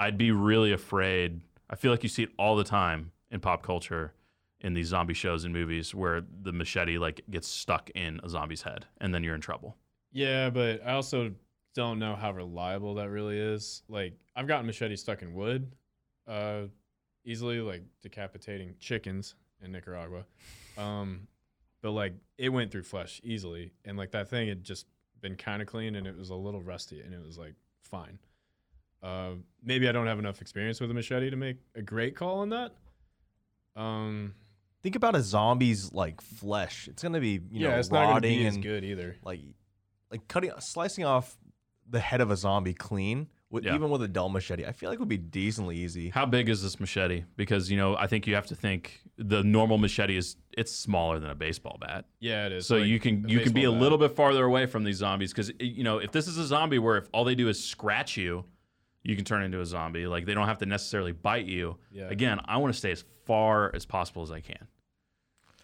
I'd 0.00 0.16
be 0.16 0.32
really 0.32 0.72
afraid. 0.72 1.42
I 1.68 1.76
feel 1.76 1.90
like 1.90 2.02
you 2.02 2.08
see 2.08 2.22
it 2.22 2.30
all 2.38 2.56
the 2.56 2.64
time 2.64 3.12
in 3.30 3.38
pop 3.38 3.62
culture 3.62 4.14
in 4.60 4.72
these 4.72 4.88
zombie 4.88 5.14
shows 5.14 5.44
and 5.44 5.52
movies 5.52 5.94
where 5.94 6.22
the 6.42 6.52
machete 6.52 6.96
like 6.96 7.20
gets 7.30 7.46
stuck 7.46 7.90
in 7.94 8.18
a 8.24 8.28
zombie's 8.28 8.62
head 8.62 8.86
and 8.98 9.14
then 9.14 9.22
you're 9.22 9.34
in 9.34 9.42
trouble. 9.42 9.76
Yeah, 10.10 10.48
but 10.48 10.80
I 10.84 10.92
also 10.92 11.32
don't 11.74 11.98
know 11.98 12.16
how 12.16 12.32
reliable 12.32 12.94
that 12.94 13.10
really 13.10 13.38
is. 13.38 13.82
Like 13.88 14.14
I've 14.34 14.46
gotten 14.46 14.64
machete 14.66 14.96
stuck 14.96 15.20
in 15.20 15.34
wood, 15.34 15.70
uh, 16.26 16.62
easily 17.24 17.60
like 17.60 17.82
decapitating 18.02 18.76
chickens 18.80 19.34
in 19.62 19.70
Nicaragua. 19.70 20.24
Um, 20.78 21.28
but 21.82 21.90
like 21.90 22.14
it 22.38 22.48
went 22.48 22.70
through 22.70 22.84
flesh 22.84 23.20
easily, 23.22 23.72
and 23.84 23.98
like 23.98 24.12
that 24.12 24.28
thing 24.28 24.48
had 24.48 24.64
just 24.64 24.86
been 25.20 25.36
kind 25.36 25.60
of 25.60 25.68
clean, 25.68 25.94
and 25.94 26.06
it 26.06 26.16
was 26.16 26.30
a 26.30 26.34
little 26.34 26.62
rusty, 26.62 27.00
and 27.00 27.12
it 27.12 27.24
was 27.24 27.36
like 27.36 27.54
fine. 27.82 28.18
Uh, 29.02 29.30
maybe 29.64 29.88
I 29.88 29.92
don't 29.92 30.06
have 30.06 30.18
enough 30.18 30.40
experience 30.40 30.80
with 30.80 30.90
a 30.90 30.94
machete 30.94 31.30
to 31.30 31.36
make 31.36 31.56
a 31.74 31.82
great 31.82 32.14
call 32.16 32.40
on 32.40 32.50
that. 32.50 32.72
Um, 33.76 34.34
Think 34.82 34.96
about 34.96 35.14
a 35.14 35.20
zombie's 35.22 35.92
like 35.92 36.20
flesh. 36.22 36.88
It's 36.88 37.02
gonna 37.02 37.20
be 37.20 37.32
you 37.32 37.40
yeah, 37.50 37.70
know 37.70 37.78
it's 37.78 37.90
not 37.90 38.00
gonna 38.04 38.12
rotting 38.14 38.38
be 38.38 38.46
as 38.46 38.54
and 38.54 38.62
good 38.62 38.82
either. 38.84 39.16
like 39.22 39.40
like 40.10 40.26
cutting 40.26 40.50
slicing 40.58 41.04
off 41.04 41.36
the 41.88 42.00
head 42.00 42.20
of 42.22 42.30
a 42.30 42.36
zombie 42.36 42.72
clean 42.72 43.28
with 43.50 43.64
Yeah. 43.64 43.74
even 43.74 43.90
with 43.90 44.02
a 44.02 44.08
dull 44.08 44.30
machete. 44.30 44.64
I 44.64 44.72
feel 44.72 44.88
like 44.88 44.98
would 44.98 45.06
be 45.08 45.18
decently 45.18 45.76
easy. 45.76 46.08
How 46.08 46.24
big 46.24 46.48
is 46.48 46.62
this 46.62 46.80
machete? 46.80 47.24
Because 47.36 47.70
you 47.70 47.76
know, 47.76 47.94
I 47.96 48.06
think 48.06 48.26
you 48.26 48.34
have 48.36 48.46
to 48.46 48.54
think 48.54 49.02
the 49.18 49.42
normal 49.44 49.76
machete 49.76 50.16
is 50.16 50.36
it's 50.56 50.72
smaller 50.72 51.18
than 51.18 51.28
a 51.28 51.34
baseball 51.34 51.76
bat. 51.78 52.06
Yeah, 52.20 52.46
it 52.46 52.52
is. 52.52 52.66
So 52.66 52.78
Like, 52.78 52.86
you 52.86 52.98
can 52.98 53.28
you 53.28 53.40
can 53.40 53.52
be 53.52 53.64
a 53.64 53.70
little 53.70 53.98
bit 53.98 54.12
farther 54.16 54.44
away 54.44 54.64
from 54.64 54.84
these 54.84 54.96
zombies 54.96 55.30
because 55.32 55.52
you 55.60 55.84
know 55.84 55.98
if 55.98 56.10
this 56.10 56.26
is 56.26 56.38
a 56.38 56.46
zombie 56.46 56.78
where 56.78 56.96
if 56.96 57.08
all 57.12 57.24
they 57.24 57.34
do 57.34 57.48
is 57.50 57.62
scratch 57.62 58.16
you, 58.16 58.46
you 59.02 59.16
can 59.16 59.24
turn 59.24 59.42
into 59.42 59.60
a 59.60 59.66
zombie. 59.66 60.06
Like 60.06 60.26
they 60.26 60.34
don't 60.34 60.46
have 60.46 60.58
to 60.58 60.66
necessarily 60.66 61.12
bite 61.12 61.46
you. 61.46 61.76
Yeah. 61.90 62.08
Again, 62.08 62.40
I 62.44 62.56
want 62.58 62.72
to 62.72 62.78
stay 62.78 62.92
as 62.92 63.04
far 63.24 63.74
as 63.74 63.86
possible 63.86 64.22
as 64.22 64.30
I 64.30 64.40
can. 64.40 64.66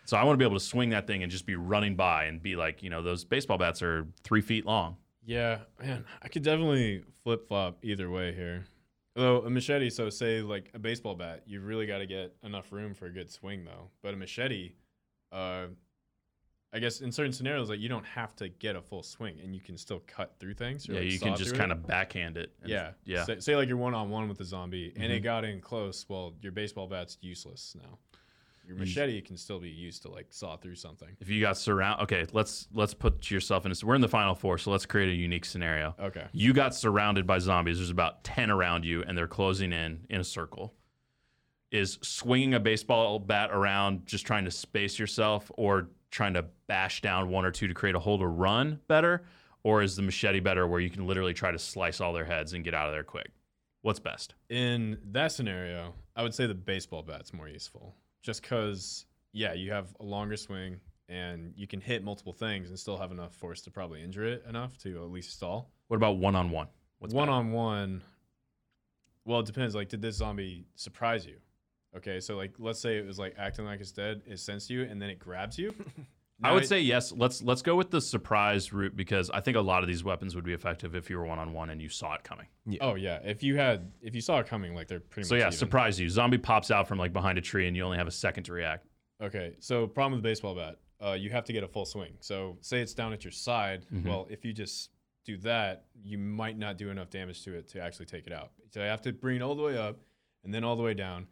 So 0.04 0.16
I 0.16 0.22
want 0.22 0.34
to 0.34 0.38
be 0.38 0.44
able 0.44 0.56
to 0.56 0.64
swing 0.64 0.90
that 0.90 1.06
thing 1.06 1.22
and 1.22 1.32
just 1.32 1.46
be 1.46 1.56
running 1.56 1.96
by 1.96 2.24
and 2.24 2.40
be 2.40 2.54
like, 2.54 2.82
you 2.82 2.90
know, 2.90 3.02
those 3.02 3.24
baseball 3.24 3.58
bats 3.58 3.82
are 3.82 4.06
three 4.22 4.40
feet 4.40 4.64
long. 4.64 4.96
Yeah, 5.24 5.58
man, 5.82 6.04
I 6.22 6.28
could 6.28 6.44
definitely 6.44 7.02
flip 7.24 7.48
flop 7.48 7.78
either 7.82 8.08
way 8.08 8.32
here. 8.32 8.66
Though 9.16 9.42
a 9.42 9.50
machete, 9.50 9.90
so 9.90 10.08
say 10.10 10.42
like 10.42 10.70
a 10.74 10.78
baseball 10.78 11.16
bat, 11.16 11.42
you 11.46 11.60
really 11.60 11.86
got 11.86 11.98
to 11.98 12.06
get 12.06 12.36
enough 12.44 12.70
room 12.70 12.94
for 12.94 13.06
a 13.06 13.10
good 13.10 13.30
swing 13.30 13.64
though. 13.64 13.90
But 14.02 14.14
a 14.14 14.16
machete, 14.16 14.74
uh, 15.32 15.66
I 16.72 16.78
guess 16.78 17.00
in 17.00 17.10
certain 17.12 17.32
scenarios, 17.32 17.70
like 17.70 17.80
you 17.80 17.88
don't 17.88 18.04
have 18.04 18.34
to 18.36 18.48
get 18.48 18.76
a 18.76 18.82
full 18.82 19.02
swing 19.02 19.38
and 19.42 19.54
you 19.54 19.60
can 19.60 19.78
still 19.78 20.02
cut 20.06 20.34
through 20.38 20.54
things. 20.54 20.88
or, 20.88 20.92
yeah, 20.94 21.00
like, 21.00 21.10
you 21.12 21.18
can 21.18 21.36
just 21.36 21.54
kind 21.54 21.72
of 21.72 21.86
backhand 21.86 22.36
it. 22.36 22.52
and- 22.60 22.70
yeah, 22.70 22.90
yeah. 23.04 23.24
Say, 23.24 23.38
say 23.40 23.56
like 23.56 23.68
you're 23.68 23.76
one 23.78 23.94
on 23.94 24.10
one 24.10 24.28
with 24.28 24.40
a 24.40 24.44
zombie 24.44 24.92
and 24.96 25.10
Mhm. 25.10 25.16
it 25.16 25.20
got 25.20 25.44
in 25.44 25.60
close. 25.60 26.06
Well, 26.08 26.34
your 26.42 26.52
baseball 26.52 26.86
bat's 26.86 27.16
useless 27.22 27.76
now. 27.80 27.98
Your 28.66 28.74
You- 28.74 28.80
machete 28.80 29.20
can 29.22 29.36
still 29.36 29.60
be 29.60 29.70
used 29.70 30.02
to 30.02 30.08
like 30.10 30.26
saw 30.32 30.56
through 30.56 30.74
something. 30.74 31.16
If 31.20 31.28
you 31.30 31.40
got 31.40 31.56
surround, 31.56 32.02
okay, 32.02 32.26
let's 32.32 32.68
let's 32.74 32.94
put 32.94 33.30
yourself 33.30 33.64
in. 33.64 33.70
A, 33.72 33.74
we're 33.86 33.94
in 33.94 34.00
the 34.00 34.08
final 34.08 34.34
four, 34.34 34.58
so 34.58 34.72
let's 34.72 34.84
create 34.86 35.08
a 35.08 35.14
unique 35.14 35.44
scenario. 35.44 35.94
Okay. 36.00 36.26
You 36.32 36.52
got 36.52 36.74
surrounded 36.74 37.26
by 37.28 37.38
zombies. 37.38 37.78
There's 37.78 37.90
about 37.90 38.24
10 38.24 38.50
around 38.50 38.84
you, 38.84 39.02
and 39.04 39.16
they're 39.16 39.28
closing 39.28 39.72
in 39.72 40.04
in 40.10 40.20
a 40.20 40.24
circle. 40.24 40.74
Is 41.70 41.98
swinging 42.02 42.54
a 42.54 42.60
baseball 42.60 43.18
bat 43.20 43.50
around 43.52 44.06
just 44.06 44.26
trying 44.26 44.44
to 44.46 44.50
space 44.50 44.98
yourself 44.98 45.50
or 45.56 45.90
trying 46.16 46.32
to 46.34 46.46
bash 46.66 47.02
down 47.02 47.28
one 47.28 47.44
or 47.44 47.50
two 47.50 47.68
to 47.68 47.74
create 47.74 47.94
a 47.94 47.98
hole 47.98 48.18
to 48.18 48.26
run 48.26 48.80
better? 48.88 49.22
Or 49.62 49.82
is 49.82 49.96
the 49.96 50.02
machete 50.02 50.40
better 50.40 50.66
where 50.66 50.80
you 50.80 50.88
can 50.88 51.06
literally 51.06 51.34
try 51.34 51.50
to 51.50 51.58
slice 51.58 52.00
all 52.00 52.12
their 52.12 52.24
heads 52.24 52.54
and 52.54 52.64
get 52.64 52.72
out 52.72 52.88
of 52.88 52.94
there 52.94 53.04
quick? 53.04 53.30
What's 53.82 54.00
best? 54.00 54.34
In 54.48 54.98
that 55.12 55.32
scenario, 55.32 55.92
I 56.16 56.22
would 56.22 56.34
say 56.34 56.46
the 56.46 56.54
baseball 56.54 57.02
bat's 57.02 57.32
more 57.34 57.48
useful. 57.48 57.94
Just 58.22 58.42
because, 58.42 59.04
yeah, 59.32 59.52
you 59.52 59.70
have 59.72 59.94
a 60.00 60.04
longer 60.04 60.36
swing 60.36 60.80
and 61.08 61.52
you 61.54 61.66
can 61.66 61.80
hit 61.80 62.02
multiple 62.02 62.32
things 62.32 62.70
and 62.70 62.78
still 62.78 62.96
have 62.96 63.12
enough 63.12 63.34
force 63.34 63.60
to 63.62 63.70
probably 63.70 64.02
injure 64.02 64.24
it 64.24 64.44
enough 64.48 64.78
to 64.78 65.02
at 65.02 65.10
least 65.10 65.32
stall. 65.32 65.70
What 65.88 65.96
about 65.96 66.16
one 66.16 66.34
on 66.34 66.50
one? 66.50 66.68
What's 66.98 67.12
one 67.12 67.28
on 67.28 67.52
one? 67.52 68.02
well, 69.26 69.40
it 69.40 69.46
depends. 69.46 69.74
Like, 69.74 69.88
did 69.88 70.00
this 70.00 70.16
zombie 70.16 70.66
surprise 70.76 71.26
you? 71.26 71.36
Okay, 71.96 72.20
so 72.20 72.36
like, 72.36 72.52
let's 72.58 72.80
say 72.80 72.96
it 72.98 73.06
was 73.06 73.18
like 73.18 73.34
acting 73.38 73.64
like 73.64 73.80
it's 73.80 73.92
dead, 73.92 74.22
it 74.26 74.38
sensed 74.38 74.68
you, 74.70 74.82
and 74.82 75.00
then 75.00 75.08
it 75.10 75.18
grabs 75.18 75.58
you. 75.58 75.74
I 76.42 76.52
would 76.52 76.64
I- 76.64 76.66
say 76.66 76.80
yes. 76.80 77.12
Let's 77.12 77.42
let's 77.42 77.62
go 77.62 77.74
with 77.76 77.90
the 77.90 78.00
surprise 78.00 78.70
route 78.72 78.94
because 78.94 79.30
I 79.30 79.40
think 79.40 79.56
a 79.56 79.60
lot 79.62 79.82
of 79.82 79.88
these 79.88 80.04
weapons 80.04 80.34
would 80.34 80.44
be 80.44 80.52
effective 80.52 80.94
if 80.94 81.08
you 81.08 81.16
were 81.16 81.24
one 81.24 81.38
on 81.38 81.54
one 81.54 81.70
and 81.70 81.80
you 81.80 81.88
saw 81.88 82.12
it 82.14 82.24
coming. 82.24 82.46
Oh 82.82 82.94
yeah, 82.94 83.20
if 83.24 83.42
you 83.42 83.56
had 83.56 83.90
if 84.02 84.14
you 84.14 84.20
saw 84.20 84.38
it 84.40 84.46
coming, 84.46 84.74
like 84.74 84.86
they're 84.86 85.00
pretty 85.00 85.24
much 85.24 85.28
So 85.30 85.34
much. 85.36 85.40
yeah, 85.40 85.46
even. 85.46 85.58
surprise 85.58 85.98
you. 85.98 86.10
Zombie 86.10 86.36
pops 86.36 86.70
out 86.70 86.86
from 86.86 86.98
like 86.98 87.14
behind 87.14 87.38
a 87.38 87.40
tree 87.40 87.66
and 87.66 87.74
you 87.74 87.82
only 87.84 87.96
have 87.96 88.06
a 88.06 88.10
second 88.12 88.44
to 88.44 88.52
react. 88.52 88.86
Okay, 89.22 89.54
so 89.60 89.86
problem 89.86 90.12
with 90.12 90.22
the 90.22 90.28
baseball 90.28 90.54
bat, 90.54 90.76
uh, 91.02 91.12
you 91.12 91.30
have 91.30 91.44
to 91.44 91.54
get 91.54 91.64
a 91.64 91.68
full 91.68 91.86
swing. 91.86 92.12
So 92.20 92.58
say 92.60 92.82
it's 92.82 92.92
down 92.92 93.14
at 93.14 93.24
your 93.24 93.30
side. 93.32 93.86
Mhm. 93.90 94.04
Well, 94.04 94.26
if 94.28 94.44
you 94.44 94.52
just 94.52 94.90
do 95.24 95.38
that, 95.38 95.86
you 96.04 96.18
might 96.18 96.58
not 96.58 96.76
do 96.76 96.90
enough 96.90 97.08
damage 97.08 97.42
to 97.44 97.54
it 97.54 97.66
to 97.68 97.80
actually 97.80 98.06
take 98.06 98.26
it 98.26 98.32
out. 98.34 98.50
So 98.74 98.80
you 98.82 98.86
have 98.88 99.00
to 99.02 99.12
bring 99.14 99.36
it 99.36 99.42
all 99.42 99.54
the 99.54 99.62
way 99.62 99.78
up 99.78 99.96
and 100.44 100.52
then 100.52 100.64
all 100.64 100.76
the 100.76 100.82
way 100.82 100.92
down, 100.92 101.28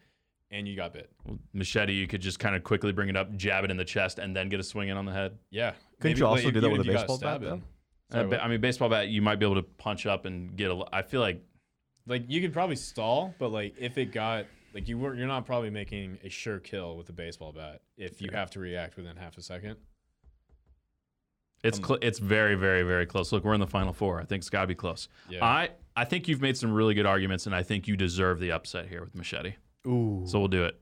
and 0.55 0.69
you 0.69 0.77
got 0.77 0.93
bit. 0.93 1.11
Machete, 1.53 1.93
you 1.93 2.07
could 2.07 2.21
just 2.21 2.39
kind 2.39 2.55
of 2.55 2.63
quickly 2.63 2.93
bring 2.93 3.09
it 3.09 3.17
up, 3.17 3.35
jab 3.37 3.65
it 3.65 3.71
in 3.71 3.77
the 3.77 3.85
chest, 3.85 4.21
and 4.21 4.35
then 4.35 4.49
get 4.49 4.61
a 4.61 4.63
swing 4.63 4.89
in 4.89 4.97
on 4.97 5.05
the 5.05 5.13
head. 5.13 5.37
Yeah. 5.51 5.73
Couldn't 6.01 6.13
Maybe, 6.13 6.19
you 6.21 6.27
also 6.27 6.51
do 6.51 6.61
that 6.61 6.71
with 6.71 6.83
a 6.83 6.85
baseball 6.85 7.19
bat, 7.19 7.41
stabbed 7.41 7.45
though? 7.45 7.63
Uh, 8.11 8.13
Sorry, 8.13 8.29
ba- 8.29 8.45
I 8.45 8.49
mean, 8.49 8.61
baseball 8.61 8.89
bat, 8.89 9.09
you 9.09 9.21
might 9.21 9.41
be 9.41 9.47
able 9.47 9.57
to 9.57 9.63
punch 9.63 10.07
up 10.07 10.27
and 10.27 10.55
get 10.57 10.71
a. 10.71 10.85
I 10.93 11.03
feel 11.03 11.21
like 11.21 11.43
like 12.07 12.25
you 12.29 12.41
could 12.41 12.53
probably 12.53 12.77
stall, 12.77 13.35
but 13.39 13.51
like 13.51 13.75
if 13.79 13.99
it 13.99 14.13
got 14.13 14.47
like 14.75 14.89
you 14.89 14.97
weren't, 14.99 15.19
you're 15.19 15.27
not 15.27 15.45
probably 15.45 15.71
making 15.71 16.19
a 16.23 16.29
sure 16.29 16.61
kill 16.61 16.97
with 16.97 17.09
a 17.09 17.13
baseball 17.13 17.53
bat 17.53 17.81
if 17.97 18.23
you 18.23 18.31
have 18.33 18.51
to 18.53 18.61
react 18.61 18.97
within 18.97 19.17
half 19.17 19.37
a 19.39 19.43
second. 19.43 19.77
it's 21.65 21.79
Um, 21.79 21.85
cl- 21.85 21.99
it's 22.03 22.19
very 22.21 22.55
very 22.55 22.83
very 22.83 23.07
close. 23.07 23.33
Look, 23.33 23.43
we're 23.43 23.55
in 23.55 23.61
the 23.61 23.67
final 23.67 23.93
four. 23.93 24.21
I 24.21 24.25
think 24.25 24.43
it's 24.43 24.51
got 24.51 24.61
to 24.61 24.67
be 24.69 24.75
close. 24.75 25.09
Yeah. 25.29 25.45
I 25.45 25.71
I 25.97 26.05
think 26.05 26.29
you've 26.29 26.43
made 26.43 26.57
some 26.57 26.73
really 26.73 26.95
good 26.95 27.07
arguments, 27.07 27.47
and 27.47 27.55
I 27.55 27.63
think 27.63 27.89
you 27.89 27.97
deserve 27.97 28.39
the 28.39 28.53
upset 28.53 28.87
here 28.87 29.01
with 29.01 29.15
Machete. 29.15 29.55
Ooh. 29.87 30.23
So 30.27 30.39
we'll 30.39 30.49
do 30.49 30.65
it. 30.65 30.81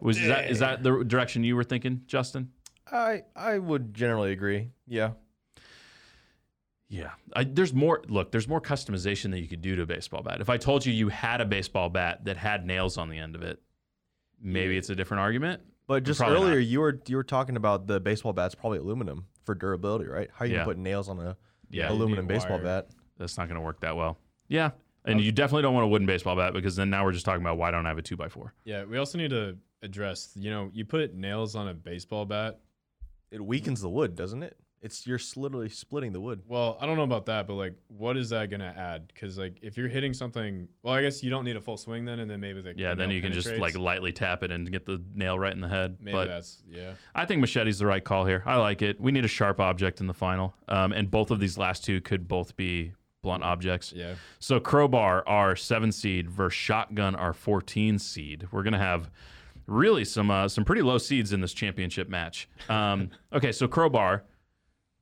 Was 0.00 0.18
is 0.18 0.28
that 0.28 0.50
is 0.50 0.58
that 0.60 0.82
the 0.82 1.04
direction 1.04 1.44
you 1.44 1.56
were 1.56 1.64
thinking, 1.64 2.02
Justin? 2.06 2.50
I 2.90 3.22
I 3.36 3.58
would 3.58 3.94
generally 3.94 4.32
agree. 4.32 4.70
Yeah. 4.86 5.12
Yeah, 6.88 7.10
I, 7.36 7.44
there's 7.44 7.72
more. 7.72 8.02
Look, 8.08 8.32
there's 8.32 8.48
more 8.48 8.60
customization 8.60 9.30
that 9.30 9.38
you 9.38 9.46
could 9.46 9.62
do 9.62 9.76
to 9.76 9.82
a 9.82 9.86
baseball 9.86 10.22
bat. 10.24 10.40
If 10.40 10.50
I 10.50 10.56
told 10.56 10.84
you 10.84 10.92
you 10.92 11.08
had 11.08 11.40
a 11.40 11.44
baseball 11.44 11.88
bat 11.88 12.24
that 12.24 12.36
had 12.36 12.66
nails 12.66 12.98
on 12.98 13.08
the 13.08 13.16
end 13.18 13.36
of 13.36 13.42
it, 13.42 13.62
maybe 14.42 14.76
it's 14.76 14.90
a 14.90 14.96
different 14.96 15.20
argument. 15.20 15.62
But 15.86 16.02
just 16.02 16.18
Probably 16.18 16.36
earlier 16.38 16.56
not. 16.56 16.66
you 16.66 16.80
were 16.80 17.00
you 17.06 17.14
were 17.16 17.22
talking 17.22 17.54
about 17.56 17.86
the 17.86 18.00
baseball 18.00 18.32
bat's 18.32 18.56
probably 18.56 18.78
aluminum 18.78 19.26
for 19.44 19.54
durability, 19.54 20.06
right? 20.08 20.30
How 20.34 20.44
you 20.44 20.52
Yeah. 20.54 20.58
can 20.58 20.64
put 20.66 20.78
nails 20.78 21.08
on 21.08 21.20
a 21.20 21.36
Yeah, 21.68 21.92
aluminum 21.92 22.26
baseball 22.26 22.56
wire. 22.56 22.64
bat? 22.82 22.88
That's 23.18 23.38
not 23.38 23.46
going 23.46 23.56
to 23.60 23.64
work 23.64 23.80
that 23.82 23.94
well. 23.96 24.18
Yeah, 24.48 24.70
and 25.04 25.20
you 25.20 25.32
definitely 25.32 25.62
don't 25.62 25.74
want 25.74 25.84
a 25.84 25.88
wooden 25.88 26.06
baseball 26.06 26.36
bat 26.36 26.52
because 26.52 26.76
then 26.76 26.90
now 26.90 27.04
we're 27.04 27.12
just 27.12 27.24
talking 27.24 27.42
about 27.42 27.58
why 27.58 27.70
don't 27.70 27.86
I 27.86 27.88
have 27.88 27.98
a 27.98 28.02
two 28.02 28.16
by 28.16 28.28
four? 28.28 28.54
Yeah, 28.64 28.84
we 28.84 28.98
also 28.98 29.18
need 29.18 29.30
to 29.30 29.56
address. 29.82 30.32
You 30.34 30.50
know, 30.50 30.70
you 30.72 30.84
put 30.84 31.14
nails 31.14 31.56
on 31.56 31.68
a 31.68 31.74
baseball 31.74 32.24
bat. 32.24 32.60
It 33.30 33.44
weakens 33.44 33.80
the 33.80 33.88
wood, 33.88 34.16
doesn't 34.16 34.42
it? 34.42 34.56
It's 34.82 35.06
you're 35.06 35.20
literally 35.36 35.68
splitting 35.68 36.12
the 36.12 36.20
wood. 36.20 36.40
Well, 36.48 36.78
I 36.80 36.86
don't 36.86 36.96
know 36.96 37.02
about 37.02 37.26
that, 37.26 37.46
but 37.46 37.54
like, 37.54 37.74
what 37.88 38.16
is 38.16 38.30
that 38.30 38.48
gonna 38.48 38.72
add? 38.74 39.08
Because 39.08 39.36
like, 39.36 39.58
if 39.60 39.76
you're 39.76 39.88
hitting 39.88 40.14
something, 40.14 40.68
well, 40.82 40.94
I 40.94 41.02
guess 41.02 41.22
you 41.22 41.28
don't 41.28 41.44
need 41.44 41.56
a 41.56 41.60
full 41.60 41.76
swing 41.76 42.06
then, 42.06 42.20
and 42.20 42.30
then 42.30 42.40
maybe 42.40 42.62
the 42.62 42.72
Yeah, 42.74 42.94
then 42.94 43.10
nail 43.10 43.16
you 43.16 43.22
can 43.22 43.32
just 43.32 43.54
like 43.56 43.76
lightly 43.76 44.10
tap 44.10 44.42
it 44.42 44.50
and 44.50 44.70
get 44.72 44.86
the 44.86 45.02
nail 45.14 45.38
right 45.38 45.52
in 45.52 45.60
the 45.60 45.68
head. 45.68 45.98
maybe 46.00 46.16
but 46.16 46.28
that's 46.28 46.62
yeah. 46.66 46.92
I 47.14 47.26
think 47.26 47.42
machete's 47.42 47.78
the 47.78 47.84
right 47.84 48.02
call 48.02 48.24
here. 48.24 48.42
I 48.46 48.56
like 48.56 48.80
it. 48.80 48.98
We 48.98 49.12
need 49.12 49.24
a 49.26 49.28
sharp 49.28 49.60
object 49.60 50.00
in 50.00 50.06
the 50.06 50.14
final, 50.14 50.54
um, 50.68 50.92
and 50.92 51.10
both 51.10 51.30
of 51.30 51.40
these 51.40 51.58
last 51.58 51.84
two 51.84 52.00
could 52.00 52.26
both 52.26 52.56
be 52.56 52.92
blunt 53.22 53.42
objects. 53.42 53.92
Yeah, 53.92 54.14
So 54.38 54.60
crowbar, 54.60 55.26
our 55.26 55.56
seven 55.56 55.92
seed, 55.92 56.30
versus 56.30 56.58
shotgun, 56.58 57.14
our 57.14 57.32
fourteen 57.32 57.98
seed. 57.98 58.46
We're 58.50 58.62
gonna 58.62 58.78
have 58.78 59.10
really 59.66 60.04
some 60.04 60.30
uh, 60.30 60.48
some 60.48 60.64
pretty 60.64 60.82
low 60.82 60.98
seeds 60.98 61.32
in 61.32 61.40
this 61.40 61.52
championship 61.52 62.08
match. 62.08 62.48
Um, 62.68 63.10
okay, 63.32 63.52
so 63.52 63.68
crowbar, 63.68 64.24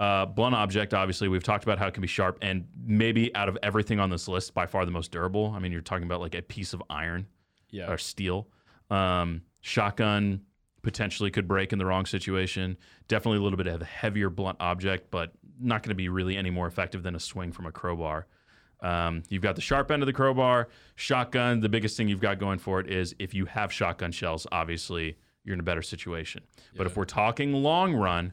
uh, 0.01 0.27
blunt 0.27 0.55
object. 0.55 0.95
Obviously, 0.95 1.29
we've 1.29 1.45
talked 1.45 1.65
about 1.65 1.79
how 1.79 1.87
it 1.87 1.95
can 1.95 2.01
be 2.01 2.09
sharp, 2.09 2.39
and 2.43 2.67
maybe 2.85 3.35
out 3.35 3.49
of 3.49 3.59
everything 3.63 4.01
on 4.01 4.11
this 4.11 4.29
list, 4.29 4.55
by 4.55 4.67
far 4.67 4.85
the 4.85 4.91
most 4.91 5.11
durable. 5.11 5.53
I 5.55 5.59
mean, 5.59 5.73
you're 5.73 5.81
talking 5.81 6.05
about 6.05 6.21
like 6.21 6.35
a 6.35 6.43
piece 6.43 6.73
of 6.73 6.83
iron 6.91 7.27
yeah. 7.71 7.91
or 7.91 7.99
steel. 7.99 8.49
Um, 8.91 9.43
shotgun 9.61 10.41
potentially 10.83 11.31
could 11.31 11.49
break 11.49 11.73
in 11.73 11.79
the 11.79 11.87
wrong 11.87 12.07
situation. 12.07 12.77
Definitely 13.09 13.39
a 13.39 13.43
little 13.43 13.57
bit 13.57 13.67
of 13.67 13.83
a 13.83 13.85
heavier 13.85 14.31
blunt 14.31 14.59
object, 14.61 15.11
but 15.11 15.33
not 15.61 15.83
going 15.83 15.91
to 15.91 15.97
be 15.97 16.09
really 16.09 16.37
any 16.37 16.51
more 16.51 16.67
effective 16.67 17.03
than 17.03 17.15
a 17.15 17.21
swing 17.21 17.53
from 17.53 17.67
a 17.67 17.73
crowbar. 17.73 18.27
Um, 18.81 19.25
you've 19.29 19.43
got 19.43 19.57
the 19.57 19.61
sharp 19.61 19.91
end 19.91 20.03
of 20.03 20.07
the 20.07 20.13
crowbar. 20.13 20.69
Shotgun, 20.95 21.61
the 21.61 21.69
biggest 21.69 21.97
thing 21.97 22.09
you've 22.09 22.21
got 22.21 22.39
going 22.39 22.59
for 22.59 22.79
it 22.81 22.91
is 22.91 23.15
if 23.19 23.35
you 23.35 23.47
have 23.47 23.73
shotgun 23.73 24.13
shells, 24.13 24.47
obviously 24.53 25.19
you're 25.45 25.55
in 25.55 25.61
a 25.61 25.65
better 25.65 25.83
situation. 25.83 26.43
But 26.77 26.87
if 26.87 26.97
we're 26.97 27.05
talking 27.05 27.53
long 27.53 27.95
run, 27.95 28.33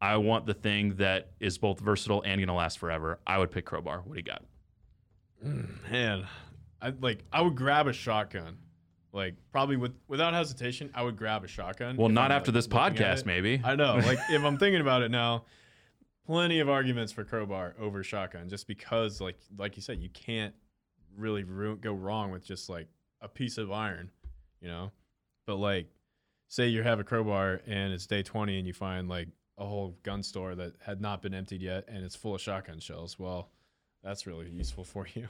I 0.00 0.16
want 0.16 0.46
the 0.46 0.54
thing 0.54 0.96
that 0.96 1.30
is 1.40 1.58
both 1.58 1.78
versatile 1.78 2.22
and 2.22 2.38
going 2.40 2.48
to 2.48 2.54
last 2.54 2.78
forever. 2.78 3.20
I 3.26 3.38
would 3.38 3.50
pick 3.50 3.66
crowbar. 3.66 4.02
What 4.04 4.14
do 4.14 4.18
you 4.18 4.24
got? 4.24 4.42
Man, 5.90 6.26
I 6.82 6.92
like 7.00 7.24
I 7.32 7.42
would 7.42 7.54
grab 7.54 7.86
a 7.86 7.92
shotgun. 7.92 8.58
Like 9.14 9.36
probably 9.52 9.76
with 9.76 9.94
without 10.08 10.34
hesitation, 10.34 10.90
I 10.92 11.02
would 11.02 11.16
grab 11.16 11.44
a 11.44 11.48
shotgun. 11.48 11.96
Well, 11.96 12.08
not 12.08 12.32
I'm, 12.32 12.36
after 12.36 12.50
like, 12.50 12.56
this 12.56 12.66
podcast, 12.66 13.24
maybe. 13.24 13.60
I 13.62 13.76
know. 13.76 13.94
Like 13.94 14.18
if 14.28 14.42
I'm 14.42 14.58
thinking 14.58 14.80
about 14.80 15.02
it 15.02 15.10
now, 15.12 15.44
plenty 16.26 16.58
of 16.58 16.68
arguments 16.68 17.12
for 17.12 17.22
crowbar 17.22 17.76
over 17.78 18.02
shotgun, 18.02 18.48
just 18.48 18.66
because 18.66 19.20
like 19.20 19.38
like 19.56 19.76
you 19.76 19.82
said, 19.82 20.00
you 20.00 20.08
can't 20.08 20.52
really 21.16 21.44
ru- 21.44 21.76
go 21.76 21.92
wrong 21.92 22.32
with 22.32 22.44
just 22.44 22.68
like 22.68 22.88
a 23.20 23.28
piece 23.28 23.56
of 23.56 23.70
iron, 23.70 24.10
you 24.60 24.66
know. 24.66 24.90
But 25.46 25.56
like, 25.56 25.86
say 26.48 26.66
you 26.66 26.82
have 26.82 26.98
a 26.98 27.04
crowbar 27.04 27.60
and 27.68 27.92
it's 27.92 28.06
day 28.06 28.24
20 28.24 28.58
and 28.58 28.66
you 28.66 28.72
find 28.72 29.08
like 29.08 29.28
a 29.58 29.64
whole 29.64 29.96
gun 30.02 30.24
store 30.24 30.56
that 30.56 30.72
had 30.84 31.00
not 31.00 31.22
been 31.22 31.34
emptied 31.34 31.62
yet 31.62 31.84
and 31.86 32.04
it's 32.04 32.16
full 32.16 32.34
of 32.34 32.40
shotgun 32.40 32.80
shells. 32.80 33.16
Well, 33.16 33.50
that's 34.02 34.26
really 34.26 34.50
useful 34.50 34.82
for 34.82 35.06
you. 35.14 35.28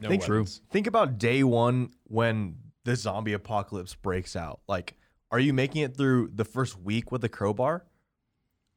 No 0.00 0.08
Think- 0.08 0.22
weapons. 0.22 0.60
Think 0.70 0.86
about 0.86 1.18
day 1.18 1.44
one 1.44 1.90
when 2.04 2.56
the 2.84 2.96
zombie 2.96 3.32
apocalypse 3.32 3.94
breaks 3.94 4.36
out. 4.36 4.60
Like, 4.68 4.96
are 5.30 5.38
you 5.38 5.52
making 5.52 5.82
it 5.82 5.96
through 5.96 6.30
the 6.34 6.44
first 6.44 6.78
week 6.78 7.10
with 7.10 7.24
a 7.24 7.28
crowbar? 7.28 7.84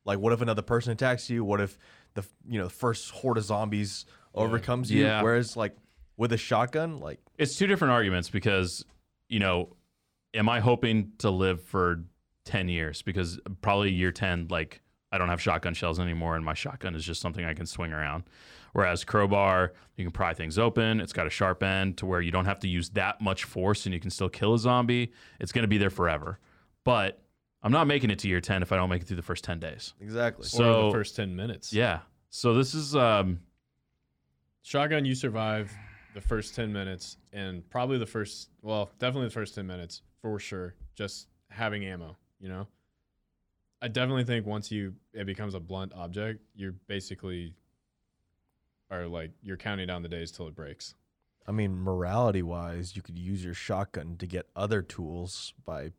Like, 0.05 0.19
what 0.19 0.31
if 0.33 0.41
another 0.41 0.61
person 0.61 0.91
attacks 0.93 1.29
you? 1.29 1.43
What 1.43 1.59
if 1.59 1.77
the 2.13 2.23
you 2.47 2.57
know 2.57 2.65
the 2.65 2.73
first 2.73 3.11
horde 3.11 3.37
of 3.37 3.43
zombies 3.43 4.05
overcomes 4.33 4.89
you? 4.89 5.03
Yeah. 5.03 5.21
Whereas 5.21 5.57
like 5.57 5.75
with 6.15 6.31
a 6.31 6.37
shotgun, 6.37 6.99
like 6.99 7.19
It's 7.37 7.55
two 7.57 7.67
different 7.67 7.91
arguments 7.91 8.29
because, 8.29 8.85
you 9.27 9.39
know, 9.39 9.75
am 10.33 10.49
I 10.49 10.59
hoping 10.59 11.11
to 11.19 11.29
live 11.29 11.61
for 11.61 12.03
10 12.45 12.69
years? 12.69 13.01
Because 13.01 13.39
probably 13.61 13.91
year 13.91 14.11
10, 14.11 14.47
like, 14.49 14.81
I 15.11 15.17
don't 15.17 15.29
have 15.29 15.41
shotgun 15.41 15.73
shells 15.73 15.99
anymore, 15.99 16.35
and 16.35 16.43
my 16.43 16.53
shotgun 16.53 16.95
is 16.95 17.03
just 17.05 17.21
something 17.21 17.45
I 17.45 17.53
can 17.53 17.65
swing 17.65 17.93
around. 17.93 18.23
Whereas 18.77 19.03
crowbar, 19.03 19.73
you 19.95 20.05
can 20.05 20.11
pry 20.11 20.35
things 20.35 20.59
open. 20.59 21.01
It's 21.01 21.11
got 21.11 21.25
a 21.25 21.31
sharp 21.31 21.63
end 21.63 21.97
to 21.97 22.05
where 22.05 22.21
you 22.21 22.29
don't 22.29 22.45
have 22.45 22.59
to 22.59 22.67
use 22.67 22.91
that 22.91 23.19
much 23.19 23.43
force 23.43 23.87
and 23.87 23.93
you 23.93 23.99
can 23.99 24.11
still 24.11 24.29
kill 24.29 24.53
a 24.53 24.59
zombie. 24.59 25.13
It's 25.39 25.51
going 25.51 25.63
to 25.63 25.67
be 25.67 25.79
there 25.79 25.89
forever. 25.89 26.37
But 26.83 27.19
I'm 27.63 27.71
not 27.71 27.87
making 27.87 28.11
it 28.11 28.19
to 28.19 28.27
year 28.27 28.39
10 28.39 28.61
if 28.61 28.71
I 28.71 28.75
don't 28.75 28.91
make 28.91 29.01
it 29.01 29.07
through 29.07 29.15
the 29.17 29.23
first 29.23 29.43
10 29.43 29.59
days. 29.59 29.95
exactly. 29.99 30.43
or 30.43 30.47
So- 30.49 30.85
the 30.85 30.91
first 30.91 31.15
10 31.15 31.35
minutes. 31.35 31.73
Yeah. 31.73 32.01
So 32.29 32.53
this 32.53 32.75
is, 32.75 32.95
um, 32.95 33.39
Shotgun, 34.61 35.05
you 35.05 35.15
survive 35.15 35.73
the 36.13 36.21
first 36.21 36.53
10 36.53 36.71
minutes 36.71 37.17
and 37.33 37.67
probably 37.71 37.97
the 37.97 38.05
first, 38.05 38.51
well, 38.61 38.91
definitely 38.99 39.29
the 39.29 39.33
first 39.33 39.55
10 39.55 39.65
minutes 39.65 40.03
for 40.21 40.37
sure. 40.37 40.75
Just 40.93 41.29
having 41.49 41.83
ammo, 41.83 42.15
you 42.39 42.47
know? 42.49 42.67
I 43.81 43.87
definitely 43.87 44.25
think 44.25 44.45
once 44.45 44.71
you, 44.71 44.93
it 45.15 45.25
becomes 45.25 45.55
a 45.55 45.59
blunt 45.59 45.93
object, 45.95 46.41
you're 46.53 46.73
basically, 46.85 47.55
are 48.89 49.07
like, 49.07 49.31
you're 49.41 49.57
counting 49.57 49.87
down 49.87 50.01
the 50.01 50.09
days 50.09 50.31
till 50.31 50.47
it 50.47 50.55
breaks. 50.55 50.95
I 51.47 51.51
mean, 51.51 51.79
morality 51.79 52.43
wise, 52.43 52.95
you 52.95 53.01
could 53.01 53.17
use 53.17 53.43
your 53.43 53.53
shotgun 53.53 54.17
to 54.17 54.27
get 54.27 54.47
other 54.55 54.81
tools 54.81 55.53
by 55.65 55.91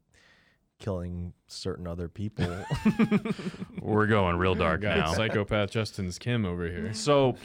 killing 0.78 1.32
certain 1.46 1.86
other 1.86 2.08
people. 2.08 2.46
we're 3.80 4.06
going 4.06 4.36
real 4.36 4.54
dark 4.54 4.82
Got 4.82 4.98
now. 4.98 5.12
psychopath 5.12 5.70
Justin's 5.70 6.18
Kim 6.18 6.44
over 6.44 6.68
here. 6.68 6.92
So, 6.92 7.36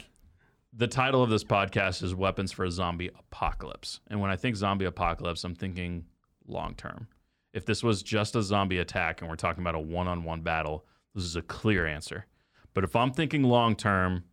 the 0.76 0.86
title 0.88 1.22
of 1.22 1.30
this 1.30 1.44
podcast 1.44 2.02
is 2.02 2.14
Weapons 2.14 2.50
for 2.52 2.64
a 2.64 2.70
Zombie 2.70 3.10
Apocalypse. 3.16 4.00
And 4.08 4.20
when 4.20 4.30
I 4.30 4.36
think 4.36 4.56
zombie 4.56 4.86
apocalypse, 4.86 5.44
I'm 5.44 5.54
thinking 5.54 6.04
long 6.48 6.74
term. 6.74 7.06
If 7.52 7.64
this 7.64 7.84
was 7.84 8.02
just 8.02 8.34
a 8.34 8.42
zombie 8.42 8.78
attack 8.78 9.20
and 9.20 9.30
we're 9.30 9.36
talking 9.36 9.62
about 9.62 9.76
a 9.76 9.80
one 9.80 10.08
on 10.08 10.24
one 10.24 10.40
battle, 10.40 10.84
this 11.14 11.24
is 11.24 11.36
a 11.36 11.42
clear 11.42 11.86
answer. 11.86 12.26
But 12.74 12.82
if 12.82 12.96
I'm 12.96 13.12
thinking 13.12 13.44
long 13.44 13.76
term, 13.76 14.24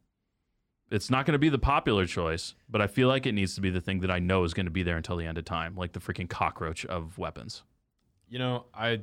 it's 0.92 1.10
not 1.10 1.26
going 1.26 1.34
to 1.34 1.39
be 1.39 1.50
the 1.50 1.58
popular 1.58 2.06
choice, 2.06 2.54
but 2.70 2.82
I 2.82 2.88
feel 2.88 3.08
like 3.08 3.26
it 3.26 3.32
needs 3.32 3.56
to 3.56 3.62
be 3.62 3.70
the 3.70 3.82
thing 3.82 4.02
that 4.02 4.12
I 4.12 4.20
know 4.20 4.44
is 4.44 4.54
going 4.54 4.66
to 4.66 4.72
be 4.72 4.84
there 4.84 4.98
until 4.98 5.16
the 5.18 5.26
end 5.26 5.38
of 5.38 5.46
time, 5.46 5.76
like 5.76 5.94
the 5.94 6.00
freaking 6.00 6.30
cockroach 6.30 6.86
of 6.86 7.18
weapons. 7.18 7.64
You 8.30 8.39
know, 8.39 8.66
I, 8.74 9.02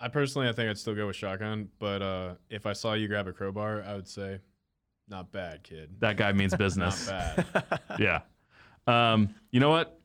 I 0.00 0.08
personally, 0.08 0.48
I 0.48 0.52
think 0.52 0.70
I'd 0.70 0.78
still 0.78 0.94
go 0.94 1.06
with 1.06 1.16
shotgun, 1.16 1.68
but 1.78 2.02
uh, 2.02 2.34
if 2.48 2.66
I 2.66 2.72
saw 2.72 2.94
you 2.94 3.06
grab 3.06 3.28
a 3.28 3.32
crowbar, 3.32 3.82
I 3.82 3.94
would 3.94 4.08
say, 4.08 4.40
not 5.08 5.30
bad, 5.30 5.62
kid. 5.62 5.90
That 6.00 6.16
guy 6.16 6.32
means 6.32 6.54
business. 6.56 7.08
Not 7.10 7.36
business. 7.36 7.64
bad. 7.68 7.80
yeah. 7.98 8.20
Um, 8.86 9.34
you 9.50 9.60
know 9.60 9.70
what? 9.70 10.00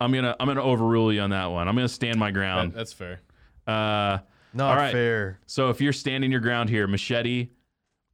I'm 0.00 0.12
gonna 0.12 0.34
I'm 0.40 0.48
gonna 0.48 0.62
overrule 0.62 1.12
you 1.12 1.20
on 1.20 1.30
that 1.30 1.46
one. 1.46 1.68
I'm 1.68 1.76
gonna 1.76 1.88
stand 1.88 2.18
my 2.18 2.32
ground. 2.32 2.72
That- 2.72 2.76
that's 2.76 2.92
fair. 2.92 3.20
Uh, 3.68 4.18
Not 4.52 4.70
All 4.72 4.76
right. 4.76 4.90
fair. 4.90 5.38
So 5.46 5.70
if 5.70 5.80
you're 5.80 5.92
standing 5.92 6.32
your 6.32 6.40
ground 6.40 6.68
here, 6.68 6.88
Machete, 6.88 7.50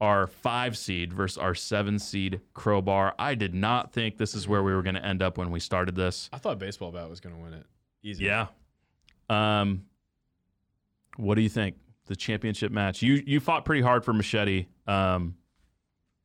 our 0.01 0.27
five 0.27 0.77
seed 0.77 1.13
versus 1.13 1.39
our 1.39 1.55
seven 1.55 1.99
seed 1.99 2.41
Crowbar. 2.55 3.15
I 3.19 3.35
did 3.35 3.55
not 3.55 3.93
think 3.93 4.17
this 4.17 4.35
is 4.35 4.47
where 4.47 4.63
we 4.63 4.73
were 4.73 4.83
going 4.83 4.95
to 4.95 5.05
end 5.05 5.23
up 5.23 5.39
when 5.39 5.51
we 5.51 5.61
started 5.61 5.95
this. 5.95 6.29
I 6.33 6.39
thought 6.39 6.59
baseball 6.59 6.93
bat 6.93 7.09
was 7.09 7.21
going 7.21 7.35
to 7.35 7.43
win 7.43 7.55
it. 7.55 7.67
Easy. 8.03 8.25
Yeah. 8.25 8.47
Um, 9.29 9.85
what 11.17 11.35
do 11.35 11.43
you 11.43 11.49
think? 11.49 11.77
The 12.07 12.17
championship 12.17 12.73
match. 12.73 13.03
You 13.03 13.23
you 13.27 13.39
fought 13.39 13.65
pretty 13.65 13.83
hard 13.83 14.05
for 14.05 14.15
Machete 14.15 14.67
um, 14.87 15.35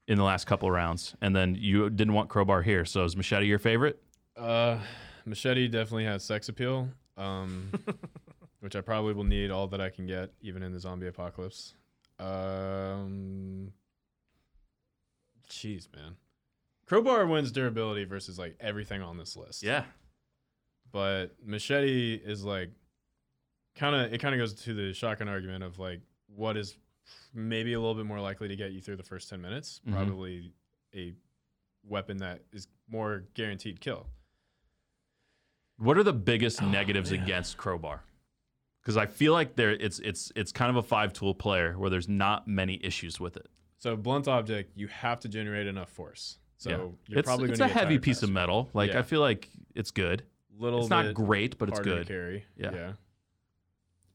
in 0.07 0.17
the 0.17 0.23
last 0.23 0.45
couple 0.45 0.71
rounds, 0.71 1.15
and 1.21 1.35
then 1.35 1.57
you 1.59 1.89
didn't 1.89 2.13
want 2.13 2.29
Crowbar 2.29 2.61
here. 2.61 2.85
So 2.85 3.03
is 3.03 3.17
Machete 3.17 3.47
your 3.47 3.59
favorite? 3.59 4.01
Uh, 4.37 4.79
machete 5.25 5.67
definitely 5.67 6.05
has 6.05 6.23
sex 6.23 6.49
appeal, 6.49 6.89
um, 7.17 7.71
which 8.61 8.75
I 8.75 8.81
probably 8.81 9.13
will 9.13 9.23
need 9.23 9.51
all 9.51 9.67
that 9.67 9.81
I 9.81 9.89
can 9.89 10.07
get, 10.07 10.31
even 10.41 10.63
in 10.63 10.71
the 10.71 10.79
zombie 10.79 11.07
apocalypse. 11.07 11.75
Um, 12.19 13.71
jeez, 15.49 15.87
man, 15.95 16.15
crowbar 16.85 17.25
wins 17.27 17.51
durability 17.51 18.05
versus 18.05 18.37
like 18.39 18.55
everything 18.59 19.01
on 19.01 19.17
this 19.17 19.35
list. 19.35 19.63
Yeah. 19.63 19.83
but 20.91 21.35
machete 21.43 22.13
is 22.23 22.43
like 22.43 22.69
kind 23.75 23.95
of 23.95 24.13
it 24.13 24.19
kind 24.19 24.35
of 24.35 24.39
goes 24.39 24.53
to 24.53 24.73
the 24.75 24.93
shotgun 24.93 25.27
argument 25.27 25.63
of 25.63 25.79
like 25.79 26.01
what 26.35 26.55
is 26.55 26.77
maybe 27.33 27.73
a 27.73 27.79
little 27.79 27.95
bit 27.95 28.05
more 28.05 28.19
likely 28.19 28.47
to 28.47 28.55
get 28.55 28.71
you 28.71 28.79
through 28.79 28.95
the 28.95 29.03
first 29.03 29.27
10 29.29 29.41
minutes 29.41 29.81
Mhm. 29.87 29.93
probably 29.93 30.53
a 30.95 31.13
weapon 31.83 32.17
that 32.17 32.43
is 32.51 32.67
more 32.87 33.23
guaranteed 33.33 33.81
kill 33.81 34.05
What 35.77 35.97
are 35.97 36.03
the 36.03 36.13
biggest 36.13 36.61
negatives 36.61 37.11
man. 37.11 37.23
against 37.23 37.57
Crowbar? 37.57 38.03
Because 38.83 38.97
I 38.97 39.05
feel 39.05 39.31
like 39.31 39.55
there 39.55 39.71
it's 39.71 39.99
it's 39.99 40.31
it's 40.35 40.51
kind 40.51 40.69
of 40.69 40.75
a 40.75 40.83
five 40.83 41.13
tool 41.13 41.33
player 41.33 41.73
where 41.77 41.89
there's 41.89 42.09
not 42.09 42.47
many 42.47 42.79
issues 42.83 43.17
with 43.19 43.37
it. 43.37 43.47
so 43.79 43.95
blunt 43.95 44.27
object 44.27 44.71
you 44.75 44.87
have 44.87 45.19
to 45.21 45.29
generate 45.29 45.67
enough 45.67 45.89
force 45.89 46.37
so 46.57 46.69
Yeah. 46.69 46.77
you're 47.07 47.19
it's 47.19 47.25
probably 47.27 47.49
it's 47.49 47.59
going 47.59 47.69
a 47.69 47.73
to 47.73 47.79
heavy 47.79 47.97
piece 47.99 48.23
of 48.23 48.29
metal. 48.29 48.69
Like 48.73 48.91
Yeah. 48.91 48.99
I 48.99 49.01
feel 49.03 49.21
like 49.21 49.49
it's 49.75 49.91
good. 49.91 50.23
little 50.57 50.81
It's 50.81 50.89
not 50.89 51.13
great, 51.13 51.57
but 51.57 51.69
it's 51.69 51.79
harder 51.79 51.89
to 51.91 51.95
good. 51.99 52.07
carry 52.07 52.45
Yeah. 52.57 52.71
yeah 52.73 52.93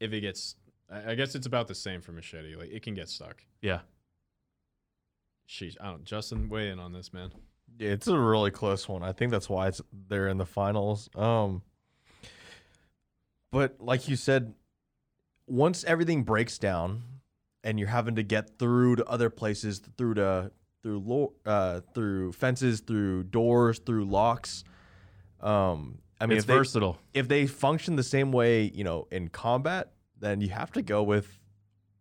if 0.00 0.12
it 0.12 0.20
gets 0.20 0.54
I 0.90 1.12
I 1.12 1.14
guess 1.14 1.34
it's 1.34 1.46
about 1.46 1.66
the 1.68 1.74
same 1.74 2.00
for 2.02 2.12
machete 2.12 2.54
like 2.56 2.70
it 2.70 2.82
can 2.82 2.94
get 2.94 3.08
stuck 3.08 3.42
Yeah. 3.62 3.80
sheesh 5.48 5.76
i 5.80 5.86
don't 5.90 6.04
justin 6.04 6.48
weigh 6.48 6.68
in 6.70 6.78
on 6.78 6.92
this 6.92 7.12
man 7.12 7.30
Yeah, 7.78 7.90
it's 7.90 8.08
a 8.08 8.18
really 8.18 8.50
close 8.50 8.88
one. 8.88 9.02
I 9.02 9.12
think 9.12 9.30
that's 9.30 9.48
why 9.48 9.68
it's 9.68 9.80
they're 10.08 10.28
in 10.28 10.36
the 10.38 10.46
finals. 10.46 11.08
Um, 11.14 11.62
but 13.50 13.76
like 13.80 14.08
you 14.08 14.16
said, 14.16 14.54
once 15.46 15.84
everything 15.84 16.22
breaks 16.24 16.58
down, 16.58 17.02
and 17.64 17.78
you're 17.78 17.88
having 17.88 18.14
to 18.16 18.22
get 18.22 18.58
through 18.58 18.96
to 18.96 19.04
other 19.06 19.30
places, 19.30 19.80
through 19.96 20.14
to 20.14 20.50
through 20.82 21.00
lo- 21.00 21.32
uh, 21.44 21.80
through 21.94 22.32
fences, 22.32 22.80
through 22.80 23.24
doors, 23.24 23.78
through 23.80 24.04
locks. 24.04 24.62
Um, 25.40 25.98
I 26.20 26.26
mean, 26.26 26.36
it's 26.36 26.44
if 26.44 26.46
they, 26.48 26.54
versatile. 26.56 26.98
if 27.14 27.28
they 27.28 27.46
function 27.46 27.96
the 27.96 28.02
same 28.02 28.32
way, 28.32 28.70
you 28.74 28.84
know, 28.84 29.06
in 29.10 29.28
combat, 29.28 29.92
then 30.18 30.40
you 30.40 30.48
have 30.50 30.70
to 30.72 30.82
go 30.82 31.02
with 31.02 31.38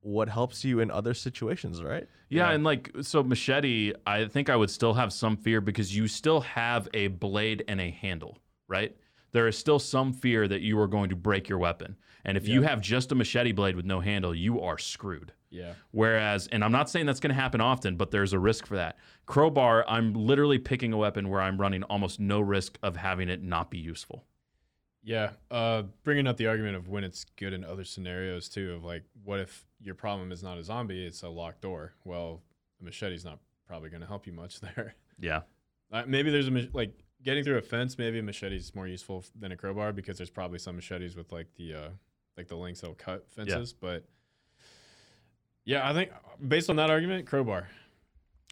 what 0.01 0.29
helps 0.29 0.63
you 0.63 0.79
in 0.79 0.89
other 0.89 1.13
situations, 1.13 1.83
right? 1.83 2.07
Yeah, 2.29 2.47
Yeah. 2.49 2.53
and 2.55 2.63
like 2.63 2.91
so 3.01 3.23
machete, 3.23 3.93
I 4.05 4.25
think 4.25 4.49
I 4.49 4.55
would 4.55 4.69
still 4.69 4.93
have 4.93 5.11
some 5.11 5.37
fear 5.37 5.59
because 5.61 5.95
you 5.95 6.07
still 6.07 6.41
have 6.41 6.87
a 6.93 7.07
blade 7.07 7.63
and 7.67 7.79
a 7.81 7.89
handle, 7.91 8.37
right? 8.67 8.95
There 9.31 9.47
is 9.47 9.57
still 9.57 9.79
some 9.79 10.13
fear 10.13 10.47
that 10.47 10.61
you 10.61 10.79
are 10.79 10.87
going 10.87 11.09
to 11.09 11.15
break 11.15 11.49
your 11.49 11.59
weapon. 11.59 11.97
And 12.25 12.37
if 12.37 12.47
you 12.47 12.61
have 12.63 12.81
just 12.81 13.11
a 13.11 13.15
machete 13.15 13.53
blade 13.53 13.75
with 13.75 13.85
no 13.85 14.01
handle, 14.01 14.35
you 14.35 14.61
are 14.61 14.77
screwed. 14.77 15.31
yeah 15.49 15.73
Whereas, 15.91 16.47
and 16.47 16.63
I'm 16.63 16.73
not 16.73 16.89
saying 16.89 17.05
that's 17.05 17.21
going 17.21 17.33
to 17.33 17.41
happen 17.41 17.61
often, 17.61 17.95
but 17.95 18.11
there's 18.11 18.33
a 18.33 18.39
risk 18.39 18.65
for 18.65 18.75
that. 18.75 18.97
Crowbar, 19.25 19.85
I'm 19.87 20.13
literally 20.13 20.59
picking 20.59 20.91
a 20.91 20.97
weapon 20.97 21.29
where 21.29 21.41
I'm 21.41 21.59
running 21.59 21.83
almost 21.83 22.19
no 22.19 22.41
risk 22.41 22.77
of 22.83 22.97
having 22.97 23.29
it 23.29 23.41
not 23.41 23.71
be 23.71 23.77
useful. 23.77 24.25
Yeah, 25.03 25.31
uh, 25.49 25.83
bringing 26.03 26.27
up 26.27 26.35
the 26.35 26.47
argument 26.47 26.75
of 26.75 26.89
when 26.89 27.05
it's 27.05 27.23
good 27.37 27.53
in 27.53 27.63
other 27.63 27.85
scenarios 27.85 28.49
too. 28.49 28.73
Of 28.73 28.83
like, 28.83 29.03
what 29.23 29.39
if 29.39 29.65
your 29.81 29.95
problem 29.95 30.33
is 30.33 30.43
not 30.43 30.57
a 30.57 30.63
zombie; 30.63 31.05
it's 31.05 31.23
a 31.23 31.29
locked 31.29 31.61
door? 31.61 31.93
Well, 32.03 32.41
a 32.81 32.83
machete's 32.83 33.23
not 33.23 33.39
probably 33.67 33.89
going 33.89 34.01
to 34.01 34.07
help 34.07 34.27
you 34.27 34.33
much 34.33 34.59
there. 34.75 34.95
Yeah. 35.17 35.41
Uh, 35.93 36.03
maybe 36.05 36.29
there's 36.29 36.49
a 36.49 36.69
like 36.73 36.91
getting 37.23 37.43
through 37.43 37.57
a 37.57 37.61
fence. 37.61 37.97
Maybe 37.97 38.19
a 38.19 38.23
machete's 38.23 38.73
more 38.75 38.87
useful 38.87 39.23
than 39.39 39.51
a 39.51 39.57
crowbar 39.57 39.93
because 39.93 40.17
there's 40.17 40.29
probably 40.29 40.59
some 40.59 40.75
machetes 40.75 41.15
with 41.15 41.31
like 41.31 41.47
the 41.55 41.73
uh, 41.73 41.89
like 42.37 42.47
the 42.47 42.55
links 42.55 42.81
that'll 42.81 42.95
cut 42.95 43.29
fences. 43.29 43.73
But 43.73 44.05
yeah, 45.65 45.87
I 45.87 45.93
think 45.93 46.11
based 46.47 46.69
on 46.69 46.75
that 46.77 46.89
argument, 46.89 47.27
crowbar. 47.27 47.67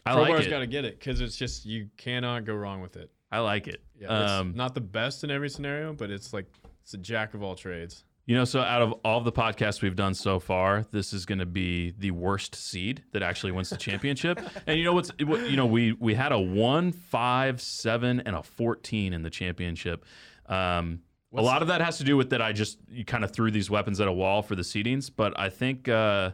I 0.08 0.14
Crowbar's 0.14 0.42
like 0.42 0.50
got 0.50 0.60
to 0.60 0.68
get 0.68 0.86
it 0.86 1.00
because 1.00 1.20
it's 1.20 1.36
just 1.36 1.66
you 1.66 1.90
cannot 1.98 2.46
go 2.46 2.54
wrong 2.54 2.80
with 2.82 2.96
it. 2.96 3.10
I 3.32 3.40
like 3.40 3.68
it. 3.68 3.82
Yeah, 4.00 4.24
it's 4.24 4.32
Um, 4.34 4.54
not 4.56 4.76
the 4.76 4.82
best 4.82 5.24
in 5.24 5.32
every 5.32 5.50
scenario, 5.50 5.94
but 5.94 6.12
it's 6.12 6.32
like 6.32 6.46
it's 6.84 6.94
a 6.94 6.98
jack 6.98 7.34
of 7.34 7.42
all 7.42 7.56
trades. 7.56 8.04
You 8.26 8.36
know, 8.36 8.46
so 8.46 8.62
out 8.62 8.82
of 8.82 8.94
all 9.04 9.22
the 9.22 9.32
podcasts 9.32 9.84
we've 9.84 9.96
done 9.96 10.16
so 10.16 10.40
far, 10.40 10.84
this 10.92 11.14
is 11.14 11.28
going 11.28 11.38
to 11.38 11.46
be 11.46 11.92
the 11.92 12.10
worst 12.10 12.56
seed 12.56 13.04
that 13.12 13.22
actually 13.22 13.52
wins 13.52 13.70
the 13.70 13.78
championship. 13.78 14.40
and 14.68 14.80
you 14.80 14.84
know 14.84 14.94
what's, 14.94 15.12
what, 15.24 15.48
you 15.50 15.56
know, 15.56 15.68
we 15.68 15.92
we 15.94 16.16
had 16.16 16.32
a 16.32 16.40
one, 16.40 16.92
five, 16.92 17.62
seven, 17.62 18.22
and 18.22 18.36
a 18.36 18.42
fourteen 18.42 19.14
in 19.14 19.22
the 19.22 19.30
championship. 19.30 20.06
Um, 20.48 21.02
a 21.38 21.42
lot 21.42 21.62
of 21.62 21.68
that 21.68 21.82
has 21.82 21.98
to 21.98 22.04
do 22.04 22.18
with 22.18 22.30
that 22.30 22.42
I 22.42 22.54
just 22.54 22.80
you 22.90 23.06
kind 23.06 23.24
of 23.24 23.32
threw 23.32 23.52
these 23.52 23.70
weapons 23.70 24.00
at 24.00 24.08
a 24.08 24.12
wall 24.12 24.42
for 24.42 24.56
the 24.56 24.62
seedings, 24.62 25.12
but 25.14 25.38
I 25.40 25.50
think 25.50 25.88
uh, 25.88 26.32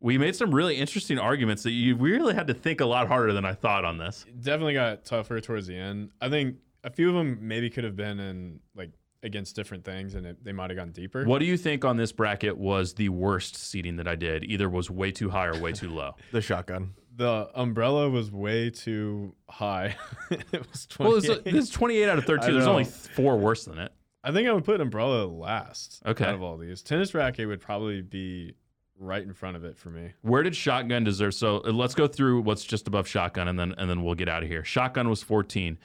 we 0.00 0.18
made 0.18 0.36
some 0.36 0.54
really 0.54 0.76
interesting 0.76 1.18
arguments 1.18 1.62
that 1.64 1.72
you 1.72 1.96
really 1.96 2.34
had 2.34 2.46
to 2.46 2.54
think 2.54 2.80
a 2.80 2.86
lot 2.86 3.08
harder 3.08 3.32
than 3.32 3.44
I 3.44 3.52
thought 3.54 3.84
on 3.84 3.98
this. 3.98 4.24
It 4.28 4.42
definitely 4.42 4.74
got 4.74 5.04
tougher 5.04 5.40
towards 5.40 5.66
the 5.66 5.76
end. 5.76 6.10
I 6.20 6.28
think 6.28 6.56
a 6.84 6.90
few 6.90 7.08
of 7.08 7.14
them 7.14 7.38
maybe 7.42 7.70
could 7.70 7.84
have 7.84 7.96
been 7.96 8.20
in 8.20 8.60
like 8.74 8.92
against 9.26 9.54
different 9.54 9.84
things, 9.84 10.14
and 10.14 10.24
it, 10.26 10.42
they 10.42 10.52
might 10.52 10.70
have 10.70 10.78
gone 10.78 10.92
deeper. 10.92 11.24
What 11.24 11.40
do 11.40 11.44
you 11.44 11.56
think 11.58 11.84
on 11.84 11.96
this 11.98 12.12
bracket 12.12 12.56
was 12.56 12.94
the 12.94 13.10
worst 13.10 13.56
seeding 13.56 13.96
that 13.96 14.08
I 14.08 14.14
did? 14.14 14.44
Either 14.44 14.68
was 14.70 14.90
way 14.90 15.12
too 15.12 15.28
high 15.28 15.46
or 15.46 15.58
way 15.60 15.72
too 15.72 15.90
low. 15.90 16.14
The 16.32 16.40
shotgun. 16.40 16.94
The 17.14 17.48
umbrella 17.54 18.08
was 18.10 18.30
way 18.30 18.70
too 18.70 19.34
high. 19.48 19.96
it 20.30 20.66
was 20.70 20.86
Well, 20.98 21.20
twenty. 21.20 21.32
it's, 21.50 21.68
it's 21.68 21.70
28 21.70 22.08
out 22.08 22.18
of 22.18 22.24
32. 22.24 22.52
There's 22.52 22.64
know. 22.66 22.70
only 22.72 22.84
four 22.84 23.38
worse 23.38 23.64
than 23.64 23.78
it. 23.78 23.92
I 24.22 24.32
think 24.32 24.48
I 24.48 24.52
would 24.52 24.64
put 24.64 24.80
umbrella 24.80 25.24
last. 25.26 26.02
Okay. 26.04 26.24
Out 26.24 26.34
of 26.34 26.42
all 26.42 26.56
these, 26.58 26.82
tennis 26.82 27.14
racket 27.14 27.48
would 27.48 27.60
probably 27.60 28.02
be 28.02 28.54
right 28.98 29.22
in 29.22 29.32
front 29.32 29.56
of 29.56 29.64
it 29.64 29.78
for 29.78 29.88
me. 29.90 30.12
Where 30.22 30.42
did 30.42 30.54
shotgun 30.56 31.04
deserve? 31.04 31.34
So 31.34 31.58
uh, 31.58 31.70
let's 31.70 31.94
go 31.94 32.06
through 32.06 32.40
what's 32.42 32.64
just 32.64 32.86
above 32.88 33.06
shotgun, 33.06 33.48
and 33.48 33.58
then 33.58 33.72
and 33.78 33.88
then 33.88 34.02
we'll 34.02 34.14
get 34.14 34.28
out 34.28 34.42
of 34.42 34.48
here. 34.48 34.64
Shotgun 34.64 35.08
was 35.08 35.22
14. 35.22 35.78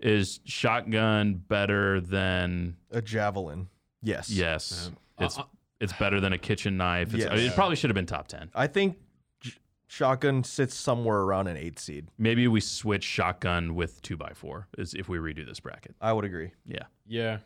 Is 0.00 0.40
shotgun 0.44 1.34
better 1.34 2.00
than? 2.00 2.76
A 2.90 3.02
javelin. 3.02 3.68
Yes. 4.02 4.30
Yes, 4.30 4.88
Um, 4.88 4.96
it's 5.24 5.38
uh, 5.38 5.42
it's 5.80 5.92
better 5.92 6.20
than 6.20 6.32
a 6.32 6.38
kitchen 6.38 6.76
knife. 6.76 7.14
It's, 7.14 7.24
Yes. 7.24 7.32
I 7.32 7.36
mean, 7.36 7.46
it 7.46 7.54
probably 7.54 7.76
should 7.76 7.90
have 7.90 7.94
been 7.94 8.06
top 8.06 8.28
10. 8.28 8.50
I 8.54 8.66
think 8.66 8.96
shotgun 9.88 10.44
sits 10.44 10.74
somewhere 10.74 11.18
around 11.20 11.46
an 11.48 11.56
eight 11.56 11.78
seed. 11.78 12.08
Maybe 12.18 12.46
we 12.48 12.60
switch 12.60 13.04
shotgun 13.04 13.74
with 13.74 14.00
two 14.02 14.16
by 14.16 14.32
four. 14.34 14.68
Is 14.76 14.94
if 14.94 15.08
we 15.08 15.18
redo 15.18 15.46
this 15.46 15.60
bracket. 15.60 15.94
I 16.00 16.12
would 16.12 16.24
agree. 16.24 16.52
Yeah, 16.64 16.84
yeah, 17.06 17.38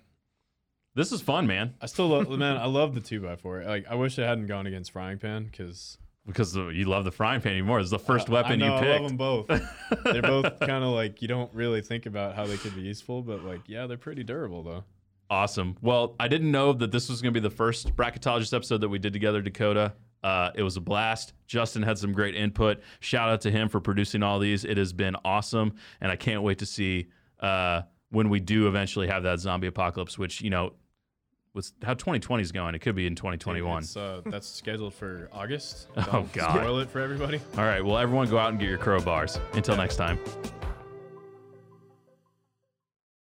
this 0.94 1.12
is 1.12 1.20
fun, 1.22 1.46
man. 1.46 1.74
I 1.80 1.86
still 1.86 2.08
love 2.08 2.28
man. 2.38 2.56
I 2.56 2.66
love 2.66 2.94
the 2.94 3.00
two 3.00 3.20
by 3.20 3.36
four. 3.36 3.62
Like 3.64 3.86
I 3.88 3.94
wish 3.94 4.18
it 4.18 4.22
hadn't 4.26 4.46
gone 4.46 4.66
against 4.66 4.92
frying 4.92 5.18
pan 5.18 5.44
because 5.44 5.98
Because 6.26 6.54
you 6.54 6.84
love 6.84 7.04
the 7.04 7.10
frying 7.10 7.40
pan 7.40 7.54
even 7.54 7.66
more. 7.66 7.80
It's 7.80 7.90
the 7.90 7.98
first 7.98 8.30
I- 8.30 8.32
weapon 8.32 8.52
I 8.62 8.68
know, 8.68 8.80
you 8.80 8.86
I 8.88 8.98
love 8.98 9.08
them 9.08 9.16
both. 9.16 9.46
they're 10.04 10.22
both 10.22 10.60
kind 10.60 10.84
of 10.84 10.90
like 10.90 11.20
you 11.20 11.28
don't 11.28 11.52
really 11.52 11.80
think 11.82 12.06
about 12.06 12.36
how 12.36 12.46
they 12.46 12.56
could 12.56 12.74
be 12.76 12.82
useful, 12.82 13.22
but 13.22 13.44
like 13.44 13.60
yeah, 13.66 13.86
they're 13.86 13.96
pretty 13.96 14.22
durable 14.22 14.62
though. 14.62 14.84
Awesome. 15.30 15.76
Well, 15.80 16.14
I 16.20 16.28
didn't 16.28 16.50
know 16.52 16.72
that 16.74 16.92
this 16.92 17.08
was 17.08 17.22
going 17.22 17.32
to 17.32 17.40
be 17.40 17.42
the 17.42 17.54
first 17.54 17.96
bracketologist 17.96 18.54
episode 18.54 18.82
that 18.82 18.88
we 18.88 18.98
did 18.98 19.12
together, 19.14 19.40
Dakota. 19.40 19.94
Uh, 20.22 20.50
it 20.54 20.62
was 20.62 20.76
a 20.76 20.80
blast. 20.80 21.32
Justin 21.46 21.82
had 21.82 21.96
some 21.98 22.12
great 22.12 22.36
input. 22.36 22.80
Shout 23.00 23.28
out 23.30 23.40
to 23.40 23.50
him 23.50 23.68
for 23.68 23.80
producing 23.80 24.22
all 24.22 24.38
these. 24.38 24.64
It 24.64 24.76
has 24.76 24.92
been 24.92 25.16
awesome, 25.24 25.74
and 26.00 26.12
I 26.12 26.16
can't 26.16 26.42
wait 26.42 26.58
to 26.58 26.66
see 26.66 27.08
uh, 27.40 27.82
when 28.10 28.28
we 28.28 28.38
do 28.40 28.68
eventually 28.68 29.08
have 29.08 29.22
that 29.24 29.40
zombie 29.40 29.66
apocalypse. 29.68 30.18
Which 30.18 30.40
you 30.42 30.50
know, 30.50 30.74
with 31.54 31.72
how 31.82 31.94
2020 31.94 32.42
is 32.42 32.52
going, 32.52 32.74
it 32.74 32.80
could 32.80 32.94
be 32.94 33.06
in 33.06 33.14
2021. 33.14 33.82
It's, 33.82 33.96
uh, 33.96 34.22
that's 34.26 34.48
scheduled 34.48 34.94
for 34.94 35.28
August. 35.32 35.88
Oh, 35.96 36.02
Don't 36.10 36.32
God. 36.32 36.56
Spoil 36.56 36.78
it 36.80 36.90
for 36.90 37.00
everybody. 37.00 37.40
All 37.56 37.64
right. 37.64 37.84
Well, 37.84 37.98
everyone, 37.98 38.28
go 38.28 38.38
out 38.38 38.50
and 38.50 38.58
get 38.58 38.68
your 38.68 38.78
crowbars. 38.78 39.40
Until 39.54 39.76
next 39.76 39.96
time. 39.96 40.18